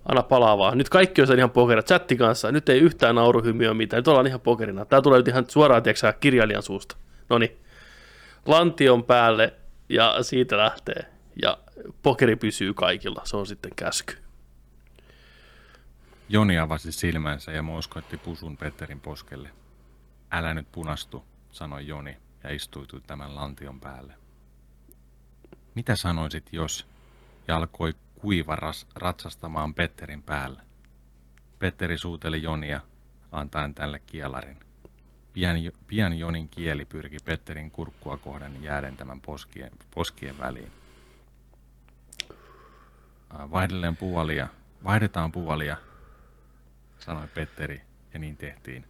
Anna 0.08 0.22
palaa 0.22 0.58
vaan. 0.58 0.78
Nyt 0.78 0.88
kaikki 0.88 1.22
on 1.22 1.38
ihan 1.38 1.50
pokerina. 1.50 1.82
Chatti 1.82 2.16
kanssa. 2.16 2.52
Nyt 2.52 2.68
ei 2.68 2.78
yhtään 2.78 3.14
nauruhymiöä 3.14 3.74
mitään. 3.74 3.98
Nyt 3.98 4.08
ollaan 4.08 4.26
ihan 4.26 4.40
pokerina. 4.40 4.84
Tää 4.84 5.02
tulee 5.02 5.18
nyt 5.18 5.28
ihan 5.28 5.44
suoraan, 5.48 5.82
tiedätkö, 5.82 6.12
kirjailijan 6.12 6.62
suusta. 6.62 6.96
No 7.28 7.38
niin. 7.38 7.56
Lantion 8.46 9.04
päälle 9.04 9.54
ja 9.88 10.22
siitä 10.22 10.56
lähtee. 10.58 11.06
Ja 11.42 11.58
pokeri 12.02 12.36
pysyy 12.36 12.74
kaikilla. 12.74 13.22
Se 13.24 13.36
on 13.36 13.46
sitten 13.46 13.72
käsky. 13.76 14.14
Joni 16.28 16.58
avasi 16.58 16.92
silmänsä 16.92 17.52
ja 17.52 17.62
moskoitti 17.62 18.16
pusun 18.16 18.56
Petterin 18.56 19.00
poskelle. 19.00 19.50
Älä 20.30 20.54
nyt 20.54 20.66
punastu, 20.72 21.24
sanoi 21.50 21.86
Joni 21.86 22.16
ja 22.44 22.54
istuitui 22.54 23.00
tämän 23.06 23.34
lantion 23.34 23.80
päälle. 23.80 24.14
Mitä 25.74 25.96
sanoisit 25.96 26.48
jos? 26.52 26.86
Ja 27.48 27.56
alkoi 27.56 27.94
kuiva 28.24 28.56
ras, 28.56 28.86
ratsastamaan 28.94 29.74
Petterin 29.74 30.22
päälle. 30.22 30.62
Petteri 31.58 31.98
suuteli 31.98 32.42
Jonia, 32.42 32.80
antaen 33.32 33.74
tälle 33.74 33.98
kielarin. 33.98 34.60
Pian, 35.32 35.56
pian 35.86 36.18
Jonin 36.18 36.48
kieli 36.48 36.84
pyrki 36.84 37.16
Petterin 37.24 37.70
kurkkua 37.70 38.16
kohden 38.16 38.62
jääden 38.62 38.96
tämän 38.96 39.20
poskien, 39.20 39.70
poskien 39.94 40.38
väliin. 40.38 40.72
Vaihdelleen 43.50 43.96
puolia, 43.96 44.48
vaihdetaan 44.84 45.32
puolia, 45.32 45.76
sanoi 46.98 47.28
Petteri, 47.28 47.82
ja 48.14 48.18
niin 48.18 48.36
tehtiin. 48.36 48.84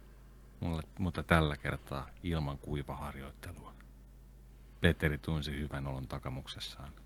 Mulle, 0.59 0.81
mutta 0.99 1.23
tällä 1.23 1.57
kertaa 1.57 2.09
ilman 2.23 2.57
kuivaharjoittelua. 2.57 3.73
Petteri 4.81 5.17
tunsi 5.17 5.59
hyvän 5.59 5.87
olon 5.87 6.07
takamuksessaan. 6.07 7.04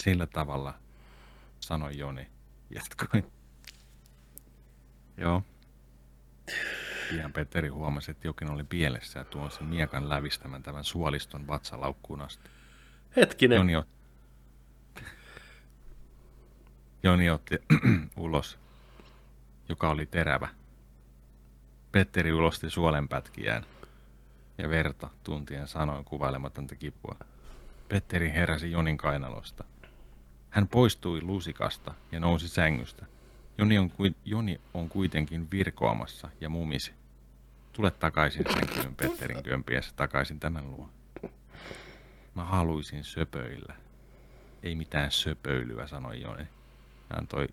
Sillä 0.00 0.26
tavalla, 0.26 0.74
sanoi 1.60 1.98
Joni, 1.98 2.28
jatkoi. 2.70 3.24
Joo. 5.16 5.42
Pian 7.10 7.32
Petteri 7.32 7.68
huomasi, 7.68 8.10
että 8.10 8.28
jokin 8.28 8.50
oli 8.50 8.64
pielessä 8.64 9.18
ja 9.18 9.24
tuon 9.24 9.50
sen 9.50 9.66
miekan 9.66 10.08
lävistämän 10.08 10.62
tämän 10.62 10.84
suoliston 10.84 11.46
vatsalaukkuun 11.46 12.20
asti. 12.20 12.50
Hetkinen. 13.16 13.56
Joni, 13.56 13.76
ot... 13.76 13.88
Joni 17.02 17.30
otti 17.30 17.54
ulos, 18.16 18.58
joka 19.68 19.90
oli 19.90 20.06
terävä. 20.06 20.48
Petteri 21.92 22.32
ulosti 22.32 22.70
suolenpätkiään 22.70 23.66
ja 24.58 24.70
verta 24.70 25.10
tuntien 25.24 25.68
sanoin 25.68 26.04
kuvailematonta 26.04 26.76
kipua. 26.76 27.16
Petteri 27.88 28.32
heräsi 28.32 28.70
Jonin 28.70 28.96
kainalosta. 28.96 29.64
Hän 30.50 30.68
poistui 30.68 31.22
lusikasta 31.22 31.94
ja 32.12 32.20
nousi 32.20 32.48
sängystä. 32.48 33.06
Joni 33.58 33.78
on, 33.78 33.92
Joni 34.24 34.60
on 34.74 34.88
kuitenkin 34.88 35.50
virkoamassa 35.50 36.30
ja 36.40 36.48
mumisi. 36.48 36.92
Tule 37.72 37.90
takaisin 37.90 38.44
sänkyyn 38.52 38.94
Petterin 38.94 39.42
kömpiessä 39.42 39.92
takaisin 39.96 40.40
tämän 40.40 40.70
luo. 40.70 40.88
Mä 42.34 42.44
haluaisin 42.44 43.04
söpöillä. 43.04 43.74
Ei 44.62 44.74
mitään 44.74 45.10
söpöilyä, 45.10 45.86
sanoi 45.86 46.20
Joni. 46.20 46.44
Hän 47.10 47.18
antoi 47.18 47.48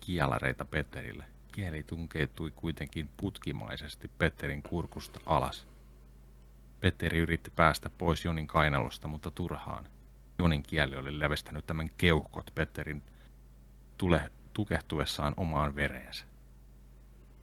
kialareita 0.00 0.64
Petterille. 0.64 1.24
Kieli 1.52 1.82
tunkeutui 1.82 2.52
kuitenkin 2.56 3.08
putkimaisesti 3.16 4.10
Petterin 4.18 4.62
kurkusta 4.62 5.20
alas. 5.26 5.66
Petteri 6.80 7.18
yritti 7.18 7.50
päästä 7.50 7.90
pois 7.90 8.24
Jonin 8.24 8.46
kainalosta, 8.46 9.08
mutta 9.08 9.30
turhaan. 9.30 9.93
Jonin 10.38 10.62
kieli 10.62 10.96
oli 10.96 11.18
levestänyt 11.18 11.66
tämän 11.66 11.90
keuhkot 11.98 12.50
Petterin 12.54 13.02
tule, 13.98 14.30
tukehtuessaan 14.52 15.34
omaan 15.36 15.76
vereensä. 15.76 16.24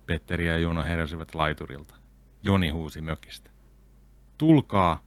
Petteri 0.06 0.48
ja 0.48 0.58
Juno 0.58 0.84
heräsivät 0.84 1.36
laiturilta. 1.36 1.96
Joni 2.44 2.70
huusi 2.70 3.02
mökistä. 3.02 3.50
Tulkaa! 4.38 5.04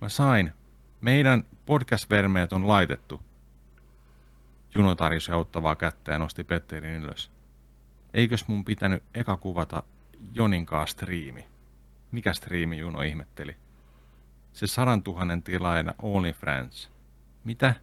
Mä 0.00 0.08
sain. 0.08 0.52
Meidän 1.00 1.44
podcast-vermeet 1.66 2.52
on 2.52 2.68
laitettu. 2.68 3.22
Juno 4.74 4.94
tarjosi 4.94 5.32
auttavaa 5.32 5.76
kättä 5.76 6.12
ja 6.12 6.18
nosti 6.18 6.44
Petterin 6.44 7.02
ylös. 7.02 7.30
Eikös 8.14 8.48
mun 8.48 8.64
pitänyt 8.64 9.02
eka 9.14 9.36
kuvata 9.36 9.82
Joninkaa 10.32 10.86
striimi? 10.86 11.46
Mikä 12.12 12.32
striimi 12.32 12.78
Juno 12.78 13.02
ihmetteli? 13.02 13.56
Se 14.52 14.66
sadan 14.66 15.02
tuhannen 15.02 15.42
tilaajana 15.42 15.94
OnlyFans. 16.02 16.90
Mitä? 17.46 17.74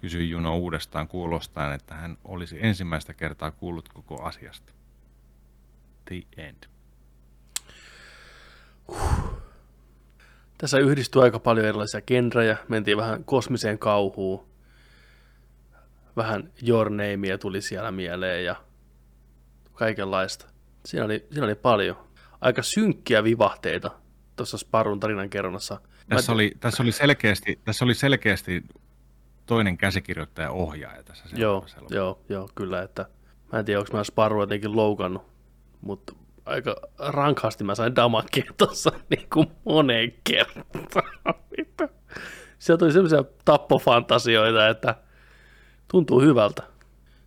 Kysyi 0.00 0.30
Juno 0.30 0.56
uudestaan 0.56 1.08
kuulostaen, 1.08 1.72
että 1.72 1.94
hän 1.94 2.18
olisi 2.24 2.56
ensimmäistä 2.60 3.14
kertaa 3.14 3.50
kuullut 3.50 3.88
koko 3.88 4.22
asiasta. 4.22 4.72
The 6.04 6.22
end. 6.36 6.64
Tässä 10.58 10.78
yhdistyy 10.78 11.22
aika 11.22 11.38
paljon 11.38 11.66
erilaisia 11.66 12.00
genrejä. 12.00 12.56
Mentiin 12.68 12.96
vähän 12.96 13.24
kosmiseen 13.24 13.78
kauhuun. 13.78 14.46
Vähän 16.16 16.52
Your 16.68 16.90
Namea 16.90 17.38
tuli 17.38 17.62
siellä 17.62 17.90
mieleen 17.92 18.44
ja 18.44 18.56
kaikenlaista. 19.72 20.46
Siinä 20.86 21.04
oli, 21.04 21.26
siinä 21.30 21.44
oli 21.44 21.54
paljon. 21.54 21.96
Aika 22.40 22.62
synkkiä 22.62 23.24
vivahteita 23.24 23.90
tuossa 24.36 24.58
Sparun 24.58 25.00
tarinan 25.00 25.30
kerronnassa. 25.30 25.80
Tässä 26.08 26.32
oli, 26.32 26.52
tässä, 26.60 26.82
oli 26.82 26.92
selkeästi, 26.92 27.60
tässä 27.64 27.84
oli 27.84 27.94
selkeästi 27.94 28.64
toinen 29.46 29.78
käsikirjoittaja 29.78 30.50
ohjaaja 30.50 31.02
tässä 31.02 31.24
Joo, 31.36 31.66
joo, 31.90 32.20
joo, 32.28 32.48
kyllä. 32.54 32.82
Että, 32.82 33.06
mä 33.52 33.58
en 33.58 33.64
tiedä, 33.64 33.80
onko 33.80 33.96
mä 33.96 34.04
Sparru 34.04 34.40
jotenkin 34.40 34.76
loukannut, 34.76 35.26
mutta 35.80 36.12
aika 36.46 36.76
rankasti 36.98 37.64
mä 37.64 37.74
sain 37.74 37.96
damakea 37.96 38.44
tuossa 38.58 38.92
niin 39.10 39.26
kuin 39.32 39.46
moneen 39.64 40.12
kertaan. 40.24 41.10
Sieltä 42.58 42.78
tuli 42.78 42.92
semmoisia 42.92 43.24
tappofantasioita, 43.44 44.68
että 44.68 44.94
tuntuu 45.90 46.20
hyvältä. 46.20 46.62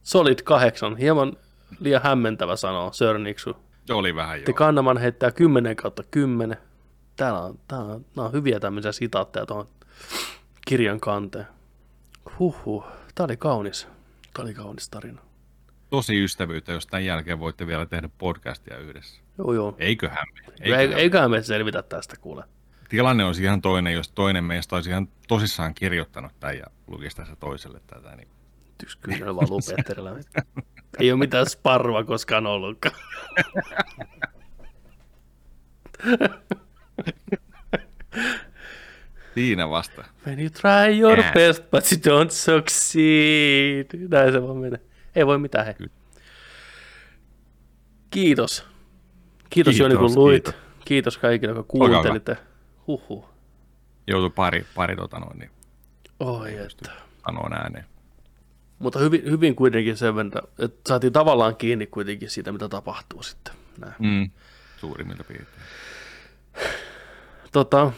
Solid 0.04 0.40
kahdeksan, 0.44 0.98
hieman 0.98 1.34
liian 1.80 2.02
hämmentävä 2.04 2.56
sanoa 2.56 2.92
Sir 2.92 3.18
Nixu. 3.18 3.58
Oli 3.90 4.16
vähän 4.16 4.38
joo. 4.38 4.46
Te 4.46 4.54
Kannaman 4.54 4.98
heittää 4.98 5.32
10 5.32 5.76
kautta 5.76 6.04
10. 6.12 6.58
Täällä 7.18 7.40
on, 7.42 7.60
täällä 7.68 7.94
on, 7.94 8.06
nämä 8.16 8.26
on 8.26 8.34
hyviä 8.34 8.60
tämmöisiä 8.60 8.92
sitaatteja 8.92 9.46
tuohon 9.46 9.68
kirjan 10.68 11.00
kanteen. 11.00 11.48
Huhhuh, 12.40 12.86
tää 13.16 13.24
oli 13.24 13.38
kaunis. 13.38 13.88
Tää 14.34 14.44
oli 14.44 14.54
kaunis 14.54 14.90
tarina. 14.90 15.22
Tosi 15.90 16.24
ystävyyttä, 16.24 16.72
jos 16.72 16.88
tämän 16.88 17.06
jälkeen 17.06 17.40
voitte 17.40 17.68
vielä 17.68 17.86
tehdä 17.86 18.10
podcastia 18.18 18.78
yhdessä. 18.78 19.22
Joo, 19.38 19.54
joo. 19.54 19.76
Eiköhän 19.80 20.28
me. 20.34 20.54
Eiköhän, 20.62 20.86
Ei, 20.86 20.94
eiköhän 20.94 21.32
me 21.32 21.44
selvitä 21.44 21.84
tästä 21.84 22.16
kuule. 22.22 22.44
Tilanne 22.90 23.26
on 23.26 23.34
ihan 23.42 23.62
toinen, 23.62 23.94
jos 23.94 24.12
toinen 24.12 24.44
meistä 24.44 24.76
olisi 24.76 24.90
ihan 24.90 25.08
tosissaan 25.28 25.74
kirjoittanut 25.74 26.32
tämän 26.40 26.58
ja 26.58 26.66
lukisi 26.88 27.16
tässä 27.16 27.36
toiselle 27.36 27.82
tätä. 27.88 28.16
Niin... 28.16 28.28
Tyskyynä 28.78 29.36
valuu 29.36 29.62
Petterillä. 29.76 30.16
Ei 31.00 31.12
ole 31.12 31.20
mitään 31.20 31.50
sparrua 31.50 32.04
koskaan 32.04 32.48
ollutkaan. 32.48 32.96
Siinä 39.36 39.70
vasta. 39.70 40.04
When 40.26 40.40
you 40.40 40.50
try 40.50 41.00
your 41.00 41.20
yeah. 41.20 41.34
best, 41.34 41.64
but 41.72 41.84
you 41.92 42.00
don't 42.02 42.30
succeed. 42.30 44.08
Näin 44.10 44.32
se 44.32 44.44
vaan 44.44 44.58
menee. 44.58 44.80
Ei 45.16 45.26
voi 45.26 45.38
mitään 45.38 45.66
he. 45.66 45.76
Kiitos. 45.80 45.90
Kiitos, 48.10 48.66
Kiitos 49.50 49.80
Joni, 49.80 49.96
kun 49.96 50.16
luit. 50.16 50.44
Kiitos, 50.44 50.62
kiitos 50.86 51.18
kaikille, 51.18 51.56
jotka 51.56 51.72
kuuntelitte. 51.72 52.38
Huhhuh. 52.88 53.26
Joutui 54.08 54.30
pari, 54.30 54.66
pari 54.76 54.96
tota 54.96 55.20
noin, 55.20 55.40
niin 55.40 55.52
Oi, 56.20 56.58
että. 56.58 56.92
Sanoa 57.26 57.50
ääneen. 57.52 57.86
Mutta 58.80 59.00
hyvin, 59.00 59.24
hyvin 59.24 59.56
kuitenkin 59.56 59.98
sen 59.98 60.16
verran, 60.16 60.32
että 60.60 60.90
saatiin 60.90 61.14
tavallaan 61.14 61.56
kiinni 61.56 61.88
kuitenkin 61.88 62.30
siitä, 62.30 62.52
mitä 62.52 62.70
tapahtuu 62.70 63.24
sitten. 63.24 63.54
Näin. 63.78 63.94
Mm, 64.00 64.30
suurimmilta 64.78 65.24
piirtein. 65.24 65.62
Tota, 67.58 67.92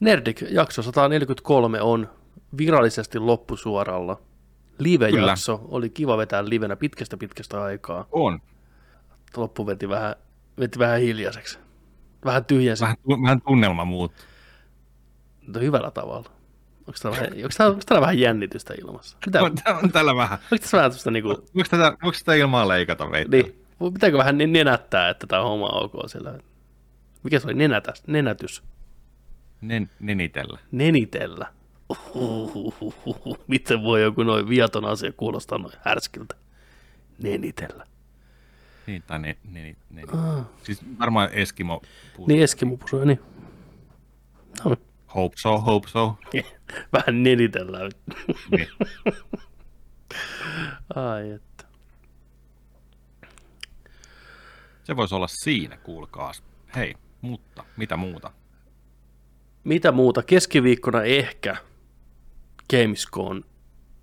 Nerdik 0.00 0.42
jakso 0.50 0.82
143 0.82 1.80
on 1.80 2.08
virallisesti 2.58 3.18
loppusuoralla. 3.18 4.20
Live-jakso 4.78 5.58
Kyllä. 5.58 5.70
oli 5.70 5.90
kiva 5.90 6.16
vetää 6.18 6.48
livenä 6.48 6.76
pitkästä 6.76 7.16
pitkästä 7.16 7.62
aikaa. 7.62 8.06
On. 8.12 8.40
Loppu 9.36 9.66
veti 9.66 9.88
vähän, 9.88 10.14
veti 10.58 10.78
vähän 10.78 11.00
hiljaiseksi. 11.00 11.58
Vähän 12.24 12.44
tyhjäsi. 12.44 12.82
Vähän, 12.82 12.96
vähän 13.22 13.42
tunnelma 13.42 13.84
muut. 13.84 14.12
Mutta 15.42 15.60
hyvällä 15.60 15.90
tavalla. 15.90 16.30
Onko 16.86 16.98
täällä, 17.02 17.20
vähän, 17.20 17.32
onko 17.36 17.48
täällä, 17.56 17.72
onko 17.72 17.82
täällä 17.86 18.00
vähän 18.00 18.18
jännitystä 18.18 18.74
ilmassa? 18.80 19.16
Mitä? 19.26 19.42
On, 19.42 19.52
on 19.82 19.92
täällä 19.92 20.16
vähän. 20.16 20.38
Onko 20.42 20.58
tässä 20.60 20.76
vähän 20.76 20.90
tästä 20.90 21.10
niinku... 21.10 21.28
Onko 21.28 21.68
tätä, 21.70 21.86
onko 21.86 22.12
tätä 22.18 22.34
ilmaa 22.34 22.68
leikata 22.68 23.06
meitä? 23.08 23.36
Niin. 23.36 23.64
Pitääkö 23.92 24.18
vähän 24.18 24.38
nenättää, 24.38 25.08
että 25.08 25.26
tämä 25.26 25.42
on 25.42 25.48
homma 25.48 25.66
ok 25.68 25.92
siellä? 26.06 26.38
Mikä 27.22 27.38
se 27.38 27.46
oli? 27.46 27.54
Nenätä, 27.54 27.92
nenätys. 28.06 28.62
Nen, 29.60 29.90
nenitellä. 30.00 30.58
Nenitellä. 30.72 31.52
Uhuhuhuhu. 31.88 33.36
Miten 33.46 33.82
voi 33.82 34.02
joku 34.02 34.22
noin 34.22 34.48
viaton 34.48 34.84
asia 34.84 35.12
kuulostaa 35.12 35.58
noin 35.58 35.74
härskiltä? 35.84 36.34
Nenitellä. 37.22 37.86
Niin, 38.86 39.02
tai 39.06 39.18
ne, 39.18 39.36
ne, 39.44 39.76
ne, 39.90 40.02
ah. 40.12 40.46
Siis 40.62 40.80
varmaan 40.98 41.28
Eskimo 41.32 41.82
pusu. 42.16 42.26
Niin, 42.28 42.42
Eskimo 42.42 42.76
pusu, 42.76 43.04
niin. 43.04 43.20
No. 44.64 44.76
Hope 45.14 45.36
so, 45.38 45.58
hope 45.58 45.88
so. 45.88 46.18
Vähän 46.92 47.22
nenitellään. 47.22 47.90
Niin. 48.50 48.68
Ai 50.94 51.30
että. 51.30 51.64
Se 54.84 54.96
voisi 54.96 55.14
olla 55.14 55.28
siinä, 55.28 55.76
kuulkaas. 55.76 56.42
Hei, 56.76 56.94
mutta 57.22 57.64
mitä 57.76 57.96
muuta? 57.96 58.30
Mitä 59.64 59.92
muuta? 59.92 60.22
Keskiviikkona 60.22 61.02
ehkä 61.02 61.56
Gamescon 62.70 63.44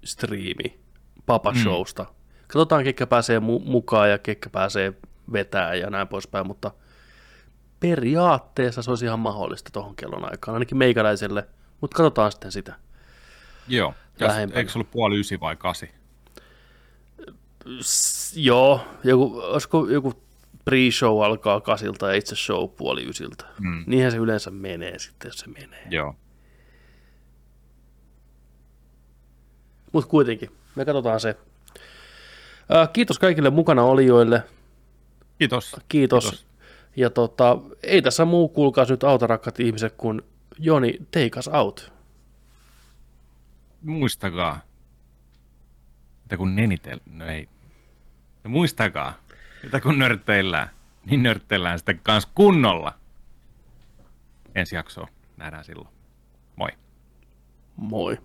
striimi 0.05 0.79
Papa 1.25 1.51
mm. 1.51 1.57
Showsta. 1.57 2.05
Katsotaan, 2.41 2.83
ketkä 2.83 3.07
pääsee 3.07 3.39
mu- 3.39 3.65
mukaan 3.65 4.09
ja 4.09 4.17
ketkä 4.17 4.49
pääsee 4.49 4.93
vetää 5.33 5.75
ja 5.75 5.89
näin 5.89 6.07
poispäin, 6.07 6.47
mutta 6.47 6.71
periaatteessa 7.79 8.81
se 8.81 8.91
olisi 8.91 9.05
ihan 9.05 9.19
mahdollista 9.19 9.69
tuohon 9.73 9.95
kellon 9.95 10.31
aikaan, 10.31 10.53
ainakin 10.55 10.77
meikäläiselle, 10.77 11.47
mutta 11.81 11.97
katsotaan 11.97 12.31
sitten 12.31 12.51
sitä. 12.51 12.75
Joo, 13.67 13.93
Lähempänä. 14.19 14.59
eikö 14.59 14.71
se 14.71 14.77
ollut 14.77 14.91
puoli 14.91 15.19
ysi 15.19 15.39
vai 15.39 15.55
kasi? 15.55 15.89
S- 17.81 18.37
joo, 18.37 18.81
joku, 19.03 19.39
olisiko 19.39 19.87
joku 19.89 20.23
pre-show 20.69 21.23
alkaa 21.25 21.61
kasilta 21.61 22.07
ja 22.07 22.13
itse 22.15 22.35
show 22.35 22.69
puoli 22.69 23.09
ysiltä. 23.09 23.45
Mm. 23.59 23.83
Niinhän 23.87 24.11
se 24.11 24.17
yleensä 24.17 24.51
menee 24.51 24.99
sitten, 24.99 25.29
jos 25.29 25.37
se 25.37 25.47
menee. 25.47 25.87
Joo. 25.89 26.15
Mutta 29.91 30.09
kuitenkin, 30.09 30.49
me 30.75 30.85
katsotaan 30.85 31.19
se. 31.19 31.37
Ää, 32.69 32.87
kiitos 32.87 33.19
kaikille 33.19 33.49
mukana 33.49 33.83
olijoille. 33.83 34.43
Kiitos. 35.39 35.75
Kiitos. 35.89 36.23
Kiitos. 36.23 36.45
Ja 36.95 37.09
tota, 37.09 37.57
ei 37.83 38.01
tässä 38.01 38.25
muu 38.25 38.49
kuulkaas 38.49 38.89
nyt 38.89 39.03
auta 39.03 39.27
rakkaat 39.27 39.59
ihmiset, 39.59 39.93
kun 39.97 40.23
Joni, 40.59 40.97
take 41.11 41.39
us 41.39 41.47
out. 41.47 41.91
Muistakaa, 43.81 44.61
että 46.23 46.37
kun 46.37 46.55
nenitel... 46.55 46.99
No 47.05 47.25
ei. 47.25 47.49
Ja 48.43 48.49
muistakaa, 48.49 49.13
että 49.63 49.79
kun 49.81 49.99
nörtteillään, 49.99 50.69
niin 51.05 51.23
nörtteillään 51.23 51.79
sitten 51.79 51.99
kans 52.03 52.25
kunnolla. 52.35 52.93
Ensi 54.55 54.75
jaksoa 54.75 55.07
nähdään 55.37 55.63
silloin. 55.63 55.89
Moi. 56.55 56.69
Moi. 57.75 58.17